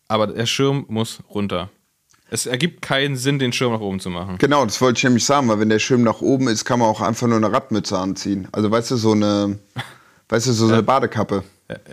Aber 0.08 0.28
der 0.28 0.46
Schirm 0.46 0.86
muss 0.90 1.24
runter. 1.30 1.70
Es 2.34 2.48
ergibt 2.48 2.82
keinen 2.82 3.16
Sinn, 3.16 3.38
den 3.38 3.54
Schirm 3.54 3.74
nach 3.74 3.80
oben 3.80 4.00
zu 4.00 4.10
machen. 4.10 4.40
Genau, 4.40 4.66
das 4.66 4.82
wollte 4.82 4.98
ich 4.98 5.04
nämlich 5.04 5.24
sagen, 5.24 5.48
weil 5.50 5.60
wenn 5.60 5.70
der 5.70 5.78
Schirm 5.78 6.02
nach 6.02 6.20
oben 6.20 6.48
ist, 6.48 6.66
kann 6.66 6.80
man 6.80 6.88
auch 6.88 7.00
einfach 7.00 7.28
nur 7.28 7.38
eine 7.38 7.52
Radmütze 7.52 7.96
anziehen. 7.96 8.48
Also 8.52 8.72
weißt 8.72 8.90
du, 8.90 8.96
so 8.96 9.12
eine, 9.12 9.60
weißt 10.30 10.48
du, 10.48 10.52
so 10.54 10.68
eine 10.68 10.82
Badekappe. 10.82 11.44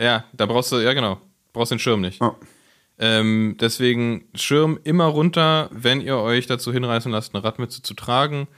Ja, 0.00 0.24
da 0.32 0.46
brauchst 0.46 0.72
du, 0.72 0.78
ja 0.78 0.94
genau, 0.94 1.18
brauchst 1.52 1.72
den 1.72 1.78
Schirm 1.78 2.00
nicht. 2.00 2.22
Ja. 2.22 2.34
Ähm, 2.98 3.58
deswegen 3.60 4.30
Schirm 4.34 4.80
immer 4.82 5.04
runter, 5.04 5.68
wenn 5.72 6.00
ihr 6.00 6.16
euch 6.16 6.46
dazu 6.46 6.72
hinreißen 6.72 7.12
lasst, 7.12 7.34
eine 7.34 7.44
Radmütze 7.44 7.82
zu 7.82 7.92
tragen. 7.92 8.48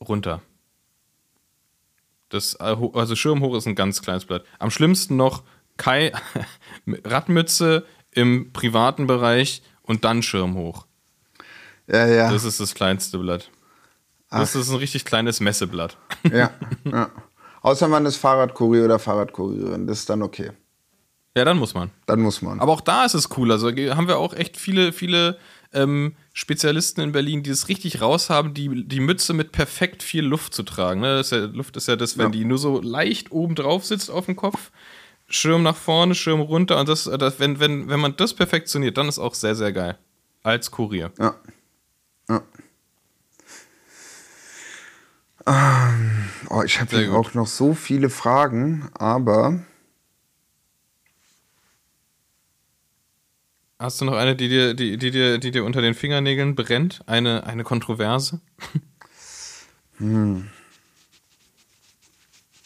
Runter. 0.00 0.42
Das, 2.30 2.56
also 2.56 3.14
Schirm 3.14 3.42
hoch 3.42 3.54
ist 3.54 3.68
ein 3.68 3.76
ganz 3.76 4.02
kleines 4.02 4.24
Blatt. 4.24 4.42
Am 4.58 4.72
schlimmsten 4.72 5.14
noch 5.14 5.44
Kai, 5.76 6.10
Radmütze 7.04 7.86
im 8.10 8.52
privaten 8.52 9.06
Bereich 9.06 9.62
und 9.84 10.04
dann 10.04 10.22
Schirm 10.22 10.54
hoch. 10.56 10.86
Ja, 11.86 12.06
ja. 12.06 12.30
Das 12.32 12.44
ist 12.44 12.60
das 12.60 12.74
kleinste 12.74 13.18
Blatt. 13.18 13.50
Das 14.30 14.56
ist 14.56 14.68
ein 14.70 14.76
richtig 14.76 15.04
kleines 15.04 15.38
Messeblatt. 15.40 15.96
ja, 16.32 16.50
ja. 16.84 17.10
Außer 17.62 17.86
man 17.88 18.04
ist 18.04 18.16
Fahrradkurier 18.16 18.84
oder 18.84 18.98
Fahrradkurierin, 18.98 19.86
das 19.86 20.00
ist 20.00 20.10
dann 20.10 20.22
okay. 20.22 20.50
Ja, 21.36 21.44
dann 21.44 21.56
muss 21.58 21.74
man. 21.74 21.90
Dann 22.06 22.20
muss 22.20 22.42
man. 22.42 22.60
Aber 22.60 22.72
auch 22.72 22.80
da 22.80 23.04
ist 23.04 23.14
es 23.14 23.28
cool. 23.36 23.50
Also 23.52 23.68
haben 23.68 24.06
wir 24.08 24.18
auch 24.18 24.34
echt 24.34 24.56
viele, 24.56 24.92
viele 24.92 25.36
ähm, 25.72 26.14
Spezialisten 26.32 27.00
in 27.00 27.10
Berlin, 27.12 27.42
die 27.42 27.50
es 27.50 27.68
richtig 27.68 28.00
raushaben, 28.00 28.54
die, 28.54 28.86
die 28.86 29.00
Mütze 29.00 29.32
mit 29.34 29.50
perfekt 29.50 30.02
viel 30.04 30.24
Luft 30.24 30.54
zu 30.54 30.62
tragen. 30.62 31.00
Ne? 31.00 31.18
Ist 31.20 31.32
ja, 31.32 31.38
Luft 31.46 31.76
ist 31.76 31.88
ja 31.88 31.96
das, 31.96 32.18
wenn 32.18 32.26
Ja. 32.26 32.30
die 32.30 32.44
nur 32.44 32.58
so 32.58 32.80
leicht 32.80 33.32
oben 33.32 33.54
drauf 33.56 33.84
sitzt 33.84 34.10
auf 34.10 34.26
dem 34.26 34.36
Kopf. 34.36 34.70
Schirm 35.26 35.62
nach 35.62 35.76
vorne, 35.76 36.14
Schirm 36.14 36.40
runter. 36.40 36.78
Und 36.78 36.88
das, 36.88 37.04
das, 37.04 37.40
wenn, 37.40 37.60
wenn, 37.60 37.88
wenn 37.88 38.00
man 38.00 38.16
das 38.16 38.34
perfektioniert, 38.34 38.96
dann 38.96 39.08
ist 39.08 39.18
auch 39.18 39.34
sehr, 39.34 39.54
sehr 39.54 39.72
geil. 39.72 39.98
Als 40.42 40.70
Kurier. 40.70 41.12
Ja. 41.18 41.34
ja. 42.28 42.42
Ähm, 45.46 46.30
oh, 46.50 46.62
ich 46.62 46.80
habe 46.80 47.12
auch 47.12 47.34
noch 47.34 47.46
so 47.46 47.74
viele 47.74 48.10
Fragen, 48.10 48.88
aber 48.94 49.60
Hast 53.84 54.00
du 54.00 54.04
noch 54.06 54.14
eine, 54.14 54.34
die 54.36 54.48
dir, 54.48 54.72
die, 54.72 54.96
die 54.96 55.10
dir, 55.10 55.36
die 55.36 55.50
dir 55.50 55.64
unter 55.64 55.82
den 55.82 55.94
Fingernägeln 55.94 56.54
brennt? 56.54 57.02
Eine, 57.06 57.44
eine 57.44 57.64
Kontroverse? 57.64 58.40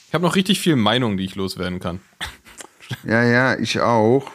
Ich 0.08 0.14
habe 0.14 0.24
noch 0.24 0.36
richtig 0.36 0.58
viel 0.60 0.76
Meinung, 0.76 1.18
die 1.18 1.24
ich 1.26 1.34
loswerden 1.34 1.80
kann. 1.80 2.00
Ja, 3.04 3.22
ja, 3.22 3.58
ich 3.58 3.80
auch. 3.80 4.30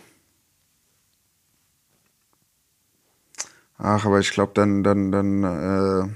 Ach, 3.77 4.05
aber 4.05 4.19
ich 4.19 4.31
glaube, 4.31 4.53
dann, 4.55 4.83
dann, 4.83 5.11
dann 5.11 5.43
äh, 5.43 6.13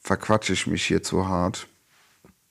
verquatsche 0.00 0.52
ich 0.52 0.66
mich 0.66 0.84
hier 0.84 1.02
zu 1.02 1.28
hart. 1.28 1.68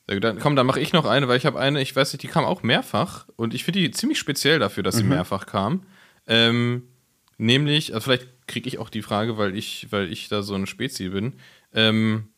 Dann, 0.07 0.39
komm, 0.39 0.55
dann 0.55 0.65
mache 0.65 0.79
ich 0.79 0.91
noch 0.91 1.05
eine, 1.05 1.27
weil 1.27 1.37
ich 1.37 1.45
habe 1.45 1.59
eine, 1.59 1.81
ich 1.81 1.95
weiß 1.95 2.13
nicht, 2.13 2.23
die 2.23 2.27
kam 2.27 2.43
auch 2.43 2.63
mehrfach 2.63 3.27
und 3.35 3.53
ich 3.53 3.63
finde 3.63 3.79
die 3.79 3.91
ziemlich 3.91 4.17
speziell 4.17 4.57
dafür, 4.57 4.81
dass 4.81 4.95
sie 4.95 5.03
mehrfach 5.03 5.45
kam. 5.45 5.83
Ähm, 6.25 6.87
nämlich, 7.37 7.93
also 7.93 8.05
vielleicht 8.05 8.47
kriege 8.47 8.67
ich 8.67 8.79
auch 8.79 8.89
die 8.89 9.03
Frage, 9.03 9.37
weil 9.37 9.55
ich, 9.55 9.87
weil 9.91 10.11
ich 10.11 10.27
da 10.27 10.41
so 10.41 10.55
ein 10.55 10.65
Spezi 10.65 11.09
bin. 11.09 11.33
Ähm, 11.73 12.29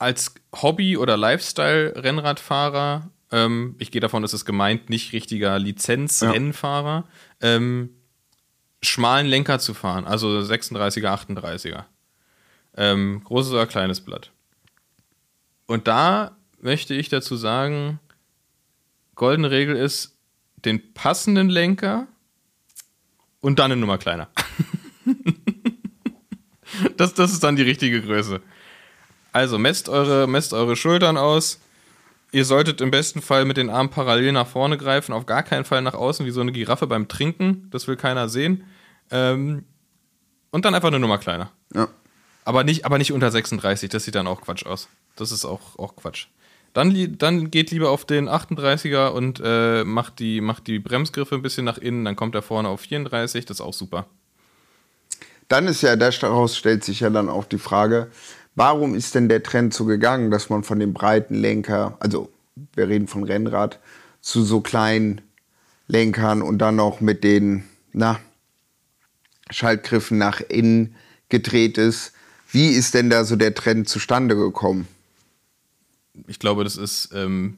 als 0.00 0.34
Hobby- 0.56 0.96
oder 0.96 1.16
Lifestyle-Rennradfahrer, 1.16 3.10
ähm, 3.30 3.76
ich 3.78 3.90
gehe 3.90 4.00
davon, 4.00 4.22
dass 4.22 4.32
es 4.32 4.44
gemeint, 4.46 4.88
nicht 4.88 5.12
richtiger 5.12 5.58
Lizenz-Rennfahrer, 5.58 7.06
ähm, 7.40 7.90
schmalen 8.82 9.26
Lenker 9.26 9.58
zu 9.58 9.74
fahren, 9.74 10.06
also 10.06 10.28
36er, 10.40 11.06
38er. 11.06 11.84
Ähm, 12.76 13.22
großes 13.24 13.52
oder 13.52 13.66
kleines 13.66 14.00
Blatt. 14.00 14.32
Und 15.66 15.86
da 15.86 16.36
möchte 16.60 16.94
ich 16.94 17.10
dazu 17.10 17.36
sagen, 17.36 18.00
goldene 19.16 19.50
Regel 19.50 19.76
ist, 19.76 20.16
den 20.64 20.94
passenden 20.94 21.50
Lenker 21.50 22.08
und 23.40 23.58
dann 23.58 23.70
eine 23.70 23.80
Nummer 23.80 23.98
kleiner. 23.98 24.30
das, 26.96 27.12
das 27.12 27.32
ist 27.32 27.44
dann 27.44 27.56
die 27.56 27.62
richtige 27.62 28.00
Größe. 28.00 28.40
Also 29.32 29.58
messt 29.58 29.88
eure, 29.88 30.26
messt 30.26 30.52
eure 30.52 30.76
Schultern 30.76 31.16
aus. 31.16 31.60
Ihr 32.32 32.44
solltet 32.44 32.80
im 32.80 32.90
besten 32.90 33.22
Fall 33.22 33.44
mit 33.44 33.56
den 33.56 33.70
Armen 33.70 33.90
parallel 33.90 34.32
nach 34.32 34.46
vorne 34.46 34.78
greifen, 34.78 35.12
auf 35.12 35.26
gar 35.26 35.42
keinen 35.42 35.64
Fall 35.64 35.82
nach 35.82 35.94
außen, 35.94 36.26
wie 36.26 36.30
so 36.30 36.40
eine 36.40 36.52
Giraffe 36.52 36.86
beim 36.86 37.08
Trinken. 37.08 37.68
Das 37.70 37.88
will 37.88 37.96
keiner 37.96 38.28
sehen. 38.28 38.64
Ähm, 39.10 39.64
und 40.50 40.64
dann 40.64 40.74
einfach 40.74 40.88
eine 40.88 41.00
Nummer 41.00 41.18
kleiner. 41.18 41.50
Ja. 41.74 41.88
Aber 42.44 42.64
nicht, 42.64 42.84
aber 42.84 42.98
nicht 42.98 43.12
unter 43.12 43.30
36, 43.30 43.90
das 43.90 44.04
sieht 44.04 44.14
dann 44.14 44.26
auch 44.26 44.40
Quatsch 44.40 44.66
aus. 44.66 44.88
Das 45.16 45.32
ist 45.32 45.44
auch, 45.44 45.78
auch 45.78 45.96
Quatsch. 45.96 46.26
Dann, 46.72 47.18
dann 47.18 47.50
geht 47.50 47.72
lieber 47.72 47.90
auf 47.90 48.04
den 48.04 48.28
38er 48.28 49.08
und 49.08 49.40
äh, 49.44 49.84
macht, 49.84 50.20
die, 50.20 50.40
macht 50.40 50.68
die 50.68 50.78
Bremsgriffe 50.78 51.34
ein 51.34 51.42
bisschen 51.42 51.64
nach 51.64 51.78
innen, 51.78 52.04
dann 52.04 52.14
kommt 52.14 52.34
er 52.36 52.42
vorne 52.42 52.68
auf 52.68 52.80
34, 52.82 53.44
das 53.44 53.56
ist 53.56 53.60
auch 53.60 53.74
super. 53.74 54.06
Dann 55.48 55.66
ist 55.66 55.82
ja, 55.82 55.96
daraus 55.96 56.56
stellt 56.56 56.84
sich 56.84 57.00
ja 57.00 57.10
dann 57.10 57.28
auch 57.28 57.44
die 57.44 57.58
Frage, 57.58 58.12
warum 58.60 58.94
ist 58.94 59.14
denn 59.14 59.30
der 59.30 59.42
Trend 59.42 59.72
so 59.72 59.86
gegangen, 59.86 60.30
dass 60.30 60.50
man 60.50 60.64
von 60.64 60.78
dem 60.78 60.92
breiten 60.92 61.34
Lenker, 61.34 61.96
also 61.98 62.30
wir 62.74 62.88
reden 62.88 63.06
von 63.06 63.24
Rennrad, 63.24 63.78
zu 64.20 64.44
so 64.44 64.60
kleinen 64.60 65.22
Lenkern 65.86 66.42
und 66.42 66.58
dann 66.58 66.76
noch 66.76 67.00
mit 67.00 67.24
den, 67.24 67.64
na, 67.94 68.20
Schaltgriffen 69.48 70.18
nach 70.18 70.42
innen 70.42 70.94
gedreht 71.30 71.78
ist. 71.78 72.12
Wie 72.52 72.68
ist 72.68 72.92
denn 72.92 73.08
da 73.08 73.24
so 73.24 73.34
der 73.34 73.54
Trend 73.54 73.88
zustande 73.88 74.36
gekommen? 74.36 74.86
Ich 76.26 76.38
glaube, 76.38 76.62
das 76.62 76.76
ist 76.76 77.12
ähm, 77.14 77.56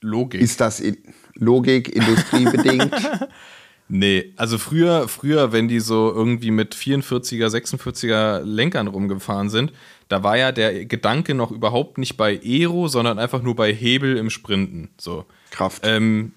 Logik. 0.00 0.40
Ist 0.40 0.60
das 0.60 0.78
in 0.78 0.98
Logik, 1.34 1.88
industriebedingt? 1.88 2.94
Nee, 3.88 4.34
also 4.36 4.58
früher, 4.58 5.08
früher, 5.08 5.52
wenn 5.52 5.66
die 5.66 5.80
so 5.80 6.12
irgendwie 6.12 6.50
mit 6.50 6.74
44er, 6.74 7.48
46er 7.48 8.42
Lenkern 8.42 8.86
rumgefahren 8.86 9.48
sind, 9.48 9.72
da 10.08 10.22
war 10.22 10.36
ja 10.36 10.52
der 10.52 10.84
Gedanke 10.84 11.34
noch 11.34 11.50
überhaupt 11.50 11.96
nicht 11.96 12.16
bei 12.16 12.38
Aero, 12.42 12.88
sondern 12.88 13.18
einfach 13.18 13.42
nur 13.42 13.56
bei 13.56 13.72
Hebel 13.72 14.16
im 14.16 14.28
Sprinten. 14.28 14.90
So. 14.98 15.24
Kraft. 15.50 15.82
Ähm, 15.84 16.32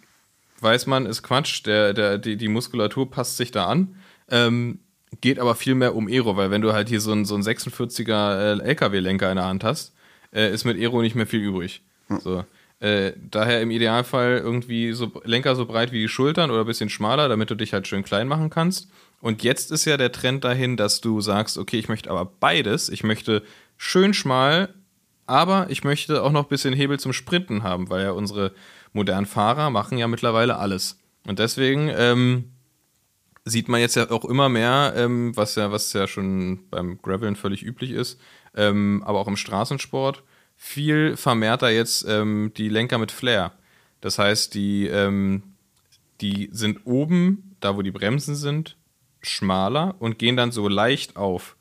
weiß 0.62 0.88
man, 0.88 1.06
ist 1.06 1.24
Quatsch, 1.24 1.66
der, 1.66 1.94
der, 1.94 2.18
die, 2.18 2.38
die 2.38 2.48
Muskulatur 2.48 3.12
passt 3.12 3.36
sich 3.36 3.52
da 3.52 3.66
an. 3.66 3.96
Ähm, 4.30 4.80
geht 5.20 5.38
aber 5.38 5.56
viel 5.56 5.76
mehr 5.76 5.96
um 5.96 6.08
Aero, 6.08 6.38
weil 6.38 6.52
wenn 6.52 6.62
du 6.62 6.72
halt 6.72 6.88
hier 6.88 7.02
so 7.02 7.12
einen, 7.12 7.26
so 7.26 7.36
einen 7.36 7.44
46er 7.44 8.60
äh, 8.60 8.64
LKW-Lenker 8.64 9.30
in 9.30 9.36
der 9.36 9.46
Hand 9.46 9.66
hast, 9.66 9.94
äh, 10.34 10.54
ist 10.54 10.64
mit 10.64 10.78
Aero 10.78 11.02
nicht 11.02 11.16
mehr 11.16 11.28
viel 11.28 11.42
übrig. 11.42 11.82
So. 12.20 12.46
Äh, 12.82 13.14
daher 13.30 13.62
im 13.62 13.70
Idealfall 13.70 14.42
irgendwie 14.44 14.92
so 14.94 15.12
Lenker 15.24 15.56
so 15.56 15.68
breit 15.68 15.92
wie 15.92 16.00
die 16.00 16.08
Schultern 16.08 16.50
oder 16.50 16.62
ein 16.62 16.66
bisschen 16.66 16.90
schmaler, 16.90 17.30
damit 17.30 17.52
du 17.52 17.56
dich 17.56 17.74
halt 17.74 17.88
schön 17.88 18.04
klein 18.04 18.28
machen 18.28 18.50
kannst. 18.50 18.90
Und 19.22 19.44
jetzt 19.44 19.72
ist 19.72 19.86
ja 19.86 19.98
der 19.98 20.12
Trend 20.12 20.44
dahin, 20.44 20.78
dass 20.78 21.00
du 21.00 21.22
sagst, 21.22 21.60
okay, 21.60 21.78
ich 21.78 21.90
möchte 21.90 22.10
aber 22.10 22.26
beides. 22.26 22.90
Ich 22.90 23.04
möchte 23.04 23.44
schön 23.78 24.16
schmal, 24.16 24.74
aber 25.28 25.68
ich 25.70 25.84
möchte 25.84 26.24
auch 26.24 26.32
noch 26.32 26.46
ein 26.46 26.50
bisschen 26.50 26.74
Hebel 26.74 27.00
zum 27.00 27.14
Sprinten 27.14 27.62
haben, 27.62 27.92
weil 27.92 28.04
ja 28.04 28.12
unsere 28.12 28.52
modernen 28.94 29.28
Fahrer 29.28 29.70
machen 29.70 30.00
ja 30.00 30.08
mittlerweile 30.08 30.58
alles. 30.58 31.00
Und 31.28 31.38
deswegen 31.38 31.92
ähm, 31.96 32.46
sieht 33.46 33.70
man 33.70 33.80
jetzt 33.80 33.96
ja 33.96 34.10
auch 34.10 34.26
immer 34.26 34.50
mehr, 34.50 34.94
ähm, 34.96 35.38
was 35.38 35.54
ja, 35.54 35.72
was 35.72 35.94
ja 35.94 36.08
schon 36.08 36.68
beim 36.72 37.00
Graveln 37.00 37.36
völlig 37.36 37.64
üblich 37.64 37.92
ist, 37.92 38.20
ähm, 38.56 39.04
aber 39.06 39.20
auch 39.20 39.28
im 39.28 39.38
Straßensport, 39.38 40.24
viel 40.64 41.18
vermehrter 41.18 41.72
jetzt 41.72 42.06
ähm, 42.08 42.52
die 42.56 42.70
Lenker 42.70 43.00
mit 43.00 43.12
Flair. 43.12 43.52
Das 44.00 44.20
heißt, 44.20 44.54
die, 44.54 44.86
ähm, 44.86 45.42
die 46.22 46.50
sind 46.52 46.86
oben, 46.86 47.56
da 47.62 47.76
wo 47.76 47.82
die 47.82 47.90
Bremsen 47.90 48.36
sind, 48.36 48.78
schmaler 49.24 49.96
und 49.98 50.20
gehen 50.20 50.38
dann 50.38 50.52
so 50.52 50.68
leicht 50.68 51.18
auf. 51.18 51.56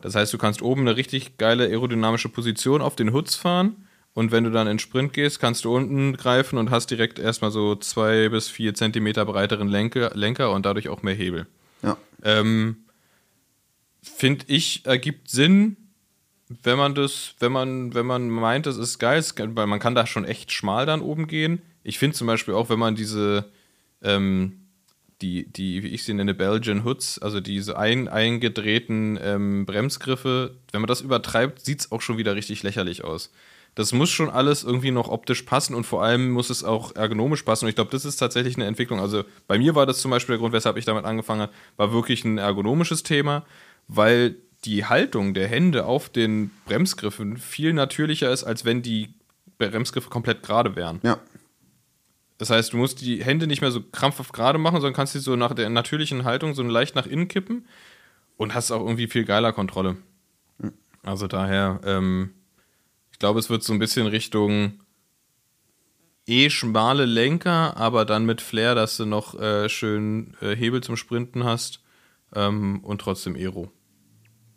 Das 0.00 0.14
heißt, 0.14 0.32
du 0.32 0.38
kannst 0.38 0.62
oben 0.62 0.82
eine 0.82 0.96
richtig 0.96 1.38
geile 1.38 1.64
aerodynamische 1.64 2.28
Position 2.28 2.82
auf 2.82 2.94
den 2.94 3.12
Hoods 3.12 3.34
fahren 3.34 3.88
und 4.14 4.30
wenn 4.30 4.44
du 4.44 4.50
dann 4.50 4.68
in 4.68 4.78
Sprint 4.78 5.12
gehst, 5.12 5.40
kannst 5.40 5.64
du 5.64 5.74
unten 5.74 6.16
greifen 6.16 6.56
und 6.56 6.70
hast 6.70 6.86
direkt 6.92 7.18
erstmal 7.18 7.50
so 7.50 7.74
zwei 7.74 8.28
bis 8.28 8.48
vier 8.48 8.74
Zentimeter 8.74 9.26
breiteren 9.26 9.66
Lenker, 9.66 10.12
Lenker 10.14 10.52
und 10.52 10.64
dadurch 10.64 10.88
auch 10.88 11.02
mehr 11.02 11.14
Hebel. 11.14 11.48
Ja. 11.82 11.96
Ähm, 12.22 12.76
Finde 14.02 14.44
ich, 14.46 14.86
ergibt 14.86 15.30
Sinn, 15.30 15.76
wenn 16.48 16.78
man 16.78 16.94
das, 16.94 17.34
wenn 17.40 17.52
man, 17.52 17.94
wenn 17.94 18.06
man 18.06 18.28
meint, 18.28 18.66
das 18.66 18.76
ist 18.76 18.98
geil, 18.98 19.24
weil 19.36 19.66
man 19.66 19.80
kann 19.80 19.94
da 19.94 20.06
schon 20.06 20.24
echt 20.24 20.52
schmal 20.52 20.86
dann 20.86 21.00
oben 21.00 21.26
gehen. 21.26 21.62
Ich 21.82 21.98
finde 21.98 22.16
zum 22.16 22.26
Beispiel 22.26 22.54
auch, 22.54 22.70
wenn 22.70 22.78
man 22.78 22.94
diese, 22.94 23.50
ähm, 24.02 24.66
die, 25.22 25.50
die, 25.50 25.82
wie 25.82 25.88
ich 25.88 26.04
sie 26.04 26.14
nenne, 26.14 26.34
Belgian 26.34 26.84
Hoods, 26.84 27.18
also 27.18 27.40
diese 27.40 27.78
ein, 27.78 28.08
eingedrehten 28.08 29.18
ähm, 29.20 29.66
Bremsgriffe, 29.66 30.56
wenn 30.72 30.82
man 30.82 30.88
das 30.88 31.00
übertreibt, 31.00 31.60
sieht 31.60 31.80
es 31.80 31.92
auch 31.92 32.02
schon 32.02 32.18
wieder 32.18 32.36
richtig 32.36 32.62
lächerlich 32.62 33.02
aus. 33.02 33.32
Das 33.74 33.92
muss 33.92 34.08
schon 34.08 34.30
alles 34.30 34.64
irgendwie 34.64 34.90
noch 34.90 35.08
optisch 35.08 35.42
passen 35.42 35.74
und 35.74 35.84
vor 35.84 36.02
allem 36.02 36.30
muss 36.30 36.48
es 36.48 36.64
auch 36.64 36.94
ergonomisch 36.96 37.42
passen. 37.42 37.66
Und 37.66 37.70
ich 37.70 37.74
glaube, 37.74 37.90
das 37.90 38.06
ist 38.06 38.16
tatsächlich 38.16 38.56
eine 38.56 38.64
Entwicklung. 38.66 39.00
Also 39.00 39.24
bei 39.46 39.58
mir 39.58 39.74
war 39.74 39.84
das 39.84 39.98
zum 39.98 40.10
Beispiel 40.10 40.34
der 40.34 40.40
Grund, 40.40 40.54
weshalb 40.54 40.78
ich 40.78 40.86
damit 40.86 41.04
angefangen 41.04 41.42
habe, 41.42 41.52
war 41.76 41.92
wirklich 41.92 42.24
ein 42.24 42.38
ergonomisches 42.38 43.02
Thema, 43.02 43.44
weil 43.86 44.36
die 44.66 44.84
Haltung 44.84 45.32
der 45.32 45.48
Hände 45.48 45.86
auf 45.86 46.08
den 46.08 46.50
Bremsgriffen 46.66 47.36
viel 47.36 47.72
natürlicher 47.72 48.30
ist, 48.30 48.44
als 48.44 48.64
wenn 48.64 48.82
die 48.82 49.14
Bremsgriffe 49.58 50.10
komplett 50.10 50.42
gerade 50.42 50.76
wären. 50.76 51.00
Ja. 51.02 51.18
Das 52.38 52.50
heißt, 52.50 52.72
du 52.72 52.76
musst 52.76 53.00
die 53.00 53.24
Hände 53.24 53.46
nicht 53.46 53.62
mehr 53.62 53.70
so 53.70 53.80
krampfhaft 53.80 54.32
gerade 54.32 54.58
machen, 54.58 54.80
sondern 54.80 54.92
kannst 54.92 55.14
sie 55.14 55.20
so 55.20 55.36
nach 55.36 55.54
der 55.54 55.70
natürlichen 55.70 56.24
Haltung 56.24 56.54
so 56.54 56.62
leicht 56.62 56.94
nach 56.94 57.06
innen 57.06 57.28
kippen 57.28 57.66
und 58.36 58.54
hast 58.54 58.70
auch 58.70 58.80
irgendwie 58.80 59.06
viel 59.06 59.24
geiler 59.24 59.52
Kontrolle. 59.52 59.96
Also 61.02 61.28
daher, 61.28 61.80
ähm, 61.84 62.34
ich 63.12 63.18
glaube, 63.18 63.38
es 63.38 63.48
wird 63.48 63.62
so 63.62 63.72
ein 63.72 63.78
bisschen 63.78 64.06
Richtung 64.06 64.80
eh 66.26 66.50
schmale 66.50 67.06
Lenker, 67.06 67.76
aber 67.76 68.04
dann 68.04 68.26
mit 68.26 68.40
Flair, 68.40 68.74
dass 68.74 68.96
du 68.96 69.06
noch 69.06 69.38
äh, 69.40 69.68
schön 69.68 70.36
äh, 70.42 70.54
Hebel 70.54 70.82
zum 70.82 70.96
Sprinten 70.96 71.44
hast 71.44 71.80
ähm, 72.34 72.80
und 72.82 73.00
trotzdem 73.00 73.36
Aero. 73.36 73.70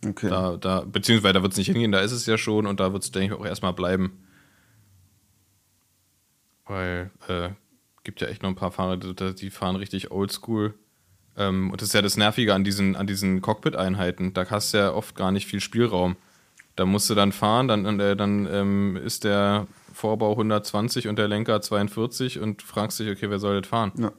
Okay. 0.05 0.29
Da, 0.29 0.57
da, 0.57 0.81
beziehungsweise 0.81 1.33
da 1.33 1.41
wird 1.41 1.51
es 1.51 1.57
nicht 1.57 1.67
hingehen, 1.67 1.91
da 1.91 1.99
ist 1.99 2.11
es 2.11 2.25
ja 2.25 2.37
schon 2.37 2.65
und 2.65 2.79
da 2.79 2.93
wird 2.93 3.03
es, 3.03 3.11
denke 3.11 3.33
ich, 3.33 3.39
auch 3.39 3.45
erstmal 3.45 3.73
bleiben. 3.73 4.23
Weil 6.65 7.11
äh, 7.27 7.49
gibt 8.03 8.21
ja 8.21 8.27
echt 8.27 8.43
noch 8.43 8.49
ein 8.49 8.55
paar 8.55 8.71
Fahrer, 8.71 8.97
die, 8.97 9.49
fahren 9.49 9.75
richtig 9.75 10.11
oldschool. 10.11 10.73
Ähm, 11.35 11.71
und 11.71 11.81
das 11.81 11.89
ist 11.89 11.93
ja 11.93 12.01
das 12.01 12.17
Nervige 12.17 12.53
an 12.53 12.63
diesen, 12.63 12.95
an 12.95 13.07
diesen 13.07 13.41
Cockpit-Einheiten. 13.41 14.33
Da 14.33 14.49
hast 14.49 14.73
du 14.73 14.77
ja 14.77 14.93
oft 14.93 15.15
gar 15.15 15.31
nicht 15.31 15.47
viel 15.47 15.59
Spielraum. 15.59 16.15
Da 16.75 16.85
musst 16.85 17.09
du 17.09 17.15
dann 17.15 17.33
fahren, 17.33 17.67
dann, 17.67 17.99
äh, 17.99 18.15
dann 18.15 18.47
ähm, 18.49 18.95
ist 18.95 19.25
der 19.25 19.67
Vorbau 19.93 20.31
120 20.31 21.07
und 21.07 21.17
der 21.17 21.27
Lenker 21.27 21.61
42 21.61 22.39
und 22.39 22.61
fragst 22.61 22.99
dich, 22.99 23.09
okay, 23.09 23.29
wer 23.29 23.39
soll 23.39 23.59
das 23.59 23.69
fahren? 23.69 23.91
ja. 23.97 24.13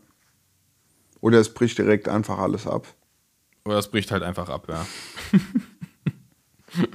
Oder 1.23 1.39
es 1.39 1.53
bricht 1.53 1.79
direkt 1.79 2.09
einfach 2.09 2.39
alles 2.39 2.67
ab. 2.67 2.87
Oder 3.71 3.79
es 3.79 3.87
bricht 3.89 4.11
halt 4.11 4.25
einfach 4.25 4.49
ab, 4.49 4.67
ja. 4.69 4.85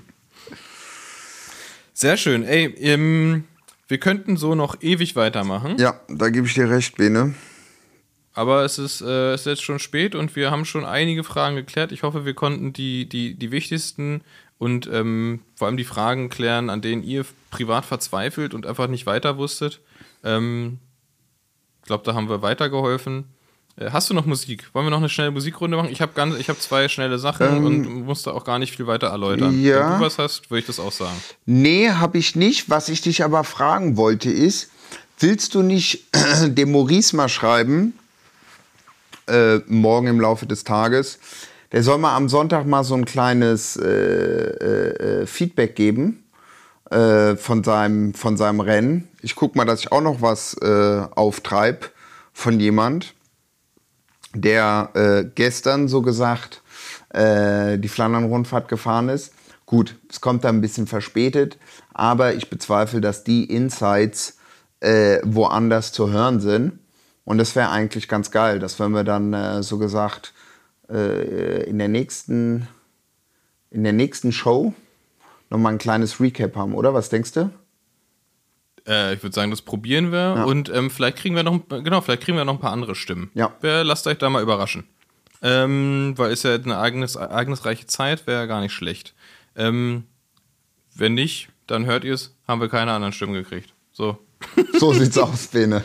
Sehr 1.93 2.17
schön. 2.17 2.43
Ey, 2.43 2.65
ähm, 2.80 3.45
wir 3.88 3.97
könnten 3.97 4.36
so 4.36 4.55
noch 4.55 4.82
ewig 4.82 5.15
weitermachen, 5.15 5.78
Ja, 5.78 6.01
da 6.09 6.28
gebe 6.30 6.47
ich 6.47 6.53
dir 6.53 6.69
recht, 6.69 6.97
Bene. 6.97 7.34
aber 8.34 8.65
es 8.65 8.78
ist, 8.78 8.99
äh, 8.99 9.32
es 9.32 9.41
ist 9.41 9.47
jetzt 9.47 9.63
schon 9.63 9.80
spät 9.80 10.15
und 10.15 10.36
wir 10.36 10.51
haben 10.51 10.65
schon 10.65 10.84
einige 10.84 11.23
Fragen 11.23 11.55
geklärt. 11.55 11.93
Ich 11.93 12.03
hoffe, 12.03 12.26
wir 12.26 12.34
konnten 12.34 12.73
die, 12.73 13.07
die, 13.07 13.36
die 13.36 13.51
wichtigsten 13.51 14.21
und 14.57 14.89
ähm, 14.91 15.39
vor 15.55 15.67
allem 15.67 15.78
die 15.78 15.86
Fragen 15.86 16.28
klären, 16.28 16.69
an 16.69 16.82
denen 16.82 17.03
ihr 17.03 17.26
privat 17.51 17.86
verzweifelt 17.86 18.53
und 18.53 18.65
einfach 18.65 18.88
nicht 18.88 19.05
weiter 19.05 19.38
wusstet. 19.38 19.80
Ähm, 20.26 20.80
ich 21.84 21.88
glaube, 21.88 22.03
da 22.03 22.15
haben 22.15 22.28
wir 22.28 22.41
weitergeholfen. 22.41 23.30
Äh, 23.78 23.89
Hast 23.91 24.09
du 24.09 24.13
noch 24.13 24.26
Musik? 24.26 24.69
Wollen 24.73 24.86
wir 24.86 24.89
noch 24.91 24.97
eine 24.99 25.09
schnelle 25.09 25.32
Musikrunde 25.32 25.78
machen? 25.78 25.89
Ich 25.91 26.01
habe 26.01 26.13
ganz, 26.15 26.36
ich 26.38 26.49
habe 26.49 26.59
zwei 26.59 26.88
schnelle 26.88 27.19
Sachen 27.19 27.47
Ähm, 27.47 27.65
und 27.65 28.05
musste 28.05 28.34
auch 28.34 28.43
gar 28.43 28.59
nicht 28.59 28.76
viel 28.76 28.88
weiter 28.88 29.07
erläutern. 29.07 29.59
ja. 29.61 29.91
Wenn 29.91 29.99
du 29.99 30.05
was 30.05 30.17
hast, 30.17 30.49
würde 30.49 30.59
ich 30.61 30.65
das 30.67 30.80
auch 30.80 30.91
sagen. 30.91 31.15
Nee, 31.45 31.89
habe 31.89 32.17
ich 32.17 32.36
nicht. 32.36 32.69
Was 32.69 32.89
ich 32.89 33.01
dich 33.01 33.23
aber 33.23 33.43
fragen 33.43 33.97
wollte 33.97 34.30
ist, 34.30 34.69
willst 35.19 35.55
du 35.55 35.61
nicht 35.61 36.05
dem 36.45 36.71
Maurice 36.71 37.15
mal 37.15 37.30
schreiben, 37.30 37.97
äh, 39.28 39.57
morgen 39.67 40.07
im 40.07 40.19
Laufe 40.19 40.45
des 40.45 40.63
Tages, 40.63 41.19
der 41.71 41.82
soll 41.84 41.97
mal 41.97 42.15
am 42.15 42.30
Sonntag 42.30 42.65
mal 42.65 42.84
so 42.84 42.93
ein 42.95 43.05
kleines 43.05 43.76
äh, 43.76 43.88
äh, 43.89 45.21
äh, 45.21 45.28
Feedback 45.28 45.76
geben 45.76 46.21
von, 46.88 47.63
seinem, 47.63 48.13
von 48.13 48.38
seinem 48.38 48.59
Rennen. 48.59 49.07
Ich 49.23 49.34
guck 49.34 49.55
mal, 49.55 49.65
dass 49.65 49.80
ich 49.80 49.91
auch 49.91 50.01
noch 50.01 50.21
was 50.21 50.55
auftreibe 50.61 51.88
von 52.32 52.59
jemand, 52.59 53.15
der 54.36 54.90
äh, 54.94 55.30
gestern 55.34 55.88
so 55.88 56.02
gesagt 56.02 56.62
äh, 57.10 57.78
die 57.78 57.88
Flandern-Rundfahrt 57.88 58.68
gefahren 58.68 59.10
ist. 59.10 59.34
Gut, 59.66 59.96
es 60.10 60.22
kommt 60.22 60.44
da 60.44 60.50
ein 60.50 60.62
bisschen 60.62 60.86
verspätet, 60.86 61.58
aber 61.94 62.36
ich 62.36 62.50
bezweifle, 62.50 63.02
dass 63.02 63.24
die 63.24 63.46
Insights 63.46 64.38
äh, 64.82 65.20
woanders 65.24 65.92
zu 65.92 66.12
hören 66.12 66.40
sind. 66.40 66.80
Und 67.24 67.40
das 67.40 67.56
wäre 67.56 67.70
eigentlich 67.70 68.08
ganz 68.08 68.30
geil, 68.30 68.60
dass 68.60 68.80
wenn 68.80 68.92
wir 68.92 69.04
dann 69.04 69.34
äh, 69.34 69.64
so 69.64 69.80
gesagt 69.80 70.34
äh, 70.90 71.64
in 71.64 71.80
der 71.80 71.88
nächsten 71.88 72.68
in 73.72 73.84
der 73.84 73.94
nächsten 73.94 74.32
Show 74.32 74.74
nochmal 75.50 75.74
ein 75.74 75.80
kleines 75.80 76.20
Recap 76.20 76.56
haben, 76.56 76.76
oder? 76.76 76.94
Was 76.94 77.10
denkst 77.10 77.34
du? 77.34 77.49
Äh, 78.88 79.16
ich 79.16 79.24
würde 79.24 79.34
sagen, 79.36 79.52
das 79.52 79.62
probieren 79.62 80.12
wir 80.12 80.36
Ja. 80.38 80.44
und 80.44 80.70
ähm, 80.70 80.90
vielleicht 80.91 81.18
kriegen 81.18 81.36
wir 81.36 81.44
noch, 81.44 81.60
genau, 81.70 82.02
vielleicht 82.02 82.24
kriegen 82.24 82.38
wir 82.38 82.45
noch 82.45 82.53
ein 82.53 82.60
paar 82.60 82.72
andere 82.72 82.95
Stimmen. 82.95 83.32
Ja. 83.34 83.53
Wer, 83.62 83.84
lasst 83.84 84.06
euch 84.07 84.18
da 84.18 84.30
mal 84.30 84.41
überraschen. 84.44 84.84
Ähm, 85.41 86.14
weil 86.16 86.32
ist 86.32 86.44
ja 86.44 86.53
eine 86.56 86.74
ereignis, 86.74 87.16
ereignisreiche 87.16 87.86
Zeit, 87.88 88.26
wäre 88.28 88.41
ja 88.41 88.45
gar 88.45 88.62
nicht 88.62 88.74
schlecht. 88.74 89.14
Ähm, 89.56 90.03
wenn 90.95 91.14
nicht, 91.14 91.49
dann 91.68 91.86
hört 91.86 92.03
ihr 92.03 92.14
es, 92.14 92.36
haben 92.48 92.62
wir 92.62 92.70
keine 92.70 92.94
anderen 92.94 93.14
Stimmen 93.14 93.34
gekriegt. 93.34 93.74
So. 93.91 94.18
So 94.80 94.94
sieht's 94.94 95.18
aus, 95.18 95.48
Bene. 95.48 95.84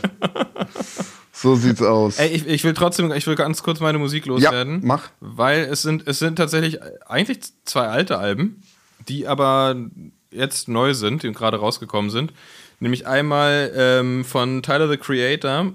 So 1.32 1.55
sieht's 1.55 1.81
aus. 1.82 2.18
Ey, 2.18 2.28
ich, 2.28 2.47
ich 2.47 2.64
will 2.64 2.74
trotzdem, 2.74 3.10
ich 3.12 3.27
will 3.27 3.35
ganz 3.36 3.62
kurz 3.62 3.81
meine 3.81 3.98
Musik 3.98 4.27
loswerden. 4.27 4.81
mach. 4.85 5.09
Weil 5.20 5.60
es 5.64 5.82
sind, 5.82 6.06
es 6.06 6.18
sind 6.18 6.36
tatsächlich 6.36 6.78
eigentlich 7.06 7.40
zwei 7.64 7.86
alte 7.86 8.18
Alben, 8.18 8.62
die 9.09 9.27
aber 9.27 9.77
jetzt 10.31 10.68
neu 10.68 10.93
sind, 10.94 11.22
die 11.22 11.32
gerade 11.32 11.59
rausgekommen 11.59 12.10
sind. 12.10 12.32
Nämlich 12.81 13.07
einmal 13.07 13.73
ähm, 13.77 14.24
von 14.24 14.62
Tyler 14.62 14.89
the 14.89 14.97
Creator, 14.97 15.73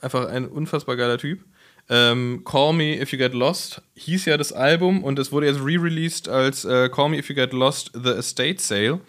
einfach 0.00 0.28
ein 0.28 0.46
unfassbar 0.46 0.96
geiler 0.96 1.18
Typ. 1.18 1.44
Ähm, 1.88 2.42
Call 2.44 2.72
Me 2.74 3.00
If 3.00 3.12
You 3.12 3.18
Get 3.18 3.34
Lost 3.34 3.82
hieß 3.96 4.26
ja 4.26 4.36
das 4.36 4.52
Album 4.52 5.02
und 5.02 5.18
es 5.18 5.32
wurde 5.32 5.46
jetzt 5.46 5.60
re-released 5.60 6.28
als 6.28 6.64
äh, 6.64 6.88
Call 6.88 7.10
Me 7.10 7.18
If 7.18 7.28
You 7.28 7.34
Get 7.34 7.52
Lost 7.52 7.90
The 7.94 8.10
Estate 8.10 8.60
Sale. 8.60 9.00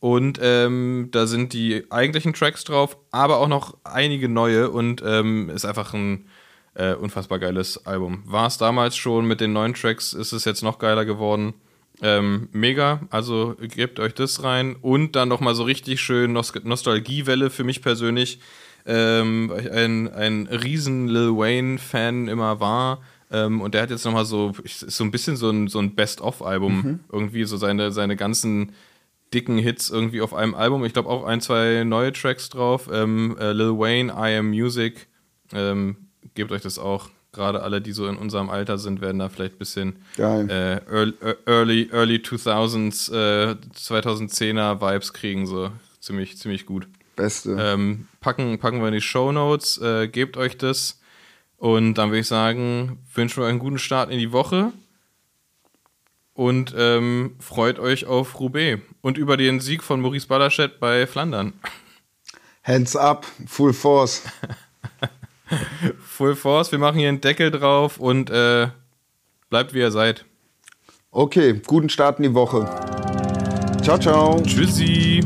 Und 0.00 0.38
ähm, 0.42 1.08
da 1.10 1.26
sind 1.26 1.52
die 1.52 1.84
eigentlichen 1.90 2.32
Tracks 2.32 2.64
drauf, 2.64 2.96
aber 3.10 3.38
auch 3.38 3.48
noch 3.48 3.76
einige 3.84 4.28
neue 4.28 4.70
und 4.70 5.02
ähm, 5.04 5.50
ist 5.50 5.64
einfach 5.64 5.92
ein 5.92 6.26
äh, 6.74 6.94
unfassbar 6.94 7.38
geiles 7.38 7.84
Album. 7.86 8.22
War 8.24 8.46
es 8.46 8.58
damals 8.58 8.96
schon 8.96 9.26
mit 9.26 9.40
den 9.40 9.52
neuen 9.52 9.74
Tracks, 9.74 10.12
ist 10.12 10.32
es 10.32 10.44
jetzt 10.44 10.62
noch 10.62 10.78
geiler 10.78 11.04
geworden. 11.04 11.54
Ähm, 12.00 12.48
mega, 12.52 13.00
also 13.10 13.56
gebt 13.60 13.98
euch 13.98 14.14
das 14.14 14.44
rein 14.44 14.76
und 14.80 15.16
dann 15.16 15.28
noch 15.28 15.40
mal 15.40 15.54
so 15.54 15.64
richtig 15.64 16.00
schön 16.00 16.32
Nos 16.32 16.52
Nostalgiewelle 16.62 17.50
für 17.50 17.64
mich 17.64 17.82
persönlich, 17.82 18.38
ähm, 18.86 19.48
weil 19.50 19.66
ich 19.66 19.72
ein, 19.72 20.08
ein 20.12 20.46
riesen 20.46 21.08
Lil 21.08 21.36
Wayne-Fan 21.36 22.28
immer 22.28 22.60
war. 22.60 23.02
Ähm, 23.30 23.60
und 23.60 23.74
der 23.74 23.82
hat 23.82 23.90
jetzt 23.90 24.04
noch 24.04 24.12
mal 24.12 24.24
so, 24.24 24.52
so 24.64 25.04
ein 25.04 25.10
bisschen 25.10 25.36
so 25.36 25.50
ein, 25.50 25.68
so 25.68 25.80
ein 25.80 25.94
Best-of-Album. 25.94 27.00
Irgendwie 27.12 27.44
so 27.44 27.56
seine, 27.56 27.92
seine 27.92 28.16
ganzen 28.16 28.72
dicken 29.34 29.58
Hits 29.58 29.90
irgendwie 29.90 30.20
auf 30.20 30.32
einem 30.32 30.54
Album. 30.54 30.84
Ich 30.84 30.92
glaube 30.92 31.08
auch 31.08 31.24
ein, 31.24 31.40
zwei 31.40 31.84
neue 31.84 32.12
Tracks 32.12 32.48
drauf. 32.48 32.88
Ähm, 32.90 33.36
äh, 33.38 33.52
Lil 33.52 33.78
Wayne, 33.78 34.12
I 34.12 34.38
Am 34.38 34.50
Music. 34.50 35.08
Ähm, 35.52 36.08
gebt 36.34 36.52
euch 36.52 36.62
das 36.62 36.78
auch. 36.78 37.10
Gerade 37.32 37.62
alle, 37.62 37.80
die 37.80 37.92
so 37.92 38.06
in 38.08 38.16
unserem 38.16 38.48
Alter 38.48 38.78
sind, 38.78 39.00
werden 39.00 39.18
da 39.18 39.28
vielleicht 39.28 39.56
ein 39.56 39.58
bisschen 39.58 39.96
Geil. 40.16 40.48
äh, 40.50 40.80
early, 40.90 41.14
early, 41.46 41.88
early 41.92 42.16
2000s, 42.16 43.12
äh, 43.12 43.56
2010er 43.76 44.80
Vibes 44.80 45.12
kriegen. 45.12 45.46
So 45.46 45.70
ziemlich, 46.00 46.38
ziemlich 46.38 46.64
gut. 46.64 46.88
Beste. 47.16 47.56
Ähm, 47.58 48.08
packen, 48.20 48.58
packen 48.58 48.80
wir 48.80 48.88
in 48.88 48.94
die 48.94 49.00
Show 49.00 49.30
Notes. 49.32 49.78
Äh, 49.78 50.08
gebt 50.08 50.36
euch 50.36 50.56
das. 50.56 51.00
Und 51.58 51.94
dann 51.94 52.10
würde 52.10 52.20
ich 52.20 52.28
sagen, 52.28 52.98
wünschen 53.14 53.42
wir 53.42 53.48
einen 53.48 53.58
guten 53.58 53.78
Start 53.78 54.10
in 54.10 54.18
die 54.18 54.32
Woche. 54.32 54.72
Und 56.32 56.72
ähm, 56.78 57.34
freut 57.40 57.80
euch 57.80 58.06
auf 58.06 58.38
Roubaix 58.38 58.80
und 59.00 59.18
über 59.18 59.36
den 59.36 59.58
Sieg 59.58 59.82
von 59.82 60.00
Maurice 60.00 60.28
Ballerstedt 60.28 60.78
bei 60.78 61.04
Flandern. 61.08 61.52
Hands 62.62 62.94
up, 62.94 63.26
full 63.46 63.72
force. 63.72 64.22
Full 65.98 66.36
Force, 66.36 66.72
wir 66.72 66.78
machen 66.78 66.98
hier 66.98 67.08
einen 67.08 67.20
Deckel 67.20 67.50
drauf 67.50 67.98
und 67.98 68.30
äh, 68.30 68.68
bleibt 69.50 69.74
wie 69.74 69.78
ihr 69.78 69.90
seid. 69.90 70.24
Okay, 71.10 71.60
guten 71.66 71.88
Start 71.88 72.18
in 72.18 72.24
die 72.24 72.34
Woche. 72.34 72.64
Ciao, 73.82 73.98
ciao. 73.98 74.42
Tschüssi. 74.42 75.22